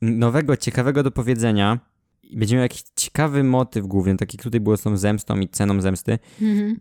nowego, 0.00 0.56
ciekawego 0.56 1.02
do 1.02 1.10
powiedzenia, 1.10 1.91
i 2.32 2.36
będzie 2.36 2.56
miał 2.56 2.62
jakiś 2.62 2.82
ciekawy 2.96 3.44
motyw 3.44 3.86
główny, 3.86 4.16
taki 4.16 4.38
tutaj 4.38 4.60
było 4.60 4.76
z 4.76 4.82
tą 4.82 4.96
zemstą 4.96 5.40
i 5.40 5.48
ceną 5.48 5.80
zemsty, 5.80 6.18
mhm. 6.42 6.80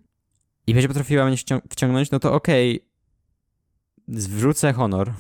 I 0.68 0.74
będzie 0.74 0.88
potrafiła 0.88 1.26
mnie 1.26 1.38
wciągnąć, 1.70 2.12
no 2.12 2.20
to 2.20 2.34
okej, 2.34 2.76
okay, 2.76 4.20
zwrócę 4.20 4.74
honor. 4.74 5.14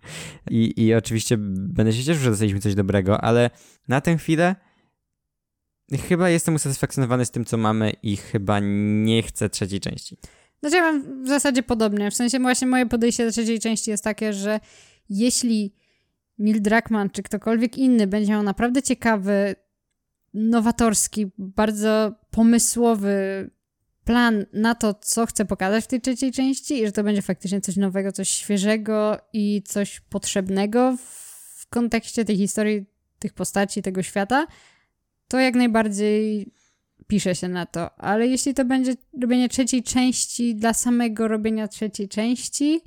I, 0.50 0.84
i 0.86 0.94
oczywiście 0.94 1.36
będę 1.38 1.92
się 1.92 2.04
cieszył, 2.04 2.22
że 2.22 2.30
dostaliśmy 2.30 2.60
coś 2.60 2.74
dobrego, 2.74 3.20
ale 3.20 3.50
na 3.88 4.00
tę 4.00 4.16
chwilę 4.16 4.56
chyba 6.08 6.30
jestem 6.30 6.54
usatysfakcjonowany 6.54 7.24
z 7.24 7.30
tym, 7.30 7.44
co 7.44 7.56
mamy 7.56 7.92
i 8.02 8.16
chyba 8.16 8.60
nie 8.60 9.22
chcę 9.22 9.48
trzeciej 9.48 9.80
części. 9.80 10.16
Znaczy 10.60 10.76
ja 10.76 10.82
mam 10.82 11.24
w 11.24 11.28
zasadzie 11.28 11.62
podobnie, 11.62 12.10
w 12.10 12.14
sensie 12.14 12.38
właśnie 12.38 12.66
moje 12.66 12.86
podejście 12.86 13.24
do 13.24 13.32
trzeciej 13.32 13.60
części 13.60 13.90
jest 13.90 14.04
takie, 14.04 14.32
że 14.32 14.60
jeśli 15.08 15.74
Neil 16.38 16.62
Druckmann 16.62 17.10
czy 17.10 17.22
ktokolwiek 17.22 17.78
inny 17.78 18.06
będzie 18.06 18.32
miał 18.32 18.42
naprawdę 18.42 18.82
ciekawy, 18.82 19.54
nowatorski, 20.34 21.26
bardzo 21.38 22.12
pomysłowy 22.30 23.50
plan 24.04 24.46
na 24.52 24.74
to, 24.74 24.94
co 24.94 25.26
chcę 25.26 25.44
pokazać 25.44 25.84
w 25.84 25.86
tej 25.86 26.00
trzeciej 26.00 26.32
części 26.32 26.78
i 26.82 26.86
że 26.86 26.92
to 26.92 27.04
będzie 27.04 27.22
faktycznie 27.22 27.60
coś 27.60 27.76
nowego, 27.76 28.12
coś 28.12 28.28
świeżego 28.28 29.18
i 29.32 29.62
coś 29.62 30.00
potrzebnego 30.00 30.96
w 30.96 31.66
kontekście 31.68 32.24
tej 32.24 32.36
historii, 32.36 32.86
tych 33.18 33.32
postaci, 33.32 33.82
tego 33.82 34.02
świata, 34.02 34.46
to 35.28 35.38
jak 35.38 35.54
najbardziej 35.54 36.50
pisze 37.06 37.34
się 37.34 37.48
na 37.48 37.66
to. 37.66 37.98
Ale 37.98 38.26
jeśli 38.26 38.54
to 38.54 38.64
będzie 38.64 38.94
robienie 39.22 39.48
trzeciej 39.48 39.82
części 39.82 40.54
dla 40.54 40.74
samego 40.74 41.28
robienia 41.28 41.68
trzeciej 41.68 42.08
części, 42.08 42.80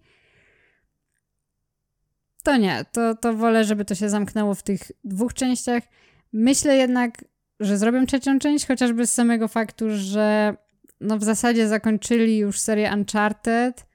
to 2.44 2.58
nie. 2.58 2.86
To, 2.92 3.16
to 3.16 3.34
wolę, 3.34 3.66
żeby 3.66 3.86
to 3.86 3.96
się 3.96 4.10
zamknęło 4.10 4.56
w 4.56 4.64
tych 4.64 4.92
dwóch 5.04 5.34
częściach. 5.34 5.84
Myślę 6.34 6.78
jednak, 6.78 7.26
że 7.60 7.78
zrobię 7.78 8.06
trzecią 8.06 8.40
część, 8.40 8.68
chociażby 8.68 9.08
z 9.08 9.14
samego 9.14 9.48
faktu, 9.48 9.86
że 9.90 10.56
no 11.02 11.18
w 11.18 11.24
zasadzie 11.24 11.68
zakończyli 11.68 12.38
już 12.38 12.60
serię 12.60 12.92
Uncharted, 12.94 13.86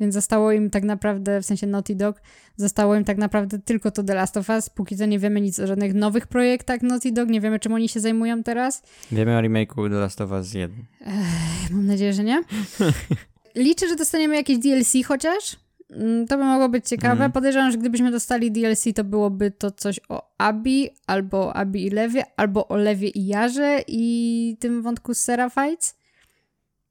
więc 0.00 0.14
zostało 0.14 0.52
im 0.52 0.70
tak 0.70 0.84
naprawdę, 0.84 1.40
w 1.40 1.46
sensie 1.46 1.66
Naughty 1.66 1.94
Dog, 1.94 2.22
zostało 2.56 2.94
im 2.94 3.04
tak 3.04 3.18
naprawdę 3.18 3.58
tylko 3.58 3.90
to 3.90 4.02
The 4.02 4.14
Last 4.14 4.36
of 4.36 4.48
Us. 4.48 4.70
Póki 4.70 4.96
co 4.96 5.06
nie 5.06 5.18
wiemy 5.18 5.40
nic 5.40 5.58
o 5.58 5.66
żadnych 5.66 5.94
nowych 5.94 6.26
projektach 6.26 6.82
Naughty 6.82 7.12
Dog, 7.12 7.28
nie 7.28 7.40
wiemy 7.40 7.58
czym 7.58 7.72
oni 7.72 7.88
się 7.88 8.00
zajmują 8.00 8.42
teraz. 8.42 8.82
Wiemy 9.12 9.38
o 9.38 9.40
remake'u 9.40 9.90
The 9.90 9.96
Last 9.96 10.20
of 10.20 10.30
Us 10.30 10.54
1. 10.54 10.84
Ech, 11.00 11.70
mam 11.70 11.86
nadzieję, 11.86 12.12
że 12.12 12.24
nie. 12.24 12.42
Liczę, 13.54 13.88
że 13.88 13.96
dostaniemy 13.96 14.36
jakieś 14.36 14.58
DLC 14.58 14.92
chociaż. 15.06 15.56
Mm, 15.92 16.26
to 16.26 16.38
by 16.38 16.44
mogło 16.44 16.68
być 16.68 16.88
ciekawe. 16.88 17.14
Mm. 17.14 17.32
Podejrzewam, 17.32 17.70
że 17.70 17.78
gdybyśmy 17.78 18.10
dostali 18.10 18.52
DLC, 18.52 18.84
to 18.94 19.04
byłoby 19.04 19.50
to 19.50 19.70
coś 19.70 20.00
o 20.08 20.32
Abi, 20.38 20.88
albo 21.06 21.38
o 21.38 21.56
Abi 21.56 21.86
i 21.86 21.90
Lewie, 21.90 22.24
albo 22.36 22.68
o 22.68 22.76
Lewie 22.76 23.08
i 23.08 23.26
Jarze 23.26 23.80
i 23.88 24.56
tym 24.60 24.82
wątku 24.82 25.14
z 25.14 25.18
Seraphites. 25.18 26.02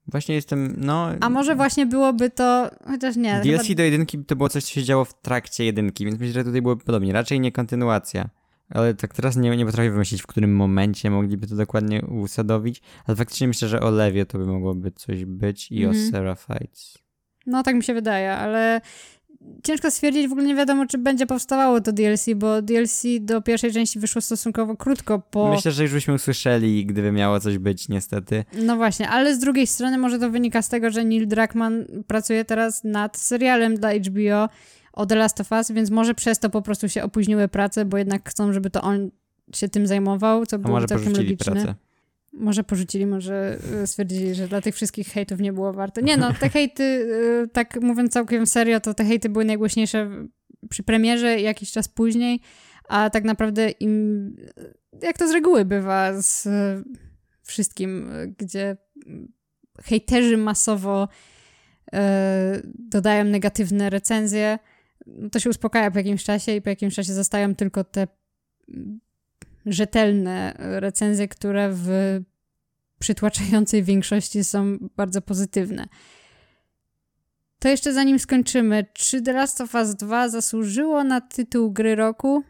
Właśnie 0.06 0.34
jestem, 0.34 0.74
no... 0.78 1.08
A 1.20 1.30
może 1.30 1.56
właśnie 1.56 1.86
byłoby 1.86 2.30
to, 2.30 2.70
chociaż 2.86 3.16
nie. 3.16 3.40
DLC 3.40 3.62
chyba... 3.62 3.76
do 3.76 3.82
jedynki 3.82 4.18
to 4.18 4.36
było 4.36 4.48
coś, 4.48 4.64
co 4.64 4.70
się 4.70 4.82
działo 4.82 5.04
w 5.04 5.20
trakcie 5.20 5.64
jedynki, 5.64 6.04
więc 6.04 6.20
myślę, 6.20 6.32
że 6.32 6.44
tutaj 6.44 6.62
było 6.62 6.76
podobnie. 6.76 7.12
Raczej 7.12 7.40
nie 7.40 7.52
kontynuacja. 7.52 8.30
Ale 8.70 8.94
tak 8.94 9.14
teraz 9.14 9.36
nie, 9.36 9.56
nie 9.56 9.66
potrafię 9.66 9.90
wymyślić, 9.90 10.22
w 10.22 10.26
którym 10.26 10.56
momencie 10.56 11.10
mogliby 11.10 11.46
to 11.46 11.56
dokładnie 11.56 12.02
usadowić. 12.02 12.82
Ale 13.06 13.16
faktycznie 13.16 13.48
myślę, 13.48 13.68
że 13.68 13.80
o 13.80 13.90
Lewie 13.90 14.26
to 14.26 14.38
by 14.38 14.46
mogłoby 14.46 14.90
coś 14.90 15.24
być 15.24 15.72
i 15.72 15.76
mm 15.76 15.90
o 15.90 15.94
mhm. 15.94 16.10
Seraphites. 16.10 16.98
No 17.46 17.62
tak 17.62 17.76
mi 17.76 17.82
się 17.82 17.94
wydaje, 17.94 18.32
ale 18.32 18.80
ciężko 19.62 19.90
stwierdzić, 19.90 20.28
w 20.28 20.32
ogóle 20.32 20.46
nie 20.46 20.54
wiadomo, 20.54 20.86
czy 20.86 20.98
będzie 20.98 21.26
powstawało 21.26 21.80
to 21.80 21.92
DLC, 21.92 22.26
bo 22.36 22.62
DLC 22.62 23.02
do 23.20 23.42
pierwszej 23.42 23.72
części 23.72 23.98
wyszło 23.98 24.20
stosunkowo 24.20 24.76
krótko 24.76 25.18
po... 25.18 25.50
Myślę, 25.50 25.72
że 25.72 25.82
już 25.82 25.92
byśmy 25.92 26.14
usłyszeli, 26.14 26.86
gdyby 26.86 27.12
miało 27.12 27.40
coś 27.40 27.58
być, 27.58 27.88
niestety. 27.88 28.44
No 28.54 28.76
właśnie, 28.76 29.08
ale 29.08 29.34
z 29.34 29.38
drugiej 29.38 29.66
strony 29.66 29.98
może 29.98 30.18
to 30.18 30.30
wynika 30.30 30.62
z 30.62 30.68
tego, 30.68 30.90
że 30.90 31.04
Neil 31.04 31.28
Druckmann 31.28 31.84
pracuje 32.06 32.44
teraz 32.44 32.84
nad 32.84 33.16
serialem 33.16 33.74
dla 33.74 33.94
HBO 33.94 34.48
o 34.92 35.06
The 35.06 35.14
Last 35.14 35.40
of 35.40 35.52
Us, 35.52 35.70
więc 35.70 35.90
może 35.90 36.14
przez 36.14 36.38
to 36.38 36.50
po 36.50 36.62
prostu 36.62 36.88
się 36.88 37.02
opóźniły 37.02 37.48
prace, 37.48 37.84
bo 37.84 37.98
jednak 37.98 38.30
chcą, 38.30 38.52
żeby 38.52 38.70
to 38.70 38.82
on 38.82 39.10
się 39.54 39.68
tym 39.68 39.86
zajmował, 39.86 40.46
co 40.46 40.56
A 40.56 40.58
było 40.58 40.86
całkiem 40.86 41.12
logiczne. 41.12 41.52
Pracę. 41.52 41.74
Może 42.32 42.64
porzucili, 42.64 43.06
może 43.06 43.58
e, 43.82 43.86
stwierdzili, 43.86 44.34
że 44.34 44.48
dla 44.48 44.60
tych 44.60 44.74
wszystkich 44.74 45.08
hejtów 45.08 45.40
nie 45.40 45.52
było 45.52 45.72
warto. 45.72 46.00
Nie 46.00 46.16
no, 46.16 46.32
te 46.40 46.48
hejty, 46.48 47.08
e, 47.44 47.48
tak 47.48 47.80
mówiąc 47.80 48.12
całkiem 48.12 48.46
serio, 48.46 48.80
to 48.80 48.94
te 48.94 49.04
hejty 49.04 49.28
były 49.28 49.44
najgłośniejsze 49.44 50.10
przy 50.70 50.82
premierze 50.82 51.40
jakiś 51.40 51.72
czas 51.72 51.88
później, 51.88 52.40
a 52.88 53.10
tak 53.10 53.24
naprawdę 53.24 53.70
im, 53.70 54.36
jak 55.02 55.18
to 55.18 55.28
z 55.28 55.32
reguły 55.32 55.64
bywa 55.64 56.22
z 56.22 56.48
wszystkim, 57.42 58.10
gdzie 58.38 58.76
hejterzy 59.84 60.36
masowo 60.36 61.08
e, 61.92 62.60
dodają 62.64 63.24
negatywne 63.24 63.90
recenzje, 63.90 64.58
to 65.32 65.40
się 65.40 65.50
uspokaja 65.50 65.90
po 65.90 65.98
jakimś 65.98 66.24
czasie 66.24 66.52
i 66.52 66.62
po 66.62 66.68
jakimś 66.68 66.94
czasie 66.94 67.12
zostają 67.12 67.54
tylko 67.54 67.84
te 67.84 68.06
rzetelne 69.66 70.54
recenzje, 70.58 71.28
które 71.28 71.70
w 71.72 71.88
przytłaczającej 72.98 73.82
większości 73.82 74.44
są 74.44 74.78
bardzo 74.96 75.22
pozytywne. 75.22 75.88
To 77.58 77.68
jeszcze 77.68 77.92
zanim 77.92 78.18
skończymy, 78.18 78.86
czy 78.92 79.22
The 79.22 79.32
Last 79.32 79.60
of 79.60 79.74
Us 79.74 79.94
2 79.94 80.28
zasłużyło 80.28 81.04
na 81.04 81.20
tytuł 81.20 81.72
gry 81.72 81.94
roku? 81.94 82.44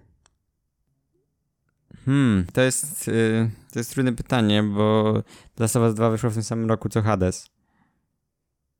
Hmm, 2.05 2.47
to 2.53 2.61
jest, 2.61 3.07
yy, 3.07 3.51
to 3.73 3.79
jest 3.79 3.91
trudne 3.91 4.13
pytanie, 4.13 4.63
bo 4.63 5.15
The 5.55 5.65
Last 5.65 5.77
of 5.77 5.83
Us 5.83 5.95
2 5.95 6.11
wyszło 6.11 6.31
w 6.31 6.35
tym 6.35 6.43
samym 6.43 6.69
roku 6.69 6.89
co 6.89 7.03
Hades. 7.03 7.51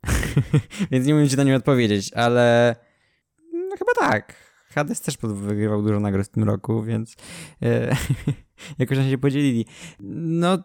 Więc 0.91 1.07
nie 1.07 1.15
umiem 1.15 1.29
ci 1.29 1.37
na 1.37 1.43
nie 1.43 1.57
odpowiedzieć, 1.57 2.13
ale 2.13 2.77
no, 3.53 3.77
chyba 3.79 4.11
tak. 4.11 4.35
Hades 4.73 5.01
też 5.01 5.17
wygrywał 5.23 5.83
dużo 5.83 6.01
nagród 6.01 6.27
w 6.27 6.31
tym 6.31 6.45
roku, 6.45 6.83
więc 6.83 7.17
e, 7.63 7.97
jakoś 8.79 8.99
się 8.99 9.19
podzielili. 9.19 9.67
No, 10.01 10.59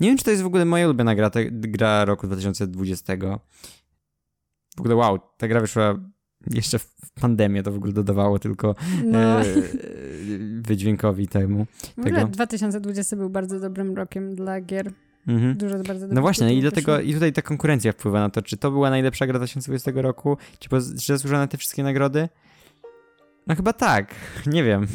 nie 0.00 0.08
wiem, 0.08 0.18
czy 0.18 0.24
to 0.24 0.30
jest 0.30 0.42
w 0.42 0.46
ogóle 0.46 0.64
moja 0.64 0.86
ulubiona 0.86 1.14
gra, 1.14 1.30
ta, 1.30 1.40
gra 1.50 2.04
roku 2.04 2.26
2020. 2.26 3.16
W 4.76 4.80
ogóle 4.80 4.94
wow, 4.94 5.18
ta 5.36 5.48
gra 5.48 5.60
wyszła 5.60 5.98
jeszcze 6.50 6.78
w 6.78 7.10
pandemię, 7.20 7.62
to 7.62 7.72
w 7.72 7.76
ogóle 7.76 7.92
dodawało 7.92 8.38
tylko 8.38 8.74
no. 9.04 9.40
e, 9.40 9.44
wydźwiękowi 10.60 11.28
temu. 11.28 11.66
W 11.96 12.06
ogóle 12.06 12.26
2020 12.26 13.16
był 13.16 13.30
bardzo 13.30 13.60
dobrym 13.60 13.96
rokiem 13.96 14.34
dla 14.34 14.60
gier. 14.60 14.92
Mhm. 15.26 15.56
Dużo 15.56 15.78
bardzo 15.78 16.06
No 16.10 16.20
właśnie, 16.20 16.54
i 16.54 16.60
dlatego 16.60 17.00
i 17.00 17.14
tutaj 17.14 17.32
ta 17.32 17.42
konkurencja 17.42 17.92
wpływa 17.92 18.20
na 18.20 18.30
to, 18.30 18.42
czy 18.42 18.56
to 18.56 18.70
była 18.70 18.90
najlepsza 18.90 19.26
gra 19.26 19.38
2020 19.38 19.90
roku, 19.94 20.36
czy, 20.58 20.68
czy 21.00 21.12
zasłużyła 21.12 21.40
na 21.40 21.46
te 21.46 21.58
wszystkie 21.58 21.82
nagrody. 21.82 22.28
No 23.50 23.56
chyba 23.56 23.72
tak, 23.72 24.14
nie 24.46 24.64
wiem. 24.64 24.86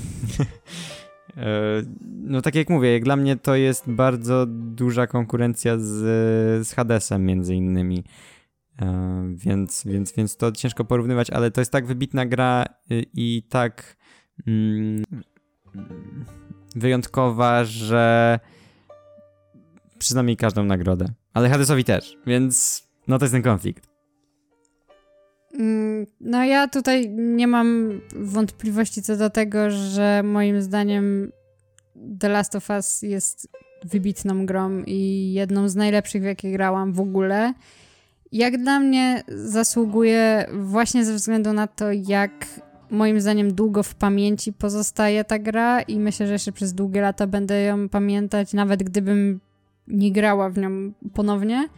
E, 1.38 1.82
no 2.02 2.41
tak 2.41 2.56
jak 2.56 2.69
mówię, 2.69 2.94
jak 2.94 3.03
dla 3.03 3.15
mnie 3.15 3.36
to 3.36 3.56
jest 3.56 3.90
bardzo 3.90 4.45
duża 4.49 5.07
konkurencja 5.07 5.77
z, 5.77 5.88
z 6.68 6.73
Hadesem 6.73 7.26
między 7.26 7.56
innymi. 7.56 8.03
E, 8.82 9.23
więc, 9.36 9.84
więc, 9.86 10.14
więc 10.14 10.38
to 10.38 10.52
ciężko 10.52 10.86
porównywać, 10.86 11.30
ale 11.30 11.52
to 11.52 11.61
jest 11.61 11.72
tak 11.72 11.86
wybitna 11.86 12.26
gra 12.26 12.65
i, 12.90 13.07
i 13.14 13.44
tak 13.44 13.95
mm, 14.48 15.03
wyjątkowa, 16.76 17.64
że 17.64 18.40
przyzna 19.98 20.23
mi 20.23 20.38
każdą 20.38 20.64
nagrodę. 20.64 21.06
Ale 21.34 21.49
Hadesowi 21.49 21.84
też, 21.84 22.18
więc 22.27 22.84
no 23.07 23.19
to 23.19 23.26
jest 23.26 23.34
ten 23.34 23.44
konflikt. 23.44 23.94
Mm, 25.60 26.06
no 26.22 26.44
ja 26.44 26.68
tutaj 26.68 27.10
nie 27.10 27.48
mam 27.48 27.99
wątpliwości 28.15 29.02
co 29.02 29.18
do 29.18 29.30
tego, 29.30 29.72
że 29.72 30.23
moim 30.23 30.61
zdaniem 30.61 31.32
The 32.19 32.30
Last 32.30 32.56
of 32.56 32.69
Us 32.69 33.02
jest 33.02 33.49
wybitną 33.86 34.45
grą 34.45 34.84
i 34.88 35.32
jedną 35.34 35.69
z 35.69 35.76
najlepszych, 35.76 36.22
w 36.22 36.26
jakie 36.26 36.52
grałam 36.52 36.94
w 36.94 36.99
ogóle. 36.99 37.53
Jak 38.32 38.57
dla 38.57 38.80
mnie 38.80 39.23
zasługuje 39.27 40.45
właśnie 40.53 41.06
ze 41.06 41.14
względu 41.14 41.53
na 41.53 41.68
to, 41.68 41.91
jak 41.91 42.32
moim 42.90 43.22
zdaniem 43.22 43.53
długo 43.53 43.84
w 43.84 43.95
pamięci 43.95 44.53
pozostaje 44.53 45.23
ta 45.23 45.40
gra 45.40 45.82
i 45.82 45.99
myślę, 45.99 46.27
że 46.27 46.34
jeszcze 46.34 46.52
przez 46.52 46.73
długie 46.73 47.02
lata 47.02 47.27
będę 47.27 47.61
ją 47.61 47.90
pamiętać, 47.90 48.53
nawet 48.53 48.84
gdybym 48.84 49.40
nie 49.88 50.11
grała 50.11 50.49
w 50.49 50.57
nią 50.57 50.91
ponownie. 51.14 51.69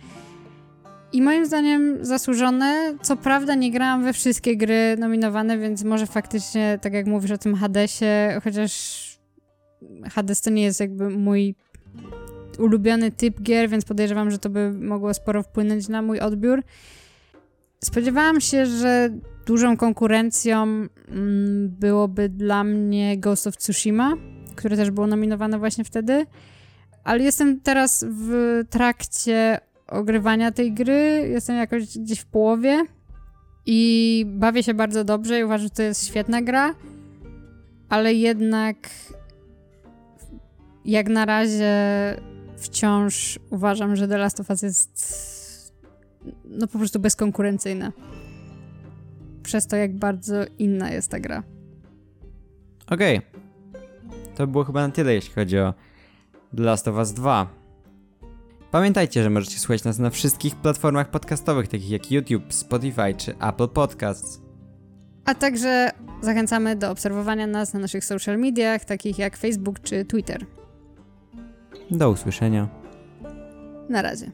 I 1.17 1.21
moim 1.21 1.45
zdaniem 1.45 2.05
zasłużone. 2.05 2.95
Co 3.01 3.15
prawda 3.15 3.55
nie 3.55 3.71
grałam 3.71 4.03
we 4.03 4.13
wszystkie 4.13 4.57
gry 4.57 4.95
nominowane, 4.99 5.57
więc 5.57 5.83
może 5.83 6.05
faktycznie, 6.05 6.79
tak 6.81 6.93
jak 6.93 7.05
mówisz 7.05 7.31
o 7.31 7.37
tym 7.37 7.55
Hadesie, 7.55 8.39
chociaż 8.43 9.03
Hades 10.11 10.41
to 10.41 10.49
nie 10.49 10.63
jest 10.63 10.79
jakby 10.79 11.09
mój 11.09 11.55
ulubiony 12.59 13.11
typ 13.11 13.41
gier, 13.41 13.69
więc 13.69 13.85
podejrzewam, 13.85 14.31
że 14.31 14.39
to 14.39 14.49
by 14.49 14.71
mogło 14.71 15.13
sporo 15.13 15.43
wpłynąć 15.43 15.87
na 15.87 16.01
mój 16.01 16.19
odbiór. 16.19 16.63
Spodziewałam 17.83 18.41
się, 18.41 18.65
że 18.65 19.09
dużą 19.45 19.77
konkurencją 19.77 20.63
mm, 20.63 20.89
byłoby 21.79 22.29
dla 22.29 22.63
mnie 22.63 23.17
Ghost 23.17 23.47
of 23.47 23.57
Tsushima, 23.57 24.13
które 24.55 24.77
też 24.77 24.91
było 24.91 25.07
nominowane 25.07 25.59
właśnie 25.59 25.83
wtedy. 25.83 26.25
Ale 27.03 27.23
jestem 27.23 27.59
teraz 27.59 28.05
w 28.09 28.61
trakcie 28.69 29.59
ogrywania 29.87 30.51
tej 30.51 30.73
gry. 30.73 31.29
Jestem 31.31 31.55
jakoś 31.55 31.97
gdzieś 31.97 32.19
w 32.19 32.25
połowie 32.25 32.85
i 33.65 34.25
bawię 34.27 34.63
się 34.63 34.73
bardzo 34.73 35.03
dobrze 35.03 35.39
i 35.39 35.43
uważam, 35.43 35.63
że 35.63 35.69
to 35.69 35.81
jest 35.81 36.07
świetna 36.07 36.41
gra, 36.41 36.75
ale 37.89 38.13
jednak 38.13 38.77
jak 40.85 41.09
na 41.09 41.25
razie 41.25 41.75
wciąż 42.57 43.39
uważam, 43.49 43.95
że 43.95 44.07
The 44.07 44.17
Last 44.17 44.39
of 44.39 44.49
Us 44.49 44.61
jest 44.61 45.73
no 46.45 46.67
po 46.67 46.77
prostu 46.77 46.99
bezkonkurencyjna. 46.99 47.91
Przez 49.43 49.67
to, 49.67 49.75
jak 49.75 49.95
bardzo 49.95 50.35
inna 50.59 50.91
jest 50.91 51.11
ta 51.11 51.19
gra. 51.19 51.43
Okej. 52.87 53.17
Okay. 53.17 53.31
To 54.35 54.47
było 54.47 54.63
chyba 54.63 54.87
na 54.87 54.93
tyle, 54.93 55.13
jeśli 55.13 55.33
chodzi 55.33 55.59
o 55.59 55.73
The 56.55 56.63
Last 56.63 56.87
of 56.87 56.95
Us 56.95 57.13
2. 57.13 57.47
Pamiętajcie, 58.77 59.23
że 59.23 59.29
możecie 59.29 59.59
słuchać 59.59 59.83
nas 59.83 59.99
na 59.99 60.09
wszystkich 60.09 60.55
platformach 60.55 61.11
podcastowych, 61.11 61.67
takich 61.67 61.89
jak 61.89 62.11
YouTube, 62.11 62.53
Spotify 62.53 63.13
czy 63.17 63.35
Apple 63.37 63.67
Podcasts. 63.67 64.41
A 65.25 65.35
także 65.35 65.91
zachęcamy 66.21 66.75
do 66.75 66.91
obserwowania 66.91 67.47
nas 67.47 67.73
na 67.73 67.79
naszych 67.79 68.05
social 68.05 68.39
mediach, 68.39 68.85
takich 68.85 69.19
jak 69.19 69.37
Facebook 69.37 69.79
czy 69.79 70.05
Twitter. 70.05 70.45
Do 71.91 72.09
usłyszenia. 72.09 72.67
Na 73.89 74.01
razie. 74.01 74.31